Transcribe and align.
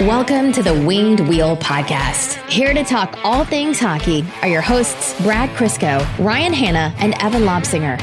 Welcome 0.00 0.50
to 0.52 0.62
the 0.62 0.72
Winged 0.72 1.20
Wheel 1.20 1.58
Podcast. 1.58 2.36
Here 2.48 2.72
to 2.72 2.82
talk 2.82 3.18
all 3.22 3.44
things 3.44 3.78
hockey 3.78 4.24
are 4.40 4.48
your 4.48 4.62
hosts, 4.62 5.20
Brad 5.20 5.50
Crisco, 5.50 6.00
Ryan 6.18 6.54
Hanna, 6.54 6.94
and 6.98 7.12
Evan 7.22 7.42
Lobsinger. 7.42 8.00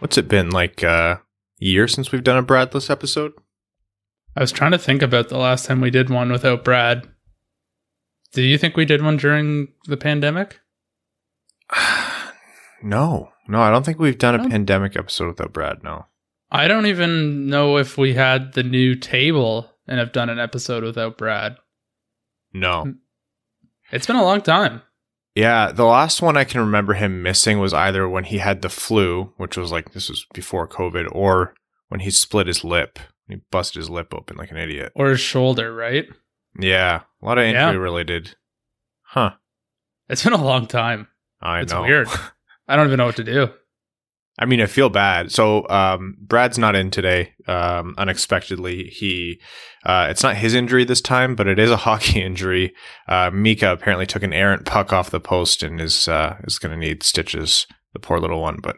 What's 0.00 0.18
it 0.18 0.28
been 0.28 0.50
like 0.50 0.84
uh, 0.84 1.16
a 1.16 1.20
year 1.58 1.88
since 1.88 2.12
we've 2.12 2.22
done 2.22 2.36
a 2.36 2.42
Bradless 2.42 2.90
episode? 2.90 3.32
I 4.36 4.40
was 4.40 4.52
trying 4.52 4.72
to 4.72 4.78
think 4.78 5.00
about 5.00 5.28
the 5.30 5.38
last 5.38 5.64
time 5.64 5.80
we 5.80 5.90
did 5.90 6.10
one 6.10 6.30
without 6.30 6.64
Brad. 6.64 7.08
Do 8.32 8.42
you 8.42 8.58
think 8.58 8.76
we 8.76 8.84
did 8.84 9.02
one 9.02 9.16
during 9.16 9.68
the 9.86 9.96
pandemic? 9.96 10.60
no, 12.82 13.30
no, 13.48 13.60
I 13.60 13.70
don't 13.70 13.84
think 13.86 13.98
we've 13.98 14.18
done 14.18 14.34
a 14.34 14.38
No? 14.38 14.48
pandemic 14.50 14.96
episode 14.96 15.28
without 15.28 15.52
Brad. 15.54 15.82
No. 15.82 16.06
I 16.50 16.66
don't 16.68 16.86
even 16.86 17.46
know 17.48 17.76
if 17.76 17.98
we 17.98 18.14
had 18.14 18.52
the 18.54 18.62
new 18.62 18.94
table 18.94 19.70
and 19.86 19.98
have 19.98 20.12
done 20.12 20.30
an 20.30 20.38
episode 20.38 20.82
without 20.84 21.18
Brad. 21.18 21.56
No. 22.52 22.82
Hmm. 22.84 22.90
It's 23.92 24.06
been 24.06 24.16
a 24.16 24.22
long 24.24 24.40
time. 24.42 24.82
Yeah, 25.34 25.70
the 25.72 25.84
last 25.84 26.20
one 26.20 26.36
I 26.36 26.44
can 26.44 26.60
remember 26.60 26.94
him 26.94 27.22
missing 27.22 27.58
was 27.60 27.72
either 27.72 28.08
when 28.08 28.24
he 28.24 28.38
had 28.38 28.60
the 28.62 28.68
flu, 28.68 29.32
which 29.36 29.56
was 29.56 29.70
like 29.70 29.92
this 29.92 30.08
was 30.08 30.26
before 30.34 30.66
COVID, 30.66 31.08
or 31.12 31.54
when 31.88 32.00
he 32.00 32.10
split 32.10 32.46
his 32.48 32.64
lip. 32.64 32.98
He 33.28 33.36
busted 33.50 33.78
his 33.80 33.90
lip 33.90 34.12
open 34.14 34.36
like 34.36 34.50
an 34.50 34.56
idiot. 34.56 34.90
Or 34.94 35.10
his 35.10 35.20
shoulder, 35.20 35.72
right? 35.74 36.06
Yeah, 36.58 37.02
a 37.22 37.24
lot 37.26 37.38
of 37.38 37.44
Yeah. 37.44 37.68
injury 37.68 37.78
related. 37.78 38.34
Huh. 39.02 39.32
It's 40.08 40.24
been 40.24 40.32
a 40.32 40.42
long 40.42 40.66
time. 40.66 41.08
I 41.40 41.60
It's 41.60 41.72
know. 41.72 41.82
weird. 41.82 42.08
I 42.68 42.74
don't 42.76 42.86
even 42.86 42.96
know 42.98 43.06
what 43.06 43.16
to 43.16 43.24
do. 43.24 43.50
I 44.38 44.44
mean, 44.44 44.60
I 44.60 44.66
feel 44.66 44.88
bad. 44.88 45.32
So, 45.32 45.68
um, 45.68 46.16
Brad's 46.20 46.58
not 46.58 46.76
in 46.76 46.90
today. 46.90 47.32
Um, 47.46 47.94
unexpectedly, 47.98 48.84
he, 48.84 49.40
uh, 49.84 50.06
it's 50.10 50.22
not 50.22 50.36
his 50.36 50.54
injury 50.54 50.84
this 50.84 51.00
time, 51.00 51.34
but 51.34 51.48
it 51.48 51.58
is 51.58 51.70
a 51.70 51.76
hockey 51.88 52.22
injury. 52.22 52.72
Uh, 53.08 53.30
Mika 53.32 53.72
apparently 53.72 54.06
took 54.06 54.22
an 54.22 54.32
errant 54.32 54.64
puck 54.64 54.92
off 54.92 55.10
the 55.10 55.20
post 55.20 55.62
and 55.62 55.80
is, 55.80 56.06
uh, 56.06 56.36
is 56.44 56.58
going 56.58 56.72
to 56.72 56.78
need 56.78 57.02
stitches. 57.02 57.66
The 57.94 58.00
poor 58.00 58.20
little 58.20 58.40
one, 58.40 58.58
but 58.62 58.76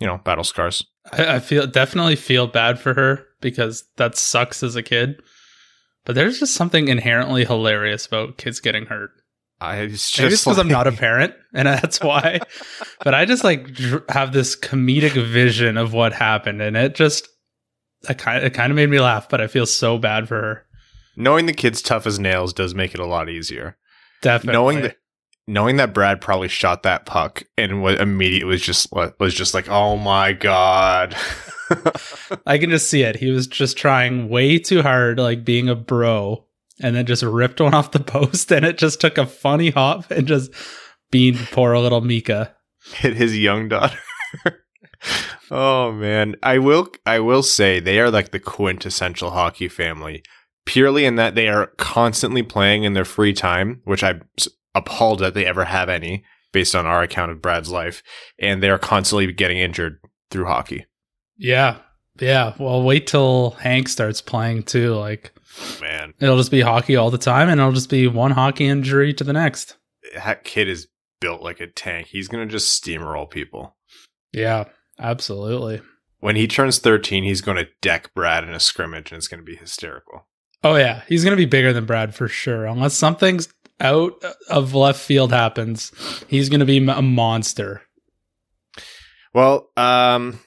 you 0.00 0.06
know, 0.06 0.18
battle 0.18 0.44
scars. 0.44 0.84
I, 1.12 1.36
I 1.36 1.38
feel 1.38 1.66
definitely 1.66 2.16
feel 2.16 2.46
bad 2.46 2.78
for 2.78 2.94
her 2.94 3.26
because 3.40 3.84
that 3.96 4.16
sucks 4.16 4.62
as 4.62 4.76
a 4.76 4.82
kid. 4.82 5.20
But 6.04 6.14
there's 6.14 6.40
just 6.40 6.54
something 6.54 6.88
inherently 6.88 7.44
hilarious 7.44 8.06
about 8.06 8.38
kids 8.38 8.60
getting 8.60 8.86
hurt. 8.86 9.10
I, 9.60 9.76
it's 9.80 10.10
just 10.10 10.44
because 10.44 10.58
I'm 10.58 10.68
not 10.68 10.86
a 10.86 10.92
parent, 11.06 11.34
and 11.52 11.68
that's 11.68 12.00
why. 12.00 12.40
but 13.04 13.14
I 13.14 13.24
just 13.26 13.44
like 13.44 13.72
dr- 13.74 14.04
have 14.08 14.32
this 14.32 14.56
comedic 14.56 15.12
vision 15.26 15.76
of 15.76 15.92
what 15.92 16.12
happened, 16.12 16.62
and 16.62 16.76
it 16.76 16.94
just, 16.94 17.28
it 18.08 18.16
kind, 18.18 18.44
it 18.44 18.54
kind 18.54 18.70
of 18.72 18.76
made 18.76 18.88
me 18.88 19.00
laugh. 19.00 19.28
But 19.28 19.40
I 19.40 19.46
feel 19.48 19.66
so 19.66 19.98
bad 19.98 20.28
for 20.28 20.40
her. 20.40 20.66
knowing 21.16 21.46
the 21.46 21.52
kid's 21.52 21.82
tough 21.82 22.06
as 22.06 22.18
nails 22.18 22.52
does 22.54 22.74
make 22.74 22.94
it 22.94 23.00
a 23.00 23.06
lot 23.06 23.28
easier. 23.28 23.76
Definitely. 24.22 24.52
Knowing 24.54 24.80
that, 24.82 24.96
knowing 25.46 25.76
that 25.76 25.92
Brad 25.92 26.20
probably 26.20 26.48
shot 26.48 26.82
that 26.84 27.04
puck 27.04 27.42
and 27.58 27.82
was 27.82 28.00
immediately 28.00 28.46
was 28.48 28.62
just 28.62 28.88
was 29.18 29.34
just 29.34 29.52
like, 29.52 29.68
oh 29.68 29.96
my 29.96 30.32
god. 30.32 31.14
I 32.46 32.58
can 32.58 32.70
just 32.70 32.88
see 32.90 33.02
it. 33.02 33.16
He 33.16 33.30
was 33.30 33.46
just 33.46 33.76
trying 33.76 34.28
way 34.28 34.58
too 34.58 34.82
hard, 34.82 35.18
like 35.18 35.44
being 35.44 35.68
a 35.68 35.74
bro, 35.76 36.44
and 36.80 36.96
then 36.96 37.06
just 37.06 37.22
ripped 37.22 37.60
one 37.60 37.74
off 37.74 37.92
the 37.92 38.00
post, 38.00 38.50
and 38.50 38.64
it 38.64 38.78
just 38.78 39.00
took 39.00 39.18
a 39.18 39.26
funny 39.26 39.70
hop 39.70 40.10
and 40.10 40.26
just 40.26 40.52
beamed 41.10 41.48
poor 41.50 41.76
little 41.78 42.00
Mika. 42.00 42.54
hit 42.94 43.16
his 43.16 43.38
young 43.38 43.68
daughter. 43.68 43.98
oh 45.50 45.92
man, 45.92 46.36
I 46.42 46.58
will 46.58 46.88
I 47.06 47.20
will 47.20 47.42
say 47.42 47.80
they 47.80 48.00
are 48.00 48.10
like 48.10 48.30
the 48.30 48.40
quintessential 48.40 49.30
hockey 49.30 49.68
family. 49.68 50.22
Purely 50.66 51.04
in 51.04 51.16
that 51.16 51.34
they 51.34 51.48
are 51.48 51.68
constantly 51.78 52.42
playing 52.42 52.84
in 52.84 52.92
their 52.92 53.04
free 53.04 53.32
time, 53.32 53.80
which 53.84 54.04
I'm 54.04 54.22
appalled 54.74 55.18
that 55.20 55.34
they 55.34 55.46
ever 55.46 55.64
have 55.64 55.88
any 55.88 56.24
based 56.52 56.74
on 56.74 56.86
our 56.86 57.02
account 57.02 57.30
of 57.30 57.40
Brad's 57.40 57.70
life, 57.70 58.02
and 58.38 58.62
they 58.62 58.70
are 58.70 58.78
constantly 58.78 59.32
getting 59.32 59.58
injured 59.58 59.98
through 60.30 60.46
hockey. 60.46 60.86
Yeah, 61.36 61.78
yeah. 62.20 62.54
Well, 62.58 62.82
wait 62.82 63.06
till 63.06 63.50
Hank 63.52 63.88
starts 63.88 64.20
playing 64.20 64.64
too. 64.64 64.94
Like 64.94 65.32
Man, 65.80 66.14
it'll 66.20 66.36
just 66.36 66.50
be 66.50 66.60
hockey 66.60 66.96
all 66.96 67.10
the 67.10 67.18
time, 67.18 67.48
and 67.48 67.60
it'll 67.60 67.72
just 67.72 67.90
be 67.90 68.06
one 68.06 68.30
hockey 68.32 68.66
injury 68.66 69.12
to 69.14 69.24
the 69.24 69.32
next. 69.32 69.76
that 70.14 70.44
kid 70.44 70.68
is 70.68 70.88
built 71.20 71.42
like 71.42 71.60
a 71.60 71.66
tank. 71.66 72.08
He's 72.08 72.28
gonna 72.28 72.46
just 72.46 72.82
steamroll 72.82 73.30
people. 73.30 73.76
Yeah, 74.32 74.64
absolutely. 74.98 75.82
When 76.20 76.36
he 76.36 76.46
turns 76.46 76.78
13, 76.78 77.24
he's 77.24 77.40
going 77.40 77.56
to 77.56 77.66
deck 77.80 78.12
Brad 78.14 78.44
in 78.44 78.50
a 78.52 78.60
scrimmage, 78.60 79.10
and 79.10 79.16
it's 79.16 79.26
going 79.26 79.40
to 79.40 79.44
be 79.44 79.56
hysterical. 79.56 80.26
Oh 80.62 80.76
yeah, 80.76 81.02
he's 81.08 81.24
gonna 81.24 81.36
be 81.36 81.46
bigger 81.46 81.72
than 81.72 81.86
Brad 81.86 82.14
for 82.14 82.28
sure. 82.28 82.66
Unless 82.66 82.92
something's 82.92 83.48
out 83.80 84.12
of 84.50 84.74
left 84.74 85.00
field 85.00 85.32
happens, 85.32 85.90
he's 86.28 86.50
gonna 86.50 86.66
be 86.66 86.86
a 86.86 87.00
monster. 87.00 87.80
Well, 89.32 89.70
um, 89.76 90.40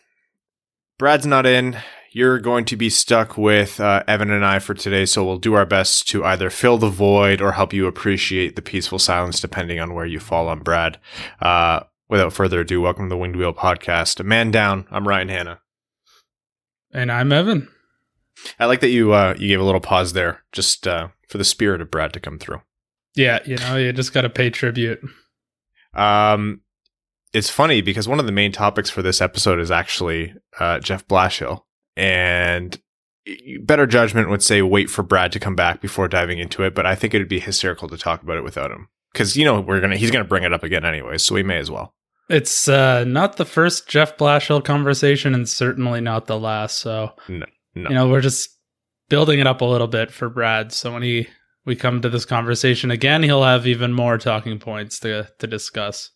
Brad's 1.00 1.26
not 1.26 1.46
in. 1.48 1.78
You're 2.16 2.38
going 2.38 2.66
to 2.66 2.76
be 2.76 2.92
stuck 2.92 3.40
with 3.40 3.80
uh, 3.80 4.04
Evan 4.08 4.30
and 4.30 4.46
I 4.46 4.60
for 4.60 4.76
today, 4.76 5.04
so 5.08 5.26
we'll 5.26 5.40
do 5.40 5.56
our 5.56 5.66
best 5.66 6.08
to 6.10 6.24
either 6.24 6.52
fill 6.52 6.78
the 6.78 6.88
void 6.88 7.42
or 7.42 7.54
help 7.54 7.74
you 7.74 7.88
appreciate 7.88 8.56
the 8.56 8.62
peaceful 8.62 9.00
silence, 9.00 9.40
depending 9.40 9.80
on 9.80 9.96
where 9.96 10.06
you 10.06 10.20
fall 10.20 10.48
on 10.48 10.60
Brad. 10.60 11.00
Uh, 11.42 11.80
without 12.10 12.32
further 12.32 12.60
ado, 12.60 12.82
welcome 12.82 13.06
to 13.06 13.10
the 13.10 13.18
Winged 13.18 13.36
Wheel 13.36 13.52
Podcast. 13.52 14.20
A 14.20 14.24
man 14.24 14.52
down. 14.52 14.86
I'm 14.92 15.08
Ryan 15.08 15.30
Hanna. 15.30 15.62
And 16.92 17.12
I'm 17.12 17.32
Evan. 17.32 17.68
I 18.60 18.68
like 18.68 18.82
that 18.82 18.90
you 18.90 19.14
uh, 19.14 19.34
you 19.40 19.48
gave 19.48 19.60
a 19.60 19.64
little 19.64 19.82
pause 19.82 20.14
there, 20.14 20.44
just 20.52 20.88
uh, 20.88 21.08
for 21.28 21.40
the 21.40 21.44
spirit 21.44 21.82
of 21.82 21.90
Brad 21.90 22.14
to 22.14 22.20
come 22.20 22.38
through. 22.38 22.62
Yeah, 23.16 23.40
you 23.44 23.58
know, 23.58 23.76
you 23.76 23.92
just 23.92 24.14
gotta 24.14 24.30
pay 24.30 24.52
tribute. 24.52 25.00
Um, 25.96 26.62
it's 27.34 27.50
funny 27.50 27.82
because 27.82 28.08
one 28.08 28.20
of 28.20 28.28
the 28.28 28.32
main 28.32 28.52
topics 28.52 28.92
for 28.92 29.02
this 29.02 29.20
episode 29.20 29.60
is 29.60 29.72
actually 29.72 30.36
uh, 30.60 30.78
Jeff 30.78 31.08
Blashill, 31.08 31.64
and 31.96 32.80
better 33.62 33.86
judgment 33.86 34.30
would 34.30 34.44
say 34.44 34.62
wait 34.62 34.90
for 34.90 35.04
Brad 35.04 35.32
to 35.32 35.40
come 35.40 35.56
back 35.56 35.82
before 35.82 36.08
diving 36.08 36.40
into 36.40 36.64
it. 36.64 36.76
But 36.76 36.86
I 36.86 36.96
think 36.96 37.14
it'd 37.14 37.30
be 37.30 37.40
hysterical 37.40 37.88
to 37.90 37.98
talk 37.98 38.22
about 38.22 38.38
it 38.38 38.44
without 38.44 38.72
him 38.72 38.90
because 39.12 39.36
you 39.38 39.46
know 39.46 39.62
we're 39.62 39.80
gonna 39.82 39.98
he's 39.98 40.12
gonna 40.12 40.24
bring 40.24 40.44
it 40.44 40.54
up 40.54 40.64
again 40.64 40.86
anyway, 40.86 41.18
so 41.18 41.36
we 41.36 41.44
may 41.44 41.58
as 41.58 41.72
well. 41.72 41.94
It's 42.30 42.68
uh, 42.68 43.04
not 43.04 43.36
the 43.38 43.46
first 43.46 43.88
Jeff 43.88 44.18
Blashill 44.18 44.64
conversation, 44.64 45.36
and 45.36 45.48
certainly 45.48 46.00
not 46.00 46.26
the 46.26 46.40
last. 46.40 46.80
So, 46.80 47.12
No, 47.28 47.46
no. 47.76 47.90
you 47.90 47.96
know, 47.96 48.08
we're 48.08 48.22
just 48.22 48.50
building 49.10 49.40
it 49.40 49.48
up 49.48 49.60
a 49.60 49.66
little 49.66 49.88
bit 49.88 50.10
for 50.10 50.30
Brad. 50.30 50.72
So 50.72 50.94
when 50.94 51.04
he 51.04 51.28
we 51.66 51.76
come 51.76 52.02
to 52.02 52.10
this 52.10 52.26
conversation 52.26 52.92
again, 52.92 53.24
he'll 53.24 53.44
have 53.44 53.68
even 53.68 53.94
more 53.94 54.18
talking 54.18 54.58
points 54.60 55.00
to 55.00 55.30
to 55.40 55.48
discuss. 55.48 56.12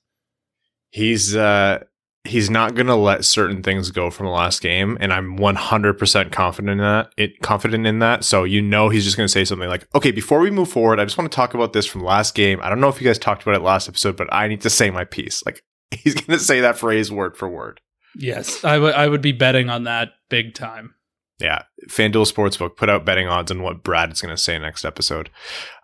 He's 0.90 1.36
uh 1.36 1.84
he's 2.28 2.50
not 2.50 2.76
gonna 2.76 2.96
let 2.96 3.26
certain 3.26 3.64
things 3.64 3.92
go 3.92 4.10
from 4.10 4.26
the 4.26 4.32
last 4.32 4.62
game, 4.62 4.98
and 5.00 5.12
I'm 5.12 5.38
100 5.38 5.94
percent 5.98 6.32
confident 6.32 6.72
in 6.72 6.78
that. 6.80 7.12
It 7.18 7.42
confident 7.42 7.88
in 7.88 8.00
that. 8.00 8.24
So 8.24 8.44
you 8.44 8.62
know 8.62 8.90
he's 8.90 9.04
just 9.04 9.18
gonna 9.18 9.28
say 9.28 9.46
something 9.46 9.70
like, 9.70 9.88
"Okay, 9.96 10.12
before 10.12 10.40
we 10.40 10.52
move 10.52 10.70
forward, 10.70 11.00
I 11.00 11.06
just 11.06 11.18
want 11.18 11.32
to 11.32 11.36
talk 11.36 11.54
about 11.54 11.74
this 11.74 11.86
from 11.86 12.04
last 12.04 12.36
game. 12.36 12.60
I 12.62 12.70
don't 12.70 12.80
know 12.80 12.90
if 12.90 13.02
you 13.02 13.08
guys 13.08 13.20
talked 13.20 13.42
about 13.44 13.56
it 13.56 13.62
last 13.62 13.88
episode, 13.88 14.16
but 14.18 14.32
I 14.34 14.48
need 14.48 14.62
to 14.62 14.70
say 14.70 14.90
my 14.90 15.06
piece." 15.06 15.46
Like 15.46 15.64
he's 15.92 16.16
gonna 16.16 16.40
say 16.40 16.62
that 16.62 16.78
phrase 16.78 17.12
word 17.12 17.38
for 17.38 17.50
word. 17.50 17.82
Yes, 18.16 18.64
I 18.64 18.78
would 18.78 18.94
I 18.94 19.08
would 19.08 19.22
be 19.22 19.32
betting 19.32 19.70
on 19.70 19.84
that 19.84 20.10
big 20.30 20.54
time. 20.54 20.96
Yeah, 21.40 21.64
FanDuel 21.88 22.32
Sportsbook 22.32 22.78
put 22.78 22.90
out 22.90 23.06
betting 23.06 23.28
odds 23.28 23.52
on 23.52 23.62
what 23.62 23.84
Brad 23.84 24.12
is 24.12 24.22
going 24.22 24.36
to 24.36 24.42
say 24.42 24.58
next 24.58 24.84
episode. 24.84 25.30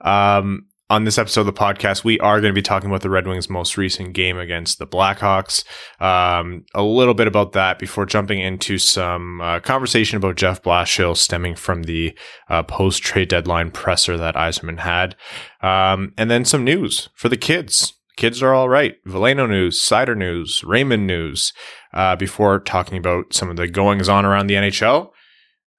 Um, 0.01 0.65
on 0.93 1.05
this 1.05 1.17
episode 1.17 1.41
of 1.41 1.47
the 1.47 1.53
podcast, 1.53 2.03
we 2.03 2.19
are 2.19 2.39
going 2.39 2.53
to 2.53 2.55
be 2.55 2.61
talking 2.61 2.87
about 2.87 3.01
the 3.01 3.09
Red 3.09 3.25
Wings' 3.25 3.49
most 3.49 3.77
recent 3.77 4.13
game 4.13 4.37
against 4.37 4.78
the 4.78 4.85
Blackhawks. 4.85 5.63
Um, 5.99 6.66
a 6.75 6.84
little 6.84 7.16
bit 7.16 7.25
about 7.25 7.53
that 7.53 7.79
before 7.79 8.05
jumping 8.05 8.40
into 8.40 8.78
some 8.78 9.41
uh, 9.41 9.59
conversation 9.59 10.17
about 10.17 10.35
Jeff 10.35 10.61
Blashill 10.61 11.17
stemming 11.17 11.55
from 11.55 11.84
the 11.84 12.16
uh, 12.47 12.61
post 12.61 13.01
trade 13.01 13.28
deadline 13.28 13.72
presser 13.72 14.17
that 14.17 14.35
Yzerman 14.35 14.81
had, 14.81 15.16
um, 15.63 16.13
and 16.16 16.29
then 16.29 16.45
some 16.45 16.63
news 16.63 17.09
for 17.16 17.28
the 17.28 17.37
kids. 17.37 17.93
Kids 18.16 18.43
are 18.43 18.53
all 18.53 18.69
right. 18.69 19.03
Veleno 19.03 19.49
news, 19.49 19.81
Seider 19.81 20.16
news, 20.16 20.63
Raymond 20.63 21.07
news. 21.07 21.53
Uh, 21.91 22.16
before 22.16 22.59
talking 22.59 22.99
about 22.99 23.34
some 23.34 23.49
of 23.49 23.55
the 23.55 23.67
goings 23.67 24.09
on 24.09 24.25
around 24.25 24.46
the 24.46 24.55
NHL 24.55 25.09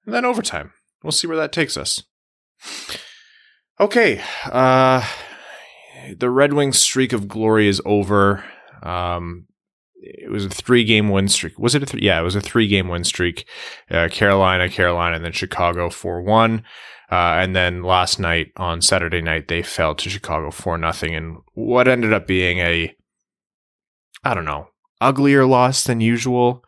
and 0.05 0.13
then 0.13 0.25
overtime. 0.25 0.73
We'll 1.03 1.11
see 1.11 1.27
where 1.27 1.37
that 1.37 1.53
takes 1.53 1.77
us. 1.77 2.03
Okay, 3.79 4.21
uh, 4.45 5.05
the 6.17 6.29
Red 6.29 6.53
Wings 6.53 6.79
streak 6.79 7.11
of 7.11 7.27
glory 7.27 7.67
is 7.67 7.81
over. 7.83 8.45
Um, 8.81 9.47
it 9.95 10.31
was 10.31 10.45
a 10.45 10.49
three-game 10.49 11.09
win 11.09 11.27
streak. 11.27 11.59
Was 11.59 11.75
it 11.75 11.83
a 11.83 11.85
three? 11.85 12.01
Yeah, 12.01 12.19
it 12.19 12.23
was 12.23 12.35
a 12.35 12.41
three-game 12.41 12.87
win 12.87 13.03
streak. 13.03 13.45
Uh, 13.91 14.07
Carolina, 14.09 14.69
Carolina, 14.69 15.17
and 15.17 15.25
then 15.25 15.33
Chicago 15.33 15.89
four-one. 15.89 16.63
Uh, 17.11 17.37
and 17.37 17.55
then 17.55 17.83
last 17.83 18.17
night 18.17 18.51
on 18.55 18.81
Saturday 18.81 19.21
night, 19.21 19.47
they 19.47 19.61
fell 19.61 19.93
to 19.93 20.09
Chicago 20.09 20.51
four 20.51 20.77
nothing, 20.77 21.13
and 21.13 21.37
what 21.53 21.87
ended 21.87 22.13
up 22.13 22.25
being 22.25 22.59
a, 22.59 22.95
I 24.23 24.33
don't 24.33 24.45
know, 24.45 24.69
uglier 25.01 25.45
loss 25.45 25.83
than 25.83 26.01
usual. 26.01 26.63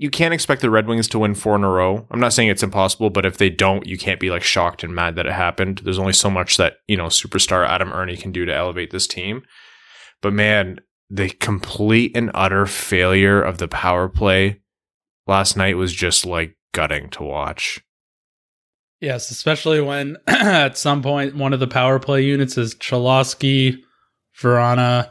You 0.00 0.08
can't 0.08 0.32
expect 0.32 0.62
the 0.62 0.70
Red 0.70 0.86
Wings 0.86 1.08
to 1.08 1.18
win 1.18 1.34
four 1.34 1.54
in 1.56 1.62
a 1.62 1.68
row. 1.68 2.06
I'm 2.10 2.20
not 2.20 2.32
saying 2.32 2.48
it's 2.48 2.62
impossible, 2.62 3.10
but 3.10 3.26
if 3.26 3.36
they 3.36 3.50
don't, 3.50 3.86
you 3.86 3.98
can't 3.98 4.18
be 4.18 4.30
like 4.30 4.42
shocked 4.42 4.82
and 4.82 4.94
mad 4.94 5.14
that 5.16 5.26
it 5.26 5.32
happened. 5.32 5.82
There's 5.84 5.98
only 5.98 6.14
so 6.14 6.30
much 6.30 6.56
that, 6.56 6.76
you 6.88 6.96
know, 6.96 7.08
superstar 7.08 7.68
Adam 7.68 7.92
Erne 7.92 8.16
can 8.16 8.32
do 8.32 8.46
to 8.46 8.54
elevate 8.54 8.92
this 8.92 9.06
team. 9.06 9.42
But 10.22 10.32
man, 10.32 10.80
the 11.10 11.28
complete 11.28 12.16
and 12.16 12.30
utter 12.32 12.64
failure 12.64 13.42
of 13.42 13.58
the 13.58 13.68
power 13.68 14.08
play 14.08 14.62
last 15.26 15.54
night 15.54 15.76
was 15.76 15.92
just 15.92 16.24
like 16.24 16.56
gutting 16.72 17.10
to 17.10 17.22
watch. 17.22 17.84
Yes, 19.02 19.30
especially 19.30 19.82
when 19.82 20.16
at 20.26 20.78
some 20.78 21.02
point 21.02 21.36
one 21.36 21.52
of 21.52 21.60
the 21.60 21.66
power 21.66 21.98
play 21.98 22.22
units 22.22 22.56
is 22.56 22.74
Cholowski, 22.74 23.82
Vrana, 24.34 25.10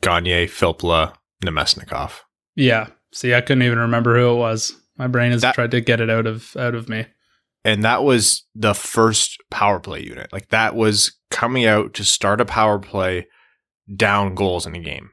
Gagne, 0.00 0.46
Filppula, 0.46 1.12
Namestnikov. 1.44 2.20
Yeah. 2.56 2.88
See, 3.12 3.34
I 3.34 3.40
couldn't 3.40 3.62
even 3.64 3.78
remember 3.78 4.18
who 4.18 4.32
it 4.32 4.36
was. 4.38 4.74
My 4.96 5.06
brain 5.06 5.32
has 5.32 5.42
That- 5.42 5.54
tried 5.54 5.70
to 5.72 5.80
get 5.80 6.00
it 6.00 6.10
out 6.10 6.26
of 6.26 6.56
out 6.56 6.74
of 6.74 6.88
me. 6.88 7.06
And 7.64 7.84
that 7.84 8.02
was 8.02 8.44
the 8.54 8.74
first 8.74 9.40
power 9.50 9.78
play 9.78 10.02
unit. 10.02 10.32
Like 10.32 10.48
that 10.48 10.74
was 10.74 11.16
coming 11.30 11.64
out 11.64 11.94
to 11.94 12.04
start 12.04 12.40
a 12.40 12.44
power 12.44 12.78
play 12.78 13.28
down 13.94 14.34
goals 14.34 14.66
in 14.66 14.74
a 14.74 14.80
game. 14.80 15.10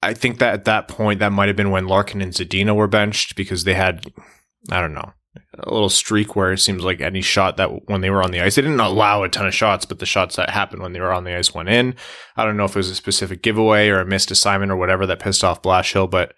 I 0.00 0.14
think 0.14 0.38
that 0.38 0.54
at 0.54 0.64
that 0.66 0.86
point, 0.86 1.18
that 1.18 1.32
might 1.32 1.48
have 1.48 1.56
been 1.56 1.72
when 1.72 1.88
Larkin 1.88 2.20
and 2.22 2.32
Zadina 2.32 2.74
were 2.74 2.86
benched 2.86 3.34
because 3.34 3.64
they 3.64 3.74
had, 3.74 4.04
I 4.70 4.80
don't 4.80 4.94
know, 4.94 5.12
a 5.58 5.72
little 5.72 5.88
streak 5.88 6.36
where 6.36 6.52
it 6.52 6.58
seems 6.58 6.82
like 6.82 7.00
any 7.00 7.20
shot 7.20 7.56
that 7.56 7.88
when 7.88 8.00
they 8.00 8.10
were 8.10 8.22
on 8.22 8.30
the 8.30 8.40
ice, 8.40 8.54
they 8.54 8.62
didn't 8.62 8.80
allow 8.80 9.22
a 9.22 9.28
ton 9.28 9.46
of 9.46 9.54
shots, 9.54 9.84
but 9.84 9.98
the 9.98 10.06
shots 10.06 10.36
that 10.36 10.50
happened 10.50 10.82
when 10.82 10.92
they 10.92 11.00
were 11.00 11.12
on 11.12 11.24
the 11.24 11.36
ice 11.36 11.54
went 11.54 11.68
in. 11.68 11.94
I 12.36 12.44
don't 12.44 12.56
know 12.56 12.64
if 12.64 12.72
it 12.72 12.76
was 12.76 12.90
a 12.90 12.94
specific 12.94 13.42
giveaway 13.42 13.88
or 13.88 14.00
a 14.00 14.06
missed 14.06 14.30
assignment 14.30 14.72
or 14.72 14.76
whatever 14.76 15.06
that 15.06 15.20
pissed 15.20 15.44
off 15.44 15.62
Blashill, 15.62 16.10
but 16.10 16.34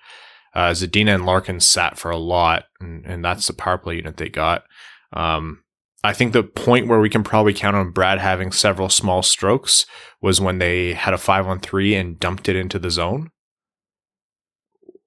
uh, 0.55 0.71
Zadina 0.71 1.15
and 1.15 1.27
Larkin 1.27 1.61
sat 1.61 1.99
for 1.99 2.11
a 2.11 2.17
lot, 2.17 2.65
and, 2.81 3.05
and 3.07 3.25
that's 3.25 3.47
the 3.47 3.53
power 3.53 3.79
play 3.79 3.97
unit 3.97 4.17
they 4.17 4.29
got. 4.29 4.65
Um, 5.13 5.63
I 6.03 6.13
think 6.13 6.33
the 6.33 6.43
point 6.43 6.87
where 6.87 7.01
we 7.01 7.11
can 7.11 7.23
probably 7.23 7.53
count 7.53 7.77
on 7.77 7.91
Brad 7.91 8.19
having 8.19 8.53
several 8.53 8.89
small 8.89 9.23
strokes 9.23 9.85
was 10.23 10.41
when 10.41 10.59
they 10.59 10.95
had 10.95 11.13
a 11.15 11.19
five 11.19 11.47
on 11.47 11.61
three 11.61 11.95
and 11.95 12.19
dumped 12.19 12.49
it 12.49 12.57
into 12.57 12.79
the 12.79 12.91
zone. 12.91 13.31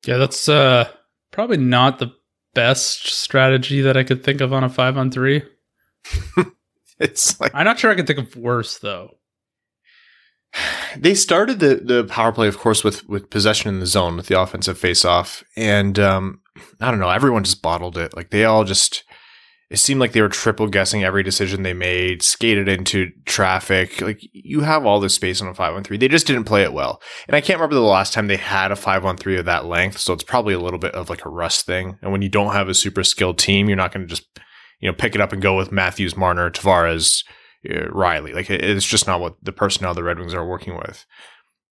Yeah, 0.06 0.18
that's 0.18 0.48
uh 0.48 0.90
probably 1.32 1.58
not 1.58 2.00
the 2.00 2.14
best 2.54 3.08
strategy 3.08 3.82
that 3.82 3.98
I 3.98 4.04
could 4.04 4.24
think 4.24 4.42
of 4.42 4.54
on 4.54 4.64
a 4.64 4.70
five 4.70 4.98
on 4.98 5.12
three. 5.12 5.44
It's 7.00 7.40
like 7.40 7.52
I'm 7.54 7.66
not 7.66 7.80
sure 7.80 7.92
I 7.92 7.96
could 7.96 8.08
think 8.08 8.20
of 8.20 8.36
worse 8.36 8.78
though. 8.80 9.18
they 10.98 11.16
started 11.16 11.60
the 11.60 11.76
the 11.76 12.04
power 12.06 12.32
play, 12.32 12.48
of 12.48 12.58
course, 12.58 12.84
with 12.84 13.08
with 13.10 13.30
possession 13.30 13.70
in 13.70 13.80
the 13.80 13.86
zone 13.86 14.16
with 14.16 14.28
the 14.28 14.40
offensive 14.40 14.78
face 14.78 15.04
off, 15.04 15.44
and 15.58 15.98
um, 16.00 16.42
I 16.80 16.92
don't 16.92 17.00
know, 17.00 17.10
everyone 17.10 17.44
just 17.44 17.62
bottled 17.62 17.98
it. 17.98 18.16
Like 18.16 18.30
they 18.30 18.46
all 18.46 18.64
just. 18.64 19.04
It 19.74 19.80
seemed 19.80 20.00
like 20.00 20.12
they 20.12 20.22
were 20.22 20.30
triple 20.30 20.68
guessing 20.68 21.04
every 21.04 21.24
decision 21.24 21.64
they 21.64 21.74
made, 21.74 22.22
skated 22.22 22.68
into 22.70 23.10
traffic. 23.26 24.00
Like 24.02 24.20
you 24.32 24.62
have 24.62 24.86
all 24.86 25.00
this 25.00 25.16
space 25.16 25.42
on 25.42 25.48
a 25.48 25.56
five 25.56 25.74
on 25.74 25.84
three. 25.84 25.98
They 25.98 26.08
just 26.08 26.28
didn't 26.28 26.44
play 26.44 26.62
it 26.62 26.74
well. 26.74 27.02
And 27.28 27.36
I 27.36 27.42
can't 27.42 27.58
remember 27.58 27.74
the 27.74 27.82
last 27.82 28.14
time 28.14 28.28
they 28.28 28.38
had 28.38 28.72
a 28.72 28.76
five 28.76 29.04
on 29.04 29.18
three 29.18 29.36
of 29.36 29.46
that 29.46 29.66
length. 29.66 29.98
So 29.98 30.14
it's 30.14 30.24
probably 30.24 30.54
a 30.54 30.60
little 30.60 30.78
bit 30.78 30.94
of 30.94 31.10
like 31.10 31.26
a 31.26 31.30
rust 31.30 31.66
thing. 31.66 31.98
And 32.04 32.12
when 32.12 32.22
you 32.22 32.30
don't 32.30 32.54
have 32.54 32.70
a 32.70 32.76
super 32.76 33.04
skilled 33.04 33.40
team, 33.40 33.68
you're 33.68 33.76
not 33.76 33.92
going 33.92 34.06
to 34.06 34.16
just, 34.16 34.28
you 34.80 34.88
know, 34.88 34.94
pick 34.94 35.16
it 35.16 35.22
up 35.22 35.34
and 35.34 35.42
go 35.42 35.58
with 35.58 35.72
Matthews, 35.72 36.16
Marner, 36.16 36.52
Tavares, 36.52 37.24
uh, 37.68 37.90
Rielly. 37.90 38.32
Like 38.32 38.52
it's 38.52 38.86
just 38.86 39.08
not 39.08 39.22
what 39.22 39.38
the 39.42 39.52
personnel 39.52 39.96
the 39.96 40.04
Red 40.04 40.20
Wings 40.20 40.36
are 40.36 40.48
working 40.48 40.78
with. 40.78 41.04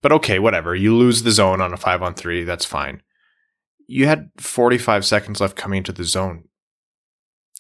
But 0.03 0.11
okay, 0.11 0.41
whatever. 0.41 0.75
You 0.75 0.97
lose 0.97 1.23
the 1.23 1.31
zone 1.31 1.61
on 1.61 1.73
a 1.73 1.77
five 1.77 2.03
on 2.03 2.15
three. 2.15 2.43
That's 2.43 2.65
fine. 2.65 3.01
You 3.87 4.09
had 4.09 4.31
45 4.39 5.05
seconds 5.05 5.41
left 5.41 5.55
coming 5.55 5.79
into 5.79 5.93
the 5.93 6.03
zone. 6.03 6.49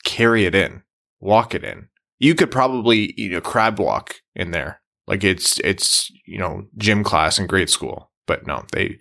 Carry 0.04 0.44
it 0.44 0.54
in, 0.54 0.82
walk 1.20 1.54
it 1.54 1.64
in. 1.64 1.88
You 2.18 2.34
could 2.34 2.50
probably, 2.50 3.14
you 3.16 3.30
know, 3.30 3.40
crab 3.40 3.78
walk 3.78 4.16
in 4.34 4.52
there. 4.52 4.80
Like 5.06 5.24
it's, 5.24 5.58
it's, 5.60 6.10
you 6.26 6.38
know, 6.38 6.66
gym 6.76 7.02
class 7.02 7.38
in 7.38 7.46
grade 7.46 7.70
school. 7.70 8.10
But 8.26 8.46
no, 8.46 8.64
they, 8.72 8.98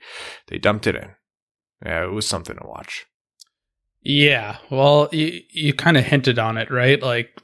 they 0.48 0.58
dumped 0.58 0.88
it 0.88 0.96
in. 0.96 1.12
Yeah, 1.86 2.06
it 2.06 2.12
was 2.12 2.28
something 2.28 2.56
to 2.56 2.68
watch. 2.68 3.06
Yeah, 4.04 4.58
well, 4.72 5.10
you 5.12 5.42
you 5.52 5.74
kind 5.74 5.96
of 5.96 6.04
hinted 6.04 6.40
on 6.40 6.58
it, 6.58 6.72
right? 6.72 7.02
Like 7.02 7.42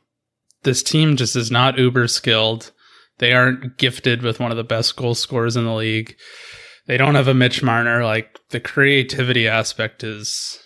this 0.63 0.81
team 0.81 1.15
just 1.15 1.35
is 1.35 1.51
not 1.51 1.77
uber 1.77 2.07
skilled. 2.07 2.71
They 3.19 3.33
aren't 3.33 3.77
gifted 3.77 4.21
with 4.23 4.39
one 4.39 4.51
of 4.51 4.57
the 4.57 4.63
best 4.63 4.95
goal 4.95 5.15
scorers 5.15 5.55
in 5.55 5.65
the 5.65 5.73
league. 5.73 6.15
They 6.87 6.97
don't 6.97 7.15
have 7.15 7.27
a 7.27 7.33
Mitch 7.33 7.61
Marner. 7.61 8.03
Like 8.03 8.39
the 8.49 8.59
creativity 8.59 9.47
aspect 9.47 10.03
is 10.03 10.59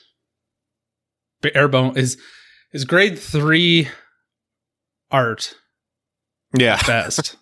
airborne 1.56 1.98
is 1.98 2.18
is 2.74 2.86
grade 2.86 3.18
three 3.20 3.88
art 5.12 5.56
Yeah. 6.58 6.80
best. 6.88 7.36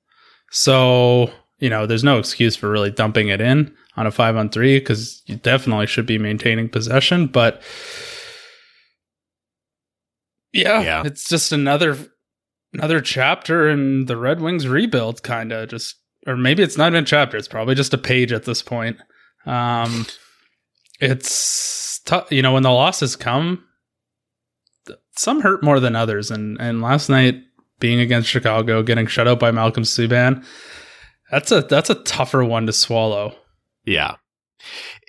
so, 0.50 1.30
you 1.58 1.68
know, 1.70 1.86
there's 1.86 2.04
no 2.04 2.18
excuse 2.18 2.56
for 2.56 2.70
really 2.70 2.90
dumping 2.90 3.28
it 3.28 3.40
in 3.40 3.74
on 3.96 4.06
a 4.06 4.10
five 4.10 4.36
on 4.36 4.48
three 4.48 4.78
because 4.78 5.22
you 5.26 5.36
definitely 5.36 5.86
should 5.86 6.06
be 6.06 6.18
maintaining 6.18 6.68
possession. 6.68 7.26
But 7.26 7.62
yeah, 10.52 10.82
Yeah. 10.82 11.02
it's 11.04 11.28
just 11.28 11.52
another 11.52 11.96
another 12.72 13.00
chapter 13.00 13.68
in 13.70 14.04
the 14.06 14.16
Red 14.16 14.40
Wings 14.40 14.68
rebuild, 14.68 15.22
kind 15.22 15.50
of 15.52 15.68
just, 15.70 15.96
or 16.26 16.36
maybe 16.36 16.62
it's 16.62 16.76
not 16.76 16.88
even 16.92 17.04
a 17.04 17.06
chapter. 17.06 17.36
It's 17.38 17.48
probably 17.48 17.74
just 17.74 17.94
a 17.94 17.98
page 17.98 18.32
at 18.32 18.44
this 18.44 18.60
point. 18.60 18.98
Um, 19.46 20.04
it's 21.00 22.00
tough, 22.00 22.30
you 22.30 22.42
know, 22.42 22.52
when 22.52 22.64
the 22.64 22.70
losses 22.72 23.16
come, 23.16 23.64
some 25.16 25.40
hurt 25.40 25.62
more 25.62 25.80
than 25.80 25.96
others. 25.96 26.30
And 26.30 26.60
and 26.60 26.82
last 26.82 27.08
night, 27.08 27.36
being 27.80 28.00
against 28.00 28.28
Chicago, 28.28 28.82
getting 28.82 29.06
shut 29.06 29.28
out 29.28 29.40
by 29.40 29.50
Malcolm 29.50 29.84
Subban, 29.84 30.44
that's 31.30 31.52
a 31.52 31.62
that's 31.62 31.90
a 31.90 32.02
tougher 32.02 32.44
one 32.44 32.66
to 32.66 32.72
swallow. 32.72 33.34
Yeah. 33.84 34.16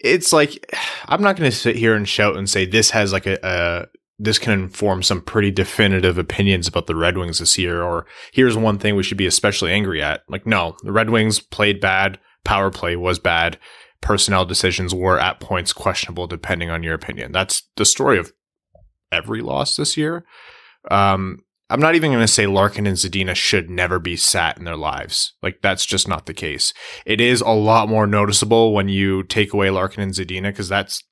It's 0.03 0.31
like 0.31 0.75
I'm 1.05 1.21
not 1.21 1.35
going 1.35 1.49
to 1.49 1.55
sit 1.55 1.75
here 1.75 1.95
and 1.95 2.07
shout 2.07 2.37
and 2.37 2.49
say 2.49 2.65
this 2.65 2.91
has 2.91 3.11
like 3.13 3.25
a, 3.25 3.39
a 3.43 3.87
this 4.19 4.39
can 4.39 4.53
inform 4.53 5.03
some 5.03 5.21
pretty 5.21 5.51
definitive 5.51 6.17
opinions 6.17 6.67
about 6.67 6.87
the 6.87 6.95
Red 6.95 7.17
Wings 7.17 7.39
this 7.39 7.57
year 7.57 7.81
or 7.81 8.05
here's 8.33 8.57
one 8.57 8.77
thing 8.79 8.95
we 8.95 9.03
should 9.03 9.17
be 9.17 9.27
especially 9.27 9.71
angry 9.71 10.01
at. 10.01 10.21
Like 10.27 10.45
no, 10.45 10.75
the 10.83 10.91
Red 10.91 11.09
Wings 11.09 11.39
played 11.39 11.79
bad, 11.79 12.19
power 12.43 12.69
play 12.69 12.95
was 12.95 13.19
bad, 13.19 13.57
personnel 14.01 14.45
decisions 14.45 14.93
were 14.93 15.19
at 15.19 15.39
points 15.39 15.73
questionable 15.73 16.27
depending 16.27 16.69
on 16.69 16.83
your 16.83 16.93
opinion. 16.93 17.31
That's 17.31 17.63
the 17.75 17.85
story 17.85 18.19
of 18.19 18.31
every 19.11 19.41
loss 19.41 19.75
this 19.75 19.97
year. 19.97 20.25
Um 20.89 21.39
I'm 21.69 21.81
not 21.81 21.95
even 21.95 22.11
going 22.11 22.23
to 22.23 22.29
say 22.29 22.47
Larkin 22.47 22.87
and 22.87 22.95
Zadina 22.95 23.35
should 23.35 23.69
never 23.69 23.99
be 23.99 24.15
sat 24.15 24.57
in 24.57 24.63
their 24.63 24.77
lives. 24.77 25.33
Like 25.43 25.61
that's 25.61 25.85
just 25.85 26.07
not 26.07 26.25
the 26.25 26.33
case 26.33 26.73
it 27.05 27.19
is 27.19 27.41
a 27.41 27.49
lot 27.49 27.89
more 27.89 28.07
noticeable 28.07 28.73
when 28.73 28.87
you 28.87 29.23
take 29.23 29.53
away 29.53 29.69
Larkin 29.69 30.01
and 30.03 30.13
Zadina 30.13 30.43
because 30.43 30.69
that's 30.69 31.03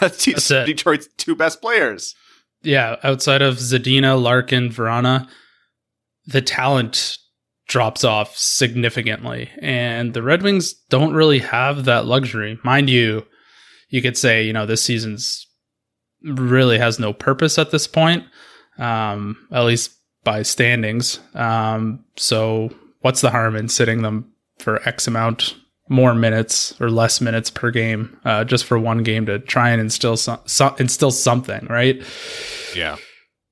that's, 0.00 0.24
That's 0.24 0.50
it. 0.50 0.66
Detroit's 0.66 1.08
two 1.16 1.34
best 1.34 1.60
players. 1.60 2.14
Yeah, 2.62 2.96
outside 3.02 3.42
of 3.42 3.56
Zadina, 3.56 4.20
Larkin, 4.20 4.70
Vrana, 4.70 5.28
the 6.26 6.40
talent 6.40 7.18
drops 7.68 8.04
off 8.04 8.36
significantly. 8.36 9.50
And 9.60 10.14
the 10.14 10.22
Red 10.22 10.42
Wings 10.42 10.74
don't 10.88 11.14
really 11.14 11.40
have 11.40 11.84
that 11.84 12.06
luxury. 12.06 12.58
Mind 12.64 12.88
you, 12.88 13.26
you 13.88 14.02
could 14.02 14.16
say, 14.16 14.44
you 14.44 14.52
know, 14.52 14.66
this 14.66 14.82
season's 14.82 15.43
really 16.24 16.78
has 16.78 16.98
no 16.98 17.12
purpose 17.12 17.58
at 17.58 17.70
this 17.70 17.86
point, 17.86 18.24
um, 18.78 19.36
at 19.52 19.62
least 19.62 19.92
by 20.24 20.42
standings. 20.42 21.20
Um, 21.34 22.04
so 22.16 22.70
what's 23.00 23.20
the 23.20 23.30
harm 23.30 23.56
in 23.56 23.68
sitting 23.68 24.02
them 24.02 24.32
for 24.58 24.86
X 24.88 25.06
amount 25.06 25.54
more 25.88 26.14
minutes 26.14 26.74
or 26.80 26.90
less 26.90 27.20
minutes 27.20 27.50
per 27.50 27.70
game, 27.70 28.18
uh, 28.24 28.44
just 28.44 28.64
for 28.64 28.78
one 28.78 29.02
game 29.02 29.26
to 29.26 29.38
try 29.38 29.68
and 29.70 29.80
instill 29.80 30.16
some, 30.16 30.40
so, 30.46 30.74
instill 30.78 31.10
something, 31.10 31.66
right? 31.68 32.02
Yeah, 32.74 32.96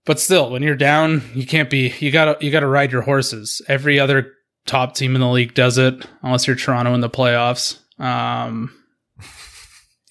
But 0.06 0.18
still, 0.18 0.50
when 0.50 0.62
you're 0.62 0.74
down, 0.74 1.22
you 1.34 1.46
can't 1.46 1.70
be. 1.70 1.94
You 2.00 2.10
gotta 2.10 2.36
you 2.44 2.50
gotta 2.50 2.66
ride 2.66 2.90
your 2.90 3.02
horses. 3.02 3.60
Every 3.68 4.00
other 4.00 4.32
top 4.66 4.94
team 4.94 5.14
in 5.14 5.20
the 5.20 5.28
league 5.28 5.54
does 5.54 5.78
it, 5.78 6.06
unless 6.22 6.46
you're 6.46 6.56
Toronto 6.56 6.94
in 6.94 7.00
the 7.00 7.10
playoffs. 7.10 7.78
Um, 8.00 8.74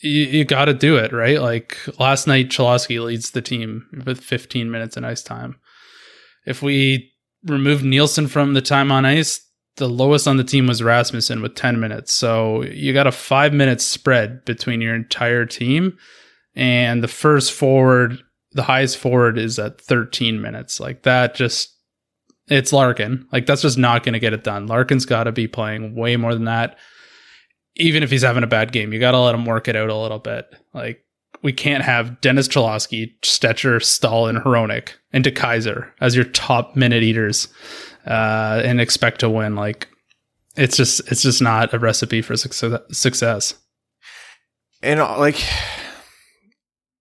you, 0.01 0.23
you 0.23 0.45
got 0.45 0.65
to 0.65 0.73
do 0.73 0.97
it, 0.97 1.13
right? 1.13 1.41
Like 1.41 1.77
last 1.99 2.27
night, 2.27 2.49
Cholowski 2.49 3.03
leads 3.03 3.31
the 3.31 3.41
team 3.41 3.87
with 4.05 4.23
15 4.23 4.69
minutes 4.69 4.97
in 4.97 5.03
ice 5.03 5.23
time. 5.23 5.59
If 6.45 6.61
we 6.61 7.11
removed 7.45 7.83
Nielsen 7.83 8.27
from 8.27 8.53
the 8.53 8.61
time 8.61 8.91
on 8.91 9.05
ice, 9.05 9.47
the 9.77 9.89
lowest 9.89 10.27
on 10.27 10.37
the 10.37 10.43
team 10.43 10.67
was 10.67 10.83
Rasmussen 10.83 11.41
with 11.41 11.55
10 11.55 11.79
minutes. 11.79 12.13
So 12.13 12.63
you 12.63 12.93
got 12.93 13.07
a 13.07 13.11
five 13.11 13.53
minute 13.53 13.81
spread 13.81 14.43
between 14.45 14.81
your 14.81 14.95
entire 14.95 15.45
team. 15.45 15.97
And 16.55 17.01
the 17.03 17.07
first 17.07 17.53
forward, 17.53 18.21
the 18.51 18.63
highest 18.63 18.97
forward 18.97 19.37
is 19.37 19.57
at 19.57 19.79
13 19.79 20.41
minutes. 20.41 20.79
Like 20.79 21.03
that 21.03 21.35
just, 21.35 21.77
it's 22.47 22.73
Larkin. 22.73 23.25
Like 23.31 23.45
that's 23.45 23.61
just 23.61 23.77
not 23.77 24.03
going 24.03 24.13
to 24.13 24.19
get 24.19 24.33
it 24.33 24.43
done. 24.43 24.67
Larkin's 24.67 25.05
got 25.05 25.23
to 25.23 25.31
be 25.31 25.47
playing 25.47 25.95
way 25.95 26.17
more 26.17 26.33
than 26.33 26.45
that. 26.45 26.77
Even 27.77 28.03
if 28.03 28.11
he's 28.11 28.23
having 28.23 28.43
a 28.43 28.47
bad 28.47 28.71
game, 28.71 28.91
you 28.93 28.99
got 28.99 29.11
to 29.11 29.19
let 29.19 29.35
him 29.35 29.45
work 29.45 29.67
it 29.67 29.75
out 29.75 29.89
a 29.89 29.95
little 29.95 30.19
bit. 30.19 30.45
Like 30.73 31.05
we 31.41 31.53
can't 31.53 31.83
have 31.83 32.21
Dennis 32.21 32.47
Cholowski, 32.47 33.13
Stecher, 33.21 33.83
Staal, 33.83 34.27
and 34.27 34.39
Hronek 34.39 34.89
into 35.13 35.31
Kaiser 35.31 35.93
as 36.01 36.15
your 36.15 36.25
top 36.25 36.75
minute 36.75 37.03
eaters 37.03 37.47
uh, 38.05 38.61
and 38.63 38.79
expect 38.79 39.19
to 39.21 39.29
win. 39.29 39.55
Like 39.55 39.87
it's 40.55 40.77
just 40.77 40.99
it's 41.11 41.21
just 41.21 41.41
not 41.41 41.73
a 41.73 41.79
recipe 41.79 42.21
for 42.21 42.35
success. 42.35 43.53
And 44.83 44.99
uh, 44.99 45.17
like, 45.17 45.41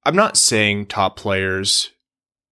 I'm 0.05 0.17
not 0.17 0.37
saying 0.37 0.87
top 0.87 1.17
players. 1.17 1.91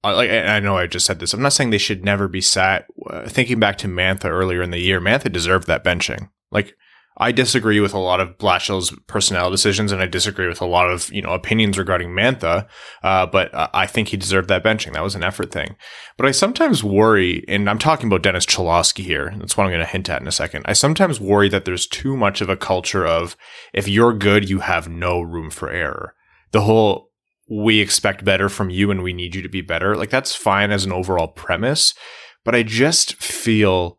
Uh, 0.04 0.14
like 0.14 0.30
I 0.30 0.60
know 0.60 0.76
I 0.76 0.86
just 0.86 1.06
said 1.06 1.18
this. 1.18 1.34
I'm 1.34 1.42
not 1.42 1.52
saying 1.52 1.70
they 1.70 1.78
should 1.78 2.04
never 2.04 2.28
be 2.28 2.40
sat. 2.40 2.86
Uh, 3.08 3.28
thinking 3.28 3.58
back 3.60 3.78
to 3.78 3.88
Mantha 3.88 4.26
earlier 4.26 4.62
in 4.62 4.70
the 4.70 4.78
year, 4.78 5.00
Mantha 5.00 5.32
deserved 5.32 5.66
that 5.66 5.84
benching. 5.84 6.30
Like 6.50 6.76
I 7.20 7.32
disagree 7.32 7.80
with 7.80 7.92
a 7.94 7.98
lot 7.98 8.20
of 8.20 8.38
Blashill's 8.38 8.96
personnel 9.08 9.50
decisions, 9.50 9.90
and 9.90 10.00
I 10.00 10.06
disagree 10.06 10.46
with 10.46 10.60
a 10.60 10.66
lot 10.66 10.88
of 10.88 11.12
you 11.12 11.20
know 11.20 11.32
opinions 11.32 11.76
regarding 11.76 12.10
Mantha. 12.10 12.68
Uh, 13.02 13.26
but 13.26 13.50
I 13.52 13.86
think 13.86 14.08
he 14.08 14.16
deserved 14.16 14.48
that 14.48 14.64
benching. 14.64 14.92
That 14.92 15.02
was 15.02 15.16
an 15.16 15.24
effort 15.24 15.50
thing. 15.50 15.76
But 16.16 16.26
I 16.26 16.30
sometimes 16.30 16.84
worry, 16.84 17.44
and 17.48 17.68
I'm 17.68 17.78
talking 17.78 18.06
about 18.06 18.22
Dennis 18.22 18.46
Cholowski 18.46 19.04
here. 19.04 19.34
That's 19.36 19.56
what 19.56 19.64
I'm 19.64 19.70
going 19.70 19.80
to 19.80 19.86
hint 19.86 20.08
at 20.08 20.22
in 20.22 20.28
a 20.28 20.32
second. 20.32 20.64
I 20.66 20.72
sometimes 20.72 21.20
worry 21.20 21.48
that 21.48 21.64
there's 21.64 21.86
too 21.86 22.16
much 22.16 22.40
of 22.40 22.48
a 22.48 22.56
culture 22.56 23.04
of 23.04 23.36
if 23.74 23.88
you're 23.88 24.14
good, 24.14 24.48
you 24.48 24.60
have 24.60 24.88
no 24.88 25.20
room 25.20 25.50
for 25.50 25.70
error. 25.70 26.14
The 26.52 26.62
whole 26.62 27.08
we 27.50 27.80
expect 27.80 28.24
better 28.24 28.48
from 28.48 28.70
you 28.70 28.90
and 28.90 29.02
we 29.02 29.12
need 29.12 29.34
you 29.34 29.42
to 29.42 29.48
be 29.48 29.62
better. 29.62 29.96
Like 29.96 30.10
that's 30.10 30.34
fine 30.34 30.70
as 30.70 30.84
an 30.84 30.92
overall 30.92 31.28
premise, 31.28 31.94
but 32.44 32.54
I 32.54 32.62
just 32.62 33.14
feel 33.14 33.96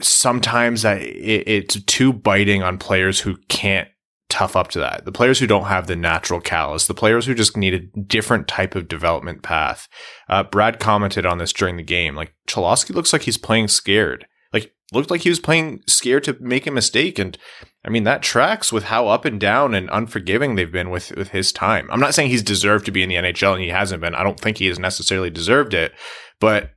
sometimes 0.00 0.84
it, 0.84 1.00
it's 1.00 1.82
too 1.84 2.12
biting 2.12 2.62
on 2.62 2.78
players 2.78 3.20
who 3.20 3.36
can't 3.48 3.88
tough 4.28 4.56
up 4.56 4.68
to 4.68 4.78
that. 4.78 5.04
The 5.04 5.12
players 5.12 5.38
who 5.38 5.46
don't 5.46 5.66
have 5.66 5.86
the 5.86 5.96
natural 5.96 6.40
callus, 6.40 6.86
the 6.86 6.94
players 6.94 7.26
who 7.26 7.34
just 7.34 7.56
need 7.56 7.74
a 7.74 8.00
different 8.00 8.46
type 8.46 8.74
of 8.74 8.88
development 8.88 9.42
path. 9.42 9.88
Uh, 10.28 10.42
Brad 10.42 10.78
commented 10.78 11.24
on 11.24 11.38
this 11.38 11.52
during 11.52 11.76
the 11.76 11.82
game. 11.82 12.14
Like 12.14 12.34
Cholowski 12.46 12.94
looks 12.94 13.12
like 13.12 13.22
he's 13.22 13.38
playing 13.38 13.68
scared. 13.68 14.26
Like 14.52 14.74
looked 14.92 15.10
like 15.10 15.22
he 15.22 15.30
was 15.30 15.40
playing 15.40 15.82
scared 15.86 16.24
to 16.24 16.36
make 16.40 16.66
a 16.66 16.70
mistake. 16.70 17.18
And 17.18 17.38
I 17.84 17.88
mean, 17.88 18.04
that 18.04 18.22
tracks 18.22 18.70
with 18.70 18.84
how 18.84 19.08
up 19.08 19.24
and 19.24 19.40
down 19.40 19.74
and 19.74 19.88
unforgiving 19.90 20.54
they've 20.54 20.70
been 20.70 20.90
with, 20.90 21.10
with 21.12 21.30
his 21.30 21.50
time. 21.50 21.88
I'm 21.90 22.00
not 22.00 22.14
saying 22.14 22.30
he's 22.30 22.42
deserved 22.42 22.84
to 22.86 22.92
be 22.92 23.02
in 23.02 23.08
the 23.08 23.14
NHL 23.14 23.54
and 23.54 23.62
he 23.62 23.70
hasn't 23.70 24.02
been. 24.02 24.14
I 24.14 24.22
don't 24.22 24.38
think 24.38 24.58
he 24.58 24.66
has 24.66 24.78
necessarily 24.78 25.30
deserved 25.30 25.72
it, 25.72 25.92
but 26.38 26.72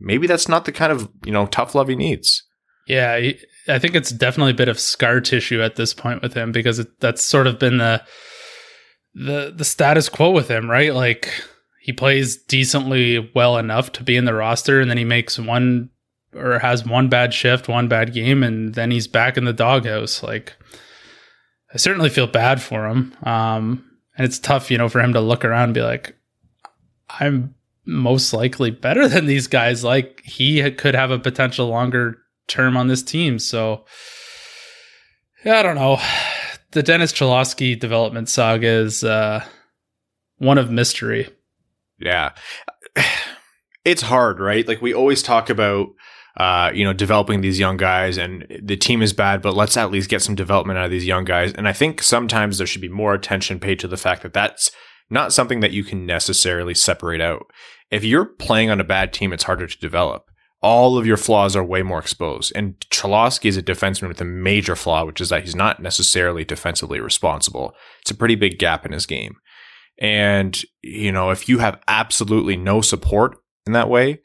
maybe 0.00 0.26
that's 0.26 0.48
not 0.48 0.64
the 0.64 0.72
kind 0.72 0.92
of 0.92 1.08
you 1.24 1.32
know 1.32 1.46
tough 1.46 1.74
love 1.74 1.88
he 1.88 1.96
needs. 1.96 2.44
Yeah, 2.86 3.32
I 3.68 3.78
think 3.78 3.94
it's 3.94 4.10
definitely 4.10 4.52
a 4.52 4.56
bit 4.56 4.68
of 4.68 4.80
scar 4.80 5.20
tissue 5.20 5.62
at 5.62 5.76
this 5.76 5.92
point 5.92 6.22
with 6.22 6.32
him 6.32 6.52
because 6.52 6.78
it, 6.78 7.00
that's 7.00 7.22
sort 7.22 7.46
of 7.46 7.58
been 7.58 7.78
the 7.78 8.02
the 9.14 9.52
the 9.54 9.64
status 9.64 10.08
quo 10.08 10.30
with 10.30 10.48
him, 10.48 10.70
right? 10.70 10.94
Like 10.94 11.30
he 11.80 11.92
plays 11.92 12.36
decently 12.36 13.30
well 13.34 13.58
enough 13.58 13.92
to 13.92 14.02
be 14.02 14.16
in 14.16 14.24
the 14.24 14.34
roster, 14.34 14.80
and 14.80 14.90
then 14.90 14.98
he 14.98 15.04
makes 15.04 15.38
one 15.38 15.90
or 16.34 16.58
has 16.58 16.86
one 16.86 17.08
bad 17.08 17.34
shift, 17.34 17.68
one 17.68 17.88
bad 17.88 18.12
game, 18.14 18.42
and 18.42 18.74
then 18.74 18.90
he's 18.90 19.08
back 19.08 19.36
in 19.36 19.44
the 19.44 19.52
doghouse. 19.52 20.22
Like 20.22 20.56
I 21.72 21.76
certainly 21.76 22.10
feel 22.10 22.26
bad 22.26 22.62
for 22.62 22.86
him, 22.86 23.14
um, 23.22 23.84
and 24.16 24.24
it's 24.24 24.38
tough, 24.38 24.70
you 24.70 24.78
know, 24.78 24.88
for 24.88 25.00
him 25.00 25.12
to 25.12 25.20
look 25.20 25.44
around 25.44 25.64
and 25.64 25.74
be 25.74 25.82
like, 25.82 26.16
"I'm 27.08 27.54
most 27.88 28.34
likely 28.34 28.70
better 28.70 29.08
than 29.08 29.26
these 29.26 29.46
guys. 29.46 29.82
Like 29.82 30.22
he 30.24 30.70
could 30.72 30.94
have 30.94 31.10
a 31.10 31.18
potential 31.18 31.68
longer 31.68 32.18
term 32.46 32.76
on 32.76 32.86
this 32.86 33.02
team. 33.02 33.38
So 33.38 33.86
yeah, 35.44 35.58
I 35.58 35.62
don't 35.62 35.76
know. 35.76 35.98
The 36.72 36.82
Dennis 36.82 37.12
Cholowski 37.12 37.78
development 37.78 38.28
saga 38.28 38.68
is 38.68 39.02
uh, 39.02 39.44
one 40.36 40.58
of 40.58 40.70
mystery. 40.70 41.28
Yeah. 41.98 42.32
It's 43.84 44.02
hard, 44.02 44.38
right? 44.38 44.68
Like 44.68 44.82
we 44.82 44.92
always 44.92 45.22
talk 45.22 45.48
about 45.48 45.86
uh, 46.38 46.70
you 46.72 46.84
know, 46.84 46.92
developing 46.92 47.40
these 47.40 47.58
young 47.58 47.76
guys 47.76 48.16
and 48.16 48.46
the 48.62 48.76
team 48.76 49.02
is 49.02 49.12
bad, 49.12 49.42
but 49.42 49.54
let's 49.54 49.76
at 49.76 49.90
least 49.90 50.08
get 50.08 50.22
some 50.22 50.34
development 50.34 50.78
out 50.78 50.84
of 50.84 50.90
these 50.90 51.06
young 51.06 51.24
guys. 51.24 51.52
And 51.54 51.66
I 51.66 51.72
think 51.72 52.00
sometimes 52.00 52.58
there 52.58 52.66
should 52.66 52.82
be 52.82 52.88
more 52.88 53.14
attention 53.14 53.58
paid 53.58 53.80
to 53.80 53.88
the 53.88 53.96
fact 53.96 54.22
that 54.22 54.34
that's 54.34 54.70
not 55.10 55.32
something 55.32 55.60
that 55.60 55.72
you 55.72 55.82
can 55.82 56.06
necessarily 56.06 56.74
separate 56.74 57.20
out. 57.20 57.46
If 57.90 58.04
you're 58.04 58.24
playing 58.24 58.70
on 58.70 58.80
a 58.80 58.84
bad 58.84 59.12
team, 59.12 59.32
it's 59.32 59.44
harder 59.44 59.66
to 59.66 59.78
develop. 59.78 60.30
All 60.60 60.98
of 60.98 61.06
your 61.06 61.16
flaws 61.16 61.54
are 61.54 61.64
way 61.64 61.82
more 61.82 62.00
exposed. 62.00 62.52
And 62.56 62.78
Cholowski 62.90 63.46
is 63.46 63.56
a 63.56 63.62
defenseman 63.62 64.08
with 64.08 64.20
a 64.20 64.24
major 64.24 64.74
flaw, 64.74 65.04
which 65.04 65.20
is 65.20 65.28
that 65.28 65.44
he's 65.44 65.54
not 65.54 65.80
necessarily 65.80 66.44
defensively 66.44 67.00
responsible. 67.00 67.74
It's 68.00 68.10
a 68.10 68.16
pretty 68.16 68.34
big 68.34 68.58
gap 68.58 68.84
in 68.84 68.92
his 68.92 69.06
game. 69.06 69.36
And, 69.98 70.60
you 70.82 71.12
know, 71.12 71.30
if 71.30 71.48
you 71.48 71.58
have 71.58 71.80
absolutely 71.86 72.56
no 72.56 72.80
support 72.80 73.36
in 73.66 73.72
that 73.72 73.88
way, 73.88 74.20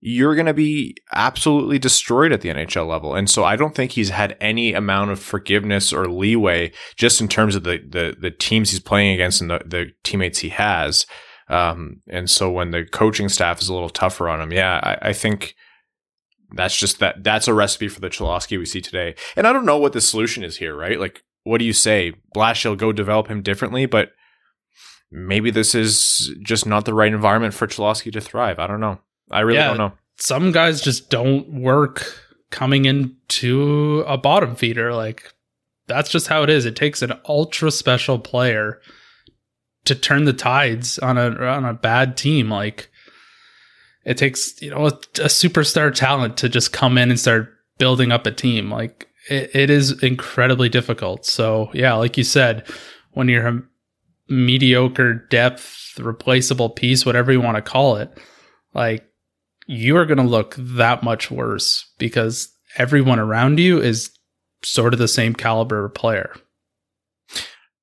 you're 0.00 0.34
going 0.34 0.46
to 0.46 0.54
be 0.54 0.96
absolutely 1.12 1.78
destroyed 1.78 2.32
at 2.32 2.40
the 2.40 2.48
NHL 2.48 2.86
level. 2.86 3.14
And 3.14 3.28
so 3.28 3.44
I 3.44 3.56
don't 3.56 3.74
think 3.74 3.92
he's 3.92 4.10
had 4.10 4.36
any 4.40 4.72
amount 4.72 5.10
of 5.10 5.18
forgiveness 5.18 5.92
or 5.92 6.06
leeway 6.06 6.72
just 6.96 7.20
in 7.20 7.28
terms 7.28 7.54
of 7.54 7.64
the, 7.64 7.78
the, 7.78 8.16
the 8.20 8.30
teams 8.30 8.70
he's 8.70 8.80
playing 8.80 9.14
against 9.14 9.40
and 9.40 9.50
the, 9.50 9.62
the 9.64 9.86
teammates 10.04 10.40
he 10.40 10.50
has. 10.50 11.06
Um, 11.48 12.02
and 12.08 12.28
so 12.28 12.50
when 12.50 12.70
the 12.70 12.84
coaching 12.84 13.28
staff 13.28 13.60
is 13.60 13.68
a 13.68 13.74
little 13.74 13.88
tougher 13.88 14.28
on 14.28 14.40
him, 14.40 14.52
yeah, 14.52 14.80
I, 14.82 15.10
I 15.10 15.12
think 15.12 15.54
that's 16.52 16.76
just 16.76 16.98
that 17.00 17.22
that's 17.22 17.48
a 17.48 17.54
recipe 17.54 17.88
for 17.88 18.00
the 18.00 18.10
Cholowski 18.10 18.58
we 18.58 18.66
see 18.66 18.80
today. 18.80 19.14
And 19.36 19.46
I 19.46 19.52
don't 19.52 19.66
know 19.66 19.78
what 19.78 19.92
the 19.92 20.00
solution 20.00 20.44
is 20.44 20.56
here, 20.56 20.76
right? 20.76 20.98
Like, 20.98 21.22
what 21.44 21.58
do 21.58 21.64
you 21.64 21.72
say? 21.72 22.14
Blashill 22.34 22.76
go 22.76 22.92
develop 22.92 23.28
him 23.28 23.42
differently, 23.42 23.86
but 23.86 24.12
maybe 25.10 25.50
this 25.50 25.74
is 25.74 26.34
just 26.42 26.66
not 26.66 26.84
the 26.84 26.94
right 26.94 27.12
environment 27.12 27.54
for 27.54 27.66
Cholowski 27.66 28.12
to 28.12 28.20
thrive. 28.20 28.58
I 28.58 28.66
don't 28.66 28.80
know. 28.80 29.00
I 29.30 29.40
really 29.40 29.58
yeah, 29.58 29.68
don't 29.68 29.78
know. 29.78 29.92
Some 30.18 30.52
guys 30.52 30.80
just 30.80 31.10
don't 31.10 31.60
work 31.60 32.22
coming 32.50 32.84
into 32.84 34.04
a 34.06 34.16
bottom 34.16 34.56
feeder. 34.56 34.94
Like 34.94 35.32
that's 35.86 36.10
just 36.10 36.28
how 36.28 36.42
it 36.42 36.50
is. 36.50 36.64
It 36.64 36.76
takes 36.76 37.02
an 37.02 37.12
ultra 37.28 37.70
special 37.70 38.18
player 38.18 38.80
to 39.86 39.94
turn 39.94 40.24
the 40.24 40.32
tides 40.32 40.98
on 40.98 41.18
a 41.18 41.30
on 41.30 41.64
a 41.64 41.74
bad 41.74 42.16
team. 42.16 42.50
Like 42.50 42.90
it 44.04 44.16
takes 44.16 44.60
you 44.60 44.70
know 44.70 44.86
a, 44.86 44.92
a 45.18 45.28
superstar 45.28 45.92
talent 45.94 46.36
to 46.38 46.48
just 46.48 46.72
come 46.72 46.98
in 46.98 47.10
and 47.10 47.18
start 47.18 47.52
building 47.78 48.12
up 48.12 48.26
a 48.26 48.32
team. 48.32 48.70
Like 48.70 49.08
it, 49.28 49.54
it 49.54 49.70
is 49.70 50.02
incredibly 50.02 50.68
difficult. 50.68 51.26
So 51.26 51.70
yeah, 51.72 51.94
like 51.94 52.16
you 52.16 52.24
said, 52.24 52.68
when 53.12 53.28
you're 53.28 53.46
a 53.46 53.62
mediocre 54.28 55.14
depth, 55.14 55.98
replaceable 55.98 56.70
piece, 56.70 57.06
whatever 57.06 57.32
you 57.32 57.40
want 57.40 57.56
to 57.56 57.62
call 57.62 57.96
it, 57.96 58.16
like 58.74 59.04
you 59.66 59.96
are 59.96 60.06
going 60.06 60.18
to 60.18 60.24
look 60.24 60.54
that 60.58 61.02
much 61.02 61.30
worse 61.30 61.90
because 61.98 62.52
everyone 62.76 63.18
around 63.18 63.58
you 63.58 63.80
is 63.80 64.10
sort 64.62 64.92
of 64.92 64.98
the 64.98 65.08
same 65.08 65.34
caliber 65.34 65.88
player. 65.88 66.34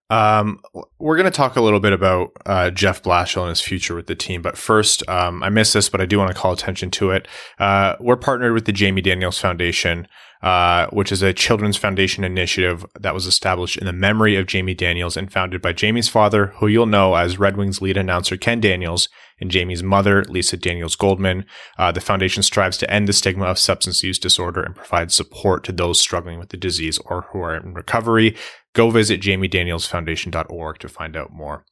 Um, 0.09 0.59
we're 0.99 1.15
going 1.15 1.31
to 1.31 1.35
talk 1.35 1.55
a 1.55 1.61
little 1.61 1.79
bit 1.79 1.93
about 1.93 2.31
uh, 2.45 2.69
Jeff 2.69 3.01
Blashill 3.01 3.41
and 3.41 3.49
his 3.49 3.61
future 3.61 3.95
with 3.95 4.07
the 4.07 4.15
team. 4.15 4.41
But 4.41 4.57
first, 4.57 5.07
um, 5.09 5.41
I 5.41 5.49
missed 5.49 5.73
this, 5.73 5.89
but 5.89 6.01
I 6.01 6.05
do 6.05 6.17
want 6.17 6.29
to 6.29 6.35
call 6.35 6.53
attention 6.53 6.91
to 6.91 7.11
it. 7.11 7.27
Uh, 7.59 7.95
we're 7.99 8.17
partnered 8.17 8.53
with 8.53 8.65
the 8.65 8.73
Jamie 8.73 9.01
Daniels 9.01 9.39
Foundation, 9.39 10.07
uh, 10.43 10.87
which 10.87 11.11
is 11.11 11.21
a 11.21 11.33
children's 11.33 11.77
foundation 11.77 12.23
initiative 12.23 12.85
that 12.99 13.13
was 13.13 13.25
established 13.25 13.77
in 13.77 13.85
the 13.85 13.93
memory 13.93 14.35
of 14.35 14.45
Jamie 14.45 14.73
Daniels 14.73 15.17
and 15.17 15.31
founded 15.31 15.61
by 15.61 15.73
Jamie's 15.73 16.09
father, 16.09 16.47
who 16.57 16.67
you'll 16.67 16.85
know 16.85 17.15
as 17.15 17.39
Red 17.39 17.57
Wings 17.57 17.81
lead 17.81 17.97
announcer 17.97 18.37
Ken 18.37 18.59
Daniels, 18.59 19.07
and 19.39 19.51
Jamie's 19.51 19.83
mother, 19.83 20.23
Lisa 20.25 20.57
Daniels 20.57 20.95
Goldman. 20.95 21.45
Uh, 21.77 21.91
the 21.91 22.01
foundation 22.01 22.43
strives 22.43 22.77
to 22.77 22.91
end 22.91 23.07
the 23.07 23.13
stigma 23.13 23.45
of 23.45 23.59
substance 23.59 24.03
use 24.03 24.19
disorder 24.19 24.61
and 24.61 24.75
provide 24.75 25.11
support 25.11 25.63
to 25.63 25.71
those 25.71 25.99
struggling 25.99 26.39
with 26.39 26.49
the 26.49 26.57
disease 26.57 26.99
or 27.05 27.27
who 27.31 27.39
are 27.39 27.55
in 27.55 27.73
recovery 27.73 28.35
go 28.73 28.89
visit 28.89 29.21
jamiedanielsfoundation.org 29.21 30.79
to 30.79 30.89
find 30.89 31.15
out 31.15 31.31
more. 31.31 31.63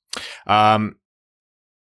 Um, 0.48 0.98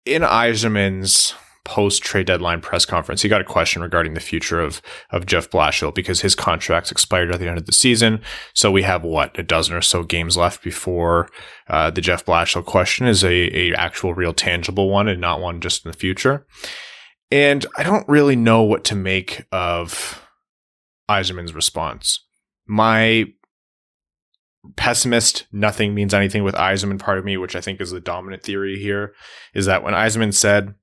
in 0.07 0.23
Yzerman's 0.23 1.35
post 1.65 2.03
trade 2.03 2.27
deadline 2.27 2.61
press 2.61 2.85
conference, 2.85 3.23
he 3.23 3.29
got 3.29 3.41
a 3.41 3.45
question 3.45 3.83
regarding 3.83 4.15
the 4.15 4.21
future 4.21 4.61
of 4.61 4.81
of 5.11 5.27
Jeff 5.27 5.51
Blashill 5.51 5.95
because 5.95 6.21
his 6.21 6.35
contract's 6.35 6.91
expired 6.91 7.33
at 7.33 7.41
the 7.41 7.49
end 7.49 7.59
of 7.59 7.67
the 7.67 7.73
season. 7.73 8.21
So 8.55 8.71
we 8.71 8.83
have 8.83 9.03
what 9.03 9.39
a 9.39 9.43
dozen 9.43 9.75
or 9.75 9.83
so 9.83 10.03
games 10.03 10.37
left 10.37 10.63
before 10.63 11.29
uh, 11.69 11.91
the 11.91 12.01
Jeff 12.01 12.25
Blashill 12.25 12.65
question 12.65 13.07
is 13.07 13.23
a, 13.25 13.57
a 13.57 13.75
actual 13.75 14.15
real 14.15 14.33
tangible 14.33 14.91
one 14.91 15.09
and 15.09 15.21
not 15.21 15.41
one 15.41 15.61
just 15.61 15.85
in 15.85 15.91
the 15.91 15.97
future. 15.97 16.47
And 17.31 17.65
I 17.77 17.83
don't 17.83 18.09
really 18.09 18.37
know 18.37 18.63
what 18.63 18.85
to 18.87 18.97
make 18.97 19.45
of 19.53 20.21
Yzerman's 21.09 21.55
response. 21.55 22.25
My 22.67 23.27
pessimist, 24.77 25.47
nothing 25.53 25.95
means 25.95 26.13
anything 26.13 26.45
with 26.45 26.55
Yzerman 26.55 26.99
part 26.99 27.19
of 27.19 27.25
me, 27.25 27.37
which 27.37 27.57
I 27.57 27.61
think 27.61 27.81
is 27.81 27.91
the 27.91 28.01
dominant 28.01 28.43
theory 28.43 28.79
here, 28.79 29.15
is 29.55 29.67
that 29.67 29.83
when 29.83 29.95
Yzerman 29.95 30.35
said, 30.35 30.75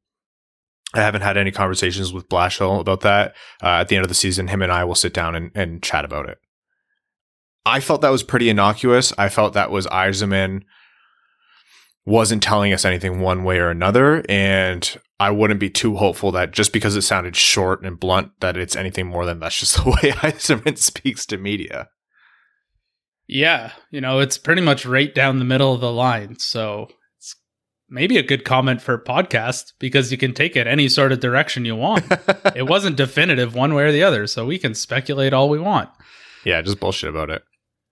I 0.97 1.01
haven't 1.01 1.21
had 1.21 1.37
any 1.37 1.51
conversations 1.51 2.11
with 2.11 2.29
Blashill 2.29 2.79
about 2.79 3.01
that. 3.01 3.35
Uh, 3.61 3.79
at 3.81 3.87
the 3.87 3.95
end 3.95 4.03
of 4.03 4.09
the 4.09 4.15
season, 4.15 4.47
him 4.47 4.61
and 4.61 4.71
I 4.71 4.83
will 4.83 4.95
sit 4.95 5.13
down 5.13 5.35
and, 5.35 5.51
and 5.55 5.83
chat 5.83 6.05
about 6.05 6.29
it. 6.29 6.37
I 7.65 7.79
felt 7.79 8.01
that 8.01 8.09
was 8.09 8.23
pretty 8.23 8.49
innocuous. 8.49 9.13
I 9.17 9.29
felt 9.29 9.53
that 9.53 9.71
was 9.71 9.87
Yzerman 9.87 10.61
wasn't 12.05 12.41
telling 12.41 12.71
us 12.71 12.85
anything 12.85 13.19
one 13.19 13.43
way 13.43 13.59
or 13.59 13.69
another. 13.69 14.23
And 14.29 14.97
I 15.19 15.31
wouldn't 15.31 15.59
be 15.59 15.69
too 15.69 15.97
hopeful 15.97 16.31
that 16.31 16.51
just 16.51 16.71
because 16.71 16.95
it 16.95 17.01
sounded 17.01 17.35
short 17.35 17.83
and 17.83 17.99
blunt, 17.99 18.31
that 18.39 18.55
it's 18.55 18.77
anything 18.77 19.07
more 19.07 19.25
than 19.25 19.39
that's 19.39 19.59
just 19.59 19.75
the 19.83 19.89
way 19.89 20.11
Yzerman 20.11 20.77
speaks 20.77 21.25
to 21.27 21.37
media. 21.37 21.89
Yeah, 23.27 23.73
you 23.91 23.99
know, 23.99 24.19
it's 24.19 24.37
pretty 24.37 24.61
much 24.61 24.85
right 24.85 25.13
down 25.13 25.39
the 25.39 25.45
middle 25.45 25.73
of 25.73 25.81
the 25.81 25.91
line. 25.91 26.39
So 26.39 26.87
maybe 27.89 28.17
a 28.17 28.23
good 28.23 28.43
comment 28.43 28.81
for 28.81 28.97
podcast 28.97 29.73
because 29.79 30.11
you 30.11 30.17
can 30.17 30.33
take 30.33 30.55
it 30.55 30.67
any 30.67 30.89
sort 30.89 31.11
of 31.11 31.19
direction 31.19 31.65
you 31.65 31.75
want. 31.75 32.05
it 32.55 32.67
wasn't 32.67 32.97
definitive 32.97 33.55
one 33.55 33.73
way 33.73 33.83
or 33.83 33.91
the 33.91 34.03
other, 34.03 34.27
so 34.27 34.45
we 34.45 34.57
can 34.57 34.73
speculate 34.73 35.33
all 35.33 35.49
we 35.49 35.59
want. 35.59 35.89
Yeah, 36.43 36.61
just 36.61 36.79
bullshit 36.79 37.09
about 37.09 37.29
it. 37.29 37.43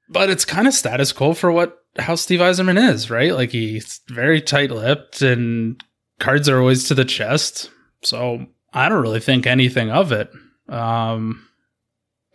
But 0.10 0.30
it's 0.30 0.46
kind 0.46 0.68
of 0.68 0.74
status 0.74 1.12
quo 1.12 1.34
for 1.34 1.52
what 1.52 1.80
how 1.98 2.16
Steve 2.16 2.40
Yzerman 2.42 2.92
is, 2.92 3.10
right? 3.10 3.34
Like 3.34 3.52
he's 3.52 4.02
very 4.10 4.42
tight-lipped 4.42 5.22
and 5.22 5.82
cards 6.20 6.50
are 6.50 6.60
always 6.60 6.88
to 6.88 6.94
the 6.94 7.06
chest. 7.06 7.70
So 8.04 8.46
I 8.74 8.90
don't 8.90 9.02
really 9.02 9.20
think 9.20 9.48
anything 9.48 9.90
of 9.90 10.12
it. 10.12 10.30
Um, 10.68 11.48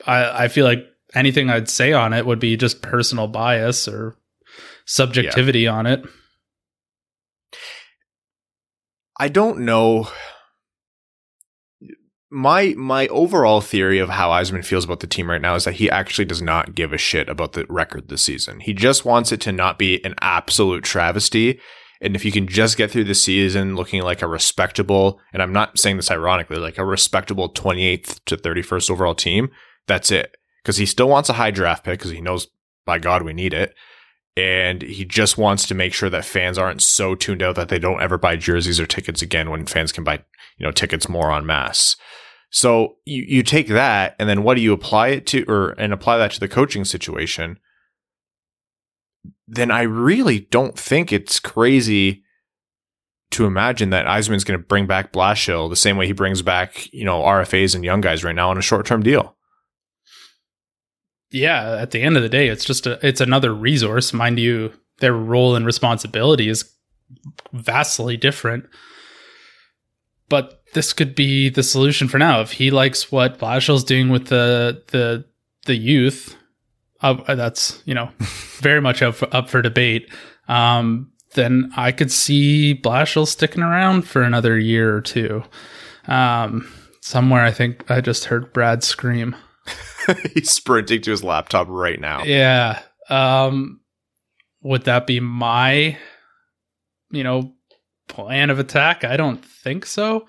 I 0.06 0.44
I 0.44 0.48
feel 0.48 0.64
like 0.64 0.86
anything 1.14 1.50
I'd 1.50 1.68
say 1.68 1.92
on 1.92 2.12
it 2.12 2.26
would 2.26 2.40
be 2.40 2.56
just 2.56 2.82
personal 2.82 3.28
bias 3.28 3.86
or 3.86 4.16
subjectivity 4.86 5.60
yeah. 5.60 5.72
on 5.72 5.86
it. 5.86 6.04
I 9.20 9.28
don't 9.28 9.58
know. 9.58 10.08
My 12.30 12.72
my 12.78 13.06
overall 13.08 13.60
theory 13.60 13.98
of 13.98 14.08
how 14.08 14.30
Yzerman 14.30 14.64
feels 14.64 14.86
about 14.86 15.00
the 15.00 15.06
team 15.06 15.28
right 15.28 15.42
now 15.42 15.56
is 15.56 15.64
that 15.64 15.74
he 15.74 15.90
actually 15.90 16.24
does 16.24 16.40
not 16.40 16.74
give 16.74 16.94
a 16.94 16.96
shit 16.96 17.28
about 17.28 17.52
the 17.52 17.66
record 17.68 18.08
this 18.08 18.22
season. 18.22 18.60
He 18.60 18.72
just 18.72 19.04
wants 19.04 19.30
it 19.30 19.42
to 19.42 19.52
not 19.52 19.78
be 19.78 20.02
an 20.06 20.14
absolute 20.22 20.84
travesty. 20.84 21.60
And 22.00 22.16
if 22.16 22.24
you 22.24 22.32
can 22.32 22.46
just 22.46 22.78
get 22.78 22.90
through 22.90 23.04
the 23.04 23.14
season 23.14 23.76
looking 23.76 24.00
like 24.00 24.22
a 24.22 24.26
respectable, 24.26 25.20
and 25.34 25.42
I'm 25.42 25.52
not 25.52 25.78
saying 25.78 25.96
this 25.96 26.10
ironically, 26.10 26.56
like 26.56 26.78
a 26.78 26.84
respectable 26.86 27.52
28th 27.52 28.20
to 28.24 28.38
31st 28.38 28.90
overall 28.90 29.14
team, 29.14 29.50
that's 29.86 30.10
it 30.10 30.34
because 30.62 30.78
he 30.78 30.86
still 30.86 31.10
wants 31.10 31.28
a 31.28 31.34
high 31.34 31.50
draft 31.50 31.84
pick 31.84 31.98
because 31.98 32.12
he 32.12 32.22
knows 32.22 32.48
by 32.86 32.98
God 32.98 33.22
we 33.22 33.34
need 33.34 33.52
it. 33.52 33.74
And 34.36 34.82
he 34.82 35.04
just 35.04 35.36
wants 35.36 35.66
to 35.66 35.74
make 35.74 35.92
sure 35.92 36.08
that 36.10 36.24
fans 36.24 36.56
aren't 36.56 36.82
so 36.82 37.14
tuned 37.14 37.42
out 37.42 37.56
that 37.56 37.68
they 37.68 37.78
don't 37.78 38.00
ever 38.00 38.16
buy 38.16 38.36
jerseys 38.36 38.80
or 38.80 38.86
tickets 38.86 39.22
again 39.22 39.50
when 39.50 39.66
fans 39.66 39.92
can 39.92 40.04
buy, 40.04 40.22
you 40.56 40.64
know, 40.64 40.70
tickets 40.70 41.08
more 41.08 41.32
en 41.32 41.44
masse. 41.44 41.96
So 42.50 42.96
you, 43.04 43.24
you 43.26 43.42
take 43.42 43.68
that 43.68 44.16
and 44.18 44.28
then 44.28 44.42
what 44.42 44.54
do 44.56 44.60
you 44.60 44.72
apply 44.72 45.08
it 45.08 45.26
to 45.28 45.44
or 45.48 45.70
and 45.70 45.92
apply 45.92 46.18
that 46.18 46.32
to 46.32 46.40
the 46.40 46.48
coaching 46.48 46.84
situation? 46.84 47.58
Then 49.46 49.70
I 49.70 49.82
really 49.82 50.40
don't 50.40 50.78
think 50.78 51.12
it's 51.12 51.40
crazy 51.40 52.22
to 53.32 53.46
imagine 53.46 53.90
that 53.90 54.06
Yzerman's 54.06 54.44
going 54.44 54.58
to 54.58 54.66
bring 54.66 54.86
back 54.86 55.12
Blashill 55.12 55.68
the 55.68 55.76
same 55.76 55.96
way 55.96 56.06
he 56.06 56.12
brings 56.12 56.42
back, 56.42 56.92
you 56.92 57.04
know, 57.04 57.20
RFAs 57.20 57.74
and 57.74 57.84
young 57.84 58.00
guys 58.00 58.24
right 58.24 58.34
now 58.34 58.50
on 58.50 58.58
a 58.58 58.62
short 58.62 58.86
term 58.86 59.02
deal 59.02 59.36
yeah, 61.30 61.76
at 61.76 61.92
the 61.92 62.02
end 62.02 62.16
of 62.16 62.22
the 62.22 62.28
day, 62.28 62.48
it's 62.48 62.64
just 62.64 62.86
a 62.86 63.04
it's 63.06 63.20
another 63.20 63.54
resource. 63.54 64.12
Mind 64.12 64.38
you, 64.38 64.72
their 64.98 65.12
role 65.12 65.54
and 65.54 65.64
responsibility 65.64 66.48
is 66.48 66.70
vastly 67.52 68.16
different. 68.16 68.66
But 70.28 70.62
this 70.74 70.92
could 70.92 71.14
be 71.14 71.48
the 71.48 71.62
solution 71.62 72.08
for 72.08 72.18
now. 72.18 72.40
If 72.40 72.52
he 72.52 72.70
likes 72.70 73.10
what 73.10 73.38
Blashill's 73.38 73.84
doing 73.84 74.08
with 74.08 74.26
the 74.26 74.82
the 74.88 75.24
the 75.66 75.76
youth, 75.76 76.36
uh, 77.00 77.34
that's 77.34 77.82
you 77.84 77.94
know 77.94 78.10
very 78.58 78.80
much 78.80 79.02
up 79.02 79.16
for, 79.16 79.34
up 79.34 79.48
for 79.48 79.62
debate. 79.62 80.10
Um, 80.48 81.12
then 81.34 81.70
I 81.76 81.92
could 81.92 82.10
see 82.10 82.74
Blashill 82.74 83.26
sticking 83.26 83.62
around 83.62 84.02
for 84.02 84.22
another 84.22 84.58
year 84.58 84.96
or 84.96 85.00
two. 85.00 85.44
Um, 86.08 86.68
somewhere, 87.00 87.44
I 87.44 87.52
think 87.52 87.88
I 87.88 88.00
just 88.00 88.26
heard 88.26 88.52
Brad 88.52 88.82
scream. 88.82 89.36
He's 90.34 90.50
sprinting 90.50 91.02
to 91.02 91.10
his 91.10 91.24
laptop 91.24 91.68
right 91.68 92.00
now. 92.00 92.24
Yeah. 92.24 92.80
Um, 93.08 93.80
would 94.62 94.84
that 94.84 95.06
be 95.06 95.20
my, 95.20 95.96
you 97.10 97.24
know, 97.24 97.54
plan 98.08 98.50
of 98.50 98.58
attack? 98.58 99.04
I 99.04 99.16
don't 99.16 99.44
think 99.44 99.86
so. 99.86 100.26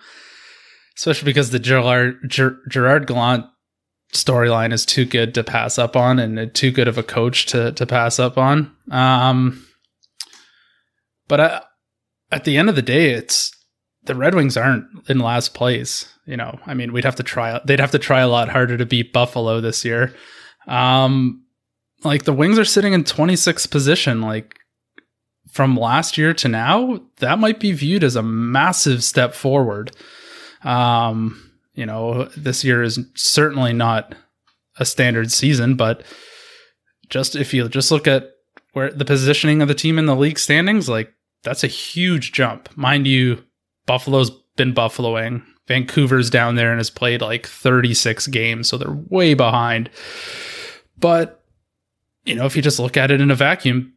Especially 0.97 1.25
because 1.25 1.51
the 1.51 1.59
Gerard 1.59 2.19
Ger- 2.27 2.59
Gerard 2.69 3.07
Gallant 3.07 3.45
storyline 4.13 4.73
is 4.73 4.85
too 4.85 5.05
good 5.05 5.33
to 5.33 5.43
pass 5.43 5.79
up 5.79 5.95
on, 5.95 6.19
and 6.19 6.53
too 6.53 6.71
good 6.71 6.87
of 6.87 6.97
a 6.97 7.03
coach 7.03 7.45
to 7.47 7.71
to 7.71 7.85
pass 7.85 8.19
up 8.19 8.37
on. 8.37 8.71
Um, 8.91 9.65
but 11.27 11.39
I, 11.39 11.61
at 12.31 12.43
the 12.43 12.57
end 12.57 12.69
of 12.69 12.75
the 12.75 12.81
day, 12.81 13.11
it's 13.11 13.51
the 14.03 14.15
Red 14.15 14.35
Wings 14.35 14.57
aren't 14.57 14.85
in 15.09 15.19
last 15.19 15.53
place 15.53 16.10
you 16.25 16.37
know, 16.37 16.59
I 16.65 16.73
mean, 16.73 16.93
we'd 16.93 17.05
have 17.05 17.15
to 17.15 17.23
try. 17.23 17.59
They'd 17.65 17.79
have 17.79 17.91
to 17.91 17.99
try 17.99 18.21
a 18.21 18.27
lot 18.27 18.49
harder 18.49 18.77
to 18.77 18.85
beat 18.85 19.13
Buffalo 19.13 19.61
this 19.61 19.83
year. 19.83 20.13
Um, 20.67 21.43
like 22.03 22.23
the 22.23 22.33
Wings 22.33 22.59
are 22.59 22.65
sitting 22.65 22.93
in 22.93 23.03
26th 23.03 23.69
position. 23.69 24.21
Like 24.21 24.57
from 25.51 25.75
last 25.75 26.17
year 26.17 26.33
to 26.35 26.47
now, 26.47 27.01
that 27.17 27.39
might 27.39 27.59
be 27.59 27.71
viewed 27.71 28.03
as 28.03 28.15
a 28.15 28.23
massive 28.23 29.03
step 29.03 29.33
forward. 29.33 29.91
Um, 30.63 31.51
you 31.73 31.85
know, 31.85 32.25
this 32.37 32.63
year 32.63 32.83
is 32.83 32.99
certainly 33.15 33.73
not 33.73 34.15
a 34.77 34.85
standard 34.85 35.31
season, 35.31 35.75
but 35.75 36.03
just 37.09 37.35
if 37.35 37.53
you 37.53 37.67
just 37.67 37.91
look 37.91 38.07
at 38.07 38.29
where 38.73 38.91
the 38.91 39.05
positioning 39.05 39.61
of 39.61 39.67
the 39.67 39.73
team 39.75 39.99
in 39.99 40.05
the 40.05 40.15
league 40.15 40.39
standings, 40.39 40.87
like 40.87 41.13
that's 41.43 41.63
a 41.63 41.67
huge 41.67 42.31
jump. 42.31 42.75
Mind 42.77 43.07
you, 43.07 43.43
Buffalo's 43.85 44.31
been 44.55 44.73
buffaloing. 44.73 45.43
Vancouver's 45.71 46.29
down 46.29 46.55
there 46.55 46.69
and 46.69 46.79
has 46.79 46.89
played 46.89 47.21
like 47.21 47.47
36 47.47 48.27
games, 48.27 48.67
so 48.67 48.77
they're 48.77 48.91
way 49.09 49.33
behind. 49.33 49.89
But, 50.99 51.41
you 52.25 52.35
know, 52.35 52.45
if 52.45 52.57
you 52.57 52.61
just 52.61 52.77
look 52.77 52.97
at 52.97 53.09
it 53.09 53.21
in 53.21 53.31
a 53.31 53.35
vacuum, 53.35 53.93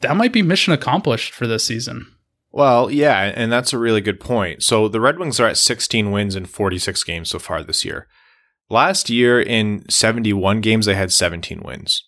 that 0.00 0.16
might 0.16 0.32
be 0.32 0.42
mission 0.42 0.72
accomplished 0.72 1.32
for 1.32 1.46
this 1.46 1.64
season. 1.64 2.08
Well, 2.50 2.90
yeah, 2.90 3.32
and 3.36 3.52
that's 3.52 3.72
a 3.72 3.78
really 3.78 4.00
good 4.00 4.18
point. 4.18 4.64
So 4.64 4.88
the 4.88 5.00
Red 5.00 5.20
Wings 5.20 5.38
are 5.38 5.46
at 5.46 5.58
16 5.58 6.10
wins 6.10 6.34
in 6.34 6.46
46 6.46 7.04
games 7.04 7.30
so 7.30 7.38
far 7.38 7.62
this 7.62 7.84
year. 7.84 8.08
Last 8.68 9.08
year, 9.08 9.40
in 9.40 9.88
71 9.88 10.60
games, 10.62 10.86
they 10.86 10.96
had 10.96 11.12
17 11.12 11.62
wins. 11.64 12.02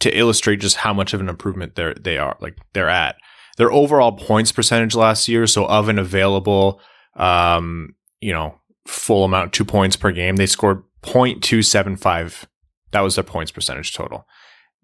To 0.00 0.10
illustrate 0.10 0.60
just 0.60 0.78
how 0.78 0.92
much 0.92 1.14
of 1.14 1.20
an 1.20 1.28
improvement 1.28 1.76
they're 1.76 1.94
they 1.94 2.18
are, 2.18 2.36
like 2.40 2.56
they're 2.72 2.88
at. 2.88 3.14
Their 3.58 3.70
overall 3.70 4.12
points 4.12 4.50
percentage 4.50 4.96
last 4.96 5.28
year, 5.28 5.46
so 5.46 5.66
of 5.66 5.88
an 5.88 5.98
available 5.98 6.80
um, 7.14 7.94
you 8.20 8.32
know, 8.32 8.60
full 8.86 9.24
amount, 9.24 9.52
two 9.52 9.64
points 9.64 9.96
per 9.96 10.12
game. 10.12 10.36
They 10.36 10.46
scored 10.46 10.82
0.275. 11.02 12.44
That 12.92 13.00
was 13.00 13.14
their 13.14 13.24
points 13.24 13.52
percentage 13.52 13.94
total. 13.94 14.26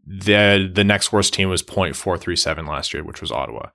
The 0.07 0.71
the 0.73 0.85
next 0.85 1.13
worst 1.13 1.35
team 1.35 1.49
was 1.49 1.63
0.437 1.63 2.69
last 2.69 2.95
year, 2.95 3.03
which 3.03 3.21
was 3.21 3.33
Ottawa. 3.33 3.71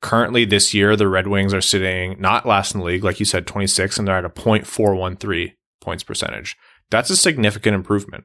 Currently 0.00 0.44
this 0.44 0.72
year, 0.72 0.94
the 0.94 1.08
Red 1.08 1.26
Wings 1.26 1.52
are 1.52 1.60
sitting 1.60 2.20
not 2.20 2.46
last 2.46 2.74
in 2.74 2.80
the 2.80 2.86
league, 2.86 3.02
like 3.02 3.18
you 3.18 3.26
said, 3.26 3.46
26, 3.46 3.98
and 3.98 4.06
they're 4.06 4.18
at 4.18 4.24
a 4.24 4.28
0.413 4.28 5.54
points 5.80 6.04
percentage. 6.04 6.56
That's 6.90 7.10
a 7.10 7.16
significant 7.16 7.74
improvement. 7.74 8.24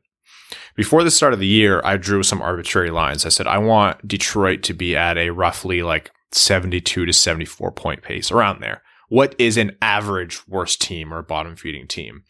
Before 0.75 1.03
the 1.03 1.09
start 1.09 1.33
of 1.33 1.39
the 1.39 1.47
year, 1.47 1.81
I 1.83 1.97
drew 1.97 2.23
some 2.23 2.41
arbitrary 2.41 2.91
lines. 2.91 3.25
I 3.25 3.29
said, 3.29 3.47
I 3.47 3.57
want 3.57 4.07
Detroit 4.07 4.63
to 4.63 4.73
be 4.73 4.95
at 4.95 5.17
a 5.17 5.31
roughly 5.31 5.81
like 5.81 6.11
72 6.33 7.05
to 7.05 7.13
74 7.13 7.71
point 7.71 8.03
pace, 8.03 8.29
around 8.29 8.61
there 8.61 8.83
what 9.11 9.35
is 9.37 9.57
an 9.57 9.75
average 9.81 10.47
worst 10.47 10.81
team 10.81 11.13
or 11.13 11.21
bottom 11.21 11.57
feeding 11.57 11.85
team. 11.85 12.23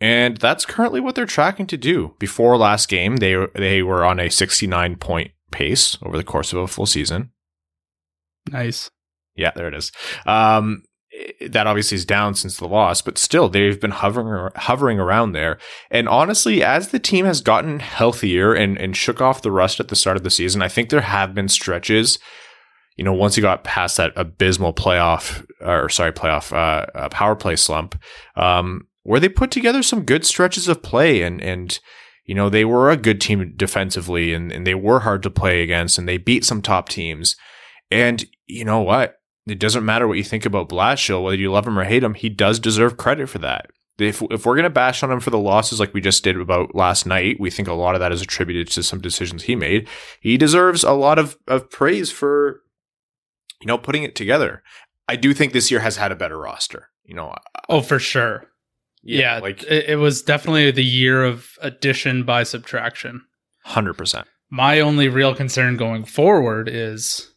And 0.00 0.38
that's 0.38 0.64
currently 0.64 1.00
what 1.00 1.14
they're 1.14 1.26
tracking 1.26 1.66
to 1.66 1.76
do. 1.76 2.14
Before 2.18 2.56
last 2.56 2.88
game, 2.88 3.16
they 3.16 3.36
they 3.54 3.82
were 3.82 4.06
on 4.06 4.18
a 4.18 4.30
69 4.30 4.96
point 4.96 5.32
pace 5.50 5.98
over 6.02 6.16
the 6.16 6.24
course 6.24 6.54
of 6.54 6.60
a 6.60 6.66
full 6.66 6.86
season. 6.86 7.30
Nice. 8.50 8.90
Yeah, 9.36 9.50
there 9.54 9.68
it 9.68 9.74
is. 9.74 9.92
Um, 10.24 10.82
that 11.46 11.66
obviously 11.66 11.96
is 11.96 12.06
down 12.06 12.34
since 12.34 12.56
the 12.56 12.68
loss, 12.68 13.02
but 13.02 13.18
still 13.18 13.50
they've 13.50 13.78
been 13.78 13.90
hovering 13.90 14.50
hovering 14.56 14.98
around 14.98 15.32
there. 15.32 15.58
And 15.90 16.08
honestly, 16.08 16.62
as 16.62 16.88
the 16.88 16.98
team 16.98 17.26
has 17.26 17.42
gotten 17.42 17.80
healthier 17.80 18.54
and 18.54 18.78
and 18.78 18.96
shook 18.96 19.20
off 19.20 19.42
the 19.42 19.52
rust 19.52 19.78
at 19.78 19.88
the 19.88 19.96
start 19.96 20.16
of 20.16 20.22
the 20.22 20.30
season, 20.30 20.62
I 20.62 20.68
think 20.68 20.88
there 20.88 21.02
have 21.02 21.34
been 21.34 21.48
stretches 21.48 22.18
you 22.98 23.04
know, 23.04 23.12
once 23.12 23.36
you 23.36 23.42
got 23.42 23.64
past 23.64 23.96
that 23.96 24.12
abysmal 24.16 24.74
playoff 24.74 25.46
or 25.60 25.88
sorry, 25.88 26.12
playoff 26.12 26.52
uh, 26.52 26.84
uh, 26.94 27.08
power 27.08 27.36
play 27.36 27.54
slump, 27.54 27.98
um, 28.34 28.86
where 29.04 29.20
they 29.20 29.28
put 29.28 29.52
together 29.52 29.82
some 29.82 30.02
good 30.02 30.26
stretches 30.26 30.68
of 30.68 30.82
play 30.82 31.22
and 31.22 31.40
and 31.40 31.78
you 32.26 32.34
know 32.34 32.50
they 32.50 32.64
were 32.64 32.90
a 32.90 32.96
good 32.96 33.20
team 33.20 33.54
defensively 33.56 34.34
and, 34.34 34.52
and 34.52 34.66
they 34.66 34.74
were 34.74 35.00
hard 35.00 35.22
to 35.22 35.30
play 35.30 35.62
against 35.62 35.96
and 35.96 36.08
they 36.08 36.18
beat 36.18 36.44
some 36.44 36.60
top 36.60 36.88
teams. 36.88 37.36
And 37.90 38.26
you 38.46 38.64
know 38.64 38.80
what? 38.80 39.14
It 39.46 39.60
doesn't 39.60 39.84
matter 39.84 40.06
what 40.06 40.18
you 40.18 40.24
think 40.24 40.44
about 40.44 40.68
Blashill, 40.68 41.22
whether 41.22 41.36
you 41.36 41.50
love 41.50 41.66
him 41.66 41.78
or 41.78 41.84
hate 41.84 42.02
him, 42.02 42.14
he 42.14 42.28
does 42.28 42.58
deserve 42.58 42.98
credit 42.98 43.28
for 43.28 43.38
that. 43.38 43.70
If, 43.98 44.22
if 44.30 44.44
we're 44.44 44.54
going 44.54 44.64
to 44.64 44.70
bash 44.70 45.02
on 45.02 45.10
him 45.10 45.20
for 45.20 45.30
the 45.30 45.38
losses 45.38 45.80
like 45.80 45.94
we 45.94 46.00
just 46.00 46.22
did 46.22 46.38
about 46.38 46.74
last 46.74 47.06
night, 47.06 47.40
we 47.40 47.50
think 47.50 47.66
a 47.66 47.72
lot 47.72 47.94
of 47.94 48.00
that 48.00 48.12
is 48.12 48.22
attributed 48.22 48.68
to 48.68 48.82
some 48.82 49.00
decisions 49.00 49.44
he 49.44 49.56
made. 49.56 49.88
He 50.20 50.36
deserves 50.36 50.84
a 50.84 50.92
lot 50.92 51.18
of, 51.18 51.36
of 51.48 51.70
praise 51.70 52.12
for, 52.12 52.62
you 53.60 53.66
know, 53.66 53.78
putting 53.78 54.02
it 54.02 54.14
together. 54.14 54.62
I 55.08 55.16
do 55.16 55.32
think 55.32 55.52
this 55.52 55.70
year 55.70 55.80
has 55.80 55.96
had 55.96 56.12
a 56.12 56.16
better 56.16 56.38
roster. 56.38 56.90
You 57.04 57.14
know, 57.14 57.34
oh, 57.68 57.80
for 57.80 57.98
sure. 57.98 58.48
Yeah, 59.02 59.20
yeah 59.20 59.38
like 59.38 59.62
it, 59.64 59.90
it 59.90 59.96
was 59.96 60.22
definitely 60.22 60.70
the 60.70 60.84
year 60.84 61.24
of 61.24 61.50
addition 61.62 62.24
by 62.24 62.42
subtraction. 62.42 63.22
100%. 63.66 64.24
My 64.50 64.80
only 64.80 65.08
real 65.08 65.34
concern 65.34 65.76
going 65.76 66.04
forward 66.04 66.68
is 66.68 67.32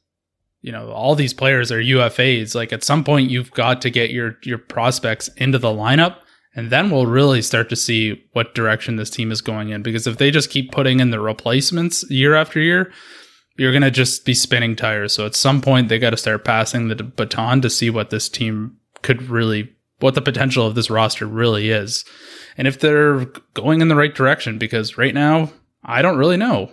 you 0.62 0.72
know 0.72 0.92
all 0.92 1.16
these 1.16 1.34
players 1.34 1.72
are 1.72 1.82
UFAs 1.82 2.56
like 2.56 2.72
at 2.72 2.84
some 2.84 3.04
point 3.04 3.30
you've 3.30 3.52
got 3.52 3.82
to 3.82 3.90
get 3.90 4.12
your 4.12 4.38
your 4.44 4.58
prospects 4.58 5.28
into 5.38 5.58
the 5.58 5.70
lineup 5.70 6.18
and 6.56 6.70
then 6.70 6.90
we'll 6.90 7.08
really 7.08 7.42
start 7.42 7.70
to 7.70 7.76
see 7.76 8.22
what 8.34 8.54
direction 8.54 8.96
this 8.96 9.10
team 9.10 9.32
is 9.32 9.42
going 9.42 9.70
in 9.70 9.82
because 9.82 10.08
if 10.08 10.18
they 10.18 10.32
just 10.32 10.50
keep 10.50 10.72
putting 10.72 11.00
in 11.00 11.10
the 11.12 11.20
replacements 11.20 12.10
year 12.10 12.36
after 12.36 12.60
year 12.60 12.92
you're 13.62 13.72
going 13.72 13.84
to 13.84 13.92
just 13.92 14.26
be 14.26 14.34
spinning 14.34 14.76
tires. 14.76 15.14
So 15.14 15.28
at 15.28 15.36
some 15.36 15.62
point 15.62 15.88
they 15.88 16.00
got 16.00 16.10
to 16.10 16.18
start 16.18 16.44
passing 16.44 16.88
the 16.88 16.96
baton 16.96 17.62
to 17.62 17.70
see 17.70 17.92
what 17.92 18.10
this 18.10 18.28
team 18.28 18.78
could 19.04 19.22
really 19.30 19.72
what 20.00 20.16
the 20.16 20.22
potential 20.22 20.66
of 20.66 20.74
this 20.74 20.90
roster 20.90 21.28
really 21.28 21.70
is. 21.70 22.04
And 22.58 22.68
if 22.68 22.80
they're 22.80 23.26
going 23.54 23.82
in 23.82 23.88
the 23.88 23.96
right 23.96 24.16
direction 24.16 24.58
because 24.58 24.98
right 24.98 25.14
now 25.14 25.52
I 25.84 26.02
don't 26.02 26.18
really 26.18 26.38
know. 26.38 26.72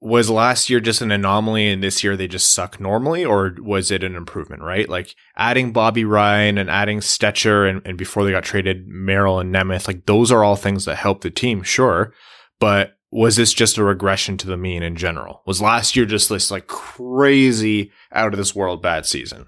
Was 0.00 0.28
last 0.28 0.68
year 0.68 0.80
just 0.80 1.02
an 1.02 1.12
anomaly 1.12 1.68
and 1.68 1.80
this 1.80 2.02
year 2.02 2.16
they 2.16 2.26
just 2.26 2.52
suck 2.52 2.80
normally 2.80 3.24
or 3.24 3.54
was 3.60 3.92
it 3.92 4.02
an 4.02 4.16
improvement 4.16 4.60
right? 4.60 4.88
Like 4.88 5.14
adding 5.36 5.72
bobby 5.72 6.04
ryan 6.04 6.58
and 6.58 6.68
adding 6.68 6.98
Stecher 6.98 7.70
and, 7.70 7.80
and 7.86 7.96
before 7.96 8.24
they 8.24 8.32
got 8.32 8.42
traded 8.42 8.88
merrill 8.88 9.38
and 9.38 9.54
nemeth 9.54 9.86
like 9.86 10.06
those 10.06 10.32
are 10.32 10.42
all 10.42 10.56
things 10.56 10.84
that 10.86 10.96
help 10.96 11.20
the 11.20 11.30
team 11.30 11.62
sure. 11.62 12.12
But 12.58 12.95
was 13.16 13.36
this 13.36 13.52
just 13.52 13.78
a 13.78 13.84
regression 13.84 14.36
to 14.36 14.46
the 14.46 14.56
mean 14.56 14.82
in 14.82 14.96
general 14.96 15.42
was 15.46 15.62
last 15.62 15.96
year 15.96 16.04
just 16.04 16.28
this 16.28 16.50
like 16.50 16.66
crazy 16.66 17.90
out 18.12 18.32
of 18.32 18.38
this 18.38 18.54
world 18.54 18.82
bad 18.82 19.06
season 19.06 19.46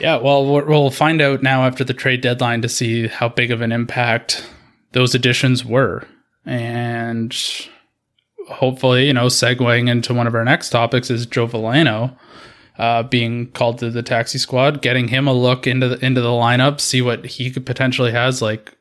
yeah 0.00 0.16
well 0.16 0.46
we'll 0.46 0.90
find 0.90 1.20
out 1.20 1.42
now 1.42 1.64
after 1.64 1.82
the 1.82 1.94
trade 1.94 2.20
deadline 2.20 2.62
to 2.62 2.68
see 2.68 3.08
how 3.08 3.28
big 3.28 3.50
of 3.50 3.60
an 3.60 3.72
impact 3.72 4.48
those 4.92 5.14
additions 5.14 5.64
were 5.64 6.06
and 6.44 7.36
hopefully, 8.48 9.06
you 9.06 9.12
know, 9.12 9.26
segueing 9.26 9.88
into 9.88 10.14
one 10.14 10.26
of 10.26 10.34
our 10.34 10.44
next 10.44 10.70
topics 10.70 11.10
is 11.10 11.26
Joe 11.26 12.16
uh, 12.78 13.02
being 13.02 13.50
called 13.50 13.78
to 13.78 13.90
the 13.90 14.02
taxi 14.02 14.38
squad, 14.38 14.82
getting 14.82 15.08
him 15.08 15.26
a 15.26 15.32
look 15.32 15.66
into 15.66 15.88
the 15.88 16.04
into 16.04 16.20
the 16.20 16.28
lineup, 16.28 16.80
see 16.80 17.02
what 17.02 17.26
he 17.26 17.50
could 17.50 17.66
potentially 17.66 18.12
has. 18.12 18.40
Like, 18.40 18.77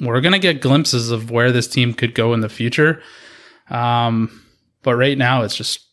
we're 0.00 0.20
gonna 0.20 0.38
get 0.38 0.60
glimpses 0.60 1.10
of 1.10 1.30
where 1.30 1.52
this 1.52 1.68
team 1.68 1.94
could 1.94 2.14
go 2.14 2.34
in 2.34 2.40
the 2.40 2.48
future. 2.48 3.02
Um, 3.70 4.42
but 4.82 4.96
right 4.96 5.18
now, 5.18 5.42
it's 5.42 5.56
just 5.56 5.84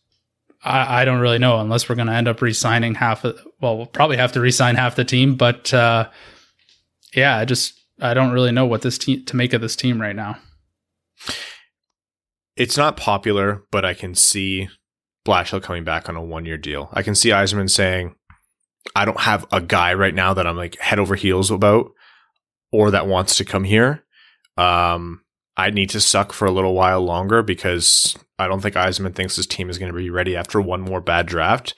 I, 0.62 1.02
I 1.02 1.04
don't 1.04 1.20
really 1.20 1.38
know 1.38 1.60
unless 1.60 1.88
we're 1.88 1.96
gonna 1.96 2.14
end 2.14 2.28
up 2.28 2.42
re-signing 2.42 2.94
half. 2.94 3.24
Of, 3.24 3.40
well, 3.60 3.76
we'll 3.76 3.86
probably 3.86 4.16
have 4.16 4.32
to 4.32 4.40
re-sign 4.40 4.76
half 4.76 4.96
the 4.96 5.04
team, 5.04 5.36
but 5.36 5.72
uh, 5.72 6.08
yeah, 7.14 7.36
I 7.36 7.44
just 7.44 7.80
I 8.00 8.14
don't 8.14 8.32
really 8.32 8.52
know 8.52 8.66
what 8.66 8.82
this 8.82 8.98
team 8.98 9.24
to 9.24 9.36
make 9.36 9.52
of 9.52 9.60
this 9.60 9.76
team 9.76 10.00
right 10.00 10.16
now 10.16 10.38
it's 12.56 12.76
not 12.76 12.96
popular, 12.96 13.64
but 13.70 13.84
I 13.84 13.94
can 13.94 14.14
see 14.14 14.68
Blashill 15.26 15.62
coming 15.62 15.84
back 15.84 16.08
on 16.08 16.16
a 16.16 16.22
one 16.22 16.44
year 16.44 16.58
deal. 16.58 16.88
I 16.92 17.02
can 17.02 17.14
see 17.14 17.30
Yzerman 17.30 17.70
saying, 17.70 18.14
I 18.94 19.04
don't 19.04 19.20
have 19.20 19.46
a 19.50 19.60
guy 19.60 19.94
right 19.94 20.14
now 20.14 20.34
that 20.34 20.46
I'm 20.46 20.56
like 20.56 20.78
head 20.78 20.98
over 20.98 21.14
heels 21.14 21.50
about 21.50 21.90
or 22.74 22.90
that 22.90 23.06
wants 23.06 23.36
to 23.36 23.44
come 23.44 23.62
here. 23.62 24.02
Um, 24.56 25.20
I 25.56 25.70
need 25.70 25.90
to 25.90 26.00
suck 26.00 26.32
for 26.32 26.46
a 26.46 26.50
little 26.50 26.74
while 26.74 27.00
longer 27.00 27.40
because 27.40 28.16
I 28.36 28.48
don't 28.48 28.60
think 28.60 28.74
Yzerman 28.74 29.14
thinks 29.14 29.36
his 29.36 29.46
team 29.46 29.70
is 29.70 29.78
going 29.78 29.92
to 29.92 29.96
be 29.96 30.10
ready 30.10 30.36
after 30.36 30.60
one 30.60 30.80
more 30.80 31.00
bad 31.00 31.26
draft. 31.26 31.74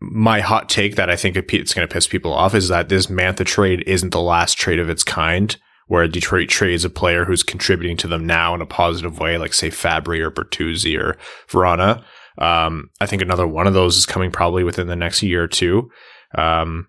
My 0.00 0.40
hot 0.40 0.68
take 0.68 0.96
that 0.96 1.08
I 1.08 1.16
think 1.16 1.34
it's 1.36 1.72
going 1.72 1.88
to 1.88 1.92
piss 1.92 2.06
people 2.06 2.34
off 2.34 2.54
is 2.54 2.68
that 2.68 2.90
this 2.90 3.06
Mantha 3.06 3.46
trade 3.46 3.82
isn't 3.86 4.10
the 4.10 4.20
last 4.20 4.58
trade 4.58 4.78
of 4.78 4.90
its 4.90 5.02
kind 5.02 5.56
where 5.86 6.06
Detroit 6.06 6.50
trades 6.50 6.84
a 6.84 6.90
player 6.90 7.24
who's 7.24 7.42
contributing 7.42 7.96
to 7.98 8.08
them 8.08 8.26
now 8.26 8.54
in 8.54 8.60
a 8.60 8.66
positive 8.66 9.18
way, 9.18 9.38
like 9.38 9.54
say 9.54 9.70
Fabbri 9.70 10.20
or 10.20 10.30
Bertuzzi 10.30 10.98
or 10.98 11.16
Vrana. 11.48 12.04
Um, 12.36 12.90
I 13.00 13.06
think 13.06 13.22
another 13.22 13.46
one 13.46 13.66
of 13.66 13.74
those 13.74 13.96
is 13.96 14.06
coming 14.06 14.30
probably 14.30 14.64
within 14.64 14.88
the 14.88 14.96
next 14.96 15.22
year 15.22 15.44
or 15.44 15.48
two. 15.48 15.90
Um, 16.36 16.88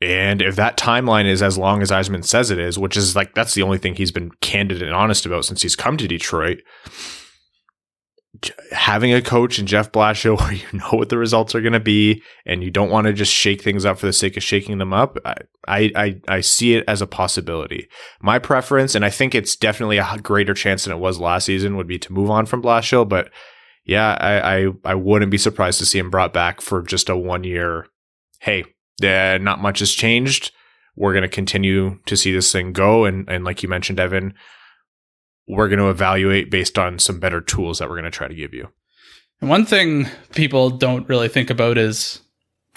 and 0.00 0.40
if 0.40 0.56
that 0.56 0.76
timeline 0.76 1.26
is 1.26 1.42
as 1.42 1.58
long 1.58 1.82
as 1.82 1.90
Yzerman 1.90 2.24
says 2.24 2.50
it 2.50 2.58
is, 2.58 2.78
which 2.78 2.96
is 2.96 3.16
like 3.16 3.34
that's 3.34 3.54
the 3.54 3.62
only 3.62 3.78
thing 3.78 3.94
he's 3.94 4.12
been 4.12 4.30
candid 4.40 4.82
and 4.82 4.94
honest 4.94 5.26
about 5.26 5.44
since 5.44 5.62
he's 5.62 5.76
come 5.76 5.96
to 5.96 6.06
Detroit, 6.06 6.58
having 8.70 9.12
a 9.12 9.22
coach 9.22 9.58
and 9.58 9.66
Jeff 9.66 9.90
Blashill 9.90 10.38
where 10.40 10.52
you 10.52 10.66
know 10.72 10.90
what 10.90 11.08
the 11.08 11.18
results 11.18 11.54
are 11.54 11.60
going 11.60 11.72
to 11.72 11.80
be 11.80 12.22
and 12.46 12.62
you 12.62 12.70
don't 12.70 12.90
want 12.90 13.06
to 13.06 13.12
just 13.12 13.32
shake 13.32 13.62
things 13.62 13.84
up 13.84 13.98
for 13.98 14.06
the 14.06 14.12
sake 14.12 14.36
of 14.36 14.42
shaking 14.42 14.78
them 14.78 14.92
up, 14.92 15.18
I, 15.66 15.90
I, 15.96 16.20
I 16.28 16.40
see 16.40 16.74
it 16.74 16.84
as 16.86 17.02
a 17.02 17.06
possibility. 17.06 17.88
My 18.22 18.38
preference, 18.38 18.94
and 18.94 19.04
I 19.04 19.10
think 19.10 19.34
it's 19.34 19.56
definitely 19.56 19.98
a 19.98 20.18
greater 20.22 20.54
chance 20.54 20.84
than 20.84 20.94
it 20.94 21.00
was 21.00 21.18
last 21.18 21.46
season, 21.46 21.76
would 21.76 21.88
be 21.88 21.98
to 21.98 22.12
move 22.12 22.30
on 22.30 22.46
from 22.46 22.62
Blashill. 22.62 23.08
But 23.08 23.30
yeah, 23.84 24.16
I, 24.20 24.58
I, 24.58 24.72
I 24.84 24.94
wouldn't 24.94 25.30
be 25.30 25.38
surprised 25.38 25.78
to 25.78 25.86
see 25.86 25.98
him 25.98 26.10
brought 26.10 26.32
back 26.32 26.60
for 26.60 26.82
just 26.82 27.08
a 27.08 27.16
one 27.16 27.42
year. 27.42 27.86
Hey, 28.40 28.64
uh, 29.02 29.38
not 29.38 29.60
much 29.60 29.80
has 29.80 29.92
changed. 29.92 30.52
We're 30.96 31.12
going 31.12 31.22
to 31.22 31.28
continue 31.28 31.98
to 32.06 32.16
see 32.16 32.32
this 32.32 32.50
thing 32.50 32.72
go. 32.72 33.04
And, 33.04 33.28
and 33.28 33.44
like 33.44 33.62
you 33.62 33.68
mentioned, 33.68 34.00
Evan, 34.00 34.34
we're 35.46 35.68
going 35.68 35.78
to 35.78 35.90
evaluate 35.90 36.50
based 36.50 36.78
on 36.78 36.98
some 36.98 37.20
better 37.20 37.40
tools 37.40 37.78
that 37.78 37.88
we're 37.88 37.94
going 37.94 38.04
to 38.04 38.10
try 38.10 38.28
to 38.28 38.34
give 38.34 38.52
you. 38.52 38.68
And 39.40 39.48
one 39.48 39.64
thing 39.64 40.08
people 40.34 40.70
don't 40.70 41.08
really 41.08 41.28
think 41.28 41.50
about 41.50 41.78
is 41.78 42.20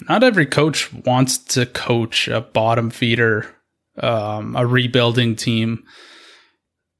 not 0.08 0.22
every 0.22 0.46
coach 0.46 0.92
wants 0.92 1.38
to 1.38 1.66
coach 1.66 2.28
a 2.28 2.40
bottom 2.40 2.90
feeder, 2.90 3.54
um, 3.98 4.56
a 4.56 4.66
rebuilding 4.66 5.36
team. 5.36 5.84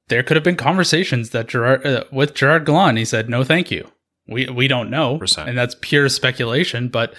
There 0.08 0.22
could 0.22 0.36
have 0.36 0.44
been 0.44 0.56
conversations 0.56 1.30
that 1.30 1.46
Gerard 1.46 1.86
uh, 1.86 2.04
with 2.12 2.34
Gerard 2.34 2.66
Gallant. 2.66 2.98
He 2.98 3.04
said, 3.04 3.30
"No, 3.30 3.44
thank 3.44 3.70
you. 3.70 3.88
We 4.26 4.46
we 4.48 4.68
don't 4.68 4.90
know, 4.90 5.18
Percent. 5.18 5.48
and 5.48 5.56
that's 5.56 5.76
pure 5.80 6.08
speculation." 6.08 6.88
But 6.88 7.14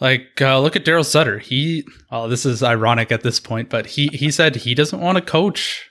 like, 0.00 0.40
uh, 0.40 0.60
look 0.60 0.76
at 0.76 0.84
Daryl 0.84 1.04
Sutter. 1.04 1.38
He, 1.38 1.86
oh, 2.10 2.28
this 2.28 2.44
is 2.44 2.62
ironic 2.62 3.10
at 3.10 3.22
this 3.22 3.40
point, 3.40 3.70
but 3.70 3.86
he 3.86 4.08
he 4.08 4.30
said 4.30 4.56
he 4.56 4.74
doesn't 4.74 5.00
want 5.00 5.16
to 5.16 5.22
coach 5.22 5.90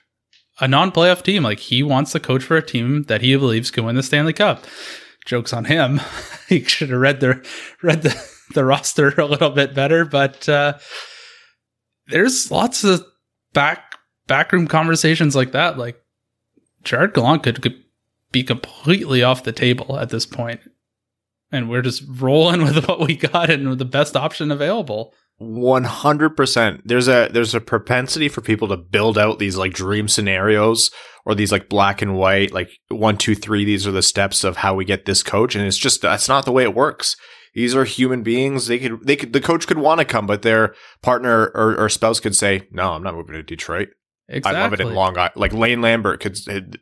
a 0.60 0.68
non-playoff 0.68 1.22
team. 1.22 1.42
Like 1.42 1.58
he 1.58 1.82
wants 1.82 2.12
to 2.12 2.20
coach 2.20 2.42
for 2.44 2.56
a 2.56 2.62
team 2.62 3.04
that 3.04 3.20
he 3.20 3.36
believes 3.36 3.70
can 3.70 3.84
win 3.84 3.96
the 3.96 4.02
Stanley 4.02 4.32
Cup. 4.32 4.64
Jokes 5.24 5.52
on 5.52 5.64
him. 5.64 6.00
he 6.48 6.62
should 6.62 6.90
have 6.90 7.00
read 7.00 7.20
the 7.20 7.44
read 7.82 8.02
the, 8.02 8.30
the 8.54 8.64
roster 8.64 9.08
a 9.18 9.26
little 9.26 9.50
bit 9.50 9.74
better, 9.74 10.04
but 10.04 10.48
uh, 10.48 10.78
there's 12.06 12.50
lots 12.50 12.84
of 12.84 13.04
back 13.52 13.96
backroom 14.26 14.68
conversations 14.68 15.34
like 15.34 15.52
that. 15.52 15.78
Like 15.78 16.00
Gerard 16.84 17.14
Gallant 17.14 17.42
could, 17.42 17.60
could 17.60 17.82
be 18.30 18.44
completely 18.44 19.22
off 19.22 19.44
the 19.44 19.52
table 19.52 19.98
at 19.98 20.10
this 20.10 20.26
point, 20.26 20.60
and 21.50 21.68
we're 21.70 21.82
just 21.82 22.04
rolling 22.08 22.62
with 22.64 22.86
what 22.88 23.00
we 23.00 23.16
got 23.16 23.50
and 23.50 23.78
the 23.78 23.84
best 23.84 24.16
option 24.16 24.50
available. 24.50 25.14
100% 25.40 26.80
there's 26.86 27.08
a 27.08 27.28
there's 27.30 27.54
a 27.54 27.60
propensity 27.60 28.26
for 28.26 28.40
people 28.40 28.68
to 28.68 28.76
build 28.76 29.18
out 29.18 29.38
these 29.38 29.56
like 29.56 29.74
dream 29.74 30.08
scenarios 30.08 30.90
or 31.26 31.34
these 31.34 31.52
like 31.52 31.68
black 31.68 32.00
and 32.00 32.16
white 32.16 32.54
like 32.54 32.70
one 32.88 33.18
two 33.18 33.34
three 33.34 33.62
these 33.62 33.86
are 33.86 33.92
the 33.92 34.00
steps 34.00 34.44
of 34.44 34.56
how 34.56 34.74
we 34.74 34.86
get 34.86 35.04
this 35.04 35.22
coach 35.22 35.54
and 35.54 35.66
it's 35.66 35.76
just 35.76 36.00
that's 36.00 36.28
not 36.28 36.46
the 36.46 36.52
way 36.52 36.62
it 36.62 36.74
works. 36.74 37.16
These 37.52 37.74
are 37.74 37.84
human 37.84 38.22
beings. 38.22 38.66
They 38.66 38.78
could 38.78 39.06
they 39.06 39.16
could 39.16 39.34
the 39.34 39.40
coach 39.42 39.66
could 39.66 39.78
want 39.78 39.98
to 39.98 40.06
come 40.06 40.26
but 40.26 40.40
their 40.40 40.74
partner 41.02 41.50
or, 41.54 41.76
or 41.76 41.90
spouse 41.90 42.18
could 42.18 42.34
say 42.34 42.66
no 42.70 42.92
i'm 42.92 43.02
not 43.02 43.14
moving 43.14 43.34
to 43.34 43.42
detroit. 43.42 43.88
Exactly. 44.28 44.58
i 44.58 44.62
love 44.62 44.72
it 44.72 44.80
in 44.80 44.94
long 44.94 45.18
island 45.18 45.36
like 45.36 45.52
lane 45.52 45.82
lambert 45.82 46.20
could 46.20 46.38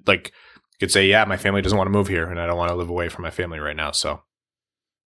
like 0.06 0.32
could 0.78 0.92
say 0.92 1.06
yeah 1.06 1.24
my 1.24 1.36
family 1.36 1.60
doesn't 1.60 1.76
want 1.76 1.86
to 1.88 1.92
move 1.92 2.08
here 2.08 2.30
and 2.30 2.40
i 2.40 2.46
don't 2.46 2.56
want 2.56 2.70
to 2.70 2.74
live 2.76 2.88
away 2.88 3.08
from 3.10 3.22
my 3.22 3.30
family 3.30 3.58
right 3.58 3.76
now 3.76 3.90
so 3.90 4.22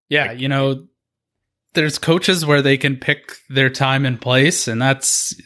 yeah, 0.10 0.32
you 0.32 0.48
know, 0.48 0.88
there's 1.74 1.98
coaches 1.98 2.46
where 2.46 2.62
they 2.62 2.78
can 2.78 2.96
pick 2.96 3.38
their 3.50 3.70
time 3.70 4.06
and 4.06 4.20
place, 4.20 4.68
and 4.68 4.82
that's 4.82 5.40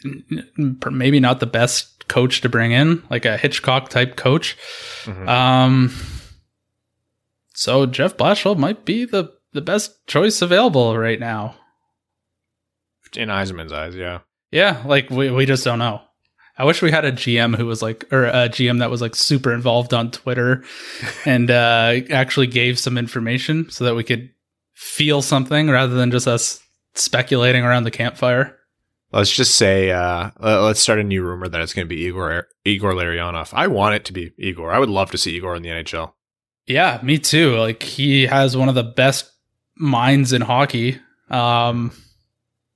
maybe 0.56 1.20
not 1.20 1.40
the 1.40 1.46
best 1.46 2.08
coach 2.08 2.40
to 2.40 2.48
bring 2.48 2.72
in, 2.72 3.02
like 3.10 3.24
a 3.24 3.36
Hitchcock 3.36 3.88
type 3.88 4.16
coach. 4.16 4.56
Mm-hmm. 5.04 5.28
Um, 5.28 5.94
so 7.54 7.86
Jeff 7.86 8.16
Blashill 8.16 8.56
might 8.56 8.84
be 8.84 9.04
the 9.04 9.32
the 9.52 9.60
best 9.60 10.06
choice 10.06 10.40
available 10.40 10.96
right 10.96 11.20
now. 11.20 11.56
In 13.14 13.28
Yzerman's 13.28 13.72
eyes, 13.72 13.94
yeah, 13.94 14.20
yeah. 14.50 14.82
Like 14.86 15.10
we 15.10 15.30
we 15.30 15.44
just 15.44 15.64
don't 15.64 15.78
know. 15.78 16.00
I 16.56 16.64
wish 16.64 16.82
we 16.82 16.90
had 16.90 17.04
a 17.04 17.12
GM 17.12 17.56
who 17.56 17.66
was 17.66 17.82
like, 17.82 18.10
or 18.12 18.26
a 18.26 18.48
GM 18.48 18.80
that 18.80 18.90
was 18.90 19.00
like 19.00 19.16
super 19.16 19.52
involved 19.52 19.94
on 19.94 20.10
Twitter 20.10 20.64
and 21.24 21.50
uh, 21.50 22.00
actually 22.10 22.46
gave 22.46 22.78
some 22.78 22.98
information 22.98 23.70
so 23.70 23.84
that 23.84 23.94
we 23.94 24.04
could 24.04 24.30
feel 24.74 25.22
something 25.22 25.68
rather 25.68 25.94
than 25.94 26.10
just 26.10 26.26
us 26.26 26.60
speculating 26.94 27.64
around 27.64 27.84
the 27.84 27.90
campfire. 27.90 28.58
Let's 29.12 29.30
just 29.30 29.56
say, 29.56 29.90
uh, 29.90 30.30
let's 30.40 30.80
start 30.80 30.98
a 30.98 31.04
new 31.04 31.22
rumor 31.22 31.46
that 31.46 31.60
it's 31.60 31.74
going 31.74 31.86
to 31.86 31.94
be 31.94 32.02
Igor 32.02 32.48
Igor 32.64 32.92
Larionov. 32.92 33.52
I 33.52 33.66
want 33.66 33.94
it 33.94 34.06
to 34.06 34.12
be 34.12 34.32
Igor. 34.38 34.72
I 34.72 34.78
would 34.78 34.88
love 34.88 35.10
to 35.10 35.18
see 35.18 35.36
Igor 35.36 35.54
in 35.54 35.62
the 35.62 35.68
NHL. 35.68 36.12
Yeah, 36.66 36.98
me 37.02 37.18
too. 37.18 37.56
Like 37.56 37.82
he 37.82 38.26
has 38.26 38.56
one 38.56 38.70
of 38.70 38.74
the 38.74 38.82
best 38.82 39.30
minds 39.76 40.32
in 40.32 40.40
hockey. 40.40 40.98
Um, 41.28 41.92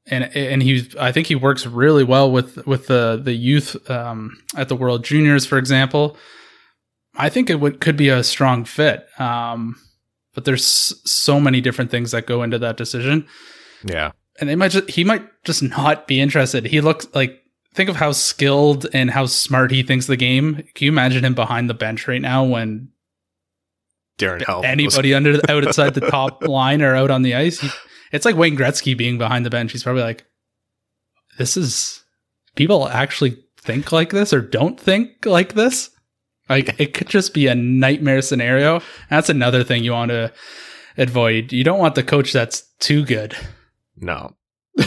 and 0.06 0.24
and 0.36 0.62
he, 0.62 0.90
I 1.00 1.10
think 1.10 1.26
he 1.26 1.34
works 1.34 1.66
really 1.66 2.04
well 2.04 2.30
with 2.30 2.66
with 2.66 2.86
the 2.86 3.20
the 3.22 3.32
youth 3.32 3.90
um, 3.90 4.38
at 4.56 4.68
the 4.68 4.76
World 4.76 5.04
Juniors, 5.04 5.46
for 5.46 5.58
example. 5.58 6.16
I 7.14 7.30
think 7.30 7.48
it 7.48 7.60
would 7.60 7.80
could 7.80 7.96
be 7.96 8.10
a 8.10 8.22
strong 8.22 8.64
fit. 8.64 9.06
Um, 9.18 9.76
but 10.36 10.44
there's 10.44 10.64
so 11.10 11.40
many 11.40 11.62
different 11.62 11.90
things 11.90 12.12
that 12.12 12.26
go 12.26 12.42
into 12.44 12.58
that 12.58 12.76
decision. 12.76 13.26
Yeah, 13.82 14.12
and 14.38 14.48
they 14.48 14.54
might 14.54 14.70
just, 14.70 14.90
he 14.90 15.02
might 15.02 15.24
just 15.44 15.62
not 15.62 16.06
be 16.06 16.20
interested. 16.20 16.66
He 16.66 16.80
looks 16.80 17.08
like 17.14 17.42
think 17.74 17.88
of 17.88 17.96
how 17.96 18.12
skilled 18.12 18.86
and 18.92 19.10
how 19.10 19.26
smart 19.26 19.70
he 19.70 19.82
thinks 19.82 20.06
the 20.06 20.16
game. 20.16 20.56
Can 20.74 20.84
you 20.84 20.92
imagine 20.92 21.24
him 21.24 21.34
behind 21.34 21.70
the 21.70 21.74
bench 21.74 22.06
right 22.06 22.20
now 22.20 22.44
when 22.44 22.90
Darren 24.18 24.44
Helm 24.44 24.64
anybody 24.64 25.14
under 25.14 25.40
outside 25.48 25.94
the 25.94 26.08
top 26.10 26.42
line 26.46 26.82
or 26.82 26.94
out 26.94 27.10
on 27.10 27.22
the 27.22 27.34
ice? 27.34 27.60
He, 27.60 27.70
it's 28.12 28.26
like 28.26 28.36
Wayne 28.36 28.56
Gretzky 28.56 28.96
being 28.96 29.16
behind 29.16 29.46
the 29.46 29.50
bench. 29.50 29.72
He's 29.72 29.82
probably 29.82 30.02
like, 30.02 30.26
"This 31.38 31.56
is 31.56 32.04
people 32.56 32.86
actually 32.88 33.42
think 33.58 33.90
like 33.90 34.10
this 34.10 34.34
or 34.34 34.42
don't 34.42 34.78
think 34.78 35.24
like 35.24 35.54
this." 35.54 35.90
Like 36.48 36.78
it 36.80 36.94
could 36.94 37.08
just 37.08 37.34
be 37.34 37.46
a 37.46 37.54
nightmare 37.54 38.22
scenario. 38.22 38.80
That's 39.10 39.28
another 39.28 39.64
thing 39.64 39.84
you 39.84 39.92
want 39.92 40.10
to 40.10 40.32
avoid. 40.96 41.52
You 41.52 41.64
don't 41.64 41.78
want 41.78 41.94
the 41.94 42.02
coach 42.02 42.32
that's 42.32 42.62
too 42.78 43.04
good. 43.04 43.36
No. 43.96 44.36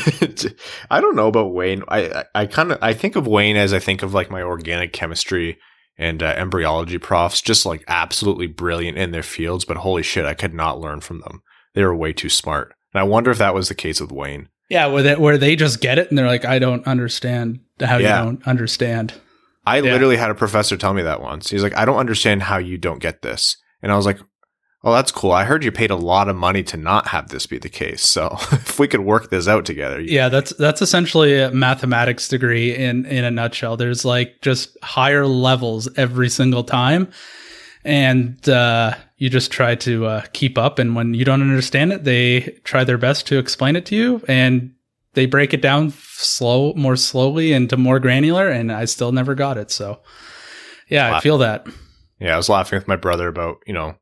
I 0.91 1.01
don't 1.01 1.15
know 1.15 1.27
about 1.27 1.53
Wayne. 1.53 1.83
I 1.87 2.09
I, 2.09 2.25
I 2.35 2.45
kind 2.45 2.71
of 2.71 2.79
I 2.81 2.93
think 2.93 3.15
of 3.15 3.27
Wayne 3.27 3.57
as 3.57 3.73
I 3.73 3.79
think 3.79 4.03
of 4.03 4.13
like 4.13 4.29
my 4.29 4.41
organic 4.41 4.93
chemistry 4.93 5.57
and 5.97 6.23
uh, 6.23 6.33
embryology 6.37 6.97
profs, 6.97 7.41
just 7.41 7.65
like 7.65 7.83
absolutely 7.87 8.47
brilliant 8.47 8.97
in 8.97 9.11
their 9.11 9.23
fields. 9.23 9.65
But 9.65 9.77
holy 9.77 10.01
shit, 10.01 10.25
I 10.25 10.33
could 10.33 10.53
not 10.53 10.79
learn 10.79 11.01
from 11.01 11.19
them. 11.19 11.43
They 11.75 11.83
were 11.83 11.95
way 11.95 12.13
too 12.13 12.29
smart. 12.29 12.73
And 12.93 13.01
I 13.01 13.03
wonder 13.03 13.29
if 13.29 13.37
that 13.37 13.53
was 13.53 13.67
the 13.67 13.75
case 13.75 13.99
with 13.99 14.11
Wayne. 14.11 14.47
Yeah, 14.69 14.87
where 14.87 15.03
they, 15.03 15.15
where 15.15 15.37
they 15.37 15.55
just 15.55 15.81
get 15.81 15.97
it 15.97 16.09
and 16.09 16.17
they're 16.17 16.27
like, 16.27 16.45
I 16.45 16.59
don't 16.59 16.85
understand 16.87 17.59
how 17.79 17.97
yeah. 17.97 18.19
you 18.19 18.25
don't 18.25 18.47
understand. 18.47 19.13
I 19.65 19.77
yeah. 19.77 19.91
literally 19.91 20.17
had 20.17 20.31
a 20.31 20.35
professor 20.35 20.77
tell 20.77 20.93
me 20.93 21.01
that 21.03 21.21
once. 21.21 21.49
He's 21.49 21.63
like, 21.63 21.77
I 21.77 21.85
don't 21.85 21.97
understand 21.97 22.43
how 22.43 22.57
you 22.57 22.77
don't 22.77 22.99
get 22.99 23.21
this. 23.21 23.57
And 23.81 23.91
I 23.91 23.95
was 23.95 24.05
like, 24.05 24.19
Oh, 24.81 24.93
that's 24.93 25.11
cool. 25.11 25.33
I 25.33 25.43
heard 25.43 25.65
you 25.65 25.73
paid 25.73 25.91
a 25.91 25.95
lot 25.97 26.29
of 26.29 26.37
money 26.37 26.63
to 26.63 26.77
not 26.77 27.09
have 27.09 27.29
this 27.29 27.45
be 27.45 27.57
the 27.57 27.69
case. 27.69 28.01
So 28.01 28.29
if 28.51 28.79
we 28.79 28.87
could 28.87 29.01
work 29.01 29.29
this 29.29 29.47
out 29.47 29.65
together. 29.65 29.99
Yeah, 29.99 30.29
that's 30.29 30.53
that's 30.53 30.81
essentially 30.81 31.37
a 31.37 31.51
mathematics 31.51 32.27
degree 32.27 32.73
in 32.75 33.05
in 33.05 33.25
a 33.25 33.31
nutshell. 33.31 33.75
There's 33.75 34.05
like 34.05 34.41
just 34.41 34.77
higher 34.81 35.27
levels 35.27 35.89
every 35.97 36.29
single 36.29 36.63
time. 36.63 37.11
And 37.83 38.47
uh, 38.47 38.95
you 39.17 39.29
just 39.29 39.51
try 39.51 39.75
to 39.75 40.05
uh, 40.05 40.25
keep 40.33 40.57
up. 40.57 40.79
And 40.79 40.95
when 40.95 41.13
you 41.13 41.25
don't 41.25 41.41
understand 41.41 41.93
it, 41.93 42.03
they 42.03 42.57
try 42.63 42.83
their 42.83 42.97
best 42.97 43.25
to 43.27 43.37
explain 43.37 43.75
it 43.75 43.85
to 43.87 43.95
you. 43.95 44.21
And 44.27 44.73
they 45.13 45.25
break 45.25 45.53
it 45.53 45.61
down 45.61 45.91
slow, 45.91 46.73
more 46.75 46.95
slowly 46.95 47.53
into 47.53 47.77
more 47.77 47.99
granular. 47.99 48.49
And 48.49 48.71
I 48.71 48.85
still 48.85 49.11
never 49.11 49.35
got 49.35 49.57
it. 49.57 49.71
So 49.71 50.01
yeah, 50.89 51.15
I 51.15 51.19
feel 51.19 51.37
that. 51.39 51.67
Yeah, 52.19 52.33
I 52.33 52.37
was 52.37 52.49
laughing 52.49 52.77
with 52.77 52.87
my 52.87 52.95
brother 52.95 53.27
about, 53.27 53.57
you 53.65 53.73
know, 53.73 53.95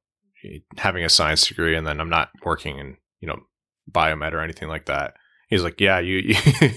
having 0.77 1.03
a 1.03 1.09
science 1.09 1.47
degree 1.47 1.75
and 1.75 1.85
then 1.85 1.99
I'm 1.99 2.09
not 2.09 2.29
working 2.43 2.79
in, 2.79 2.97
you 3.19 3.27
know, 3.27 3.39
biomed 3.91 4.33
or 4.33 4.41
anything 4.41 4.69
like 4.69 4.85
that. 4.85 5.15
He's 5.49 5.63
like, 5.63 5.79
yeah, 5.79 5.99
you, 5.99 6.17
you 6.17 6.35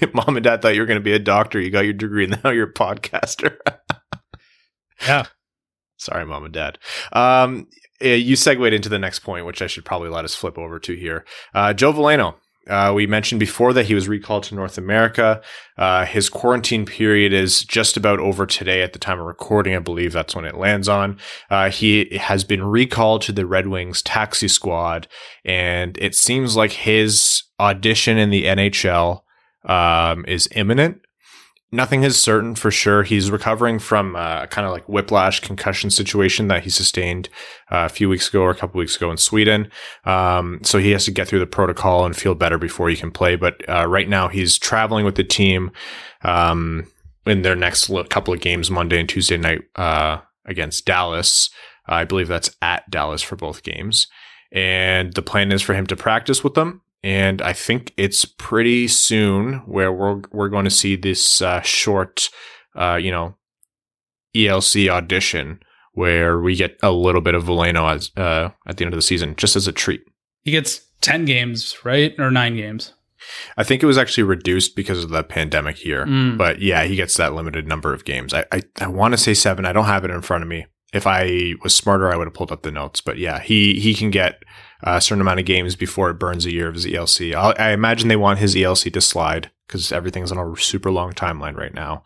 mom 0.15 0.37
and 0.37 0.45
dad 0.45 0.63
thought 0.63 0.75
you 0.75 0.81
were 0.81 0.87
going 0.87 1.01
to 1.01 1.05
be 1.05 1.13
a 1.13 1.19
doctor. 1.19 1.61
You 1.61 1.71
got 1.71 1.85
your 1.85 1.93
degree 1.93 2.25
and 2.25 2.39
now 2.45 2.51
you're 2.51 2.71
a 2.71 2.75
podcaster. 2.75 3.57
yeah. 5.07 5.27
Sorry, 5.97 6.25
mom 6.25 6.45
and 6.45 6.55
dad. 6.55 6.79
Um, 7.13 7.69
you 8.01 8.37
segued 8.37 8.73
into 8.73 8.89
the 8.89 8.99
next 8.99 9.19
point, 9.19 9.45
which 9.45 9.61
I 9.61 9.67
should 9.67 9.85
probably 9.85 10.09
let 10.09 10.25
us 10.25 10.35
flip 10.35 10.57
over 10.57 10.79
to 10.79 10.95
here. 10.95 11.27
Uh, 11.55 11.75
Joe 11.75 11.93
Veleno, 11.93 12.37
uh, 12.69 12.93
we 12.95 13.07
mentioned 13.07 13.41
before 13.41 13.73
that 13.73 13.87
he 13.87 13.95
was 13.95 14.09
recalled 14.09 14.43
to 14.45 14.55
North 14.55 14.77
America. 14.77 15.41
Uh, 15.79 16.05
his 16.05 16.29
quarantine 16.29 16.85
period 16.85 17.33
is 17.33 17.65
just 17.65 17.97
about 17.97 18.21
over 18.21 18.47
today 18.47 18.83
at 18.83 18.93
the 18.93 18.99
time 18.99 19.19
of 19.19 19.27
recording. 19.27 19.75
I 19.75 19.79
believe 19.79 20.13
that's 20.13 20.37
when 20.37 20.45
it 20.45 20.57
lands 20.57 20.89
on. 20.89 21.19
Uh, 21.49 21.71
he 21.71 22.17
has 22.19 22.45
been 22.45 22.63
recalled 22.63 23.23
to 23.23 23.33
the 23.33 23.47
Red 23.47 23.67
Wings 23.67 24.03
taxi 24.03 24.49
squad, 24.49 25.09
and 25.45 25.97
it 25.99 26.15
seems 26.15 26.57
like 26.57 26.73
his 26.73 27.45
audition 27.59 28.19
in 28.19 28.31
the 28.31 28.45
NHL 28.45 29.23
um, 29.65 30.25
is 30.27 30.49
imminent 30.55 31.01
nothing 31.73 32.03
is 32.03 32.21
certain 32.21 32.55
for 32.55 32.71
sure. 32.71 33.03
He's 33.03 33.31
recovering 33.31 33.79
from 33.79 34.17
uh, 34.17 34.47
kind 34.47 34.67
of 34.67 34.73
like 34.73 34.89
whiplash 34.89 35.41
concussion 35.41 35.91
situation 35.91 36.49
that 36.49 36.65
he 36.65 36.71
sustained 36.71 37.29
uh, 37.71 37.87
a 37.87 37.89
few 37.89 38.09
weeks 38.09 38.29
ago 38.29 38.43
or 38.43 38.51
a 38.51 38.55
couple 38.55 38.79
weeks 38.79 38.97
ago 38.97 39.11
in 39.11 39.17
Sweden. 39.17 39.71
Um, 40.05 40.61
so 40.63 40.79
he 40.79 40.91
has 40.91 41.05
to 41.05 41.11
get 41.11 41.29
through 41.29 41.39
the 41.39 41.47
protocol 41.47 42.05
and 42.05 42.17
feel 42.17 42.35
better 42.35 42.59
before 42.59 42.89
he 42.89 42.97
can 42.97 43.11
play. 43.11 43.37
But 43.37 43.69
uh, 43.69 43.87
right 43.87 44.09
now 44.09 44.29
he's 44.29 44.59
traveling 44.59 45.05
with 45.05 45.15
the 45.15 45.25
team 45.25 45.71
um, 46.23 46.87
in 47.27 47.43
their 47.43 47.57
next 47.57 47.91
couple 48.09 48.35
of 48.35 48.41
games, 48.41 48.71
Monday 48.71 48.99
and 48.99 49.09
Tuesday 49.09 49.37
night 49.37 49.63
uh, 49.77 50.19
against 50.47 50.87
Dallas. 50.87 51.51
I 51.87 52.05
believe 52.05 52.29
that's 52.29 52.57
at 52.63 52.89
Dallas 52.91 53.23
for 53.23 53.37
both 53.37 53.63
games. 53.63 54.07
And 54.53 55.13
the 55.15 55.23
plan 55.23 55.53
is 55.53 55.63
for 55.63 55.75
him 55.75 55.87
to 55.87 55.97
practice 55.97 56.43
with 56.43 56.55
them 56.55 56.83
and 57.03 57.41
I 57.41 57.53
think 57.53 57.93
it's 57.97 58.25
pretty 58.25 58.89
soon 58.89 59.55
where 59.67 59.93
we're 59.93 60.21
we're 60.33 60.49
going 60.49 60.65
to 60.65 60.71
see 60.71 60.97
this 60.97 61.41
uh, 61.41 61.61
short, 61.63 62.29
uh, 62.77 62.99
you 63.01 63.11
know, 63.11 63.37
ELC 64.35 64.89
audition 64.89 65.61
where 65.93 66.39
we 66.39 66.55
get 66.55 66.79
a 66.83 66.93
little 66.93 67.21
bit 67.21 67.35
of 67.35 67.45
Veleno 67.45 67.95
as 67.95 68.11
uh, 68.17 68.51
at 68.67 68.77
the 68.77 68.85
end 68.85 68.95
of 68.95 68.99
the 68.99 69.03
season, 69.03 69.35
just 69.37 69.57
as 69.57 69.67
a 69.67 69.73
treat. 69.73 70.03
He 70.43 70.51
gets 70.51 70.83
ten 71.01 71.25
games, 71.25 71.85
right, 71.85 72.15
or 72.19 72.31
nine 72.31 72.57
games. 72.57 72.93
I 73.57 73.65
think 73.65 73.83
it 73.83 73.87
was 73.87 73.99
actually 73.99 74.25
reduced 74.25 74.77
because 74.77 75.05
of 75.05 75.11
the 75.11 75.23
pandemic 75.23 75.85
year, 75.85 76.07
mm. 76.07 76.39
but 76.39 76.61
yeah, 76.61 76.85
he 76.85 76.97
gets 76.97 77.17
that 77.17 77.35
limited 77.35 77.67
number 77.67 77.95
of 77.95 78.05
games. 78.05 78.35
I 78.35 78.45
I, 78.53 78.63
I 78.79 78.89
want 78.89 79.13
to 79.13 79.19
say 79.19 79.33
seven. 79.33 79.65
I 79.65 79.73
don't 79.73 79.87
have 79.87 80.05
it 80.05 80.11
in 80.11 80.21
front 80.23 80.43
of 80.43 80.49
me. 80.49 80.67
If 80.93 81.07
I 81.07 81.55
was 81.63 81.75
smarter, 81.75 82.13
I 82.13 82.17
would 82.17 82.27
have 82.27 82.35
pulled 82.35 82.53
up 82.53 82.63
the 82.63 82.71
notes. 82.71 83.01
But 83.01 83.17
yeah, 83.17 83.41
he 83.41 83.81
he 83.81 83.95
can 83.95 84.11
get 84.11 84.43
a 84.83 85.01
certain 85.01 85.21
amount 85.21 85.41
of 85.41 85.47
games 85.47 85.77
before 85.77 86.11
it 86.11 86.15
burns 86.15 86.47
a 86.47 86.53
year 86.53 86.69
of 86.69 86.75
his 86.75 86.87
ELC. 86.87 87.35
I'll, 87.35 87.55
i 87.59 87.71
imagine 87.71 88.09
they 88.09 88.17
want 88.17 88.39
his 88.39 88.55
ELC 88.55 88.93
to 88.93 89.01
slide 89.01 89.51
because 89.67 89.93
everything's 89.93 90.33
on 90.33 90.39
a 90.39 90.57
super 90.57 90.91
long 90.91 91.13
timeline 91.13 91.57
right 91.57 91.75
now. 91.75 92.03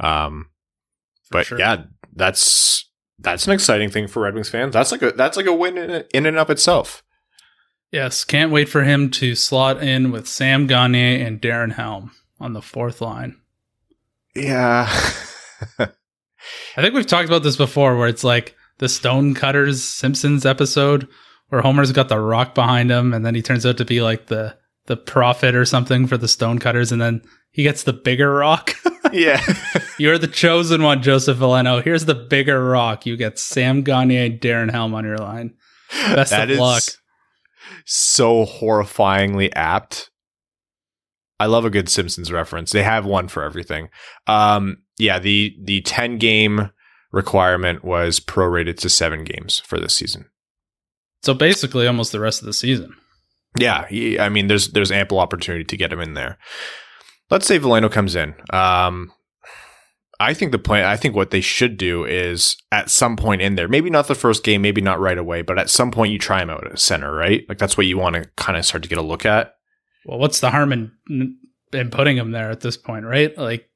Um, 0.00 0.50
but 1.30 1.46
sure. 1.46 1.58
yeah, 1.58 1.84
that's 2.14 2.88
that's 3.18 3.46
an 3.46 3.52
exciting 3.52 3.90
thing 3.90 4.06
for 4.06 4.22
Red 4.22 4.34
Wings 4.34 4.48
fans. 4.48 4.72
That's 4.72 4.92
like 4.92 5.02
a 5.02 5.12
that's 5.12 5.36
like 5.36 5.46
a 5.46 5.54
win 5.54 5.78
in, 5.78 6.04
in 6.14 6.26
and 6.26 6.38
of 6.38 6.50
itself. 6.50 7.02
Yes, 7.90 8.24
can't 8.24 8.52
wait 8.52 8.68
for 8.68 8.84
him 8.84 9.10
to 9.12 9.34
slot 9.34 9.82
in 9.82 10.10
with 10.12 10.28
Sam 10.28 10.66
Gagner 10.66 11.24
and 11.24 11.40
Darren 11.40 11.72
Helm 11.72 12.12
on 12.38 12.52
the 12.52 12.62
fourth 12.62 13.00
line. 13.00 13.40
Yeah. 14.34 14.86
I 15.78 16.82
think 16.82 16.94
we've 16.94 17.06
talked 17.06 17.28
about 17.28 17.42
this 17.42 17.56
before 17.56 17.96
where 17.96 18.08
it's 18.08 18.24
like 18.24 18.54
the 18.78 18.88
Stonecutters 18.88 19.82
Simpsons 19.82 20.44
episode 20.46 21.08
where 21.48 21.60
Homer's 21.60 21.92
got 21.92 22.08
the 22.08 22.20
rock 22.20 22.54
behind 22.54 22.90
him, 22.90 23.14
and 23.14 23.24
then 23.24 23.34
he 23.34 23.42
turns 23.42 23.64
out 23.66 23.78
to 23.78 23.84
be 23.84 24.00
like 24.00 24.26
the 24.26 24.56
the 24.86 24.96
prophet 24.96 25.54
or 25.54 25.64
something 25.64 26.06
for 26.06 26.16
the 26.16 26.28
stonecutters, 26.28 26.90
and 26.92 27.00
then 27.00 27.22
he 27.50 27.62
gets 27.62 27.82
the 27.82 27.92
bigger 27.92 28.32
rock. 28.34 28.74
yeah. 29.12 29.40
You're 29.98 30.18
the 30.18 30.28
chosen 30.28 30.82
one, 30.82 31.02
Joseph 31.02 31.38
Veleno. 31.38 31.82
Here's 31.82 32.06
the 32.06 32.14
bigger 32.14 32.64
rock. 32.64 33.06
You 33.06 33.16
get 33.16 33.38
Sam 33.38 33.82
Gagner 33.82 34.26
and 34.26 34.40
Darren 34.40 34.70
Helm 34.70 34.94
on 34.94 35.04
your 35.04 35.18
line. 35.18 35.54
Best 35.90 36.30
that 36.30 36.50
of 36.50 36.58
luck. 36.58 36.82
So 37.84 38.46
horrifyingly 38.46 39.50
apt. 39.54 40.10
I 41.40 41.46
love 41.46 41.64
a 41.64 41.70
good 41.70 41.88
Simpsons 41.88 42.32
reference. 42.32 42.72
They 42.72 42.82
have 42.82 43.06
one 43.06 43.28
for 43.28 43.42
everything. 43.42 43.88
Um, 44.26 44.78
yeah, 44.98 45.18
the 45.18 45.56
the 45.62 45.82
10 45.82 46.18
game 46.18 46.70
requirement 47.12 47.84
was 47.84 48.20
prorated 48.20 48.76
to 48.78 48.88
7 48.88 49.24
games 49.24 49.60
for 49.60 49.78
this 49.78 49.96
season. 49.96 50.26
So 51.22 51.34
basically, 51.34 51.86
almost 51.86 52.12
the 52.12 52.20
rest 52.20 52.40
of 52.40 52.46
the 52.46 52.52
season. 52.52 52.94
Yeah, 53.58 53.86
he, 53.88 54.18
I 54.18 54.28
mean, 54.28 54.46
there's 54.46 54.68
there's 54.68 54.92
ample 54.92 55.18
opportunity 55.18 55.64
to 55.64 55.76
get 55.76 55.92
him 55.92 56.00
in 56.00 56.14
there. 56.14 56.38
Let's 57.30 57.46
say 57.46 57.58
Veleno 57.58 57.90
comes 57.90 58.14
in. 58.14 58.34
Um, 58.50 59.12
I 60.20 60.34
think 60.34 60.52
the 60.52 60.58
plan. 60.58 60.84
I 60.84 60.96
think 60.96 61.14
what 61.14 61.30
they 61.30 61.40
should 61.40 61.76
do 61.76 62.04
is 62.04 62.56
at 62.72 62.90
some 62.90 63.16
point 63.16 63.42
in 63.42 63.54
there, 63.54 63.68
maybe 63.68 63.90
not 63.90 64.08
the 64.08 64.14
first 64.14 64.44
game, 64.44 64.62
maybe 64.62 64.80
not 64.80 65.00
right 65.00 65.18
away, 65.18 65.42
but 65.42 65.58
at 65.58 65.70
some 65.70 65.90
point 65.90 66.12
you 66.12 66.18
try 66.18 66.42
him 66.42 66.50
out 66.50 66.66
at 66.66 66.78
center, 66.78 67.12
right? 67.12 67.44
Like 67.48 67.58
that's 67.58 67.76
what 67.76 67.86
you 67.86 67.98
want 67.98 68.16
to 68.16 68.24
kind 68.36 68.58
of 68.58 68.64
start 68.64 68.82
to 68.82 68.88
get 68.88 68.98
a 68.98 69.02
look 69.02 69.26
at. 69.26 69.54
Well, 70.04 70.18
what's 70.18 70.40
the 70.40 70.50
harm 70.50 70.72
in 70.72 70.92
in 71.72 71.90
putting 71.90 72.16
him 72.16 72.30
there 72.30 72.50
at 72.50 72.60
this 72.60 72.76
point, 72.76 73.04
right? 73.04 73.36
Like 73.36 73.68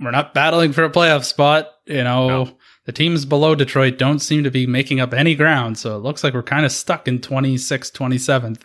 we're 0.00 0.10
not 0.10 0.34
battling 0.34 0.72
for 0.72 0.84
a 0.84 0.90
playoff 0.90 1.24
spot, 1.24 1.68
you 1.86 2.04
know. 2.04 2.28
No 2.28 2.58
the 2.88 2.92
teams 2.92 3.26
below 3.26 3.54
Detroit 3.54 3.98
don't 3.98 4.18
seem 4.18 4.44
to 4.44 4.50
be 4.50 4.66
making 4.66 4.98
up 4.98 5.12
any 5.12 5.34
ground, 5.34 5.76
so 5.76 5.94
it 5.94 5.98
looks 5.98 6.24
like 6.24 6.32
we're 6.32 6.42
kind 6.42 6.64
of 6.64 6.72
stuck 6.72 7.06
in 7.06 7.18
26th, 7.18 7.92
27th. 7.92 8.62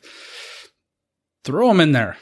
Throw 1.43 1.67
them 1.67 1.81
in 1.81 1.91
there. 1.91 2.15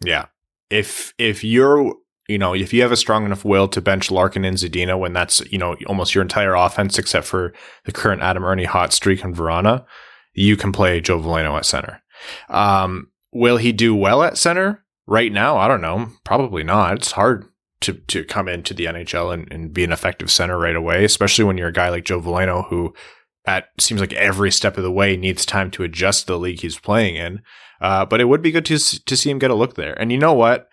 Yeah. 0.00 0.26
If 0.70 1.12
if 1.18 1.42
you're 1.42 1.96
you 2.28 2.38
know, 2.38 2.54
if 2.54 2.72
you 2.72 2.82
have 2.82 2.92
a 2.92 2.96
strong 2.96 3.24
enough 3.24 3.44
will 3.44 3.66
to 3.66 3.80
bench 3.80 4.12
Larkin 4.12 4.44
and 4.44 4.56
Zadina 4.56 4.96
when 4.96 5.12
that's, 5.12 5.40
you 5.50 5.58
know, 5.58 5.74
almost 5.88 6.14
your 6.14 6.22
entire 6.22 6.54
offense 6.54 7.00
except 7.00 7.26
for 7.26 7.52
the 7.84 7.90
current 7.90 8.22
Adam 8.22 8.44
Erne 8.44 8.64
hot 8.66 8.92
streak 8.92 9.24
and 9.24 9.34
Vrana, 9.34 9.84
you 10.32 10.56
can 10.56 10.70
play 10.70 11.00
Joe 11.00 11.18
Veleno 11.18 11.56
at 11.56 11.66
center. 11.66 12.00
Um, 12.48 13.10
will 13.32 13.56
he 13.56 13.72
do 13.72 13.96
well 13.96 14.22
at 14.22 14.38
center? 14.38 14.84
Right 15.08 15.32
now, 15.32 15.56
I 15.56 15.66
don't 15.66 15.80
know. 15.80 16.10
Probably 16.22 16.62
not. 16.62 16.98
It's 16.98 17.10
hard 17.10 17.49
to 17.80 17.94
to 17.94 18.24
come 18.24 18.48
into 18.48 18.74
the 18.74 18.84
NHL 18.86 19.32
and, 19.32 19.50
and 19.52 19.72
be 19.72 19.84
an 19.84 19.92
effective 19.92 20.30
center 20.30 20.58
right 20.58 20.76
away, 20.76 21.04
especially 21.04 21.44
when 21.44 21.56
you're 21.56 21.68
a 21.68 21.72
guy 21.72 21.88
like 21.88 22.04
Joe 22.04 22.20
Veleno 22.20 22.68
who 22.68 22.94
at 23.46 23.68
seems 23.78 24.00
like 24.00 24.12
every 24.12 24.50
step 24.50 24.76
of 24.76 24.82
the 24.82 24.92
way 24.92 25.16
needs 25.16 25.46
time 25.46 25.70
to 25.72 25.82
adjust 25.82 26.26
the 26.26 26.38
league 26.38 26.60
he's 26.60 26.78
playing 26.78 27.16
in. 27.16 27.42
Uh, 27.80 28.04
but 28.04 28.20
it 28.20 28.26
would 28.26 28.42
be 28.42 28.50
good 28.50 28.66
to 28.66 28.78
to 28.78 29.16
see 29.16 29.30
him 29.30 29.38
get 29.38 29.50
a 29.50 29.54
look 29.54 29.74
there. 29.74 29.98
And 30.00 30.12
you 30.12 30.18
know 30.18 30.34
what? 30.34 30.68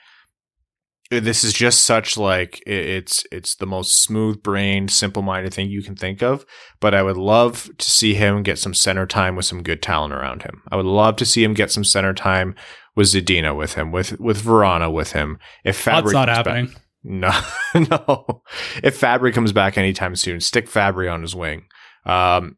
This 1.09 1.45
is 1.45 1.53
just 1.53 1.85
such 1.85 2.17
like 2.17 2.61
it's 2.67 3.25
it's 3.31 3.55
the 3.55 3.65
most 3.65 4.03
smooth 4.03 4.43
brained, 4.43 4.91
simple 4.91 5.21
minded 5.21 5.53
thing 5.53 5.69
you 5.69 5.81
can 5.81 5.95
think 5.95 6.21
of. 6.21 6.45
But 6.81 6.93
I 6.93 7.03
would 7.03 7.15
love 7.15 7.69
to 7.77 7.89
see 7.89 8.13
him 8.13 8.43
get 8.43 8.59
some 8.59 8.73
center 8.73 9.05
time 9.05 9.37
with 9.37 9.45
some 9.45 9.63
good 9.63 9.81
talent 9.81 10.13
around 10.13 10.43
him. 10.43 10.61
I 10.69 10.75
would 10.75 10.85
love 10.85 11.15
to 11.17 11.25
see 11.25 11.45
him 11.45 11.53
get 11.53 11.71
some 11.71 11.85
center 11.85 12.13
time 12.13 12.55
with 12.97 13.07
Zadina 13.07 13.55
with 13.55 13.75
him, 13.75 13.93
with 13.93 14.19
with 14.19 14.41
Vrana 14.41 14.91
with 14.91 15.13
him. 15.13 15.39
If 15.63 15.81
Fabbri 15.81 16.03
That's 16.03 16.13
not 16.13 16.27
happening. 16.27 16.65
Back, 16.65 16.81
no, 17.07 17.31
no. 17.73 18.43
If 18.83 18.99
Fabbri 18.99 19.33
comes 19.33 19.53
back 19.53 19.77
anytime 19.77 20.15
soon, 20.17 20.41
stick 20.41 20.69
Fabbri 20.69 21.11
on 21.11 21.21
his 21.21 21.33
wing. 21.33 21.67
Um, 22.05 22.57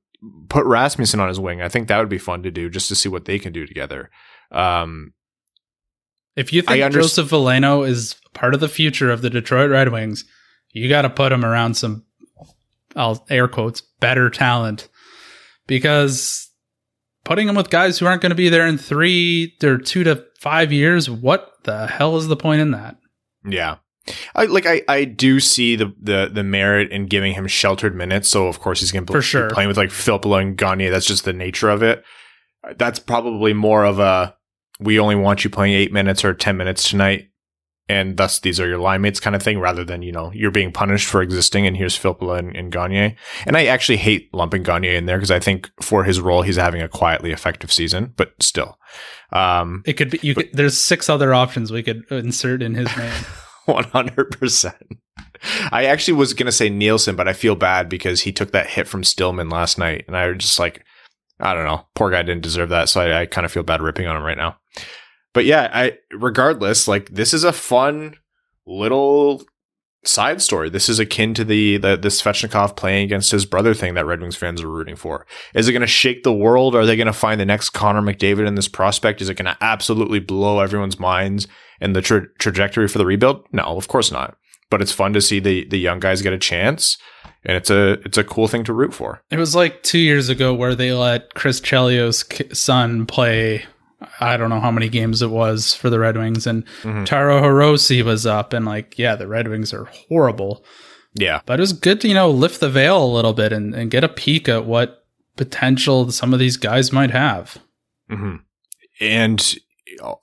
put 0.50 0.66
Rasmussen 0.66 1.20
on 1.20 1.28
his 1.28 1.40
wing. 1.40 1.62
I 1.62 1.70
think 1.70 1.88
that 1.88 2.00
would 2.00 2.10
be 2.10 2.18
fun 2.18 2.42
to 2.44 2.52
do 2.52 2.68
just 2.68 2.88
to 2.90 2.96
see 2.96 3.10
what 3.10 3.26
they 3.26 3.38
can 3.38 3.54
do 3.54 3.68
together. 3.68 4.10
Um, 4.52 5.14
if 6.36 6.52
you 6.52 6.64
think 6.64 6.94
Joseph 6.94 7.30
Veleno 7.30 7.88
is 7.88 8.16
part 8.34 8.56
of 8.56 8.60
the 8.60 8.68
future 8.68 9.12
of 9.12 9.22
the 9.22 9.30
Detroit 9.30 9.70
Red 9.70 9.92
Wings, 9.92 10.26
you 10.72 10.90
got 10.90 11.04
to 11.04 11.12
put 11.12 11.32
him 11.32 11.46
around 11.46 11.76
some, 11.76 12.06
I'll 12.96 13.24
air 13.30 13.48
quotes, 13.48 13.82
better 14.00 14.32
talent 14.32 14.90
because 15.68 16.50
putting 17.24 17.48
him 17.48 17.56
with 17.56 17.70
guys 17.70 18.00
who 18.00 18.08
aren't 18.08 18.24
going 18.24 18.32
to 18.32 18.36
be 18.36 18.50
there 18.50 18.66
in 18.66 18.80
three 18.80 19.56
or 19.62 19.78
two 19.78 20.04
to 20.06 20.26
five 20.40 20.72
years, 20.74 21.08
what 21.08 21.54
the 21.66 21.86
hell 21.86 22.18
is 22.18 22.28
the 22.28 22.36
point 22.36 22.62
in 22.62 22.72
that? 22.72 22.98
Yeah. 23.48 23.76
I 24.36 24.46
like 24.46 24.66
I, 24.66 24.82
I 24.88 25.06
do 25.06 25.40
see 25.40 25.76
the, 25.76 25.94
the 26.02 26.30
the 26.32 26.44
merit 26.44 26.92
in 26.92 27.06
giving 27.06 27.34
him 27.34 27.48
sheltered 27.48 27.96
minutes. 27.96 28.30
So 28.30 28.48
of 28.48 28.60
course 28.60 28.80
he's 28.80 28.92
going 28.92 29.06
to 29.06 29.14
be 29.14 29.22
sure. 29.22 29.50
playing 29.50 29.68
with 29.68 29.78
like 29.78 29.90
Filppula 29.90 30.42
and 30.42 30.58
Gagne. 30.58 30.90
That's 30.90 31.06
just 31.06 31.26
the 31.26 31.34
nature 31.34 31.70
of 31.70 31.84
it. 31.84 32.04
That's 32.78 33.00
probably 33.00 33.54
more 33.54 33.86
of 33.86 34.00
a 34.00 34.36
we 34.80 35.00
only 35.00 35.16
want 35.16 35.44
you 35.44 35.50
playing 35.50 35.74
eight 35.74 35.92
minutes 35.92 36.24
or 36.24 36.34
ten 36.34 36.58
minutes 36.58 36.90
tonight, 36.90 37.30
and 37.88 38.18
thus 38.18 38.40
these 38.40 38.60
are 38.60 38.68
your 38.68 38.78
line 38.78 39.02
mates 39.02 39.20
kind 39.20 39.36
of 39.36 39.44
thing, 39.44 39.60
rather 39.60 39.84
than 39.84 40.02
you 40.02 40.12
know 40.12 40.32
you're 40.34 40.52
being 40.52 40.72
punished 40.72 41.08
for 41.08 41.22
existing. 41.22 41.68
And 41.68 41.78
here's 41.78 41.98
Filppula 41.98 42.40
and, 42.40 42.56
and 42.56 42.72
Gagne. 42.72 43.16
And 43.46 43.58
I 43.58 43.66
actually 43.66 43.98
hate 43.98 44.34
lumping 44.34 44.64
Gagne 44.64 44.96
in 44.96 45.06
there 45.06 45.18
because 45.18 45.32
I 45.32 45.40
think 45.40 45.70
for 45.82 46.04
his 46.04 46.20
role 46.20 46.42
he's 46.42 46.58
having 46.58 46.82
a 46.82 46.90
quietly 46.90 47.32
effective 47.32 47.72
season, 47.72 48.14
but 48.16 48.32
still, 48.40 48.78
um, 49.32 49.84
it 49.86 49.94
could 49.94 50.10
be. 50.10 50.20
You 50.22 50.34
but, 50.34 50.48
could, 50.48 50.58
there's 50.58 50.78
six 50.78 51.10
other 51.10 51.34
options 51.34 51.72
we 51.72 51.84
could 51.84 52.06
insert 52.10 52.62
in 52.62 52.74
his 52.74 52.96
name. 52.98 53.26
One 53.70 53.84
hundred 53.86 54.32
percent. 54.32 54.98
I 55.72 55.86
actually 55.86 56.16
was 56.16 56.34
gonna 56.34 56.52
say 56.52 56.70
Nielsen, 56.70 57.16
but 57.16 57.28
I 57.28 57.34
feel 57.34 57.56
bad 57.56 57.88
because 57.88 58.22
he 58.22 58.32
took 58.32 58.52
that 58.52 58.68
hit 58.68 58.88
from 58.88 59.04
Stillman 59.04 59.50
last 59.50 59.78
night, 59.78 60.06
and 60.08 60.18
I 60.18 60.28
was 60.28 60.38
just 60.38 60.60
like, 60.60 60.84
I 61.40 61.54
don't 61.54 61.66
know, 61.66 61.88
poor 61.96 62.12
guy 62.12 62.24
didn't 62.24 62.44
deserve 62.44 62.70
that, 62.70 62.90
so 62.90 63.02
I, 63.02 63.22
I 63.22 63.26
kind 63.26 63.46
of 63.46 63.52
feel 63.52 63.64
bad 63.64 63.82
ripping 63.82 64.08
on 64.08 64.18
him 64.18 64.24
right 64.24 64.38
now. 64.38 64.58
But 65.34 65.46
yeah, 65.46 65.70
I 65.74 65.98
regardless, 66.12 66.88
like 66.88 67.10
this 67.10 67.34
is 67.34 67.44
a 67.44 67.54
fun 67.54 68.16
little 68.66 69.44
side 70.06 70.42
story. 70.42 70.70
This 70.70 70.90
is 70.90 71.00
akin 71.00 71.34
to 71.36 71.44
the 71.44 71.78
the, 71.78 71.98
the 71.98 72.10
Svechnikov 72.10 72.76
playing 72.76 73.04
against 73.04 73.32
his 73.32 73.46
brother 73.46 73.74
thing 73.74 73.94
that 73.94 74.06
Red 74.06 74.22
Wings 74.22 74.36
fans 74.36 74.62
are 74.62 74.70
rooting 74.70 74.96
for. 74.96 75.26
Is 75.54 75.68
it 75.68 75.74
going 75.74 75.82
to 75.82 75.88
shake 75.88 76.24
the 76.24 76.34
world? 76.34 76.76
Are 76.76 76.86
they 76.86 76.96
going 76.96 77.08
to 77.08 77.14
find 77.14 77.40
the 77.40 77.46
next 77.46 77.72
Connor 77.72 78.02
McDavid 78.02 78.48
in 78.48 78.56
this 78.56 78.68
prospect? 78.68 79.22
Is 79.22 79.30
it 79.30 79.36
going 79.36 79.46
to 79.46 79.58
absolutely 79.62 80.20
blow 80.20 80.60
everyone's 80.60 81.00
minds 81.00 81.48
and 81.82 81.96
the 81.96 82.02
tra- 82.02 82.28
trajectory 82.40 82.88
for 82.88 82.98
the 82.98 83.06
rebuild? 83.06 83.46
No, 83.52 83.64
of 83.64 83.88
course 83.88 84.12
not. 84.12 84.38
But 84.70 84.82
it's 84.82 84.92
fun 84.92 85.14
to 85.14 85.22
see 85.22 85.40
the 85.40 85.66
the 85.68 85.80
young 85.80 86.00
guys 86.00 86.22
get 86.22 86.34
a 86.34 86.38
chance, 86.38 86.98
and 87.44 87.58
it's 87.58 87.70
a 87.70 87.94
it's 88.06 88.18
a 88.18 88.24
cool 88.24 88.48
thing 88.48 88.64
to 88.66 88.74
root 88.74 88.94
for. 88.94 89.24
It 89.32 89.38
was 89.38 89.56
like 89.56 89.82
two 89.82 89.98
years 89.98 90.30
ago 90.30 90.54
where 90.54 90.76
they 90.76 90.92
let 90.92 91.34
Chris 91.34 91.60
Chelios' 91.60 92.56
son 92.56 93.06
play. 93.08 93.66
I 94.20 94.38
don't 94.38 94.50
know 94.50 94.60
how 94.60 94.72
many 94.72 94.88
games 94.88 95.22
it 95.22 95.32
was 95.32 95.74
for 95.74 95.90
the 95.90 96.00
Red 96.00 96.18
Wings, 96.18 96.46
and 96.46 96.66
mm-hmm. 96.84 97.04
Taro 97.04 97.42
Hirose 97.42 98.04
was 98.04 98.26
up, 98.26 98.54
and 98.54 98.66
like, 98.66 98.98
yeah, 99.00 99.16
the 99.16 99.28
Red 99.28 99.48
Wings 99.48 99.74
are 99.74 99.86
horrible. 99.86 100.64
Yeah, 101.16 101.42
but 101.48 101.60
it 101.60 101.62
was 101.62 101.74
good 101.74 102.00
to 102.02 102.08
you 102.08 102.14
know 102.14 102.30
lift 102.30 102.60
the 102.60 102.70
veil 102.70 103.04
a 103.04 103.14
little 103.14 103.34
bit 103.34 103.52
and, 103.52 103.74
and 103.74 103.90
get 103.90 104.04
a 104.04 104.10
peek 104.10 104.48
at 104.48 104.66
what 104.66 105.04
potential 105.36 106.12
some 106.12 106.34
of 106.34 106.40
these 106.40 106.58
guys 106.58 106.92
might 106.92 107.12
have. 107.12 107.58
Mm-hmm. 108.12 108.36
And 109.02 109.56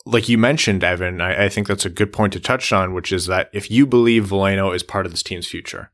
like 0.04 0.28
you 0.28 0.38
mentioned, 0.38 0.84
Evan, 0.84 1.20
I, 1.20 1.44
I, 1.44 1.48
think 1.48 1.66
that's 1.66 1.84
a 1.84 1.90
good 1.90 2.12
point 2.12 2.32
to 2.32 2.40
touch 2.40 2.72
on, 2.72 2.94
which 2.94 3.12
is 3.12 3.26
that 3.26 3.50
if 3.52 3.70
you 3.70 3.86
believe 3.86 4.26
Veleno 4.26 4.74
is 4.74 4.82
part 4.82 5.06
of 5.06 5.12
this 5.12 5.22
team's 5.22 5.46
future, 5.46 5.90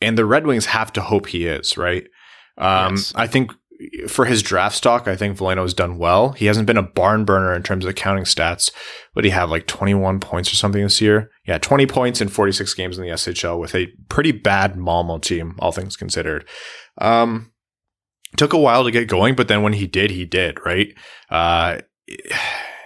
and 0.00 0.18
the 0.18 0.24
Red 0.24 0.46
Wings 0.46 0.66
have 0.66 0.92
to 0.94 1.00
hope 1.00 1.26
he 1.28 1.46
is, 1.46 1.76
right? 1.76 2.04
Um, 2.58 2.96
yes. 2.96 3.12
I 3.16 3.26
think 3.26 3.52
for 4.08 4.24
his 4.24 4.42
draft 4.42 4.76
stock, 4.76 5.08
I 5.08 5.16
think 5.16 5.36
Veleno 5.36 5.62
has 5.62 5.74
done 5.74 5.98
well. 5.98 6.32
He 6.32 6.46
hasn't 6.46 6.66
been 6.66 6.76
a 6.76 6.82
barn 6.82 7.24
burner 7.24 7.54
in 7.54 7.62
terms 7.62 7.84
of 7.84 7.94
counting 7.94 8.24
stats, 8.24 8.70
but 9.14 9.24
he 9.24 9.30
had 9.30 9.48
like 9.48 9.66
21 9.66 10.20
points 10.20 10.52
or 10.52 10.56
something 10.56 10.82
this 10.82 11.00
year. 11.00 11.30
Yeah, 11.46 11.58
20 11.58 11.86
points 11.86 12.20
in 12.20 12.28
46 12.28 12.72
games 12.74 12.98
in 12.98 13.04
the 13.04 13.10
SHL 13.10 13.58
with 13.58 13.74
a 13.74 13.88
pretty 14.08 14.32
bad 14.32 14.76
Malmo 14.76 15.18
team, 15.18 15.56
all 15.58 15.72
things 15.72 15.96
considered. 15.96 16.46
Um, 16.98 17.52
took 18.36 18.52
a 18.52 18.58
while 18.58 18.84
to 18.84 18.90
get 18.90 19.08
going, 19.08 19.34
but 19.34 19.48
then 19.48 19.62
when 19.62 19.74
he 19.74 19.86
did, 19.86 20.10
he 20.10 20.24
did, 20.24 20.58
right? 20.64 20.94
Uh, 21.30 21.80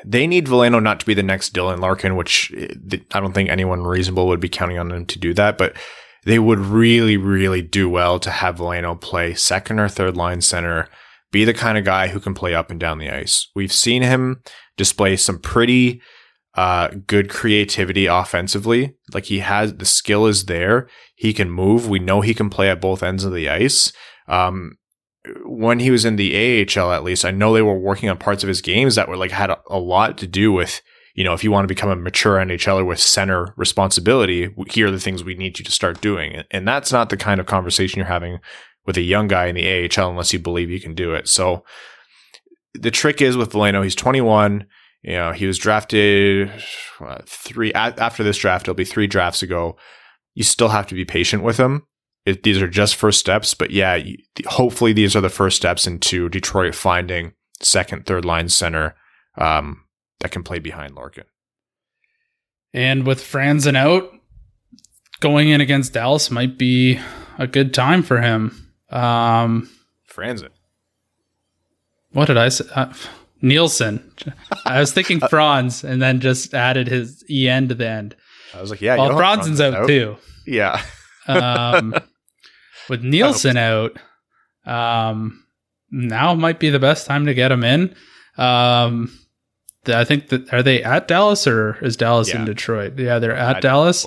they 0.08 0.26
need 0.26 0.46
Veleno 0.46 0.82
not 0.82 1.00
to 1.00 1.06
be 1.06 1.12
the 1.12 1.22
next 1.22 1.54
Dylan 1.54 1.80
Larkin, 1.80 2.16
which 2.16 2.50
eh, 2.56 2.98
I 3.12 3.20
don't 3.20 3.34
think 3.34 3.50
anyone 3.50 3.82
reasonable 3.82 4.26
would 4.28 4.40
be 4.40 4.48
counting 4.48 4.78
on 4.78 4.90
him 4.90 5.04
to 5.04 5.18
do 5.18 5.34
that, 5.34 5.58
but 5.58 5.76
they 6.24 6.38
would 6.38 6.58
really, 6.58 7.18
really 7.18 7.60
do 7.60 7.90
well 7.90 8.18
to 8.20 8.30
have 8.30 8.56
Veleno 8.56 8.98
play 8.98 9.34
second 9.34 9.78
or 9.78 9.88
third 9.88 10.16
line 10.16 10.40
center, 10.40 10.88
be 11.30 11.44
the 11.44 11.52
kind 11.52 11.76
of 11.76 11.84
guy 11.84 12.08
who 12.08 12.20
can 12.20 12.32
play 12.32 12.54
up 12.54 12.70
and 12.70 12.80
down 12.80 12.98
the 12.98 13.10
ice. 13.10 13.48
We've 13.54 13.72
seen 13.72 14.02
him 14.02 14.42
display 14.78 15.16
some 15.16 15.38
pretty 15.40 16.00
uh, 16.54 16.88
good 17.06 17.28
creativity 17.28 18.06
offensively. 18.06 18.96
Like 19.12 19.26
he 19.26 19.40
has 19.40 19.74
the 19.74 19.84
skill 19.84 20.26
is 20.26 20.46
there. 20.46 20.88
He 21.16 21.34
can 21.34 21.50
move. 21.50 21.88
We 21.88 21.98
know 21.98 22.22
he 22.22 22.34
can 22.34 22.48
play 22.48 22.70
at 22.70 22.80
both 22.80 23.02
ends 23.02 23.24
of 23.24 23.34
the 23.34 23.48
ice. 23.48 23.92
Um, 24.26 24.78
when 25.44 25.80
he 25.80 25.90
was 25.90 26.04
in 26.04 26.16
the 26.16 26.66
AHL, 26.66 26.92
at 26.92 27.04
least, 27.04 27.24
I 27.24 27.30
know 27.30 27.52
they 27.52 27.62
were 27.62 27.78
working 27.78 28.08
on 28.08 28.18
parts 28.18 28.42
of 28.42 28.48
his 28.48 28.60
games 28.60 28.94
that 28.94 29.08
were 29.08 29.16
like 29.16 29.30
had 29.30 29.50
a, 29.50 29.60
a 29.68 29.78
lot 29.78 30.18
to 30.18 30.26
do 30.26 30.52
with, 30.52 30.82
you 31.14 31.24
know, 31.24 31.34
if 31.34 31.42
you 31.42 31.50
want 31.50 31.64
to 31.64 31.74
become 31.74 31.90
a 31.90 31.96
mature 31.96 32.36
NHLer 32.36 32.86
with 32.86 33.00
center 33.00 33.52
responsibility, 33.56 34.54
here 34.68 34.88
are 34.88 34.92
the 34.92 35.00
things 35.00 35.24
we 35.24 35.34
need 35.34 35.58
you 35.58 35.64
to 35.64 35.72
start 35.72 36.00
doing. 36.00 36.42
And 36.50 36.66
that's 36.66 36.92
not 36.92 37.10
the 37.10 37.16
kind 37.16 37.40
of 37.40 37.46
conversation 37.46 37.98
you're 37.98 38.06
having 38.06 38.38
with 38.86 38.96
a 38.96 39.02
young 39.02 39.28
guy 39.28 39.46
in 39.46 39.54
the 39.54 39.90
AHL 39.96 40.10
unless 40.10 40.32
you 40.32 40.38
believe 40.38 40.70
you 40.70 40.80
can 40.80 40.94
do 40.94 41.14
it. 41.14 41.28
So 41.28 41.64
the 42.74 42.90
trick 42.90 43.20
is 43.20 43.36
with 43.36 43.52
Veleno, 43.52 43.82
he's 43.82 43.94
21. 43.94 44.66
You 45.02 45.12
know, 45.12 45.32
he 45.32 45.46
was 45.46 45.58
drafted 45.58 46.50
uh, 47.00 47.18
three 47.26 47.72
after 47.72 48.24
this 48.24 48.38
draft. 48.38 48.64
It'll 48.64 48.74
be 48.74 48.84
three 48.84 49.06
drafts 49.06 49.42
ago. 49.42 49.76
You 50.34 50.42
still 50.42 50.68
have 50.68 50.86
to 50.88 50.94
be 50.94 51.04
patient 51.04 51.42
with 51.42 51.56
him 51.56 51.86
it, 52.24 52.42
these 52.42 52.60
are 52.60 52.68
just 52.68 52.96
first 52.96 53.20
steps, 53.20 53.54
but 53.54 53.70
yeah, 53.70 53.98
hopefully 54.46 54.92
these 54.92 55.16
are 55.16 55.20
the 55.20 55.28
first 55.28 55.56
steps 55.56 55.86
into 55.86 56.28
Detroit 56.28 56.74
finding 56.74 57.32
second, 57.60 58.06
third 58.06 58.24
line 58.24 58.48
center 58.48 58.94
um, 59.36 59.84
that 60.20 60.30
can 60.30 60.42
play 60.42 60.58
behind 60.58 60.94
Larkin. 60.94 61.24
And 62.74 63.06
with 63.06 63.20
Franzen 63.20 63.76
out, 63.76 64.12
going 65.20 65.48
in 65.48 65.60
against 65.60 65.94
Dallas 65.94 66.30
might 66.30 66.58
be 66.58 67.00
a 67.38 67.46
good 67.46 67.72
time 67.72 68.02
for 68.02 68.20
him. 68.20 68.72
Um, 68.90 69.70
Franzen. 70.10 70.50
What 72.12 72.26
did 72.26 72.36
I 72.36 72.48
say? 72.48 72.64
Uh, 72.74 72.92
Nielsen. 73.40 74.12
I 74.64 74.80
was 74.80 74.92
thinking 74.92 75.20
Franz 75.30 75.84
and 75.84 76.02
then 76.02 76.20
just 76.20 76.54
added 76.54 76.88
his 76.88 77.24
en 77.30 77.68
to 77.68 77.74
the 77.74 77.88
end. 77.88 78.16
I 78.54 78.60
was 78.60 78.70
like, 78.70 78.80
yeah. 78.80 78.96
Well, 78.96 79.10
Franzen's 79.10 79.60
out, 79.60 79.74
out 79.74 79.86
too. 79.86 80.16
Yeah. 80.46 80.82
Um, 81.28 81.94
with 82.88 83.02
Nielsen 83.02 83.56
out, 83.56 83.96
um, 84.66 85.44
now 85.90 86.34
might 86.34 86.58
be 86.58 86.70
the 86.70 86.78
best 86.78 87.06
time 87.06 87.26
to 87.26 87.34
get 87.34 87.52
him 87.52 87.64
in. 87.64 87.94
Um, 88.36 89.10
I 89.86 90.04
think 90.04 90.28
that 90.28 90.52
are 90.52 90.62
they 90.62 90.82
at 90.82 91.08
Dallas 91.08 91.46
or 91.46 91.78
is 91.82 91.96
Dallas 91.96 92.28
yeah. 92.28 92.40
in 92.40 92.44
Detroit? 92.44 92.98
Yeah, 92.98 93.18
they're 93.18 93.34
at, 93.34 93.62
Dallas. 93.62 94.06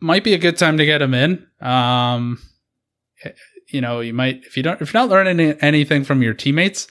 Might 0.00 0.24
be 0.24 0.34
a 0.34 0.38
good 0.38 0.56
time 0.56 0.78
to 0.78 0.86
get 0.86 1.02
him 1.02 1.14
in. 1.14 1.46
Um, 1.60 2.38
you 3.68 3.80
know, 3.80 4.00
you 4.00 4.14
might 4.14 4.44
if 4.44 4.56
you 4.56 4.62
don't 4.62 4.80
if 4.80 4.92
you're 4.92 5.02
not 5.02 5.10
learning 5.10 5.40
anything 5.60 6.04
from 6.04 6.22
your 6.22 6.34
teammates, 6.34 6.88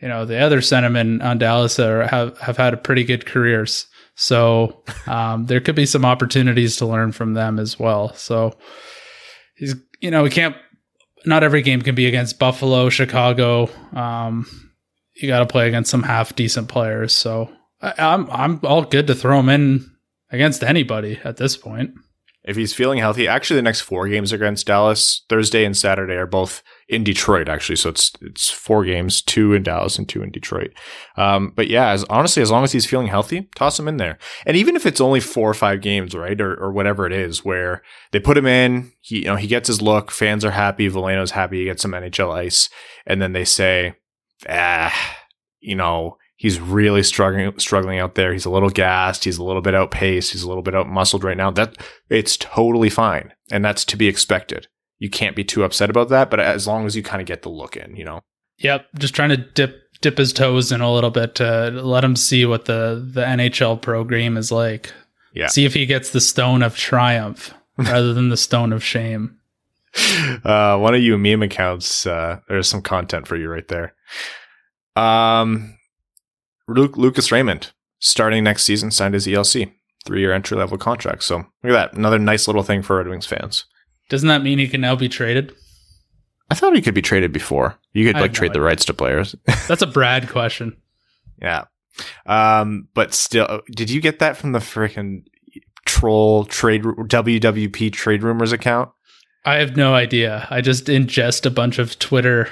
you 0.00 0.08
know, 0.08 0.24
the 0.24 0.38
other 0.38 0.60
centermen 0.60 1.22
on 1.22 1.38
Dallas 1.38 1.78
are, 1.78 2.06
have 2.06 2.38
have 2.38 2.56
had 2.56 2.82
pretty 2.84 3.04
good 3.04 3.26
careers. 3.26 3.86
So 4.14 4.82
um, 5.06 5.46
there 5.46 5.60
could 5.60 5.76
be 5.76 5.86
some 5.86 6.04
opportunities 6.04 6.76
to 6.76 6.86
learn 6.86 7.12
from 7.12 7.34
them 7.34 7.58
as 7.58 7.78
well. 7.78 8.12
So 8.14 8.58
he's, 9.54 9.74
you 10.00 10.10
know, 10.10 10.22
we 10.22 10.30
can't. 10.30 10.56
Not 11.26 11.42
every 11.42 11.60
game 11.60 11.82
can 11.82 11.94
be 11.94 12.06
against 12.06 12.38
Buffalo, 12.38 12.88
Chicago. 12.88 13.68
Um, 13.94 14.46
you 15.14 15.28
got 15.28 15.40
to 15.40 15.46
play 15.46 15.68
against 15.68 15.90
some 15.90 16.02
half 16.02 16.34
decent 16.34 16.68
players. 16.68 17.12
So 17.12 17.50
I, 17.82 17.92
I'm 17.98 18.30
I'm 18.30 18.60
all 18.62 18.84
good 18.84 19.06
to 19.08 19.14
throw 19.14 19.38
him 19.38 19.48
in 19.48 19.90
against 20.30 20.62
anybody 20.62 21.18
at 21.24 21.36
this 21.36 21.56
point. 21.56 21.92
If 22.50 22.56
he's 22.56 22.74
feeling 22.74 22.98
healthy, 22.98 23.28
actually, 23.28 23.56
the 23.56 23.62
next 23.62 23.82
four 23.82 24.08
games 24.08 24.32
against 24.32 24.66
Dallas, 24.66 25.24
Thursday 25.28 25.64
and 25.64 25.76
Saturday, 25.76 26.14
are 26.14 26.26
both 26.26 26.64
in 26.88 27.04
Detroit. 27.04 27.48
Actually, 27.48 27.76
so 27.76 27.90
it's 27.90 28.10
it's 28.20 28.50
four 28.50 28.84
games, 28.84 29.22
two 29.22 29.54
in 29.54 29.62
Dallas 29.62 29.98
and 29.98 30.08
two 30.08 30.20
in 30.20 30.32
Detroit. 30.32 30.72
Um, 31.16 31.52
but 31.54 31.68
yeah, 31.68 31.90
as 31.90 32.02
honestly, 32.10 32.42
as 32.42 32.50
long 32.50 32.64
as 32.64 32.72
he's 32.72 32.86
feeling 32.86 33.06
healthy, 33.06 33.48
toss 33.54 33.78
him 33.78 33.86
in 33.86 33.98
there. 33.98 34.18
And 34.46 34.56
even 34.56 34.74
if 34.74 34.84
it's 34.84 35.00
only 35.00 35.20
four 35.20 35.48
or 35.48 35.54
five 35.54 35.80
games, 35.80 36.12
right, 36.12 36.40
or, 36.40 36.56
or 36.56 36.72
whatever 36.72 37.06
it 37.06 37.12
is, 37.12 37.44
where 37.44 37.82
they 38.10 38.18
put 38.18 38.36
him 38.36 38.46
in, 38.46 38.90
he 39.00 39.20
you 39.20 39.26
know 39.26 39.36
he 39.36 39.46
gets 39.46 39.68
his 39.68 39.80
look, 39.80 40.10
fans 40.10 40.44
are 40.44 40.50
happy, 40.50 40.90
Veleno's 40.90 41.30
happy, 41.30 41.60
he 41.60 41.64
gets 41.66 41.82
some 41.82 41.92
NHL 41.92 42.34
ice, 42.34 42.68
and 43.06 43.22
then 43.22 43.32
they 43.32 43.44
say, 43.44 43.94
ah, 44.48 45.16
you 45.60 45.76
know, 45.76 46.16
he's 46.40 46.58
really 46.58 47.02
struggling 47.02 47.56
struggling 47.58 47.98
out 47.98 48.14
there. 48.14 48.32
He's 48.32 48.46
a 48.46 48.50
little 48.50 48.70
gassed. 48.70 49.24
He's 49.24 49.36
a 49.36 49.44
little 49.44 49.60
bit 49.60 49.74
outpaced. 49.74 50.32
He's 50.32 50.42
a 50.42 50.48
little 50.48 50.62
bit 50.62 50.74
out 50.74 50.88
muscled 50.88 51.22
right 51.22 51.36
now. 51.36 51.50
That 51.50 51.76
it's 52.08 52.38
totally 52.38 52.88
fine, 52.88 53.34
and 53.52 53.62
that's 53.62 53.84
to 53.84 53.96
be 53.96 54.08
expected. 54.08 54.66
You 54.98 55.10
can't 55.10 55.36
be 55.36 55.44
too 55.44 55.64
upset 55.64 55.90
about 55.90 56.08
that, 56.08 56.30
but 56.30 56.40
as 56.40 56.66
long 56.66 56.86
as 56.86 56.96
you 56.96 57.02
kind 57.02 57.20
of 57.20 57.26
get 57.26 57.42
the 57.42 57.50
look 57.50 57.76
in, 57.76 57.94
you 57.94 58.04
know. 58.04 58.20
Yep, 58.58 58.86
just 58.98 59.14
trying 59.14 59.28
to 59.28 59.36
dip 59.36 59.82
dip 60.00 60.16
his 60.16 60.32
toes 60.32 60.72
in 60.72 60.80
a 60.80 60.92
little 60.92 61.10
bit 61.10 61.34
to 61.36 61.70
let 61.70 62.02
him 62.02 62.16
see 62.16 62.46
what 62.46 62.64
the 62.64 63.06
the 63.12 63.22
NHL 63.22 63.80
program 63.80 64.38
is 64.38 64.50
like. 64.50 64.92
Yeah. 65.34 65.48
See 65.48 65.66
if 65.66 65.74
he 65.74 65.84
gets 65.84 66.10
the 66.10 66.22
stone 66.22 66.62
of 66.62 66.74
triumph 66.74 67.54
rather 67.76 68.14
than 68.14 68.30
the 68.30 68.36
stone 68.38 68.72
of 68.72 68.82
shame. 68.82 69.36
Uh, 70.44 70.78
one 70.78 70.94
of 70.94 71.02
you 71.02 71.18
meme 71.18 71.42
accounts. 71.42 72.06
Uh, 72.06 72.40
there's 72.48 72.68
some 72.68 72.80
content 72.80 73.26
for 73.26 73.36
you 73.36 73.50
right 73.50 73.68
there. 73.68 73.94
Um, 74.96 75.76
Luke, 76.70 76.96
Lucas 76.96 77.30
Raymond 77.32 77.72
starting 77.98 78.44
next 78.44 78.62
season 78.64 78.90
signed 78.90 79.14
his 79.14 79.26
ELC 79.26 79.72
three 80.04 80.20
year 80.20 80.32
entry 80.32 80.56
level 80.56 80.78
contract. 80.78 81.22
So 81.24 81.36
look 81.38 81.46
at 81.64 81.72
that, 81.72 81.92
another 81.94 82.18
nice 82.18 82.46
little 82.46 82.62
thing 82.62 82.82
for 82.82 82.96
Red 82.96 83.08
Wings 83.08 83.26
fans. 83.26 83.64
Doesn't 84.08 84.28
that 84.28 84.42
mean 84.42 84.58
he 84.58 84.68
can 84.68 84.80
now 84.80 84.96
be 84.96 85.08
traded? 85.08 85.54
I 86.50 86.54
thought 86.54 86.74
he 86.74 86.82
could 86.82 86.94
be 86.94 87.02
traded 87.02 87.32
before. 87.32 87.78
You 87.92 88.06
could 88.06 88.16
I 88.16 88.20
like 88.20 88.30
have 88.30 88.34
no 88.34 88.38
trade 88.38 88.52
the 88.54 88.60
rights 88.60 88.84
to 88.86 88.94
players. 88.94 89.36
That's 89.68 89.82
a 89.82 89.86
Brad 89.86 90.28
question. 90.28 90.76
yeah. 91.40 91.64
Um, 92.26 92.88
but 92.94 93.12
still, 93.14 93.60
did 93.72 93.90
you 93.90 94.00
get 94.00 94.20
that 94.20 94.36
from 94.36 94.52
the 94.52 94.58
freaking 94.58 95.24
troll 95.84 96.44
trade 96.44 96.82
WWP 96.82 97.92
trade 97.92 98.22
rumors 98.22 98.52
account? 98.52 98.90
I 99.44 99.56
have 99.56 99.76
no 99.76 99.94
idea. 99.94 100.46
I 100.50 100.60
just 100.60 100.86
ingest 100.86 101.44
a 101.46 101.50
bunch 101.50 101.78
of 101.78 101.98
Twitter 101.98 102.48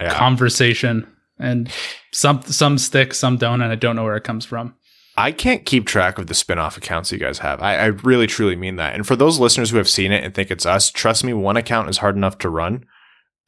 Yeah. 0.00 0.14
conversation 0.14 1.06
and 1.40 1.70
some 2.12 2.42
some 2.42 2.78
stick, 2.78 3.14
some 3.14 3.36
don't, 3.36 3.62
and 3.62 3.72
I 3.72 3.76
don't 3.76 3.96
know 3.96 4.04
where 4.04 4.16
it 4.16 4.24
comes 4.24 4.44
from. 4.44 4.74
I 5.16 5.32
can't 5.32 5.66
keep 5.66 5.86
track 5.86 6.18
of 6.18 6.28
the 6.28 6.34
spin-off 6.34 6.76
accounts 6.78 7.12
you 7.12 7.18
guys 7.18 7.40
have. 7.40 7.60
I, 7.60 7.76
I 7.76 7.86
really 7.86 8.26
truly 8.26 8.56
mean 8.56 8.76
that. 8.76 8.94
And 8.94 9.06
for 9.06 9.16
those 9.16 9.38
listeners 9.38 9.70
who 9.70 9.76
have 9.76 9.88
seen 9.88 10.12
it 10.12 10.24
and 10.24 10.34
think 10.34 10.50
it's 10.50 10.64
us, 10.64 10.90
trust 10.90 11.24
me, 11.24 11.34
one 11.34 11.56
account 11.58 11.90
is 11.90 11.98
hard 11.98 12.16
enough 12.16 12.38
to 12.38 12.48
run. 12.48 12.84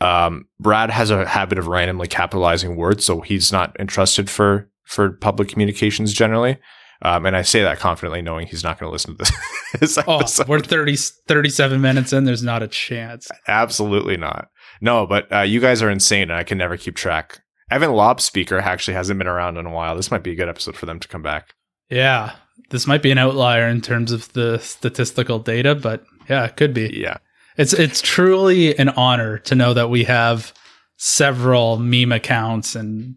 Um, 0.00 0.48
Brad 0.58 0.90
has 0.90 1.10
a 1.10 1.24
habit 1.26 1.58
of 1.58 1.68
randomly 1.68 2.08
capitalizing 2.08 2.76
words, 2.76 3.04
so 3.04 3.20
he's 3.20 3.52
not 3.52 3.78
entrusted 3.78 4.28
for 4.28 4.68
for 4.84 5.12
public 5.12 5.48
communications 5.48 6.12
generally. 6.12 6.58
Um, 7.02 7.26
and 7.26 7.36
I 7.36 7.42
say 7.42 7.62
that 7.62 7.78
confidently, 7.78 8.22
knowing 8.22 8.46
he's 8.46 8.62
not 8.62 8.78
going 8.78 8.88
to 8.88 8.92
listen 8.92 9.16
to 9.16 9.32
this. 9.80 9.98
Oh, 10.06 10.18
episode. 10.18 10.48
we're 10.48 10.60
30, 10.60 10.96
37 10.96 11.80
minutes 11.80 12.12
in. 12.12 12.24
There's 12.24 12.42
not 12.44 12.62
a 12.62 12.68
chance. 12.68 13.28
Absolutely 13.48 14.16
not. 14.16 14.48
No, 14.80 15.06
but 15.06 15.32
uh, 15.32 15.40
you 15.40 15.60
guys 15.60 15.82
are 15.82 15.90
insane, 15.90 16.22
and 16.30 16.34
I 16.34 16.44
can 16.44 16.58
never 16.58 16.76
keep 16.76 16.94
track. 16.94 17.41
Evan 17.72 17.92
Lob 17.92 18.20
speaker 18.20 18.58
actually 18.58 18.94
hasn't 18.94 19.18
been 19.18 19.26
around 19.26 19.56
in 19.56 19.66
a 19.66 19.70
while. 19.70 19.96
This 19.96 20.10
might 20.10 20.22
be 20.22 20.32
a 20.32 20.34
good 20.36 20.48
episode 20.48 20.76
for 20.76 20.86
them 20.86 21.00
to 21.00 21.08
come 21.08 21.22
back. 21.22 21.54
Yeah, 21.88 22.34
this 22.70 22.86
might 22.86 23.02
be 23.02 23.10
an 23.10 23.18
outlier 23.18 23.66
in 23.66 23.80
terms 23.80 24.12
of 24.12 24.32
the 24.34 24.58
statistical 24.58 25.38
data, 25.38 25.74
but 25.74 26.04
yeah, 26.28 26.44
it 26.44 26.56
could 26.56 26.74
be. 26.74 26.90
Yeah. 26.94 27.16
It's 27.56 27.72
it's 27.72 28.00
truly 28.00 28.76
an 28.78 28.90
honor 28.90 29.38
to 29.38 29.54
know 29.54 29.74
that 29.74 29.90
we 29.90 30.04
have 30.04 30.52
several 30.96 31.78
meme 31.78 32.12
accounts 32.12 32.74
and 32.74 33.16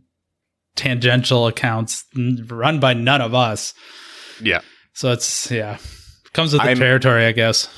tangential 0.76 1.48
accounts 1.48 2.04
run 2.16 2.80
by 2.80 2.94
none 2.94 3.22
of 3.22 3.34
us. 3.34 3.74
Yeah. 4.42 4.62
So 4.94 5.12
it's 5.12 5.52
yeah, 5.52 5.78
comes 6.34 6.54
with 6.54 6.62
the 6.62 6.70
I'm- 6.70 6.78
territory, 6.78 7.26
I 7.26 7.32
guess. 7.32 7.70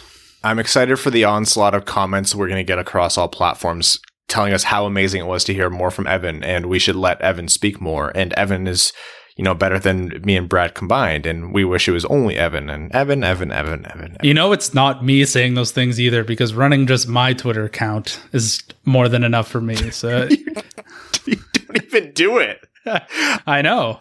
I'm 0.43 0.59
excited 0.59 0.97
for 0.97 1.09
the 1.09 1.23
onslaught 1.25 1.73
of 1.73 1.85
comments 1.85 2.33
we're 2.35 2.47
going 2.47 2.59
to 2.59 2.63
get 2.63 2.77
across 2.79 3.17
all 3.17 3.27
platforms 3.27 3.99
telling 4.27 4.53
us 4.53 4.63
how 4.63 4.85
amazing 4.85 5.21
it 5.21 5.27
was 5.27 5.43
to 5.45 5.53
hear 5.53 5.69
more 5.69 5.91
from 5.91 6.07
Evan 6.07 6.43
and 6.43 6.65
we 6.65 6.79
should 6.79 6.95
let 6.95 7.21
Evan 7.21 7.47
speak 7.47 7.79
more. 7.79 8.11
And 8.13 8.33
Evan 8.33 8.67
is, 8.67 8.91
you 9.37 9.43
know, 9.43 9.53
better 9.53 9.79
than 9.79 10.21
me 10.23 10.35
and 10.35 10.49
Brad 10.49 10.75
combined. 10.75 11.25
And 11.25 11.53
we 11.53 11.63
wish 11.63 11.87
it 11.87 11.93
was 11.93 12.05
only 12.05 12.35
Evan 12.37 12.69
and 12.69 12.91
Evan, 12.93 13.23
Evan, 13.23 13.51
Evan, 13.51 13.85
Evan. 13.85 14.11
Evan. 14.11 14.17
You 14.23 14.33
know, 14.33 14.51
it's 14.51 14.73
not 14.73 15.03
me 15.03 15.23
saying 15.25 15.53
those 15.53 15.71
things 15.71 15.99
either 15.99 16.23
because 16.23 16.53
running 16.53 16.87
just 16.87 17.07
my 17.07 17.33
Twitter 17.33 17.63
account 17.63 18.21
is 18.33 18.61
more 18.85 19.07
than 19.07 19.23
enough 19.23 19.47
for 19.47 19.61
me. 19.61 19.91
So 19.91 20.27
you 21.25 21.37
don't 21.53 21.83
even 21.83 22.11
do 22.11 22.37
it. 22.39 22.67
I 23.47 23.61
know. 23.61 23.99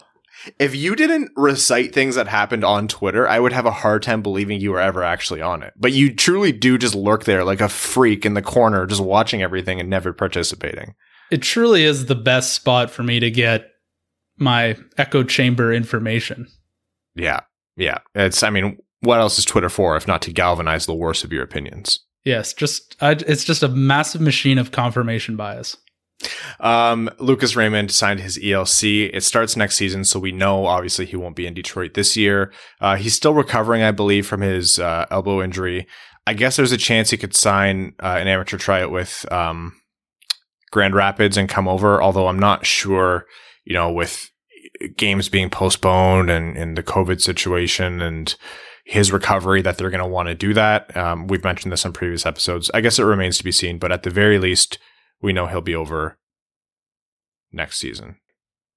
If 0.59 0.75
you 0.75 0.95
didn't 0.95 1.31
recite 1.35 1.93
things 1.93 2.15
that 2.15 2.27
happened 2.27 2.63
on 2.63 2.87
Twitter, 2.87 3.27
I 3.27 3.39
would 3.39 3.53
have 3.53 3.65
a 3.65 3.71
hard 3.71 4.03
time 4.03 4.21
believing 4.21 4.59
you 4.59 4.71
were 4.71 4.79
ever 4.79 5.03
actually 5.03 5.41
on 5.41 5.63
it. 5.63 5.73
But 5.77 5.93
you 5.93 6.13
truly 6.13 6.51
do 6.51 6.77
just 6.77 6.95
lurk 6.95 7.25
there 7.25 7.43
like 7.43 7.61
a 7.61 7.69
freak 7.69 8.25
in 8.25 8.33
the 8.33 8.41
corner, 8.41 8.85
just 8.85 9.01
watching 9.01 9.41
everything 9.41 9.79
and 9.79 9.89
never 9.89 10.13
participating. 10.13 10.95
It 11.31 11.41
truly 11.41 11.83
is 11.83 12.05
the 12.05 12.15
best 12.15 12.53
spot 12.53 12.89
for 12.89 13.03
me 13.03 13.19
to 13.19 13.29
get 13.29 13.69
my 14.37 14.77
echo 14.97 15.23
chamber 15.23 15.73
information. 15.73 16.47
Yeah. 17.15 17.41
Yeah. 17.75 17.99
It's, 18.15 18.43
I 18.43 18.49
mean, 18.49 18.77
what 19.01 19.19
else 19.19 19.37
is 19.37 19.45
Twitter 19.45 19.69
for 19.69 19.95
if 19.95 20.07
not 20.07 20.21
to 20.23 20.31
galvanize 20.31 20.85
the 20.85 20.95
worst 20.95 21.23
of 21.23 21.33
your 21.33 21.43
opinions? 21.43 21.99
Yes, 22.23 22.53
just 22.53 22.95
I, 23.01 23.11
it's 23.11 23.45
just 23.45 23.63
a 23.63 23.69
massive 23.69 24.19
machine 24.19 24.57
of 24.57 24.71
confirmation 24.71 25.37
bias. 25.37 25.77
Um, 26.59 27.09
Lucas 27.19 27.55
Raymond 27.55 27.91
signed 27.91 28.19
his 28.19 28.37
ELC. 28.37 29.09
It 29.13 29.23
starts 29.23 29.55
next 29.55 29.75
season, 29.75 30.03
so 30.03 30.19
we 30.19 30.31
know 30.31 30.65
obviously 30.65 31.05
he 31.05 31.15
won't 31.15 31.35
be 31.35 31.45
in 31.45 31.53
Detroit 31.53 31.93
this 31.93 32.17
year. 32.17 32.51
Uh, 32.81 32.95
he's 32.95 33.15
still 33.15 33.33
recovering, 33.33 33.83
I 33.83 33.91
believe, 33.91 34.25
from 34.25 34.41
his 34.41 34.79
uh, 34.79 35.05
elbow 35.11 35.41
injury. 35.41 35.87
I 36.25 36.33
guess 36.33 36.55
there's 36.57 36.71
a 36.71 36.77
chance 36.77 37.09
he 37.09 37.17
could 37.17 37.35
sign 37.35 37.93
uh, 38.01 38.17
an 38.19 38.27
amateur 38.27 38.57
tryout 38.57 38.91
with 38.91 39.25
um, 39.31 39.79
Grand 40.71 40.95
Rapids 40.95 41.37
and 41.37 41.47
come 41.47 41.67
over, 41.67 42.01
although 42.01 42.27
I'm 42.27 42.39
not 42.39 42.65
sure, 42.65 43.25
you 43.63 43.73
know, 43.73 43.91
with 43.91 44.29
games 44.97 45.29
being 45.29 45.49
postponed 45.49 46.29
and, 46.29 46.57
and 46.57 46.77
the 46.77 46.83
COVID 46.83 47.21
situation 47.21 48.01
and 48.01 48.35
his 48.85 49.11
recovery 49.11 49.61
that 49.61 49.77
they're 49.77 49.89
going 49.89 50.03
to 50.03 50.07
want 50.07 50.29
to 50.29 50.35
do 50.35 50.53
that. 50.53 50.95
Um, 50.95 51.27
we've 51.27 51.43
mentioned 51.43 51.71
this 51.71 51.85
on 51.85 51.93
previous 51.93 52.25
episodes. 52.25 52.71
I 52.73 52.81
guess 52.81 52.99
it 52.99 53.03
remains 53.03 53.37
to 53.37 53.43
be 53.43 53.51
seen, 53.51 53.77
but 53.77 53.91
at 53.91 54.03
the 54.03 54.09
very 54.09 54.39
least, 54.39 54.79
we 55.21 55.33
know 55.33 55.47
he'll 55.47 55.61
be 55.61 55.75
over 55.75 56.17
next 57.51 57.79
season. 57.79 58.17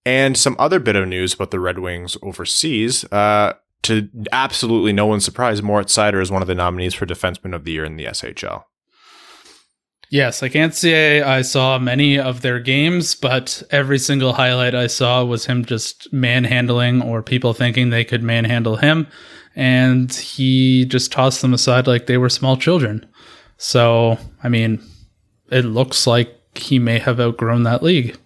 And 0.07 0.36
some 0.36 0.57
other 0.59 0.80
bit 0.80 0.97
of 0.97 1.07
news 1.07 1.34
about 1.34 1.51
the 1.51 1.61
Red 1.61 1.78
Wings 1.78 2.16
overseas. 2.22 3.05
Uh, 3.12 3.55
to 3.82 4.09
absolutely 4.32 4.93
no 4.93 5.07
one's 5.07 5.24
surprise, 5.24 5.62
Moritz 5.62 5.97
Seider 5.97 6.20
is 6.20 6.30
one 6.30 6.43
of 6.43 6.49
the 6.49 6.55
nominees 6.55 6.95
for 6.95 7.07
Defenseman 7.07 7.55
of 7.55 7.64
the 7.64 7.72
Year 7.72 7.84
in 7.84 7.97
the 7.97 8.05
SHL. 8.07 8.64
Yes, 10.11 10.43
I 10.43 10.49
can't 10.49 10.74
say 10.74 11.22
I 11.22 11.43
saw 11.43 11.78
many 11.78 12.18
of 12.18 12.41
their 12.41 12.59
games, 12.59 13.14
but 13.14 13.62
every 13.70 13.99
single 13.99 14.32
highlight 14.32 14.74
I 14.74 14.88
saw 14.88 15.24
was 15.24 15.47
him 15.47 15.64
just 15.64 16.12
manhandling 16.12 17.01
or 17.01 17.22
people 17.22 17.55
thinking 17.55 17.91
they 17.91 18.05
could 18.05 18.22
manhandle 18.22 18.76
him. 18.76 19.07
And 19.55 20.12
he 20.12 20.84
just 20.84 21.12
tossed 21.12 21.43
them 21.43 21.55
aside 21.55 21.86
like 21.86 22.07
they 22.07 22.18
were 22.18 22.28
small 22.28 22.57
children. 22.57 23.07
So, 23.57 24.18
I 24.43 24.49
mean, 24.49 24.82
it 25.51 25.64
looks 25.64 26.07
like 26.07 26.34
he 26.55 26.78
may 26.78 26.98
have 26.98 27.20
outgrown 27.20 27.62
that 27.64 27.82
league. 27.82 28.16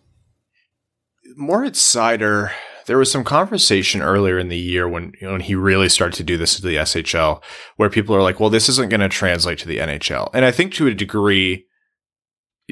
Moritz 1.36 1.80
Seider, 1.80 2.52
there 2.86 2.98
was 2.98 3.10
some 3.10 3.24
conversation 3.24 4.02
earlier 4.02 4.38
in 4.38 4.48
the 4.48 4.58
year 4.58 4.88
when 4.88 5.12
when 5.20 5.40
he 5.40 5.54
really 5.54 5.88
started 5.88 6.16
to 6.16 6.24
do 6.24 6.36
this 6.36 6.56
to 6.56 6.62
the 6.62 6.76
SHL, 6.76 7.42
where 7.76 7.90
people 7.90 8.14
are 8.14 8.22
like, 8.22 8.40
"Well, 8.40 8.50
this 8.50 8.68
isn't 8.68 8.90
going 8.90 9.00
to 9.00 9.08
translate 9.08 9.58
to 9.58 9.68
the 9.68 9.78
NHL," 9.78 10.30
and 10.32 10.44
I 10.44 10.50
think 10.50 10.72
to 10.74 10.86
a 10.86 10.94
degree, 10.94 11.66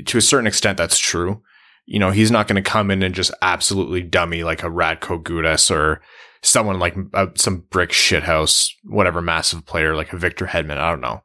to 0.05 0.19
a 0.19 0.23
certain 0.23 0.47
extent, 0.47 0.79
that's 0.79 0.99
true. 0.99 1.43
You 1.87 1.99
know, 1.99 2.11
he's 2.11 2.31
not 2.31 2.47
going 2.47 2.63
to 2.63 2.71
come 2.71 2.91
in 2.91 3.03
and 3.03 3.15
just 3.15 3.35
absolutely 3.43 4.03
dummy 4.03 4.45
like 4.45 4.63
a 4.63 4.69
Radko 4.69 5.23
Gudas 5.23 5.71
or 5.71 6.01
someone 6.43 6.79
like 6.79 6.97
uh, 7.15 7.29
some 7.35 7.65
brick 7.71 7.91
shithouse, 7.91 8.69
whatever 8.85 9.21
massive 9.21 9.67
player 9.67 9.97
like 9.97 10.13
a 10.13 10.17
Victor 10.17 10.47
Hedman. 10.47 10.79
I 10.79 10.91
don't 10.91 11.01
know. 11.01 11.23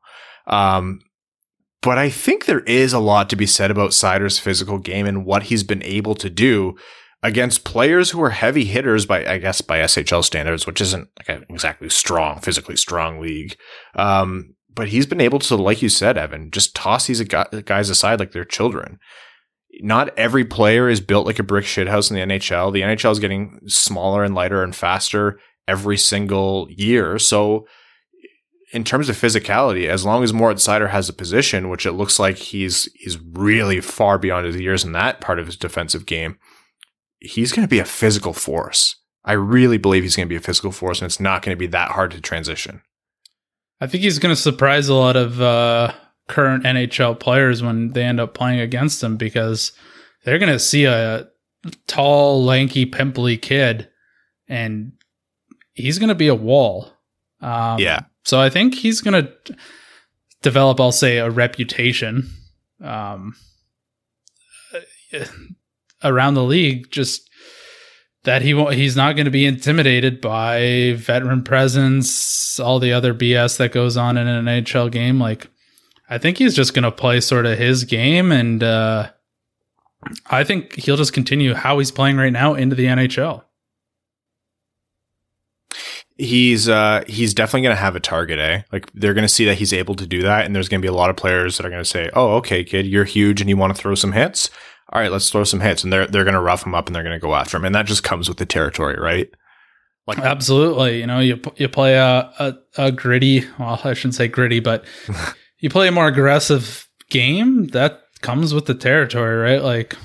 Um, 0.47 1.01
But 1.81 1.97
I 1.97 2.09
think 2.09 2.45
there 2.45 2.61
is 2.61 2.93
a 2.93 2.99
lot 2.99 3.29
to 3.29 3.35
be 3.35 3.45
said 3.45 3.71
about 3.71 3.91
Seider's 3.93 4.39
physical 4.39 4.79
game 4.79 5.05
and 5.05 5.25
what 5.25 5.43
he's 5.43 5.63
been 5.63 5.83
able 5.83 6.15
to 6.15 6.29
do 6.29 6.75
against 7.23 7.63
players 7.63 8.11
who 8.11 8.21
are 8.23 8.31
heavy 8.31 8.65
hitters 8.65 9.05
by, 9.05 9.25
I 9.25 9.37
guess, 9.37 9.61
by 9.61 9.79
SHL 9.79 10.23
standards, 10.23 10.65
which 10.65 10.81
isn't 10.81 11.09
like 11.17 11.43
exactly 11.49 11.89
strong, 11.89 12.39
physically 12.39 12.75
strong 12.75 13.19
league. 13.19 13.55
Um, 13.95 14.55
but 14.73 14.89
he's 14.89 15.05
been 15.07 15.21
able 15.21 15.39
to, 15.39 15.55
like 15.55 15.81
you 15.81 15.89
said, 15.89 16.17
Evan, 16.17 16.51
just 16.51 16.75
toss 16.75 17.07
these 17.07 17.21
guys 17.23 17.89
aside 17.89 18.19
like 18.19 18.31
they're 18.31 18.45
children. 18.45 18.99
Not 19.81 20.17
every 20.17 20.45
player 20.45 20.89
is 20.89 21.01
built 21.01 21.25
like 21.25 21.39
a 21.39 21.43
brick 21.43 21.65
shithouse 21.65 22.09
in 22.09 22.15
the 22.15 22.35
NHL. 22.35 22.71
The 22.71 22.81
NHL 22.81 23.11
is 23.11 23.19
getting 23.19 23.59
smaller 23.67 24.23
and 24.23 24.35
lighter 24.35 24.63
and 24.63 24.75
faster 24.75 25.39
every 25.67 25.97
single 25.97 26.67
year. 26.69 27.19
So, 27.19 27.67
in 28.73 28.83
terms 28.83 29.07
of 29.07 29.15
physicality, 29.15 29.87
as 29.87 30.05
long 30.05 30.23
as 30.23 30.33
Moritz 30.33 30.67
Seider 30.67 30.89
has 30.89 31.07
a 31.07 31.13
position, 31.13 31.69
which 31.69 31.85
it 31.85 31.93
looks 31.93 32.19
like 32.19 32.37
he's 32.37 32.89
he's 32.95 33.17
really 33.19 33.79
far 33.79 34.17
beyond 34.17 34.45
his 34.45 34.57
years 34.57 34.83
in 34.83 34.91
that 34.91 35.21
part 35.21 35.39
of 35.39 35.45
his 35.45 35.55
defensive 35.55 36.05
game, 36.05 36.37
he's 37.19 37.51
going 37.51 37.65
to 37.65 37.69
be 37.69 37.79
a 37.79 37.85
physical 37.85 38.33
force. 38.33 38.95
I 39.23 39.33
really 39.33 39.77
believe 39.77 40.03
he's 40.03 40.15
going 40.15 40.27
to 40.27 40.33
be 40.33 40.37
a 40.37 40.41
physical 40.41 40.71
force, 40.71 41.01
and 41.01 41.05
it's 41.05 41.19
not 41.19 41.41
going 41.41 41.55
to 41.55 41.59
be 41.59 41.67
that 41.67 41.91
hard 41.91 42.11
to 42.11 42.21
transition. 42.21 42.81
I 43.79 43.87
think 43.87 44.03
he's 44.03 44.19
going 44.19 44.35
to 44.35 44.41
surprise 44.41 44.89
a 44.89 44.95
lot 44.95 45.15
of 45.15 45.41
uh, 45.41 45.93
current 46.27 46.63
NHL 46.63 47.19
players 47.19 47.61
when 47.61 47.91
they 47.91 48.03
end 48.03 48.19
up 48.19 48.33
playing 48.33 48.59
against 48.59 49.03
him 49.03 49.17
because 49.17 49.71
they're 50.23 50.39
going 50.39 50.51
to 50.51 50.59
see 50.59 50.85
a 50.85 51.27
tall, 51.87 52.43
lanky, 52.43 52.85
pimply 52.85 53.37
kid, 53.37 53.89
and 54.47 54.93
he's 55.73 55.99
going 55.99 56.09
to 56.09 56.15
be 56.15 56.27
a 56.27 56.35
wall. 56.35 56.91
Um, 57.41 57.79
yeah. 57.79 58.01
So 58.27 58.41
I 58.41 58.49
think 58.49 58.75
he's 58.75 58.99
going 58.99 59.25
to 59.25 59.55
develop, 60.41 60.81
I'll 60.81 60.91
say, 60.91 61.17
a 61.17 61.29
reputation 61.29 62.29
um, 62.83 63.35
around 66.03 66.33
the 66.33 66.43
league. 66.43 66.91
Just 66.91 67.29
that 68.25 68.41
he 68.41 68.53
won't, 68.53 68.73
he's 68.73 68.97
not 68.97 69.15
going 69.15 69.27
to 69.27 69.31
be 69.31 69.45
intimidated 69.45 70.19
by 70.19 70.95
veteran 70.97 71.41
presence, 71.41 72.59
all 72.59 72.79
the 72.79 72.91
other 72.91 73.13
BS 73.13 73.55
that 73.59 73.71
goes 73.71 73.95
on 73.95 74.17
in 74.17 74.27
an 74.27 74.43
NHL 74.43 74.91
game. 74.91 75.21
Like, 75.21 75.47
I 76.09 76.17
think 76.17 76.37
he's 76.37 76.53
just 76.53 76.73
going 76.73 76.83
to 76.83 76.91
play 76.91 77.21
sort 77.21 77.45
of 77.45 77.57
his 77.57 77.85
game, 77.85 78.33
and 78.33 78.61
uh, 78.61 79.09
I 80.29 80.43
think 80.43 80.73
he'll 80.75 80.97
just 80.97 81.13
continue 81.13 81.53
how 81.53 81.79
he's 81.79 81.91
playing 81.91 82.17
right 82.17 82.33
now 82.33 82.55
into 82.55 82.75
the 82.75 82.87
NHL 82.87 83.45
he's 86.17 86.67
uh 86.67 87.03
he's 87.07 87.33
definitely 87.33 87.61
going 87.61 87.75
to 87.75 87.81
have 87.81 87.95
a 87.95 87.99
target 87.99 88.39
eh? 88.39 88.61
Like 88.71 88.91
they're 88.93 89.13
going 89.13 89.23
to 89.23 89.33
see 89.33 89.45
that 89.45 89.55
he's 89.55 89.73
able 89.73 89.95
to 89.95 90.07
do 90.07 90.23
that 90.23 90.45
and 90.45 90.55
there's 90.55 90.69
going 90.69 90.81
to 90.81 90.85
be 90.85 90.89
a 90.89 90.95
lot 90.95 91.09
of 91.09 91.15
players 91.15 91.57
that 91.57 91.65
are 91.65 91.69
going 91.69 91.83
to 91.83 91.89
say 91.89 92.09
oh 92.13 92.35
okay 92.37 92.63
kid 92.63 92.87
you're 92.87 93.05
huge 93.05 93.41
and 93.41 93.49
you 93.49 93.57
want 93.57 93.75
to 93.75 93.81
throw 93.81 93.95
some 93.95 94.13
hits? 94.13 94.49
All 94.91 95.01
right 95.01 95.11
let's 95.11 95.29
throw 95.29 95.43
some 95.43 95.59
hits. 95.59 95.83
And 95.83 95.93
they're 95.93 96.07
they're 96.07 96.23
going 96.23 96.33
to 96.33 96.41
rough 96.41 96.65
him 96.65 96.75
up 96.75 96.87
and 96.87 96.95
they're 96.95 97.03
going 97.03 97.15
to 97.15 97.19
go 97.19 97.35
after 97.35 97.57
him 97.57 97.65
and 97.65 97.75
that 97.75 97.85
just 97.85 98.03
comes 98.03 98.27
with 98.27 98.37
the 98.37 98.45
territory 98.45 98.99
right? 98.99 99.29
Like 100.07 100.19
absolutely. 100.19 100.99
You 100.99 101.07
know 101.07 101.19
you 101.19 101.39
you 101.55 101.69
play 101.69 101.95
a 101.95 102.31
a, 102.39 102.57
a 102.77 102.91
gritty 102.91 103.45
well 103.59 103.79
i 103.83 103.93
shouldn't 103.93 104.15
say 104.15 104.27
gritty 104.27 104.59
but 104.59 104.85
you 105.59 105.69
play 105.69 105.87
a 105.87 105.91
more 105.91 106.07
aggressive 106.07 106.87
game 107.09 107.67
that 107.67 108.01
comes 108.21 108.53
with 108.53 108.65
the 108.65 108.75
territory 108.75 109.37
right? 109.37 109.63
Like 109.63 109.95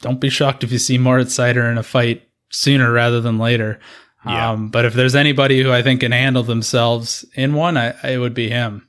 don't 0.00 0.20
be 0.20 0.30
shocked 0.30 0.64
if 0.64 0.72
you 0.72 0.78
see 0.78 0.98
Moritz 0.98 1.36
Seider 1.36 1.70
in 1.70 1.78
a 1.78 1.82
fight 1.82 2.22
sooner 2.50 2.90
rather 2.90 3.20
than 3.20 3.38
later 3.38 3.78
yeah. 4.26 4.50
Um, 4.50 4.68
but 4.68 4.84
if 4.84 4.94
there's 4.94 5.14
anybody 5.14 5.62
who 5.62 5.72
I 5.72 5.82
think 5.82 6.00
can 6.00 6.12
handle 6.12 6.42
themselves 6.42 7.24
in 7.34 7.54
one, 7.54 7.76
I, 7.76 7.94
it 8.08 8.18
would 8.18 8.34
be 8.34 8.48
him. 8.48 8.88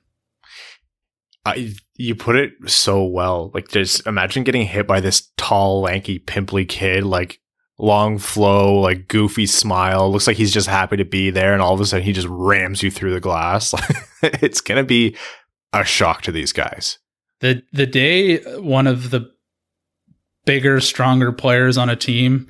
I, 1.46 1.74
you 1.96 2.16
put 2.16 2.36
it 2.36 2.54
so 2.68 3.04
well. 3.04 3.52
Like, 3.54 3.70
just 3.70 4.06
imagine 4.08 4.44
getting 4.44 4.66
hit 4.66 4.88
by 4.88 5.00
this 5.00 5.32
tall, 5.38 5.82
lanky, 5.82 6.20
pimply 6.20 6.66
kid, 6.66 7.04
like 7.04 7.40
long 7.78 8.18
flow, 8.18 8.80
like 8.80 9.08
goofy 9.08 9.46
smile. 9.46 10.12
Looks 10.12 10.28
like 10.28 10.38
he's 10.38 10.54
just 10.54 10.68
happy 10.68 10.98
to 10.98 11.06
be 11.06 11.30
there, 11.30 11.54
and 11.54 11.62
all 11.62 11.74
of 11.74 11.82
a 11.82 11.86
sudden 11.86 12.06
he 12.06 12.14
just 12.14 12.28
rams 12.28 12.84
you 12.84 12.92
through 12.92 13.14
the 13.14 13.20
glass. 13.20 13.74
it's 14.24 14.62
gonna 14.62 14.84
be 14.84 15.16
a 15.74 15.84
shock 15.84 16.22
to 16.24 16.32
these 16.32 16.54
guys. 16.54 17.00
The 17.40 17.64
the 17.72 17.86
day 17.86 18.40
one 18.60 18.88
of 18.88 19.12
the 19.12 19.32
bigger, 20.46 20.80
stronger 20.82 21.32
players 21.32 21.78
on 21.78 21.90
a 21.90 21.96
team 21.96 22.48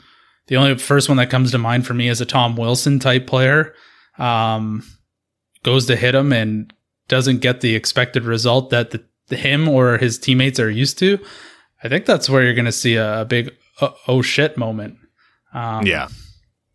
the 0.49 0.55
only 0.55 0.75
first 0.77 1.07
one 1.07 1.17
that 1.17 1.29
comes 1.29 1.51
to 1.51 1.59
mind 1.59 1.85
for 1.85 1.93
me 1.93 2.09
is 2.09 2.21
a 2.21 2.25
Tom 2.25 2.55
Wilson 2.55 2.97
type 2.97 3.27
player. 3.27 3.75
Um, 4.17 4.83
goes 5.63 5.85
to 5.85 5.95
hit 5.95 6.15
him 6.15 6.33
and 6.33 6.73
doesn't 7.07 7.39
get 7.39 7.61
the 7.61 7.75
expected 7.75 8.23
result 8.23 8.71
that 8.71 8.91
the, 8.91 9.35
him 9.35 9.69
or 9.69 9.99
his 9.99 10.17
teammates 10.17 10.59
are 10.59 10.69
used 10.69 10.97
to. 10.99 11.19
I 11.83 11.87
think 11.87 12.07
that's 12.07 12.27
where 12.29 12.43
you're 12.43 12.55
going 12.55 12.65
to 12.65 12.71
see 12.71 12.95
a, 12.95 13.21
a 13.21 13.25
big 13.25 13.55
uh, 13.79 13.91
oh 14.07 14.23
shit 14.23 14.57
moment. 14.57 14.97
Um, 15.53 15.85
yeah. 15.85 16.07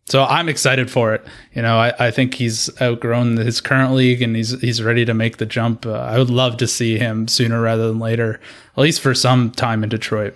So 0.05 0.23
I'm 0.23 0.47
excited 0.47 0.89
for 0.89 1.13
it. 1.13 1.25
You 1.53 1.61
know, 1.61 1.77
I, 1.77 1.93
I 1.99 2.11
think 2.11 2.35
he's 2.35 2.69
outgrown 2.81 3.37
his 3.37 3.59
current 3.59 3.93
league 3.93 4.21
and 4.21 4.37
he's 4.37 4.59
he's 4.61 4.81
ready 4.81 5.03
to 5.03 5.13
make 5.13 5.35
the 5.35 5.45
jump. 5.45 5.85
Uh, 5.85 5.93
I 5.93 6.17
would 6.17 6.29
love 6.29 6.55
to 6.57 6.67
see 6.67 6.97
him 6.97 7.27
sooner 7.27 7.59
rather 7.59 7.87
than 7.87 7.99
later, 7.99 8.39
at 8.77 8.81
least 8.81 9.01
for 9.01 9.13
some 9.13 9.51
time 9.51 9.83
in 9.83 9.89
Detroit. 9.89 10.33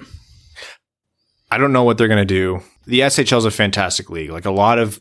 I 1.51 1.57
don't 1.57 1.73
know 1.73 1.83
what 1.83 1.97
they're 1.97 2.07
going 2.07 2.25
to 2.25 2.25
do 2.25 2.61
the 2.89 3.01
SHL 3.01 3.37
is 3.37 3.45
a 3.45 3.51
fantastic 3.51 4.09
league. 4.09 4.31
Like 4.31 4.45
a 4.45 4.51
lot 4.51 4.79
of 4.79 4.99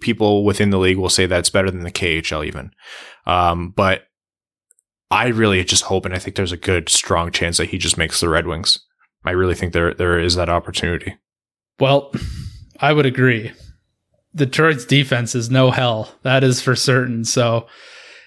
people 0.00 0.44
within 0.44 0.70
the 0.70 0.78
league 0.78 0.98
will 0.98 1.08
say 1.08 1.24
that 1.24 1.38
it's 1.38 1.50
better 1.50 1.70
than 1.70 1.84
the 1.84 1.92
KHL 1.92 2.44
even. 2.44 2.72
Um, 3.26 3.70
but 3.70 4.02
I 5.10 5.28
really 5.28 5.62
just 5.64 5.84
hope, 5.84 6.04
and 6.04 6.14
I 6.14 6.18
think 6.18 6.34
there's 6.34 6.52
a 6.52 6.56
good, 6.56 6.88
strong 6.88 7.30
chance 7.30 7.58
that 7.58 7.68
he 7.70 7.78
just 7.78 7.96
makes 7.96 8.20
the 8.20 8.28
Red 8.28 8.48
Wings. 8.48 8.80
I 9.24 9.30
really 9.30 9.54
think 9.54 9.72
there 9.72 9.94
there 9.94 10.18
is 10.18 10.34
that 10.34 10.48
opportunity. 10.48 11.16
Well, 11.78 12.12
I 12.80 12.92
would 12.92 13.06
agree. 13.06 13.52
Detroit's 14.34 14.84
defense 14.84 15.34
is 15.34 15.48
no 15.48 15.70
hell. 15.70 16.12
That 16.22 16.44
is 16.44 16.60
for 16.60 16.74
certain. 16.74 17.24
So 17.24 17.66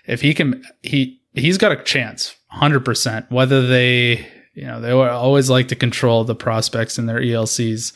if 0.07 0.21
he 0.21 0.33
can, 0.33 0.63
he 0.81 1.21
he's 1.33 1.57
got 1.57 1.71
a 1.71 1.83
chance, 1.83 2.35
hundred 2.47 2.85
percent. 2.85 3.29
Whether 3.29 3.67
they, 3.67 4.25
you 4.59 4.65
know, 4.65 4.81
they 4.81 4.91
always 4.91 5.49
like 5.49 5.69
to 5.69 5.75
control 5.75 6.25
the 6.25 6.35
prospects 6.35 6.97
in 6.97 7.05
their 7.05 7.21
ELCs. 7.21 7.93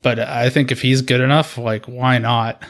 But 0.00 0.18
I 0.18 0.48
think 0.48 0.72
if 0.72 0.80
he's 0.80 1.02
good 1.02 1.20
enough, 1.20 1.58
like 1.58 1.84
why 1.84 2.16
not? 2.16 2.62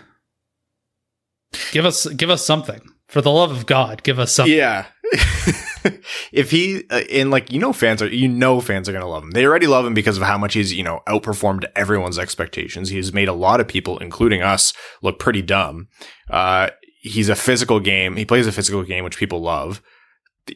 Give 1.71 1.87
us 1.87 2.07
give 2.09 2.31
us 2.31 2.45
something. 2.45 2.81
For 3.07 3.21
the 3.21 3.31
love 3.31 3.53
of 3.53 3.67
God, 3.67 4.03
give 4.03 4.19
us 4.19 4.33
something. 4.33 4.57
Yeah. 4.57 4.87
if 6.33 6.51
he 6.51 6.83
uh, 6.91 7.03
and 7.13 7.31
like 7.31 7.53
you 7.53 7.61
know 7.61 7.73
fans 7.73 8.03
are 8.03 8.09
you 8.09 8.27
know 8.27 8.61
fans 8.61 8.89
are 8.89 8.93
going 8.93 9.05
to 9.05 9.09
love 9.09 9.23
him. 9.23 9.31
They 9.31 9.47
already 9.47 9.69
love 9.69 9.87
him 9.87 9.95
because 9.95 10.17
of 10.17 10.25
how 10.25 10.37
much 10.37 10.55
he's, 10.55 10.73
you 10.73 10.83
know, 10.83 11.01
outperformed 11.07 11.65
everyone's 11.77 12.19
expectations. 12.19 12.89
He's 12.89 13.13
made 13.13 13.29
a 13.29 13.33
lot 13.35 13.61
of 13.61 13.69
people 13.69 13.99
including 13.99 14.43
us 14.43 14.73
look 15.01 15.21
pretty 15.21 15.43
dumb. 15.43 15.89
Uh 16.29 16.71
he's 17.03 17.29
a 17.29 17.37
physical 17.37 17.79
game. 17.79 18.17
He 18.17 18.25
plays 18.25 18.49
a 18.49 18.53
physical 18.53 18.83
game 18.83 19.05
which 19.05 19.19
people 19.19 19.41
love. 19.41 19.81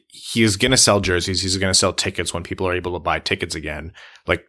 He's 0.09 0.57
going 0.57 0.72
to 0.72 0.76
sell 0.76 1.01
jerseys. 1.01 1.43
He's 1.43 1.57
going 1.57 1.70
to 1.70 1.78
sell 1.78 1.93
tickets 1.93 2.34
when 2.34 2.43
people 2.43 2.66
are 2.66 2.74
able 2.74 2.93
to 2.95 2.99
buy 2.99 3.18
tickets 3.18 3.55
again. 3.55 3.93
Like 4.26 4.45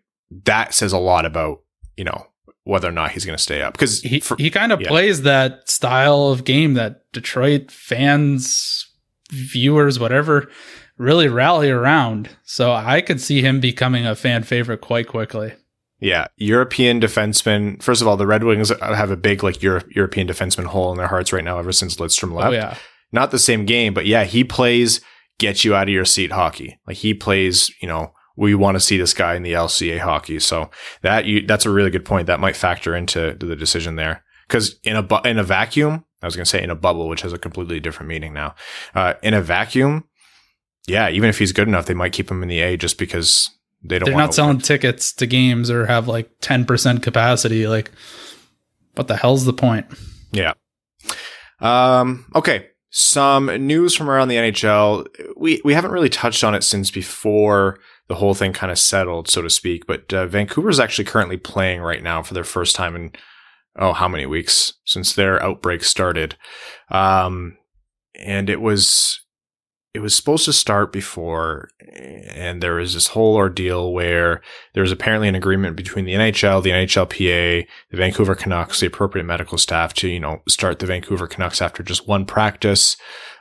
that 0.45 0.73
says 0.73 0.93
a 0.93 0.97
lot 0.97 1.25
about 1.25 1.61
you 1.95 2.03
know 2.03 2.27
whether 2.63 2.89
or 2.89 2.91
not 2.91 3.11
he's 3.11 3.25
going 3.25 3.37
to 3.37 3.41
stay 3.41 3.61
up 3.61 3.73
because 3.73 4.01
he 4.01 4.19
for, 4.19 4.35
he 4.37 4.49
kind 4.49 4.71
of 4.71 4.81
yeah. 4.81 4.89
plays 4.89 5.21
that 5.21 5.69
style 5.69 6.27
of 6.27 6.43
game 6.43 6.73
that 6.73 7.09
Detroit 7.13 7.71
fans, 7.71 8.91
viewers, 9.31 9.99
whatever, 9.99 10.49
really 10.97 11.27
rally 11.27 11.69
around. 11.69 12.29
So 12.43 12.73
I 12.73 13.01
could 13.01 13.21
see 13.21 13.41
him 13.41 13.59
becoming 13.59 14.05
a 14.05 14.15
fan 14.15 14.43
favorite 14.43 14.81
quite 14.81 15.07
quickly. 15.07 15.53
Yeah, 15.99 16.27
European 16.35 16.99
defensemen. 16.99 17.81
First 17.81 18.01
of 18.01 18.07
all, 18.07 18.17
the 18.17 18.27
Red 18.27 18.43
Wings 18.43 18.69
have 18.81 19.09
a 19.09 19.17
big 19.17 19.43
like 19.43 19.63
Euro- 19.63 19.83
European 19.89 20.27
defenseman 20.27 20.65
hole 20.65 20.91
in 20.91 20.97
their 20.97 21.07
hearts 21.07 21.33
right 21.33 21.43
now 21.43 21.57
ever 21.57 21.71
since 21.71 21.95
Lidstrom 21.95 22.33
left. 22.33 22.49
Oh 22.49 22.51
yeah, 22.51 22.77
not 23.11 23.31
the 23.31 23.39
same 23.39 23.65
game, 23.65 23.93
but 23.93 24.05
yeah, 24.05 24.23
he 24.23 24.43
plays 24.43 25.01
get 25.39 25.63
you 25.63 25.75
out 25.75 25.87
of 25.87 25.93
your 25.93 26.05
seat 26.05 26.31
hockey. 26.31 26.79
Like 26.87 26.97
he 26.97 27.13
plays, 27.13 27.71
you 27.81 27.87
know, 27.87 28.13
we 28.35 28.53
want 28.55 28.75
to 28.75 28.79
see 28.79 28.97
this 28.97 29.13
guy 29.13 29.35
in 29.35 29.43
the 29.43 29.53
LCA 29.53 29.99
hockey. 29.99 30.39
So 30.39 30.69
that 31.01 31.25
you, 31.25 31.45
that's 31.45 31.65
a 31.65 31.71
really 31.71 31.89
good 31.89 32.05
point. 32.05 32.27
That 32.27 32.39
might 32.39 32.55
factor 32.55 32.95
into 32.95 33.35
the 33.39 33.55
decision 33.55 33.95
there. 33.95 34.23
Cause 34.47 34.79
in 34.83 34.95
a, 34.95 35.03
bu- 35.03 35.27
in 35.27 35.39
a 35.39 35.43
vacuum, 35.43 36.05
I 36.21 36.25
was 36.25 36.35
going 36.35 36.45
to 36.45 36.49
say 36.49 36.63
in 36.63 36.69
a 36.69 36.75
bubble, 36.75 37.07
which 37.07 37.21
has 37.21 37.33
a 37.33 37.37
completely 37.37 37.79
different 37.79 38.09
meaning 38.09 38.33
now. 38.33 38.55
Uh, 38.95 39.15
in 39.21 39.33
a 39.33 39.41
vacuum, 39.41 40.05
yeah, 40.87 41.09
even 41.09 41.29
if 41.29 41.37
he's 41.37 41.51
good 41.51 41.67
enough, 41.67 41.85
they 41.85 41.93
might 41.93 42.13
keep 42.13 42.31
him 42.31 42.41
in 42.41 42.49
the 42.49 42.61
A 42.61 42.77
just 42.77 42.97
because 42.97 43.49
they 43.83 43.99
don't. 43.99 44.07
They're 44.07 44.17
not 44.17 44.33
selling 44.33 44.59
tickets 44.59 45.11
to 45.13 45.27
games 45.27 45.69
or 45.69 45.85
have 45.85 46.07
like 46.07 46.29
ten 46.41 46.65
percent 46.65 47.03
capacity. 47.03 47.67
Like, 47.67 47.91
what 48.95 49.07
the 49.07 49.17
hell's 49.17 49.45
the 49.45 49.53
point? 49.53 49.85
Yeah. 50.31 50.53
Um. 51.59 52.25
Okay. 52.33 52.69
Some 52.99 53.45
news 53.67 53.93
from 53.93 54.09
around 54.09 54.29
the 54.29 54.37
NHL. 54.37 55.05
We 55.35 55.61
we 55.63 55.75
haven't 55.75 55.91
really 55.91 56.09
touched 56.09 56.43
on 56.43 56.55
it 56.55 56.63
since 56.63 56.89
before 56.89 57.77
the 58.07 58.15
whole 58.15 58.33
thing 58.33 58.53
kind 58.53 58.71
of 58.71 58.79
settled, 58.79 59.27
so 59.27 59.43
to 59.43 59.51
speak. 59.51 59.85
But 59.85 60.11
uh, 60.11 60.25
Vancouver 60.25 60.69
is 60.69 60.79
actually 60.79 61.05
currently 61.05 61.37
playing 61.37 61.81
right 61.81 62.01
now 62.01 62.23
for 62.23 62.33
their 62.33 62.43
first 62.43 62.75
time 62.75 62.95
in 62.95 63.11
oh, 63.77 63.93
how 63.93 64.07
many 64.07 64.25
weeks 64.25 64.73
since 64.83 65.13
their 65.13 65.39
outbreak 65.43 65.83
started? 65.83 66.37
Um, 66.89 67.57
and 68.19 68.49
it 68.49 68.61
was 68.61 69.21
it 69.97 70.01
was 70.01 70.15
supposed 70.15 70.45
to 70.45 70.53
start 70.53 70.91
before, 70.91 71.71
and 71.89 72.61
there 72.61 72.75
was 72.75 72.93
this 72.93 73.07
whole 73.07 73.35
ordeal 73.35 73.91
where 73.91 74.43
there 74.75 74.83
was 74.83 74.91
apparently 74.91 75.27
an 75.27 75.33
agreement 75.33 75.75
between 75.75 76.05
the 76.05 76.13
NHL, 76.13 76.61
the 76.61 76.69
NHLPA, 76.69 77.65
the 77.89 77.97
Vancouver 77.97 78.35
Canucks, 78.35 78.79
the 78.79 78.85
appropriate 78.85 79.23
medical 79.23 79.57
staff 79.57 79.95
to, 79.95 80.07
you 80.07 80.19
know, 80.19 80.43
start 80.47 80.77
the 80.77 80.85
Vancouver 80.85 81.25
Canucks 81.25 81.63
after 81.63 81.81
just 81.81 82.07
one 82.07 82.27
practice. 82.27 82.95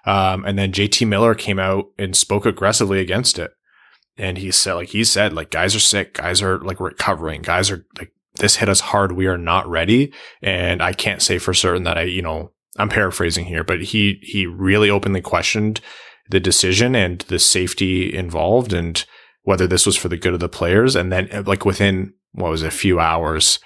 Um, 0.07 0.47
and 0.47 0.59
then 0.59 0.73
JT 0.73 1.07
Miller 1.07 1.35
came 1.35 1.59
out 1.59 1.89
and 1.99 2.17
spoke 2.17 2.47
aggressively 2.47 3.01
against 3.01 3.39
it. 3.39 3.51
And 4.17 4.39
he 4.39 4.51
said, 4.51 4.73
like 4.77 4.89
he 4.89 5.05
said, 5.05 5.35
like 5.35 5.51
guys 5.51 5.77
are 5.77 5.81
sick, 5.81 6.15
guys 6.15 6.41
are 6.41 6.59
like 6.61 6.81
recovering, 6.81 7.43
guys 7.43 7.71
are 7.71 7.85
like, 7.99 8.13
this 8.37 8.57
hit 8.57 8.71
us 8.71 8.81
hard. 8.81 9.13
We 9.13 9.27
are 9.27 9.37
not 9.37 9.69
ready. 9.69 10.11
And 10.41 10.83
I 10.83 10.95
can't 10.95 11.21
say 11.21 11.37
for 11.37 11.53
certain 11.53 11.83
that 11.83 11.99
I, 11.99 12.03
you 12.05 12.23
know, 12.23 12.53
I'm 12.79 12.89
paraphrasing 12.89 13.45
here, 13.45 13.63
but 13.63 13.83
he, 13.83 14.21
he 14.23 14.47
really 14.47 14.89
openly 14.89 15.21
questioned 15.21 15.83
the 16.31 16.41
decision 16.41 16.95
and 16.95 17.21
the 17.23 17.39
safety 17.39 18.15
involved 18.15 18.73
and 18.73 19.05
whether 19.43 19.67
this 19.67 19.87
was 19.87 19.97
for 19.97 20.09
the 20.09 20.17
good 20.17 20.35
of 20.35 20.41
the 20.41 20.49
players. 20.49 20.97
And 20.97 21.13
then 21.13 21.29
uh, 21.33 21.43
like 21.47 21.65
within 21.65 22.13
what 22.33 22.51
was 22.51 22.63
it, 22.63 22.69
a 22.69 22.71
few 22.73 22.99
hours, 22.99 23.61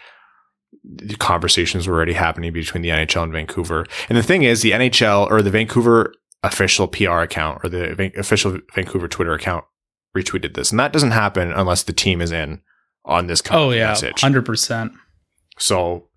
the 0.85 1.17
conversations 1.17 1.89
were 1.89 1.95
already 1.95 2.13
happening 2.13 2.53
between 2.53 2.83
the 2.83 2.91
NHL 2.91 3.25
and 3.25 3.33
Vancouver. 3.33 3.87
And 4.09 4.17
the 4.17 4.23
thing 4.23 4.43
is 4.43 4.63
the 4.63 4.73
NHL 4.73 5.31
or 5.31 5.43
the 5.43 5.51
Vancouver 5.51 6.13
official 6.43 6.89
PR 6.89 7.21
account 7.21 7.61
or 7.65 7.71
the 7.71 7.95
Van- 7.95 8.13
official 8.17 8.59
Vancouver 8.75 9.09
Twitter 9.09 9.35
account 9.35 9.65
retweeted 10.17 10.55
this. 10.55 10.71
And 10.71 10.81
that 10.81 10.93
doesn't 10.93 11.11
happen 11.13 11.53
unless 11.53 11.83
the 11.83 11.93
team 11.93 12.21
is 12.21 12.33
in 12.33 12.61
on 13.05 13.27
this 13.27 13.43
oh 13.51 13.71
yeah 13.71 13.89
message. 13.89 14.21
100% 14.21 14.93
So 15.59 16.09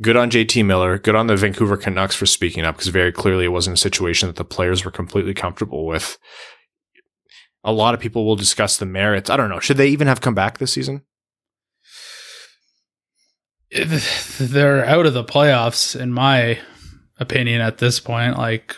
good 0.00 0.16
on 0.16 0.30
JT 0.30 0.64
Miller, 0.64 0.98
good 0.98 1.14
on 1.14 1.26
the 1.26 1.36
Vancouver 1.36 1.76
Canucks 1.76 2.14
for 2.14 2.26
speaking 2.26 2.64
up 2.64 2.76
because 2.76 2.88
very 2.88 3.12
clearly 3.12 3.44
it 3.44 3.52
wasn't 3.52 3.76
a 3.76 3.80
situation 3.80 4.28
that 4.28 4.36
the 4.36 4.44
players 4.44 4.84
were 4.84 4.90
completely 4.90 5.34
comfortable 5.34 5.86
with. 5.86 6.18
A 7.64 7.72
lot 7.72 7.94
of 7.94 8.00
people 8.00 8.24
will 8.24 8.36
discuss 8.36 8.76
the 8.76 8.86
merits. 8.86 9.28
I 9.28 9.36
don't 9.36 9.50
know. 9.50 9.60
Should 9.60 9.76
they 9.76 9.88
even 9.88 10.06
have 10.06 10.20
come 10.20 10.34
back 10.34 10.58
this 10.58 10.72
season? 10.72 11.02
they're 13.70 14.84
out 14.86 15.04
of 15.04 15.12
the 15.12 15.24
playoffs 15.24 15.98
in 15.98 16.12
my 16.12 16.58
opinion 17.18 17.60
at 17.60 17.78
this 17.78 18.00
point 18.00 18.38
like 18.38 18.74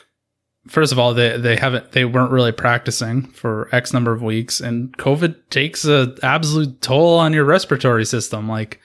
first 0.67 0.91
of 0.91 0.99
all 0.99 1.15
they 1.15 1.37
they 1.37 1.55
haven't 1.55 1.93
they 1.93 2.05
weren't 2.05 2.33
really 2.33 2.51
practicing 2.51 3.23
for 3.29 3.69
x 3.73 3.93
number 3.93 4.13
of 4.13 4.21
weeks 4.21 4.61
and 4.61 4.97
covid 4.99 5.37
takes 5.49 5.85
a 5.85 6.17
absolute 6.25 6.81
toll 6.81 7.17
on 7.19 7.33
your 7.33 7.45
respiratory 7.45 8.05
system 8.05 8.49
like 8.49 8.81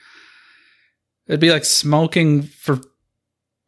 it'd 1.28 1.40
be 1.40 1.50
like 1.50 1.64
smoking 1.64 2.42
for 2.42 2.80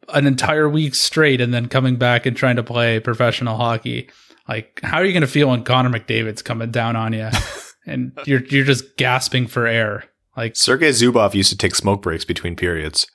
an 0.09 0.25
entire 0.25 0.67
week 0.67 0.95
straight 0.95 1.39
and 1.41 1.53
then 1.53 1.67
coming 1.67 1.95
back 1.95 2.25
and 2.25 2.35
trying 2.35 2.55
to 2.55 2.63
play 2.63 2.99
professional 2.99 3.57
hockey 3.57 4.09
like 4.47 4.79
how 4.83 4.97
are 4.97 5.05
you 5.05 5.13
going 5.13 5.21
to 5.21 5.27
feel 5.27 5.49
when 5.49 5.63
connor 5.63 5.89
mcdavid's 5.89 6.41
coming 6.41 6.71
down 6.71 6.95
on 6.95 7.13
you 7.13 7.29
and 7.85 8.11
you're 8.25 8.43
you're 8.45 8.65
just 8.65 8.97
gasping 8.97 9.45
for 9.45 9.67
air 9.67 10.09
like 10.39 10.55
Sergei 10.55 10.91
Zubov 10.91 11.33
used 11.33 11.49
to 11.49 11.57
take 11.57 11.75
smoke 11.75 12.01
breaks 12.01 12.23
between 12.23 12.55
periods. 12.55 13.05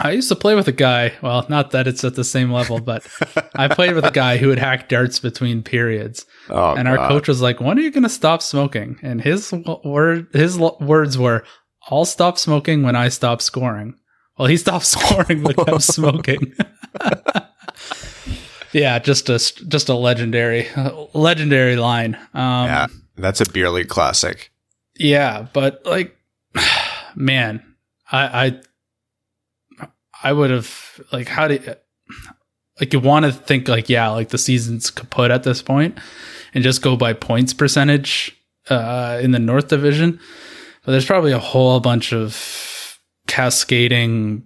I 0.00 0.12
used 0.12 0.30
to 0.30 0.36
play 0.36 0.54
with 0.54 0.68
a 0.68 0.72
guy. 0.72 1.12
Well, 1.20 1.44
not 1.50 1.72
that 1.72 1.86
it's 1.86 2.02
at 2.02 2.14
the 2.14 2.24
same 2.24 2.50
level, 2.50 2.80
but 2.80 3.06
I 3.54 3.68
played 3.68 3.94
with 3.94 4.06
a 4.06 4.10
guy 4.10 4.38
who 4.38 4.48
would 4.48 4.58
hack 4.58 4.88
darts 4.88 5.18
between 5.18 5.62
periods. 5.62 6.24
Oh, 6.48 6.74
and 6.74 6.88
our 6.88 6.96
God. 6.96 7.08
coach 7.08 7.28
was 7.28 7.42
like, 7.42 7.60
"When 7.60 7.78
are 7.78 7.82
you 7.82 7.90
going 7.90 8.04
to 8.04 8.08
stop 8.08 8.40
smoking?" 8.40 8.98
And 9.02 9.20
his 9.20 9.52
word, 9.84 10.28
his 10.32 10.58
words 10.58 11.18
were, 11.18 11.44
"I'll 11.90 12.04
stop 12.04 12.38
smoking 12.38 12.82
when 12.82 12.96
I 12.96 13.08
stop 13.08 13.42
scoring." 13.42 13.94
Well, 14.38 14.48
he 14.48 14.56
stopped 14.56 14.86
scoring 14.96 15.42
but 15.42 15.56
kept 15.56 15.82
smoking. 15.82 16.54
yeah, 18.72 18.98
just 18.98 19.28
a 19.28 19.38
just 19.38 19.88
a 19.88 19.94
legendary, 19.94 20.68
legendary 21.14 21.76
line. 21.76 22.16
Um, 22.34 22.66
yeah, 22.66 22.86
that's 23.16 23.40
a 23.40 23.50
beer 23.50 23.70
league 23.70 23.88
classic. 23.88 24.50
yeah, 24.98 25.46
but 25.52 25.84
like, 25.84 26.16
man, 27.14 27.62
I 28.10 28.60
I, 29.80 29.88
I 30.22 30.32
would 30.32 30.50
have 30.50 31.00
like 31.12 31.28
how 31.28 31.48
do 31.48 31.54
you, 31.54 31.74
like 32.80 32.92
you 32.92 33.00
want 33.00 33.26
to 33.26 33.32
think 33.32 33.68
like 33.68 33.88
yeah 33.88 34.08
like 34.08 34.30
the 34.30 34.38
season's 34.38 34.90
kaput 34.90 35.30
at 35.30 35.42
this 35.42 35.62
point 35.62 35.98
and 36.54 36.64
just 36.64 36.82
go 36.82 36.96
by 36.96 37.12
points 37.12 37.54
percentage 37.54 38.36
uh, 38.70 39.18
in 39.22 39.32
the 39.32 39.38
North 39.38 39.68
Division, 39.68 40.20
but 40.84 40.92
there's 40.92 41.06
probably 41.06 41.32
a 41.32 41.38
whole 41.38 41.80
bunch 41.80 42.12
of 42.12 42.98
cascading 43.26 44.44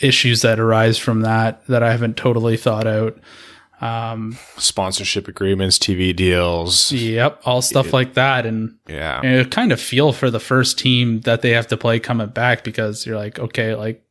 issues 0.00 0.42
that 0.42 0.58
arise 0.60 0.98
from 0.98 1.22
that 1.22 1.66
that 1.66 1.82
I 1.82 1.90
haven't 1.90 2.16
totally 2.16 2.56
thought 2.56 2.86
out. 2.86 3.18
Um, 3.80 4.38
Sponsorship 4.56 5.28
agreements, 5.28 5.78
TV 5.78 6.14
deals. 6.14 6.90
yep, 6.92 7.40
all 7.44 7.60
stuff 7.60 7.92
like 7.92 8.14
that, 8.14 8.46
and 8.46 8.76
Yeah. 8.88 9.20
you 9.38 9.44
kind 9.44 9.72
of 9.72 9.80
feel 9.80 10.12
for 10.12 10.30
the 10.30 10.40
first 10.40 10.78
team 10.78 11.20
that 11.22 11.42
they 11.42 11.50
have 11.50 11.66
to 11.68 11.76
play 11.76 11.98
coming 11.98 12.28
back 12.28 12.64
because 12.64 13.04
you're 13.04 13.16
like, 13.16 13.38
okay, 13.38 13.74
like 13.74 14.02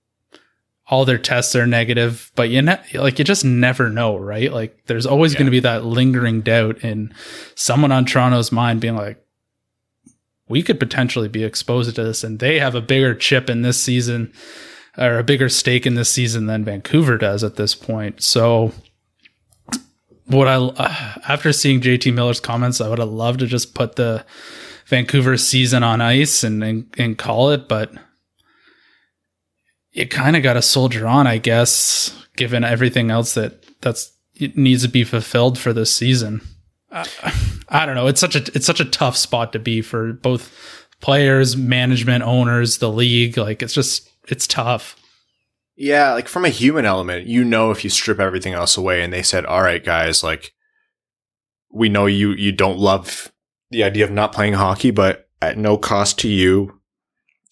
all 0.87 1.05
their 1.05 1.17
tests 1.17 1.55
are 1.55 1.65
negative, 1.65 2.31
but 2.35 2.49
you 2.49 2.61
ne- 2.61 2.77
like 2.93 3.17
you 3.17 3.25
just 3.25 3.45
never 3.45 3.89
know, 3.89 4.17
right? 4.17 4.51
Like 4.51 4.77
there's 4.85 5.05
always 5.05 5.31
Yeah. 5.33 5.39
going 5.39 5.45
to 5.47 5.51
be 5.51 5.61
that 5.61 5.85
lingering 5.85 6.41
doubt 6.41 6.79
in 6.83 7.13
someone 7.55 7.91
on 7.91 8.05
Toronto's 8.05 8.51
mind 8.51 8.81
being 8.81 8.97
like, 8.97 9.22
we 10.47 10.61
could 10.61 10.79
potentially 10.79 11.27
be 11.27 11.43
exposed 11.43 11.95
to 11.95 12.03
this, 12.03 12.23
and 12.23 12.39
they 12.39 12.59
have 12.59 12.75
a 12.75 12.81
bigger 12.81 13.15
chip 13.15 13.49
in 13.49 13.61
this 13.61 13.81
season 13.81 14.33
or 14.97 15.17
a 15.17 15.23
bigger 15.23 15.49
stake 15.49 15.85
in 15.85 15.95
this 15.95 16.09
season 16.09 16.45
than 16.45 16.65
Vancouver 16.65 17.17
does 17.17 17.43
at 17.43 17.55
this 17.55 17.73
point. 17.73 18.21
So 18.21 18.73
what 20.25 20.47
I 20.47 20.55
after 21.27 21.51
seeing 21.53 21.81
JT 21.81 22.13
Miller's 22.13 22.39
comments, 22.39 22.81
I 22.81 22.89
would 22.89 22.99
have 22.99 23.09
loved 23.09 23.39
to 23.39 23.47
just 23.47 23.73
put 23.73 23.95
the 23.95 24.25
Vancouver 24.85 25.37
season 25.37 25.83
on 25.83 26.01
ice 26.01 26.43
and 26.43 26.63
and, 26.63 26.93
and 26.97 27.17
call 27.17 27.51
it, 27.51 27.67
but 27.67 27.91
you 29.91 30.07
kind 30.07 30.35
of 30.35 30.43
got 30.43 30.53
to 30.53 30.61
soldier 30.61 31.07
on, 31.07 31.27
I 31.27 31.37
guess, 31.37 32.25
given 32.35 32.63
everything 32.63 33.11
else 33.11 33.35
that 33.35 33.63
that's 33.81 34.11
needs 34.55 34.83
to 34.83 34.89
be 34.89 35.03
fulfilled 35.03 35.57
for 35.57 35.71
this 35.71 35.93
season. 35.93 36.41
Uh, 36.91 37.05
I 37.73 37.85
don't 37.85 37.95
know. 37.95 38.07
It's 38.07 38.21
such 38.21 38.35
a 38.35 38.43
it's 38.55 38.65
such 38.65 38.79
a 38.79 38.85
tough 38.85 39.17
spot 39.17 39.51
to 39.53 39.59
be 39.59 39.81
for 39.81 40.13
both 40.13 40.87
players, 41.01 41.57
management, 41.57 42.23
owners, 42.23 42.77
the 42.77 42.91
league. 42.91 43.37
Like 43.37 43.61
it's 43.61 43.73
just 43.73 44.09
it's 44.27 44.47
tough. 44.47 44.95
Yeah, 45.75 46.13
like 46.13 46.27
from 46.27 46.45
a 46.45 46.49
human 46.49 46.85
element, 46.85 47.25
you 47.25 47.43
know 47.43 47.71
if 47.71 47.83
you 47.83 47.89
strip 47.89 48.19
everything 48.19 48.53
else 48.53 48.77
away 48.77 49.01
and 49.01 49.11
they 49.11 49.23
said, 49.23 49.45
"All 49.45 49.63
right, 49.63 49.83
guys, 49.83 50.23
like 50.23 50.53
we 51.71 51.89
know 51.89 52.05
you 52.05 52.31
you 52.33 52.51
don't 52.51 52.77
love 52.77 53.31
the 53.71 53.83
idea 53.83 54.05
of 54.05 54.11
not 54.11 54.33
playing 54.33 54.53
hockey, 54.53 54.91
but 54.91 55.27
at 55.41 55.57
no 55.57 55.77
cost 55.77 56.19
to 56.19 56.29
you, 56.29 56.79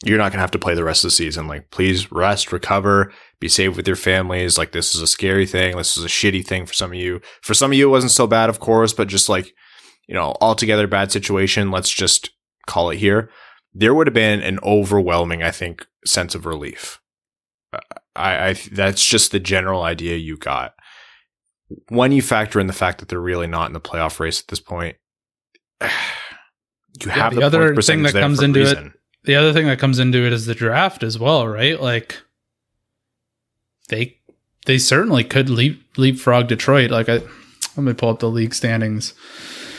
you're 0.06 0.20
not 0.20 0.32
going 0.32 0.38
to 0.38 0.42
have 0.42 0.52
to 0.52 0.60
play 0.60 0.76
the 0.76 0.84
rest 0.84 1.04
of 1.04 1.08
the 1.08 1.16
season. 1.16 1.48
Like 1.48 1.72
please 1.72 2.12
rest, 2.12 2.52
recover, 2.52 3.12
be 3.40 3.50
safe 3.50 3.76
with 3.76 3.88
your 3.88 3.96
families. 3.96 4.58
Like 4.58 4.72
this 4.72 4.96
is 4.96 5.02
a 5.02 5.08
scary 5.08 5.48
thing. 5.48 5.76
This 5.76 5.98
is 5.98 6.06
a 6.06 6.08
shitty 6.08 6.46
thing 6.46 6.68
for 6.68 6.74
some 6.74 6.92
of 6.92 6.98
you. 6.98 7.22
For 7.42 7.56
some 7.56 7.72
of 7.72 7.78
you 7.78 7.88
it 7.88 7.92
wasn't 7.92 8.12
so 8.12 8.28
bad, 8.28 8.50
of 8.50 8.60
course, 8.60 8.94
but 8.94 9.08
just 9.08 9.30
like, 9.30 9.54
you 10.12 10.18
know, 10.18 10.36
altogether 10.42 10.88
bad 10.88 11.10
situation, 11.10 11.72
let's 11.72 11.90
just 11.90 12.32
call 12.68 12.90
it 12.90 12.98
here. 12.98 13.30
There 13.74 13.94
would 13.94 14.08
have 14.08 14.14
been 14.14 14.42
an 14.42 14.60
overwhelming, 14.62 15.42
I 15.42 15.52
think, 15.52 15.88
sense 16.06 16.36
of 16.36 16.46
relief. 16.46 17.00
I, 18.14 18.50
I 18.50 18.54
that's 18.74 19.06
just 19.06 19.32
the 19.32 19.40
general 19.40 19.84
idea 19.84 20.18
you 20.18 20.36
got. 20.36 20.74
When 21.88 22.12
you 22.12 22.22
factor 22.22 22.60
in 22.60 22.68
the 22.68 22.74
fact 22.74 23.00
that 23.00 23.08
they're 23.08 23.22
really 23.22 23.48
not 23.48 23.68
in 23.68 23.74
the 23.74 23.80
playoff 23.80 24.20
race 24.20 24.42
at 24.42 24.50
this 24.50 24.60
point, 24.60 24.98
you 25.82 27.10
have 27.10 27.34
the 27.34 27.40
the, 27.40 27.46
other 27.46 27.82
thing 27.82 28.04
that 28.04 28.12
comes 28.12 28.44
into 28.44 28.64
it- 28.64 28.92
the 29.24 29.36
other 29.36 29.54
thing 29.54 29.68
that 29.68 29.80
comes 29.80 29.98
into 29.98 30.26
it 30.26 30.34
is 30.34 30.46
the 30.46 30.56
draft 30.56 31.04
as 31.04 31.18
well, 31.18 31.48
right? 31.48 31.80
Like 31.80 32.22
they 33.88 34.18
they 34.66 34.78
certainly 34.78 35.24
could 35.24 35.50
leap 35.50 35.82
leapfrog 35.96 36.50
Detroit. 36.50 36.92
Like 36.92 37.08
I 37.08 37.22
let 37.78 37.84
me 37.86 37.94
pull 37.94 38.10
up 38.10 38.20
the 38.20 38.30
league 38.30 38.54
standings. 38.54 39.14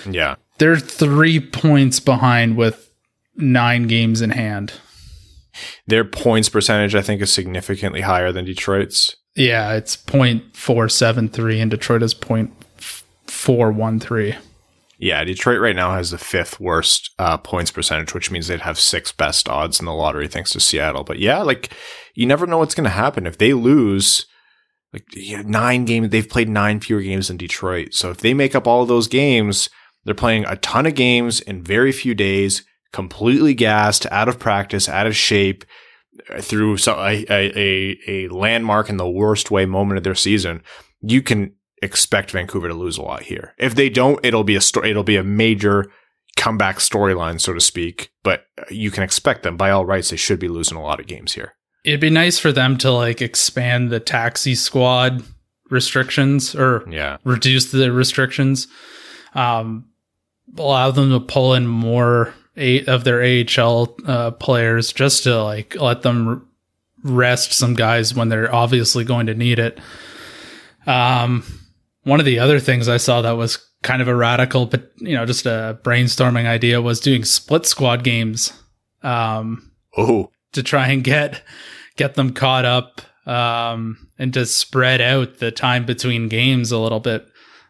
Yeah, 0.08 0.36
They're 0.58 0.78
three 0.78 1.40
points 1.40 2.00
behind 2.00 2.56
with 2.56 2.90
nine 3.36 3.86
games 3.86 4.20
in 4.20 4.30
hand. 4.30 4.72
their 5.86 6.04
points 6.04 6.48
percentage 6.48 6.94
I 6.94 7.02
think 7.02 7.20
is 7.22 7.32
significantly 7.32 8.00
higher 8.02 8.32
than 8.32 8.44
Detroit's. 8.44 9.16
Yeah, 9.36 9.74
it's 9.74 9.96
point 9.96 10.56
four 10.56 10.88
seven 10.88 11.28
three, 11.28 11.60
and 11.60 11.70
Detroit 11.70 12.02
is 12.02 12.14
point 12.14 12.52
four 13.26 13.72
one 13.72 13.98
three. 14.00 14.34
Yeah, 14.98 15.24
Detroit 15.24 15.60
right 15.60 15.74
now 15.74 15.94
has 15.94 16.10
the 16.12 16.18
fifth 16.18 16.60
worst 16.60 17.10
uh, 17.18 17.36
points 17.36 17.72
percentage, 17.72 18.14
which 18.14 18.30
means 18.30 18.46
they'd 18.46 18.60
have 18.60 18.78
six 18.78 19.10
best 19.10 19.48
odds 19.48 19.80
in 19.80 19.86
the 19.86 19.92
lottery 19.92 20.28
thanks 20.28 20.52
to 20.52 20.60
Seattle. 20.60 21.02
But 21.02 21.18
yeah, 21.18 21.38
like 21.42 21.70
you 22.14 22.24
never 22.26 22.46
know 22.46 22.58
what's 22.58 22.74
going 22.74 22.84
to 22.84 22.90
happen 22.90 23.26
if 23.26 23.38
they 23.38 23.52
lose. 23.52 24.26
Like 24.92 25.04
yeah, 25.14 25.42
nine 25.44 25.86
games, 25.86 26.10
they've 26.10 26.28
played 26.28 26.48
nine 26.50 26.78
fewer 26.80 27.00
games 27.02 27.28
than 27.28 27.36
Detroit. 27.38 27.94
So 27.94 28.10
if 28.10 28.18
they 28.18 28.34
make 28.34 28.54
up 28.54 28.66
all 28.66 28.82
of 28.82 28.88
those 28.88 29.08
games, 29.08 29.68
they're 30.04 30.14
playing 30.14 30.44
a 30.46 30.56
ton 30.56 30.86
of 30.86 30.94
games 30.94 31.40
in 31.40 31.62
very 31.62 31.92
few 31.92 32.14
days, 32.14 32.64
completely 32.92 33.54
gassed, 33.54 34.06
out 34.10 34.28
of 34.28 34.38
practice, 34.38 34.88
out 34.88 35.06
of 35.06 35.16
shape, 35.16 35.64
uh, 36.30 36.40
through 36.40 36.76
some, 36.76 36.98
a, 36.98 37.24
a 37.30 37.52
a 37.56 37.98
a 38.08 38.28
landmark 38.28 38.88
in 38.88 38.96
the 38.96 39.08
worst 39.08 39.50
way 39.50 39.66
moment 39.66 39.98
of 39.98 40.04
their 40.04 40.14
season. 40.14 40.62
You 41.00 41.22
can 41.22 41.54
expect 41.82 42.30
Vancouver 42.30 42.68
to 42.68 42.74
lose 42.74 42.98
a 42.98 43.02
lot 43.02 43.22
here. 43.22 43.54
If 43.58 43.74
they 43.74 43.88
don't, 43.88 44.24
it'll 44.24 44.44
be 44.44 44.56
a 44.56 44.60
story. 44.60 44.90
It'll 44.90 45.02
be 45.02 45.16
a 45.16 45.24
major 45.24 45.90
comeback 46.36 46.78
storyline, 46.78 47.40
so 47.40 47.52
to 47.52 47.60
speak. 47.60 48.12
But 48.22 48.44
you 48.70 48.90
can 48.90 49.02
expect 49.02 49.42
them 49.42 49.56
by 49.56 49.70
all 49.70 49.84
rights. 49.86 50.10
They 50.10 50.16
should 50.16 50.38
be 50.38 50.48
losing 50.48 50.76
a 50.78 50.82
lot 50.82 51.00
of 51.00 51.06
games 51.06 51.32
here. 51.32 51.54
It'd 51.84 52.00
be 52.00 52.10
nice 52.10 52.38
for 52.38 52.52
them 52.52 52.78
to 52.78 52.92
like 52.92 53.20
expand 53.20 53.90
the 53.90 54.00
taxi 54.00 54.54
squad 54.54 55.24
restrictions 55.70 56.54
or 56.54 56.84
Yeah, 56.88 57.16
reduce 57.24 57.72
the 57.72 57.90
restrictions. 57.90 58.68
Um, 59.34 59.88
allow 60.58 60.90
them 60.90 61.10
to 61.10 61.20
pull 61.20 61.54
in 61.54 61.66
more 61.66 62.34
eight 62.56 62.88
of 62.88 63.04
their 63.04 63.22
AHL 63.22 63.96
uh, 64.06 64.30
players 64.32 64.92
just 64.92 65.24
to 65.24 65.42
like 65.42 65.74
let 65.80 66.02
them 66.02 66.48
rest 67.02 67.52
some 67.52 67.74
guys 67.74 68.14
when 68.14 68.28
they're 68.28 68.54
obviously 68.54 69.04
going 69.04 69.26
to 69.26 69.34
need 69.34 69.58
it. 69.58 69.78
Um, 70.86 71.44
one 72.04 72.20
of 72.20 72.26
the 72.26 72.38
other 72.38 72.60
things 72.60 72.88
I 72.88 72.96
saw 72.96 73.22
that 73.22 73.32
was 73.32 73.64
kind 73.82 74.02
of 74.02 74.08
a 74.08 74.14
radical, 74.14 74.66
but 74.66 74.90
you 74.98 75.16
know, 75.16 75.26
just 75.26 75.46
a 75.46 75.78
brainstorming 75.82 76.46
idea 76.46 76.82
was 76.82 77.00
doing 77.00 77.24
split 77.24 77.66
squad 77.66 78.04
games. 78.04 78.52
Um, 79.02 79.72
oh, 79.96 80.30
to 80.52 80.62
try 80.62 80.88
and 80.88 81.02
get 81.02 81.42
get 81.96 82.14
them 82.14 82.32
caught 82.32 82.64
up 82.64 83.00
um, 83.26 84.08
and 84.18 84.32
to 84.34 84.46
spread 84.46 85.00
out 85.00 85.38
the 85.38 85.50
time 85.50 85.84
between 85.84 86.28
games 86.28 86.72
a 86.72 86.78
little 86.78 87.00
bit. 87.00 87.26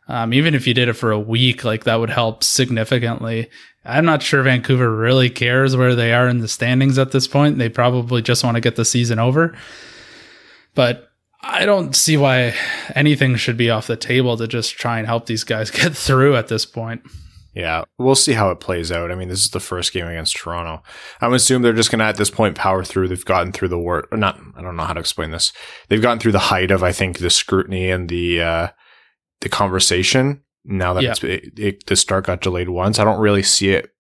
Um, 0.09 0.34
even 0.34 0.55
if 0.55 0.66
you 0.66 0.74
did 0.74 0.88
it 0.88 0.94
for 0.94 1.12
a 1.12 1.18
week, 1.18 1.64
like 1.64 1.84
that 1.84 2.00
would 2.00 2.11
help 2.11 2.42
significantly. 2.42 3.48
I'm 3.84 4.05
not 4.05 4.22
sure 4.22 4.42
Vancouver 4.42 4.94
really 4.94 5.30
cares 5.30 5.76
where 5.76 5.94
they 5.94 6.12
are 6.12 6.28
in 6.28 6.38
the 6.38 6.48
standings 6.48 6.98
at 6.98 7.12
this 7.12 7.26
point. 7.26 7.59
They 7.59 7.68
probably 7.68 8.22
just 8.22 8.44
want 8.44 8.57
to 8.57 8.61
get 8.61 8.76
the 8.76 8.84
season 8.84 9.18
over. 9.18 9.57
But 10.74 11.09
I 11.40 11.66
don't 11.66 11.94
see 11.94 12.16
why 12.16 12.55
anything 12.94 13.36
should 13.36 13.57
be 13.57 13.70
off 13.70 13.88
the 13.88 13.96
table 13.96 14.36
to 14.36 14.46
just 14.46 14.76
try 14.76 14.98
and 14.98 15.07
help 15.07 15.26
these 15.26 15.44
guys 15.44 15.70
get 15.72 15.96
through 15.96 16.36
at 16.36 16.48
this 16.48 16.64
point. 16.64 17.03
Yeah, 17.55 17.84
we'll 17.98 18.14
see 18.14 18.32
how 18.32 18.50
it 18.50 18.61
plays 18.61 18.90
out. 18.90 19.11
I 19.11 19.14
mean, 19.14 19.28
this 19.28 19.42
is 19.42 19.50
the 19.50 19.61
first 19.61 19.92
game 19.92 20.07
against 20.07 20.36
Toronto. 20.36 20.82
I'm 21.20 21.34
assuming 21.34 21.62
they're 21.62 21.74
just 21.74 21.90
going 21.90 21.98
to 21.98 22.07
at 22.07 22.16
this 22.16 22.30
point 22.30 22.57
power 22.57 22.82
through. 22.82 23.09
They've 23.09 23.24
gotten 23.24 23.53
through 23.53 23.68
the 23.68 23.78
work, 23.78 24.11
not. 24.16 24.40
I 24.57 24.62
don't 24.62 24.76
know 24.76 24.84
how 24.84 24.94
to 24.94 25.00
explain 25.00 25.32
this. 25.32 25.53
They've 25.88 26.00
gotten 26.00 26.18
through 26.18 26.32
the 26.32 26.38
height 26.38 26.70
of, 26.70 26.82
I 26.82 26.92
think, 26.92 27.18
the 27.18 27.28
scrutiny 27.28 27.90
and 27.90 28.09
the 28.09 28.40
uh, 28.40 28.68
the 29.43 29.49
conversation. 29.49 30.43
Now 30.64 30.95
that 30.95 31.03
Yeah. 31.03 31.11
it's, 31.11 31.22
it, 31.24 31.59
it, 31.59 31.86
the 31.86 31.97
start 31.97 32.26
got 32.26 32.40
delayed 32.40 32.68
once, 32.68 32.99
I 32.99 33.05
don't 33.05 33.20
really 33.20 33.43
see 33.43 33.70
it 33.70 33.90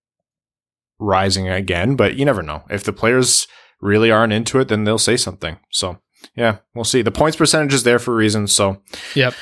rising 0.98 1.48
again. 1.48 1.96
But 1.96 2.16
you 2.16 2.24
never 2.24 2.42
know. 2.42 2.62
If 2.70 2.84
the 2.84 2.92
players 2.92 3.46
really 3.80 4.10
aren't 4.10 4.32
into 4.32 4.58
it, 4.60 4.68
then 4.68 4.84
they'll 4.84 4.98
say 4.98 5.16
something. 5.16 5.58
So 5.70 5.98
yeah, 6.36 6.58
we'll 6.74 6.84
see. 6.84 7.02
The 7.02 7.10
points 7.10 7.36
percentage 7.36 7.74
is 7.74 7.82
there 7.82 7.98
for 7.98 8.12
a 8.12 8.16
reason. 8.16 8.46
So 8.46 8.80
Yep. 9.14 9.34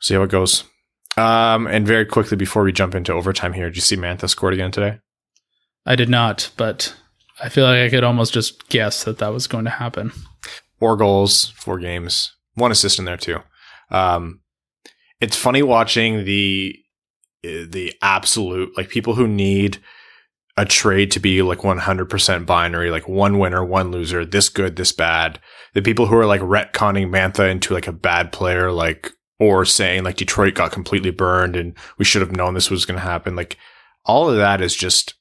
see 0.00 0.14
how 0.14 0.22
it 0.22 0.30
goes. 0.30 0.64
Um, 1.16 1.66
and 1.66 1.86
very 1.86 2.06
quickly 2.06 2.36
before 2.36 2.62
we 2.62 2.72
jump 2.72 2.94
into 2.94 3.12
overtime 3.12 3.52
here, 3.54 3.66
did 3.66 3.76
you 3.76 3.82
see 3.82 3.96
Mantha 3.96 4.28
scored 4.28 4.54
again 4.54 4.70
today? 4.70 4.98
I 5.84 5.96
did 5.96 6.08
not, 6.08 6.50
but 6.56 6.94
I 7.42 7.48
feel 7.48 7.64
like 7.64 7.80
I 7.82 7.88
could 7.90 8.04
almost 8.04 8.32
just 8.32 8.68
guess 8.68 9.04
that 9.04 9.18
that 9.18 9.32
was 9.32 9.46
going 9.46 9.64
to 9.64 9.70
happen. 9.70 10.12
Four 10.78 10.96
goals, 10.96 11.48
four 11.56 11.78
games, 11.78 12.30
one 12.54 12.70
assist 12.70 12.98
in 12.98 13.04
there 13.04 13.16
too. 13.16 13.38
Um, 13.90 14.40
it's 15.22 15.36
funny 15.36 15.62
watching 15.62 16.24
the 16.24 16.76
eh, 17.44 17.64
the 17.66 17.94
absolute 18.02 18.76
like 18.76 18.90
people 18.90 19.14
who 19.14 19.28
need 19.28 19.78
a 20.58 20.66
trade 20.66 21.10
to 21.12 21.20
be 21.20 21.40
like 21.40 21.60
100% 21.60 22.44
binary, 22.44 22.90
like 22.90 23.08
one 23.08 23.38
winner, 23.38 23.64
one 23.64 23.90
loser, 23.90 24.26
this 24.26 24.50
good, 24.50 24.76
this 24.76 24.92
bad. 24.92 25.40
The 25.72 25.80
people 25.80 26.06
who 26.06 26.16
are 26.16 26.26
like 26.26 26.42
retconning 26.42 27.08
Mantha 27.08 27.50
into 27.50 27.72
like 27.72 27.86
a 27.86 27.92
bad 27.92 28.32
player, 28.32 28.70
like, 28.70 29.12
or 29.38 29.64
saying 29.64 30.04
like 30.04 30.16
Detroit 30.16 30.54
got 30.54 30.72
completely 30.72 31.10
burned 31.10 31.56
and 31.56 31.74
we 31.96 32.04
should 32.04 32.20
have 32.20 32.36
known 32.36 32.52
this 32.52 32.70
was 32.70 32.84
going 32.84 32.98
to 32.98 33.04
happen. 33.04 33.34
Like, 33.34 33.56
all 34.04 34.28
of 34.28 34.36
that 34.36 34.60
is 34.60 34.76
just 34.76 35.14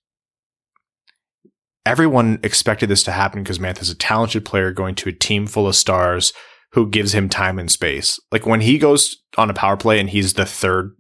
everyone 1.86 2.40
expected 2.44 2.90
this 2.90 3.04
to 3.04 3.12
happen 3.12 3.42
because 3.42 3.60
Mantha's 3.60 3.90
a 3.90 3.96
talented 3.96 4.44
player 4.44 4.74
going 4.74 4.96
to 4.96 5.10
a 5.10 5.14
team 5.14 5.48
full 5.48 5.68
of 5.68 5.76
stars 5.76 6.34
who 6.74 6.90
gives 6.90 7.14
him 7.14 7.30
time 7.30 7.58
and 7.58 7.72
space. 7.72 8.20
Like 8.34 8.46
when 8.46 8.62
he 8.62 8.78
goes 8.78 9.21
on 9.38 9.50
a 9.50 9.54
power 9.54 9.78
play 9.78 10.00
and 10.00 10.10
he's 10.10 10.34
the 10.34 10.46
third 10.46 10.96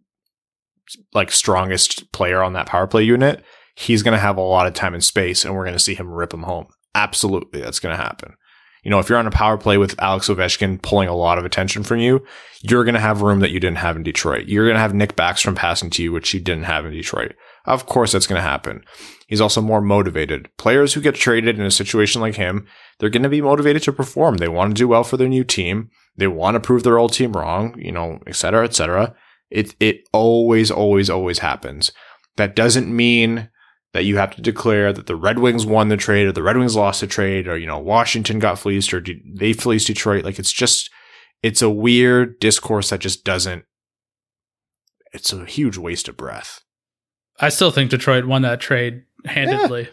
like 1.13 1.31
strongest 1.31 2.11
player 2.11 2.41
on 2.41 2.53
that 2.53 2.67
power 2.67 2.87
play 2.87 3.03
unit, 3.03 3.43
he's 3.75 4.03
going 4.03 4.13
to 4.13 4.19
have 4.19 4.37
a 4.37 4.41
lot 4.41 4.67
of 4.67 4.73
time 4.73 4.93
and 4.93 5.03
space 5.03 5.45
and 5.45 5.55
we're 5.55 5.63
going 5.63 5.75
to 5.75 5.79
see 5.79 5.95
him 5.95 6.11
rip 6.11 6.33
him 6.33 6.43
home. 6.43 6.67
Absolutely, 6.95 7.61
that's 7.61 7.79
going 7.79 7.95
to 7.95 8.01
happen. 8.01 8.35
You 8.83 8.89
know, 8.89 8.99
if 8.99 9.09
you're 9.09 9.19
on 9.19 9.27
a 9.27 9.31
power 9.31 9.57
play 9.57 9.77
with 9.77 9.99
Alex 10.01 10.27
Ovechkin 10.27 10.81
pulling 10.81 11.07
a 11.07 11.15
lot 11.15 11.37
of 11.37 11.45
attention 11.45 11.83
from 11.83 11.99
you, 11.99 12.25
you're 12.61 12.83
going 12.83 12.95
to 12.95 12.99
have 12.99 13.21
room 13.21 13.39
that 13.39 13.51
you 13.51 13.59
didn't 13.59 13.77
have 13.77 13.95
in 13.95 14.03
Detroit. 14.03 14.47
You're 14.47 14.65
going 14.65 14.75
to 14.75 14.81
have 14.81 14.95
Nick 14.95 15.15
Backstrom 15.15 15.55
passing 15.55 15.91
to 15.91 16.03
you, 16.03 16.11
which 16.11 16.33
you 16.33 16.39
didn't 16.39 16.63
have 16.63 16.85
in 16.85 16.91
Detroit. 16.91 17.33
Of 17.65 17.85
course, 17.85 18.11
that's 18.11 18.27
going 18.27 18.39
to 18.39 18.47
happen. 18.47 18.83
He's 19.27 19.41
also 19.41 19.61
more 19.61 19.81
motivated. 19.81 20.49
Players 20.57 20.93
who 20.93 21.01
get 21.01 21.15
traded 21.15 21.59
in 21.59 21.65
a 21.65 21.71
situation 21.71 22.19
like 22.19 22.35
him, 22.35 22.65
they're 22.99 23.09
going 23.09 23.23
to 23.23 23.29
be 23.29 23.41
motivated 23.41 23.83
to 23.83 23.93
perform. 23.93 24.37
They 24.37 24.47
want 24.47 24.71
to 24.71 24.79
do 24.79 24.87
well 24.87 25.03
for 25.03 25.17
their 25.17 25.29
new 25.29 25.43
team. 25.43 25.89
They 26.17 26.27
want 26.27 26.55
to 26.55 26.59
prove 26.59 26.83
their 26.83 26.97
old 26.97 27.13
team 27.13 27.33
wrong, 27.33 27.75
you 27.77 27.91
know, 27.91 28.19
et 28.25 28.35
cetera, 28.35 28.65
et 28.65 28.73
cetera. 28.73 29.15
It, 29.49 29.75
it 29.79 30.07
always, 30.11 30.71
always, 30.71 31.09
always 31.09 31.39
happens. 31.39 31.91
That 32.37 32.55
doesn't 32.55 32.93
mean 32.93 33.49
that 33.93 34.05
you 34.05 34.17
have 34.17 34.35
to 34.35 34.41
declare 34.41 34.91
that 34.93 35.07
the 35.07 35.15
Red 35.15 35.39
Wings 35.39 35.65
won 35.65 35.89
the 35.89 35.97
trade 35.97 36.25
or 36.25 36.31
the 36.31 36.43
Red 36.43 36.57
Wings 36.57 36.75
lost 36.75 37.01
the 37.01 37.07
trade 37.07 37.47
or, 37.47 37.57
you 37.57 37.67
know, 37.67 37.77
Washington 37.77 38.39
got 38.39 38.57
fleeced 38.57 38.93
or 38.93 39.03
they 39.35 39.53
fleeced 39.53 39.87
Detroit. 39.87 40.23
Like 40.23 40.39
it's 40.39 40.53
just, 40.53 40.89
it's 41.43 41.61
a 41.61 41.69
weird 41.69 42.39
discourse 42.39 42.89
that 42.89 43.01
just 43.01 43.23
doesn't, 43.23 43.65
it's 45.13 45.33
a 45.33 45.45
huge 45.45 45.77
waste 45.77 46.07
of 46.07 46.17
breath. 46.17 46.61
I 47.41 47.49
still 47.49 47.71
think 47.71 47.89
Detroit 47.91 48.25
won 48.25 48.43
that 48.43 48.61
trade 48.61 49.03
handedly. 49.25 49.89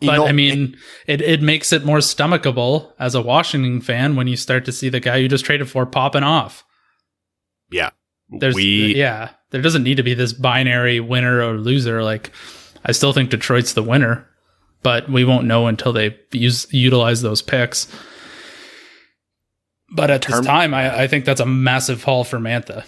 You 0.00 0.08
But 0.08 0.16
know, 0.16 0.26
I 0.26 0.32
mean, 0.32 0.76
it, 1.06 1.20
it 1.20 1.40
makes 1.40 1.72
it 1.72 1.84
more 1.84 1.98
stomachable 1.98 2.92
as 2.98 3.14
a 3.14 3.22
Washington 3.22 3.80
fan 3.80 4.16
when 4.16 4.26
you 4.26 4.36
start 4.36 4.64
to 4.64 4.72
see 4.72 4.88
the 4.88 4.98
guy 5.00 5.16
you 5.18 5.28
just 5.28 5.44
traded 5.44 5.70
for 5.70 5.86
popping 5.86 6.24
off. 6.24 6.64
yeah, 7.70 7.90
There's 8.28 8.56
we, 8.56 8.96
yeah, 8.96 9.30
there 9.50 9.62
doesn't 9.62 9.84
need 9.84 9.98
to 9.98 10.02
be 10.02 10.14
this 10.14 10.32
binary 10.32 10.98
winner 10.98 11.40
or 11.40 11.54
loser. 11.58 12.02
Like, 12.02 12.32
I 12.84 12.90
still 12.90 13.12
think 13.12 13.30
Detroit's 13.30 13.74
the 13.74 13.82
winner, 13.84 14.26
but 14.82 15.08
we 15.08 15.24
won't 15.24 15.46
know 15.46 15.68
until 15.68 15.92
they 15.92 16.18
use 16.32 16.66
utilize 16.72 17.22
those 17.22 17.40
picks. 17.40 17.86
But 19.94 20.10
at 20.10 20.22
Term- 20.22 20.38
this 20.38 20.46
time, 20.46 20.74
I, 20.74 21.02
I 21.02 21.06
think 21.06 21.24
that's 21.24 21.40
a 21.40 21.46
massive 21.46 22.02
haul 22.02 22.24
for 22.24 22.38
Mantha. 22.38 22.84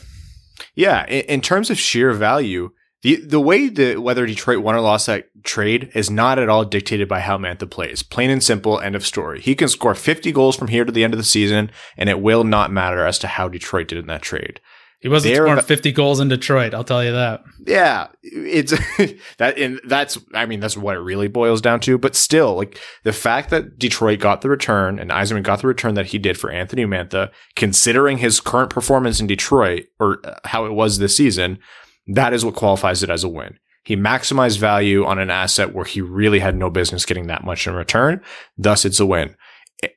Yeah, 0.74 1.06
in, 1.06 1.24
in 1.26 1.40
terms 1.40 1.70
of 1.70 1.78
sheer 1.78 2.12
value, 2.12 2.70
the 3.04 3.16
the 3.16 3.38
way 3.40 3.68
that 3.68 4.02
whether 4.02 4.26
Detroit 4.26 4.58
won 4.64 4.74
or 4.74 4.80
lost 4.80 5.06
that 5.06 5.28
trade 5.44 5.90
is 5.94 6.10
not 6.10 6.38
at 6.38 6.48
all 6.48 6.64
dictated 6.64 7.06
by 7.06 7.20
how 7.20 7.36
Mantha 7.36 7.70
plays. 7.70 8.02
Plain 8.02 8.30
and 8.30 8.42
simple, 8.42 8.80
end 8.80 8.96
of 8.96 9.04
story. 9.06 9.40
He 9.42 9.54
can 9.54 9.68
score 9.68 9.94
50 9.94 10.32
goals 10.32 10.56
from 10.56 10.68
here 10.68 10.86
to 10.86 10.90
the 10.92 11.04
end 11.04 11.12
of 11.12 11.18
the 11.18 11.24
season, 11.24 11.70
and 11.98 12.08
it 12.08 12.20
will 12.20 12.44
not 12.44 12.72
matter 12.72 13.06
as 13.06 13.18
to 13.18 13.26
how 13.26 13.46
Detroit 13.48 13.88
did 13.88 13.98
in 13.98 14.06
that 14.06 14.22
trade. 14.22 14.58
He 15.00 15.10
wasn't 15.10 15.34
They're 15.34 15.42
scoring 15.44 15.56
the- 15.56 15.62
50 15.62 15.92
goals 15.92 16.18
in 16.18 16.28
Detroit. 16.28 16.72
I'll 16.72 16.82
tell 16.82 17.04
you 17.04 17.12
that. 17.12 17.42
Yeah, 17.66 18.06
it's 18.22 18.70
that, 19.36 19.58
and 19.58 19.78
that's 19.84 20.16
I 20.32 20.46
mean 20.46 20.60
that's 20.60 20.78
what 20.78 20.96
it 20.96 21.00
really 21.00 21.28
boils 21.28 21.60
down 21.60 21.80
to. 21.80 21.98
But 21.98 22.16
still, 22.16 22.54
like 22.56 22.80
the 23.02 23.12
fact 23.12 23.50
that 23.50 23.78
Detroit 23.78 24.18
got 24.20 24.40
the 24.40 24.48
return 24.48 24.98
and 24.98 25.10
Yzerman 25.10 25.42
got 25.42 25.60
the 25.60 25.66
return 25.66 25.92
that 25.96 26.06
he 26.06 26.18
did 26.18 26.38
for 26.38 26.50
Anthony 26.50 26.86
Mantha, 26.86 27.30
considering 27.54 28.16
his 28.16 28.40
current 28.40 28.70
performance 28.70 29.20
in 29.20 29.26
Detroit 29.26 29.84
or 30.00 30.20
uh, 30.24 30.36
how 30.46 30.64
it 30.64 30.72
was 30.72 30.96
this 30.96 31.14
season, 31.18 31.58
that 32.06 32.32
is 32.32 32.44
what 32.44 32.54
qualifies 32.54 33.02
it 33.02 33.10
as 33.10 33.24
a 33.24 33.28
win. 33.28 33.58
He 33.84 33.96
maximized 33.96 34.58
value 34.58 35.04
on 35.04 35.18
an 35.18 35.30
asset 35.30 35.74
where 35.74 35.84
he 35.84 36.00
really 36.00 36.38
had 36.40 36.56
no 36.56 36.70
business 36.70 37.04
getting 37.04 37.26
that 37.26 37.44
much 37.44 37.66
in 37.66 37.74
return. 37.74 38.22
Thus, 38.56 38.84
it's 38.84 39.00
a 39.00 39.06
win. 39.06 39.36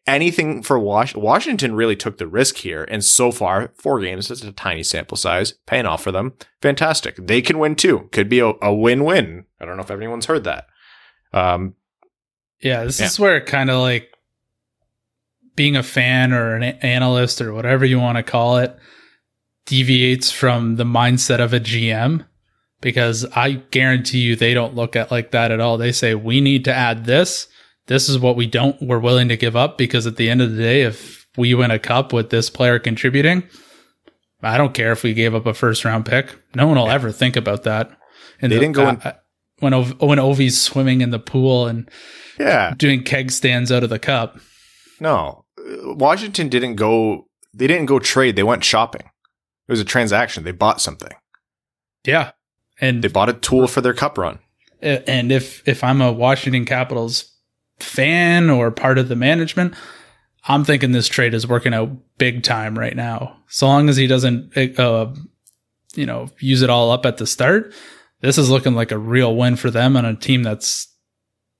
Anything 0.05 0.61
for 0.63 0.77
Wash- 0.77 1.15
Washington 1.15 1.73
really 1.73 1.95
took 1.95 2.17
the 2.17 2.27
risk 2.27 2.57
here. 2.57 2.85
And 2.89 3.05
so 3.05 3.31
far, 3.31 3.71
four 3.77 4.01
games, 4.01 4.29
it's 4.29 4.43
a 4.43 4.51
tiny 4.51 4.83
sample 4.83 5.15
size, 5.15 5.53
paying 5.65 5.85
off 5.85 6.03
for 6.03 6.11
them. 6.11 6.33
Fantastic. 6.61 7.15
They 7.15 7.41
can 7.41 7.59
win 7.59 7.75
too. 7.75 8.09
Could 8.11 8.27
be 8.27 8.39
a, 8.39 8.51
a 8.61 8.73
win-win. 8.73 9.45
I 9.61 9.65
don't 9.65 9.77
know 9.77 9.83
if 9.83 9.91
anyone's 9.91 10.25
heard 10.25 10.43
that. 10.43 10.65
Um, 11.31 11.75
Yeah, 12.59 12.83
this 12.83 12.99
Yeah. 12.99 13.05
is 13.05 13.19
where 13.19 13.39
kind 13.39 13.69
of 13.69 13.79
like 13.79 14.09
being 15.55 15.75
a 15.77 15.83
fan 15.83 16.33
or 16.33 16.55
an 16.55 16.63
analyst 16.63 17.39
or 17.41 17.53
whatever 17.53 17.85
you 17.85 17.99
want 17.99 18.17
to 18.17 18.23
call 18.23 18.57
it 18.57 18.75
deviates 19.67 20.31
from 20.31 20.75
the 20.77 20.83
mindset 20.83 21.39
of 21.39 21.53
a 21.53 21.59
GM 21.59 22.25
because 22.81 23.25
I 23.35 23.51
guarantee 23.71 24.19
you 24.19 24.35
they 24.35 24.53
don't 24.53 24.75
look 24.75 24.95
at 24.95 25.11
like 25.11 25.31
that 25.31 25.51
at 25.51 25.59
all. 25.59 25.77
They 25.77 25.91
say 25.91 26.15
we 26.15 26.41
need 26.41 26.65
to 26.65 26.73
add 26.73 27.05
this. 27.05 27.47
This 27.85 28.09
is 28.09 28.17
what 28.19 28.35
we 28.35 28.47
don't 28.47 28.81
we're 28.81 28.99
willing 28.99 29.27
to 29.29 29.37
give 29.37 29.55
up 29.55 29.77
because 29.77 30.07
at 30.07 30.15
the 30.17 30.29
end 30.29 30.41
of 30.41 30.51
the 30.55 30.61
day 30.61 30.81
if 30.81 31.27
we 31.37 31.53
win 31.53 31.69
a 31.71 31.79
cup 31.79 32.11
with 32.13 32.29
this 32.31 32.49
player 32.49 32.79
contributing, 32.79 33.43
I 34.41 34.57
don't 34.57 34.73
care 34.73 34.91
if 34.91 35.03
we 35.03 35.13
gave 35.13 35.35
up 35.35 35.45
a 35.45 35.53
first 35.53 35.85
round 35.85 36.05
pick. 36.05 36.35
No 36.55 36.67
one 36.67 36.77
will 36.77 36.89
ever 36.89 37.11
think 37.11 37.35
about 37.35 37.63
that. 37.63 37.91
And 38.41 38.51
They 38.51 38.59
didn't 38.59 38.73
go 38.75 38.89
in- 38.89 39.01
when 39.59 39.73
when 39.73 40.19
Ovi's 40.19 40.59
swimming 40.61 41.01
in 41.01 41.09
the 41.11 41.19
pool 41.19 41.67
and 41.67 41.89
yeah, 42.39 42.73
doing 42.77 43.03
keg 43.03 43.31
stands 43.31 43.71
out 43.71 43.83
of 43.83 43.89
the 43.89 43.99
cup. 43.99 44.39
no. 44.99 45.43
Washington 45.83 46.47
didn't 46.47 46.75
go, 46.75 47.27
they 47.53 47.67
didn't 47.67 47.87
go 47.87 47.99
trade. 47.99 48.35
They 48.37 48.43
went 48.43 48.63
shopping. 48.63 49.01
It 49.67 49.71
was 49.71 49.79
a 49.79 49.85
transaction. 49.85 50.43
They 50.43 50.51
bought 50.51 50.81
something. 50.81 51.11
Yeah. 52.05 52.31
And 52.79 53.03
They 53.03 53.07
bought 53.09 53.29
a 53.29 53.33
tool 53.33 53.67
for 53.67 53.81
their 53.81 53.93
cup 53.93 54.17
run. 54.17 54.39
and 54.81 55.31
if 55.31 55.67
if 55.67 55.83
I'm 55.83 56.01
a 56.01 56.11
Washington 56.11 56.63
Capitals 56.65 57.33
fan 57.79 58.49
or 58.49 58.71
part 58.71 58.97
of 58.97 59.07
the 59.07 59.15
management, 59.15 59.73
I'm 60.47 60.63
thinking 60.63 60.91
this 60.91 61.07
trade 61.07 61.33
is 61.33 61.47
working 61.47 61.73
out 61.73 61.89
big 62.17 62.43
time 62.43 62.77
right 62.77 62.95
now. 62.95 63.37
So 63.49 63.67
long 63.67 63.89
as 63.89 63.97
he 63.97 64.07
doesn't, 64.07 64.55
uh, 64.79 65.13
you 65.95 66.05
know, 66.05 66.29
use 66.39 66.61
it 66.61 66.69
all 66.69 66.91
up 66.91 67.05
at 67.05 67.17
the 67.17 67.27
start, 67.27 67.73
this 68.21 68.37
is 68.37 68.49
looking 68.49 68.73
like 68.75 68.91
a 68.91 68.97
real 68.97 69.35
win 69.35 69.55
for 69.55 69.69
them 69.71 69.97
on 69.97 70.05
a 70.05 70.15
team 70.15 70.43
that's 70.43 70.87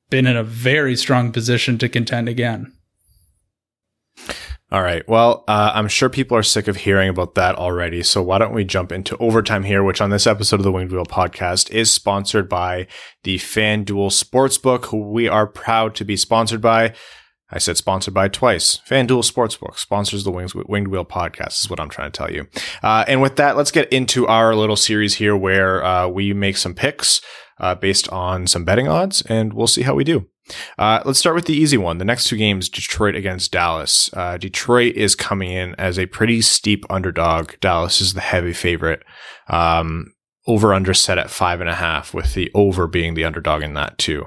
been 0.09 0.25
in 0.27 0.37
a 0.37 0.43
very 0.43 0.95
strong 0.95 1.31
position 1.31 1.77
to 1.79 1.89
contend 1.89 2.29
again. 2.29 2.71
All 4.69 4.83
right. 4.83 5.07
Well, 5.07 5.45
uh, 5.47 5.71
I'm 5.73 5.87
sure 5.87 6.09
people 6.09 6.35
are 6.35 6.43
sick 6.43 6.67
of 6.67 6.75
hearing 6.75 7.07
about 7.07 7.35
that 7.35 7.55
already. 7.55 8.03
So 8.03 8.21
why 8.21 8.37
don't 8.37 8.53
we 8.53 8.65
jump 8.65 8.91
into 8.91 9.15
overtime 9.15 9.63
here, 9.63 9.81
which 9.81 10.01
on 10.01 10.09
this 10.09 10.27
episode 10.27 10.59
of 10.59 10.65
the 10.65 10.73
Winged 10.73 10.91
Wheel 10.91 11.05
podcast 11.05 11.71
is 11.71 11.89
sponsored 11.89 12.49
by 12.49 12.87
the 13.23 13.37
FanDuel 13.37 14.11
Sportsbook, 14.11 14.87
who 14.87 15.09
we 15.09 15.29
are 15.29 15.47
proud 15.47 15.95
to 15.95 16.03
be 16.03 16.17
sponsored 16.17 16.59
by. 16.59 16.93
I 17.49 17.59
said 17.59 17.77
sponsored 17.77 18.13
by 18.13 18.27
twice. 18.27 18.81
FanDuel 18.85 19.23
Sportsbook 19.23 19.77
sponsors 19.77 20.25
the 20.25 20.31
Wings, 20.31 20.53
Winged 20.53 20.89
Wheel 20.89 21.05
podcast, 21.05 21.61
is 21.61 21.69
what 21.69 21.79
I'm 21.79 21.87
trying 21.87 22.11
to 22.11 22.17
tell 22.17 22.29
you. 22.29 22.47
Uh, 22.83 23.05
and 23.07 23.21
with 23.21 23.37
that, 23.37 23.55
let's 23.55 23.71
get 23.71 23.91
into 23.93 24.27
our 24.27 24.53
little 24.53 24.75
series 24.75 25.13
here 25.13 25.37
where 25.37 25.81
uh, 25.81 26.09
we 26.09 26.33
make 26.33 26.57
some 26.57 26.73
picks 26.73 27.21
uh, 27.57 27.73
based 27.73 28.09
on 28.09 28.47
some 28.47 28.65
betting 28.65 28.89
odds, 28.89 29.21
and 29.21 29.53
we'll 29.53 29.67
see 29.67 29.83
how 29.83 29.95
we 29.95 30.03
do. 30.03 30.27
Uh, 30.77 31.01
let's 31.05 31.19
start 31.19 31.35
with 31.35 31.45
the 31.45 31.53
easy 31.55 31.77
one. 31.77 31.97
The 31.97 32.05
next 32.05 32.27
two 32.27 32.37
games, 32.37 32.69
Detroit 32.69 33.15
against 33.15 33.51
Dallas. 33.51 34.09
Uh, 34.13 34.37
Detroit 34.37 34.95
is 34.95 35.15
coming 35.15 35.51
in 35.51 35.75
as 35.75 35.97
a 35.99 36.05
pretty 36.05 36.41
steep 36.41 36.85
underdog. 36.89 37.53
Dallas 37.59 38.01
is 38.01 38.13
the 38.13 38.21
heavy 38.21 38.53
favorite. 38.53 39.03
Um, 39.49 40.13
over 40.47 40.73
under 40.73 40.93
set 40.93 41.17
at 41.17 41.29
five 41.29 41.59
and 41.59 41.69
a 41.69 41.75
half, 41.75 42.13
with 42.13 42.33
the 42.33 42.49
over 42.53 42.87
being 42.87 43.15
the 43.15 43.25
underdog 43.25 43.61
in 43.63 43.73
that 43.73 43.97
too. 43.97 44.25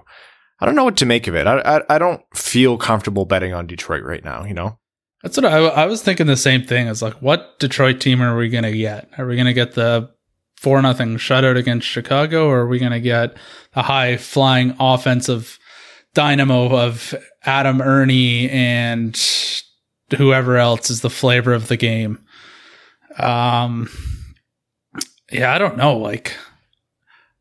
I 0.60 0.66
don't 0.66 0.74
know 0.74 0.84
what 0.84 0.98
to 0.98 1.06
make 1.06 1.26
of 1.26 1.34
it. 1.34 1.46
I, 1.46 1.60
I, 1.60 1.94
I 1.94 1.98
don't 1.98 2.22
feel 2.34 2.76
comfortable 2.76 3.24
betting 3.24 3.54
on 3.54 3.66
Detroit 3.66 4.02
right 4.02 4.22
now. 4.22 4.44
You 4.44 4.52
know, 4.52 4.78
That's 5.22 5.38
what 5.38 5.46
I, 5.46 5.56
I 5.58 5.86
was 5.86 6.02
thinking. 6.02 6.26
The 6.26 6.36
same 6.36 6.62
thing. 6.62 6.88
It's 6.88 7.00
like, 7.00 7.22
what 7.22 7.58
Detroit 7.58 8.00
team 8.00 8.20
are 8.20 8.36
we 8.36 8.50
going 8.50 8.64
to 8.64 8.76
get? 8.76 9.08
Are 9.16 9.26
we 9.26 9.36
going 9.36 9.46
to 9.46 9.54
get 9.54 9.72
the 9.72 10.10
four 10.58 10.82
nothing 10.82 11.16
shutout 11.16 11.56
against 11.56 11.88
Chicago, 11.88 12.46
or 12.46 12.60
are 12.60 12.68
we 12.68 12.78
going 12.78 12.92
to 12.92 13.00
get 13.00 13.34
the 13.72 13.80
high 13.82 14.18
flying 14.18 14.76
offensive 14.78 15.58
dynamo 16.14 16.76
of 16.76 17.14
Adam 17.44 17.80
Erne 17.80 18.48
and 18.50 19.20
whoever 20.16 20.56
else 20.56 20.90
is 20.90 21.00
the 21.00 21.10
flavor 21.10 21.52
of 21.52 21.68
the 21.68 21.76
game? 21.76 22.24
Um, 23.18 23.88
yeah, 25.30 25.52
I 25.54 25.58
don't 25.58 25.76
know. 25.76 25.96
Like, 25.96 26.36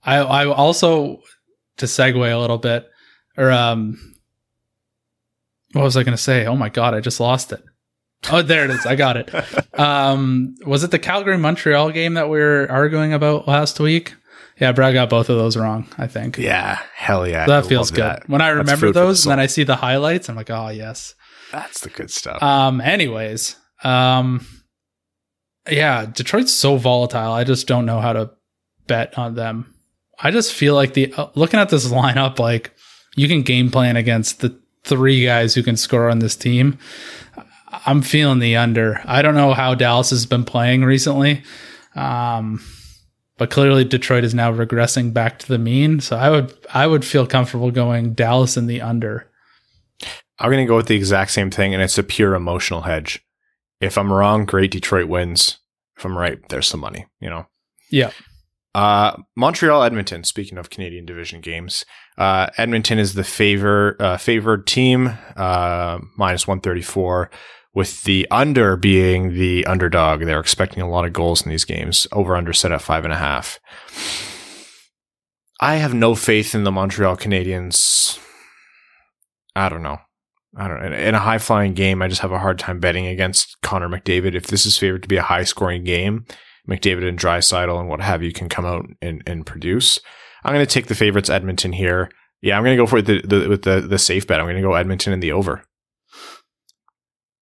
I 0.03 0.17
I 0.17 0.45
also 0.47 1.21
to 1.77 1.85
segue 1.85 2.31
a 2.31 2.37
little 2.37 2.57
bit, 2.57 2.89
or 3.37 3.51
um, 3.51 4.15
what 5.73 5.83
was 5.83 5.97
I 5.97 6.03
going 6.03 6.17
to 6.17 6.21
say? 6.21 6.45
Oh 6.45 6.55
my 6.55 6.69
god, 6.69 6.93
I 6.93 6.99
just 6.99 7.19
lost 7.19 7.51
it. 7.51 7.63
Oh, 8.31 8.41
there 8.41 8.65
it 8.65 8.71
is. 8.71 8.85
I 8.85 8.95
got 8.95 9.17
it. 9.17 9.29
Um, 9.79 10.55
was 10.65 10.83
it 10.83 10.91
the 10.91 10.99
Calgary 10.99 11.37
Montreal 11.37 11.91
game 11.91 12.15
that 12.15 12.27
we 12.27 12.37
were 12.37 12.67
arguing 12.69 13.13
about 13.13 13.47
last 13.47 13.79
week? 13.79 14.13
Yeah, 14.59 14.73
Brad 14.73 14.93
got 14.93 15.09
both 15.09 15.29
of 15.29 15.37
those 15.37 15.55
wrong. 15.55 15.87
I 15.97 16.07
think. 16.07 16.37
yeah, 16.37 16.79
hell 16.93 17.27
yeah, 17.27 17.45
that 17.45 17.65
I 17.65 17.67
feels 17.67 17.91
good. 17.91 18.03
that. 18.03 18.29
When 18.29 18.41
I 18.41 18.49
remember 18.49 18.87
the 18.87 18.93
those, 18.93 19.25
and 19.25 19.31
then. 19.31 19.39
I 19.39 19.45
see 19.45 19.63
the 19.63 19.75
highlights, 19.75 20.29
I'm 20.29 20.35
like, 20.35 20.49
oh 20.49 20.69
yes. 20.69 21.15
that's 21.51 21.81
the 21.81 21.89
good 21.89 22.11
stuff. 22.11 22.41
Um. 22.43 22.81
Anyways, 22.81 23.55
um, 23.83 24.45
yeah, 25.69 26.05
Detroit's 26.05 26.53
so 26.53 26.77
volatile. 26.77 27.31
I 27.31 27.43
just 27.43 27.67
don't 27.67 27.85
know 27.85 28.01
how 28.01 28.13
to 28.13 28.31
bet 28.87 29.17
on 29.17 29.35
them. 29.35 29.73
I 30.21 30.31
just 30.31 30.53
feel 30.53 30.75
like 30.75 30.93
the 30.93 31.13
uh, 31.13 31.29
looking 31.35 31.59
at 31.59 31.69
this 31.69 31.87
lineup, 31.91 32.39
like 32.39 32.73
you 33.15 33.27
can 33.27 33.43
game 33.43 33.71
plan 33.71 33.95
against 33.95 34.41
the 34.41 34.59
three 34.83 35.25
guys 35.25 35.53
who 35.53 35.63
can 35.63 35.77
score 35.77 36.09
on 36.09 36.19
this 36.19 36.35
team. 36.35 36.77
I'm 37.85 38.01
feeling 38.01 38.39
the 38.39 38.55
under. 38.55 39.01
I 39.05 39.21
don't 39.21 39.35
know 39.35 39.53
how 39.53 39.75
Dallas 39.75 40.09
has 40.09 40.25
been 40.25 40.43
playing 40.43 40.83
recently, 40.83 41.43
um, 41.95 42.61
but 43.39 43.49
clearly 43.49 43.83
Detroit 43.83 44.23
is 44.23 44.35
now 44.35 44.53
regressing 44.53 45.11
back 45.13 45.39
to 45.39 45.47
the 45.47 45.57
mean. 45.57 45.99
So 46.01 46.15
I 46.15 46.29
would 46.29 46.53
I 46.71 46.85
would 46.85 47.03
feel 47.03 47.25
comfortable 47.25 47.71
going 47.71 48.13
Dallas 48.13 48.57
in 48.57 48.67
the 48.67 48.81
under. 48.81 49.31
I'm 50.37 50.51
going 50.51 50.63
to 50.63 50.69
go 50.69 50.75
with 50.75 50.87
the 50.87 50.95
exact 50.95 51.31
same 51.31 51.49
thing, 51.49 51.73
and 51.73 51.81
it's 51.81 51.97
a 51.97 52.03
pure 52.03 52.35
emotional 52.35 52.81
hedge. 52.81 53.25
If 53.81 53.97
I'm 53.97 54.13
wrong, 54.13 54.45
great, 54.45 54.71
Detroit 54.71 55.07
wins. 55.07 55.57
If 55.97 56.05
I'm 56.05 56.17
right, 56.17 56.37
there's 56.49 56.67
some 56.67 56.79
money, 56.79 57.07
you 57.19 57.29
know? 57.29 57.47
Yeah. 57.91 58.11
Uh, 58.73 59.17
Montreal, 59.35 59.83
Edmonton. 59.83 60.23
Speaking 60.23 60.57
of 60.57 60.69
Canadian 60.69 61.05
Division 61.05 61.41
games, 61.41 61.83
uh, 62.17 62.47
Edmonton 62.57 62.99
is 62.99 63.15
the 63.15 63.23
favor 63.23 63.97
uh, 63.99 64.17
favored 64.17 64.67
team, 64.67 65.17
uh, 65.35 65.99
minus 66.17 66.47
one 66.47 66.61
thirty 66.61 66.81
four, 66.83 67.31
with 67.73 68.03
the 68.03 68.27
under 68.31 68.75
being 68.75 69.33
the 69.33 69.65
underdog. 69.65 70.21
They're 70.21 70.39
expecting 70.39 70.81
a 70.81 70.89
lot 70.89 71.05
of 71.05 71.13
goals 71.13 71.43
in 71.43 71.49
these 71.49 71.65
games. 71.65 72.07
Over 72.11 72.35
under 72.35 72.53
set 72.53 72.71
at 72.71 72.81
five 72.81 73.03
and 73.03 73.13
a 73.13 73.17
half. 73.17 73.59
I 75.61 75.75
have 75.75 75.93
no 75.93 76.15
faith 76.15 76.55
in 76.55 76.63
the 76.63 76.71
Montreal 76.71 77.17
Canadiens. 77.17 78.17
I 79.55 79.69
don't 79.69 79.83
know. 79.83 79.99
I 80.55 80.67
don't 80.67 80.81
know. 80.81 80.97
In 80.97 81.15
a 81.15 81.19
high 81.19 81.37
flying 81.37 81.73
game, 81.73 82.01
I 82.01 82.07
just 82.07 82.21
have 82.21 82.31
a 82.31 82.39
hard 82.39 82.57
time 82.57 82.79
betting 82.79 83.05
against 83.05 83.61
Connor 83.61 83.89
McDavid. 83.89 84.35
If 84.35 84.47
this 84.47 84.65
is 84.65 84.77
favored 84.77 85.03
to 85.03 85.09
be 85.09 85.17
a 85.17 85.21
high 85.21 85.43
scoring 85.43 85.83
game, 85.83 86.25
McDavid 86.67 87.07
and 87.07 87.19
Draisaitl 87.19 87.79
and 87.79 87.89
what 87.89 88.01
have 88.01 88.23
you 88.23 88.31
can 88.31 88.49
come 88.49 88.65
out 88.65 88.85
and, 89.01 89.21
and 89.27 89.45
produce. 89.45 89.99
I'm 90.43 90.53
going 90.53 90.65
to 90.65 90.71
take 90.71 90.87
the 90.87 90.95
favorites 90.95 91.29
Edmonton 91.29 91.73
here. 91.73 92.09
Yeah, 92.41 92.57
I'm 92.57 92.63
going 92.63 92.77
to 92.77 92.81
go 92.81 92.87
for 92.87 93.01
the, 93.01 93.21
the 93.21 93.49
with 93.49 93.63
the 93.63 93.81
the 93.81 93.99
safe 93.99 94.25
bet. 94.25 94.39
I'm 94.39 94.45
going 94.45 94.55
to 94.55 94.61
go 94.61 94.75
Edmonton 94.75 95.11
in 95.11 95.19
the 95.19 95.33
over. 95.33 95.63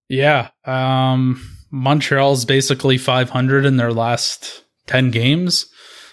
Yeah. 0.08 0.50
Um, 0.64 1.40
Montreal's 1.70 2.44
basically 2.44 2.98
500 2.98 3.64
in 3.64 3.76
their 3.76 3.92
last 3.92 4.64
10 4.86 5.10
games. 5.10 5.66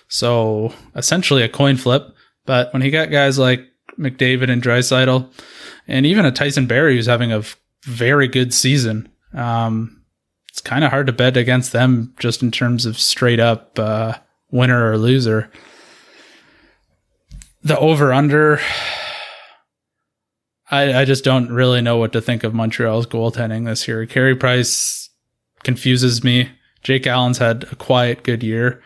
So 0.08 0.74
essentially 0.96 1.44
a 1.44 1.50
coin 1.50 1.78
flip. 1.78 2.14
But 2.46 2.72
when 2.74 2.82
he 2.82 2.92
got 2.92 3.10
guys 3.10 3.40
like 3.40 3.62
McDavid 3.98 4.52
and 4.52 4.62
Draisaitl, 4.62 5.32
and 5.88 6.06
even 6.06 6.26
a 6.26 6.32
Tyson 6.32 6.68
Barrie 6.68 6.96
who's 6.96 7.06
having 7.06 7.32
a 7.32 7.44
very 7.84 8.28
good 8.28 8.54
season, 8.54 9.10
um, 9.34 10.04
it's 10.50 10.62
kind 10.62 10.84
of 10.84 10.92
hard 10.92 11.08
to 11.08 11.14
bet 11.14 11.38
against 11.38 11.72
them 11.72 12.14
just 12.20 12.44
in 12.44 12.52
terms 12.52 12.86
of 12.86 13.00
straight 13.00 13.40
up 13.40 13.78
uh, 13.80 14.14
winner 14.52 14.92
or 14.92 14.98
loser. 14.98 15.52
The 17.64 17.78
over 17.80 18.14
under, 18.14 18.60
I, 20.76 21.02
I 21.02 21.06
just 21.06 21.24
don't 21.24 21.50
really 21.52 21.82
know 21.82 21.98
what 21.98 22.12
to 22.14 22.22
think 22.22 22.44
of 22.44 22.54
Montreal's 22.54 23.08
goaltending 23.08 23.66
this 23.66 23.88
year. 23.88 24.06
Carey 24.06 24.36
Price 24.36 25.10
confuses 25.64 26.24
me. 26.24 26.52
Jake 26.84 27.08
Allen's 27.08 27.38
had 27.38 27.64
a 27.72 27.76
quiet 27.76 28.24
good 28.24 28.44
year. 28.44 28.82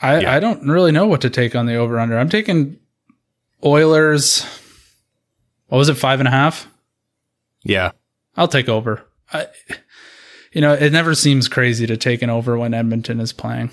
I 0.00 0.20
Yeah. 0.20 0.34
I 0.34 0.40
don't 0.40 0.68
really 0.68 0.92
know 0.92 1.06
what 1.06 1.20
to 1.22 1.30
take 1.30 1.54
on 1.54 1.66
the 1.66 1.76
over 1.76 1.98
under. 1.98 2.18
I'm 2.18 2.28
taking 2.28 2.78
Oilers. 3.64 4.44
What 5.68 5.78
was 5.78 5.88
it? 5.88 5.94
Five 5.94 6.20
and 6.20 6.28
a 6.28 6.32
half. 6.32 6.68
Yeah, 7.64 7.92
I'll 8.36 8.48
take 8.48 8.68
over. 8.68 9.04
I, 9.32 9.46
you 10.52 10.60
know, 10.60 10.74
it 10.74 10.92
never 10.92 11.14
seems 11.14 11.48
crazy 11.48 11.86
to 11.86 11.96
take 11.96 12.22
an 12.22 12.30
over 12.30 12.58
when 12.58 12.74
Edmonton 12.74 13.20
is 13.20 13.32
playing. 13.32 13.70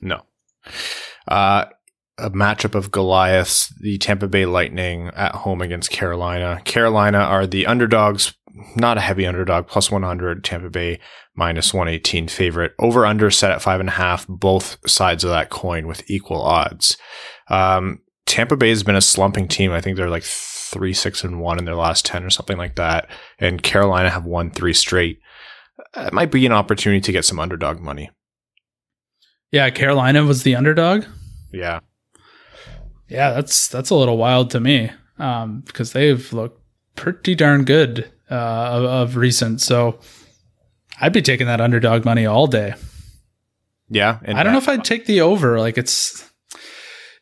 no. 0.00 0.22
Uh, 1.26 1.66
a 2.22 2.30
matchup 2.30 2.74
of 2.74 2.90
Goliaths, 2.90 3.72
the 3.80 3.98
Tampa 3.98 4.28
Bay 4.28 4.46
Lightning 4.46 5.08
at 5.08 5.34
home 5.34 5.60
against 5.60 5.90
Carolina. 5.90 6.62
Carolina 6.64 7.18
are 7.18 7.46
the 7.46 7.66
underdogs, 7.66 8.34
not 8.76 8.96
a 8.96 9.00
heavy 9.00 9.26
underdog, 9.26 9.66
plus 9.66 9.90
100. 9.90 10.44
Tampa 10.44 10.70
Bay 10.70 11.00
minus 11.34 11.74
118 11.74 12.28
favorite. 12.28 12.72
Over 12.78 13.04
under 13.04 13.30
set 13.30 13.50
at 13.50 13.62
five 13.62 13.80
and 13.80 13.88
a 13.88 13.92
half, 13.92 14.26
both 14.28 14.78
sides 14.88 15.24
of 15.24 15.30
that 15.30 15.50
coin 15.50 15.86
with 15.86 16.08
equal 16.08 16.40
odds. 16.40 16.96
Um, 17.48 18.00
Tampa 18.26 18.56
Bay 18.56 18.68
has 18.68 18.82
been 18.82 18.96
a 18.96 19.00
slumping 19.00 19.48
team. 19.48 19.72
I 19.72 19.80
think 19.80 19.96
they're 19.96 20.08
like 20.08 20.22
three, 20.22 20.94
six, 20.94 21.24
and 21.24 21.40
one 21.40 21.58
in 21.58 21.64
their 21.64 21.74
last 21.74 22.06
10 22.06 22.24
or 22.24 22.30
something 22.30 22.56
like 22.56 22.76
that. 22.76 23.08
And 23.38 23.62
Carolina 23.62 24.10
have 24.10 24.24
won 24.24 24.50
three 24.50 24.72
straight. 24.72 25.18
It 25.96 26.12
might 26.12 26.30
be 26.30 26.46
an 26.46 26.52
opportunity 26.52 27.00
to 27.00 27.12
get 27.12 27.24
some 27.24 27.40
underdog 27.40 27.80
money. 27.80 28.10
Yeah, 29.50 29.68
Carolina 29.70 30.24
was 30.24 30.44
the 30.44 30.54
underdog. 30.54 31.04
Yeah. 31.52 31.80
Yeah, 33.12 33.32
that's 33.32 33.68
that's 33.68 33.90
a 33.90 33.94
little 33.94 34.16
wild 34.16 34.50
to 34.50 34.60
me 34.60 34.90
um, 35.18 35.60
because 35.66 35.92
they've 35.92 36.32
looked 36.32 36.60
pretty 36.96 37.34
darn 37.34 37.64
good 37.64 38.10
uh, 38.30 38.34
of, 38.34 38.84
of 38.84 39.16
recent. 39.16 39.60
So 39.60 39.98
I'd 41.00 41.12
be 41.12 41.22
taking 41.22 41.46
that 41.46 41.60
underdog 41.60 42.04
money 42.04 42.26
all 42.26 42.46
day. 42.46 42.74
Yeah. 43.88 44.18
And 44.22 44.38
I 44.38 44.42
don't 44.42 44.52
know 44.52 44.58
if 44.58 44.68
I'd 44.68 44.84
take 44.84 45.06
the 45.06 45.20
over. 45.20 45.58
Like 45.58 45.76
it's, 45.76 46.30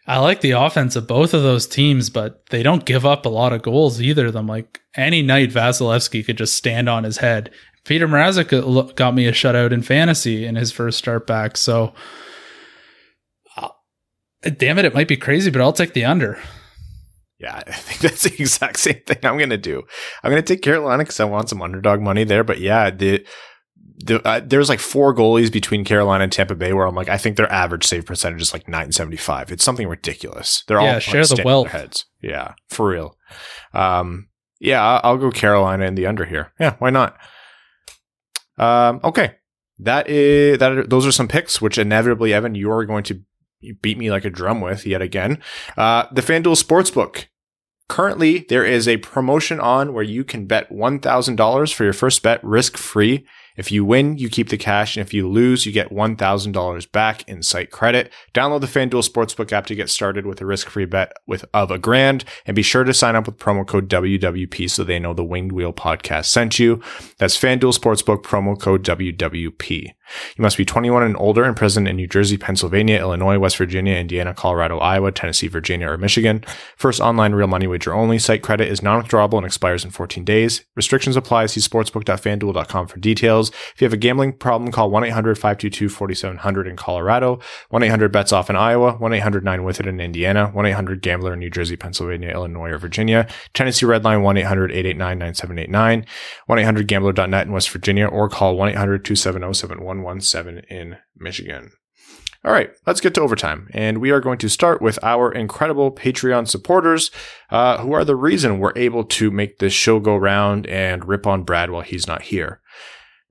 I 0.07 0.19
like 0.19 0.41
the 0.41 0.53
offense 0.53 0.95
of 0.95 1.09
both 1.09 1.35
of 1.35 1.43
those 1.43 1.67
teams, 1.67 2.11
but 2.11 2.47
they 2.51 2.63
don't 2.63 2.85
give 2.85 3.05
up 3.05 3.27
a 3.27 3.31
lot 3.31 3.53
of 3.53 3.63
goals 3.63 4.01
either 4.01 4.27
of 4.27 4.33
them. 4.33 4.47
Like 4.47 4.81
any 4.95 5.23
night, 5.23 5.51
Vasilevskiy 5.51 6.25
could 6.25 6.39
just 6.39 6.55
stand 6.55 6.89
on 6.89 7.03
his 7.03 7.19
head, 7.19 7.51
Petr 7.85 8.09
Mrazek 8.09 8.95
got 8.95 9.15
me 9.15 9.27
a 9.27 9.33
shutout 9.33 9.73
in 9.73 9.83
fantasy 9.83 10.45
in 10.45 10.57
his 10.57 10.71
first 10.71 10.99
start 10.99 11.27
back. 11.27 11.57
So, 11.57 11.95
damn 14.43 14.79
it, 14.79 14.85
it 14.85 14.95
might 14.95 15.09
be 15.09 15.17
crazy, 15.17 15.51
but 15.51 15.61
I'll 15.61 15.73
take 15.73 15.93
the 15.93 16.05
under. 16.05 16.39
Yeah, 17.39 17.57
I 17.67 17.73
think 17.73 18.01
that's 18.01 18.25
the 18.25 18.35
exact 18.35 18.79
same 18.79 19.01
thing 19.07 19.19
I'm 19.23 19.39
going 19.39 19.51
to 19.51 19.57
do. 19.57 19.83
I'm 20.23 20.31
going 20.31 20.43
to 20.43 20.55
take 20.55 20.63
Carolina 20.63 21.05
because 21.05 21.21
I 21.21 21.25
want 21.25 21.49
some 21.49 21.63
underdog 21.63 22.01
money 22.01 22.25
there. 22.25 22.45
But 22.45 22.61
yeah, 22.61 22.91
the, 22.91 23.25
the 24.05 24.27
uh, 24.27 24.41
there's 24.45 24.69
like 24.69 24.81
four 24.81 25.15
goalies 25.15 25.53
between 25.53 25.85
Carolina 25.85 26.25
and 26.25 26.33
Tampa 26.33 26.55
Bay 26.55 26.73
where 26.73 26.87
I'm 26.87 26.95
like, 26.95 27.09
I 27.09 27.19
think 27.19 27.37
their 27.37 27.51
average 27.51 27.87
save 27.87 28.07
percentage 28.07 28.43
is 28.43 28.53
like 28.53 28.69
975. 28.69 29.53
It's 29.53 29.65
something 29.65 29.89
ridiculous. 29.89 30.65
They're 30.69 30.81
yeah, 30.81 30.95
all 30.95 31.01
share 31.01 31.23
like, 31.23 31.37
the 31.37 31.43
wealth. 31.45 31.69
heads. 31.69 32.05
Yeah, 32.23 32.55
for 32.69 32.89
real. 32.89 33.17
Um, 33.73 34.29
yeah, 34.61 35.01
I'll 35.03 35.17
go 35.17 35.31
Carolina 35.31 35.87
in 35.87 35.95
the 35.95 36.07
under 36.07 36.27
here. 36.27 36.53
Yeah, 36.61 36.77
why 36.79 36.91
not? 36.91 37.17
Um, 38.59 39.01
okay, 39.03 39.37
that 39.79 40.11
is 40.11 40.59
that. 40.59 40.91
Those 40.91 41.07
are 41.07 41.13
some 41.13 41.29
picks, 41.29 41.63
which 41.63 41.79
inevitably, 41.79 42.35
Evan, 42.35 42.55
you 42.55 42.71
are 42.71 42.85
going 42.85 43.05
to 43.05 43.23
beat 43.81 43.99
me 43.99 44.11
like 44.11 44.25
a 44.25 44.31
drum 44.31 44.61
with 44.61 44.87
yet 44.87 45.03
again. 45.03 45.43
Uh, 45.77 46.07
the 46.13 46.23
FanDuel 46.23 46.63
Sportsbook. 46.63 47.27
Currently, 47.89 48.47
there 48.49 48.65
is 48.65 48.87
a 48.87 48.99
promotion 48.99 49.59
on 49.59 49.93
where 49.93 50.05
you 50.05 50.23
can 50.23 50.47
bet 50.47 50.71
$1,000 50.71 51.75
for 51.75 51.85
your 51.85 51.93
first 51.93 52.23
bet 52.23 52.43
risk 52.45 52.77
free. 52.77 53.27
If 53.57 53.73
you 53.73 53.85
win, 53.85 54.19
you 54.19 54.29
keep 54.29 54.49
the 54.49 54.57
cash, 54.57 54.97
and 54.97 55.07
if 55.07 55.13
you 55.13 55.29
lose, 55.29 55.67
you 55.67 55.73
get 55.73 55.91
$1,000 55.91 56.93
back 56.93 57.29
in 57.29 57.43
site 57.43 57.71
credit. 57.71 58.13
Download 58.33 58.61
the 58.61 58.67
FanDuel 58.67 59.09
Sportsbook 59.09 59.53
app 59.53 59.67
to 59.67 59.75
get 59.75 59.91
started 59.91 60.27
with 60.27 60.41
a 60.41 60.47
risk-free 60.47 60.87
bet 60.87 61.13
with 61.27 61.45
of 61.53 61.71
a 61.71 61.79
grand, 61.79 62.25
and 62.47 62.55
be 62.55 62.63
sure 62.63 62.85
to 62.85 62.95
sign 62.95 63.17
up 63.17 63.27
with 63.27 63.39
promo 63.39 63.67
code 63.67 63.89
WWP 63.89 64.71
so 64.71 64.85
they 64.85 64.99
know 64.99 65.15
the 65.15 65.25
Winged 65.25 65.53
Wheel 65.53 65.73
podcast 65.73 66.27
sent 66.27 66.59
you. 66.59 66.81
That's 67.19 67.39
FanDuel 67.39 67.79
Sportsbook 67.79 68.23
promo 68.23 68.59
code 68.59 68.85
WWP. 68.85 69.95
You 70.37 70.43
must 70.43 70.57
be 70.57 70.65
21 70.65 71.03
and 71.03 71.17
older 71.17 71.45
and 71.45 71.57
present 71.57 71.87
in 71.87 71.97
New 71.97 72.09
Jersey, 72.09 72.37
Pennsylvania, 72.37 72.99
Illinois, 72.99 73.39
West 73.39 73.57
Virginia, 73.57 73.95
Indiana, 73.95 74.35
Colorado, 74.35 74.79
Iowa, 74.79 75.13
Tennessee, 75.13 75.47
Virginia, 75.47 75.89
or 75.89 75.99
Michigan. 75.99 76.45
First 76.77 77.01
online 77.01 77.33
real 77.33 77.47
money 77.47 77.67
wager 77.67 77.95
only. 77.95 78.19
Site 78.19 78.43
credit 78.43 78.69
is 78.69 78.83
non-withdrawable 78.83 79.37
and 79.37 79.47
expires 79.47 79.85
in 79.85 79.91
14 79.91 80.25
days. 80.25 80.65
Restrictions 80.75 81.17
apply. 81.17 81.47
See 81.47 81.61
sportsbook.fanduel.com 81.61 82.87
for 82.89 82.99
details. 82.99 83.40
If 83.49 83.81
you 83.81 83.87
have 83.87 83.93
a 83.93 83.97
gambling 83.97 84.35
problem, 84.35 84.71
call 84.71 84.91
1-800-522-4700 84.91 86.69
in 86.69 86.77
Colorado, 86.77 87.41
1-800-BETS-OFF 87.73 88.51
in 88.51 88.57
Iowa, 88.57 88.99
1-800-9-WITH-IT 88.99 89.87
in 89.87 90.01
Indiana, 90.01 90.53
1-800-GAMBLER 90.55 91.33
in 91.33 91.39
New 91.39 91.51
Jersey, 91.51 91.77
Pennsylvania, 91.77 92.31
Illinois, 92.31 92.71
or 92.71 92.79
Virginia. 92.79 93.27
Tennessee 93.55 93.87
Redline 93.87 94.23
1-800-889-9789, 94.23 96.07
1-800-GAMBLER.net 96.49 97.47
in 97.47 97.53
West 97.53 97.71
Virginia, 97.71 98.07
or 98.07 98.29
call 98.29 98.57
1-800-270-7117 98.57 100.65
in 100.71 100.97
Michigan. 101.17 101.73
All 102.43 102.53
right, 102.53 102.71
let's 102.87 103.03
get 103.03 103.13
to 103.15 103.21
overtime. 103.21 103.69
And 103.75 103.99
we 103.99 104.11
are 104.11 104.21
going 104.21 104.39
to 104.39 104.49
start 104.49 104.81
with 104.81 104.99
our 105.03 105.31
incredible 105.31 105.93
Patreon 105.93 106.49
supporters, 106.49 107.11
uh, 107.51 107.79
who 107.79 107.93
are 107.93 108.05
the 108.05 108.17
reason 108.17 108.59
we're 108.59 108.73
able 108.77 109.05
to 109.05 109.31
make 109.31 109.59
this 109.59 109.75
show 109.75 110.01
go 110.01 110.17
round 110.17 110.67
and 110.67 111.07
rip 111.07 111.27
on 111.27 111.43
Brad 111.43 111.71
while 111.71 111.83
he's 111.83 112.07
not 112.07 112.23
here. 112.23 112.63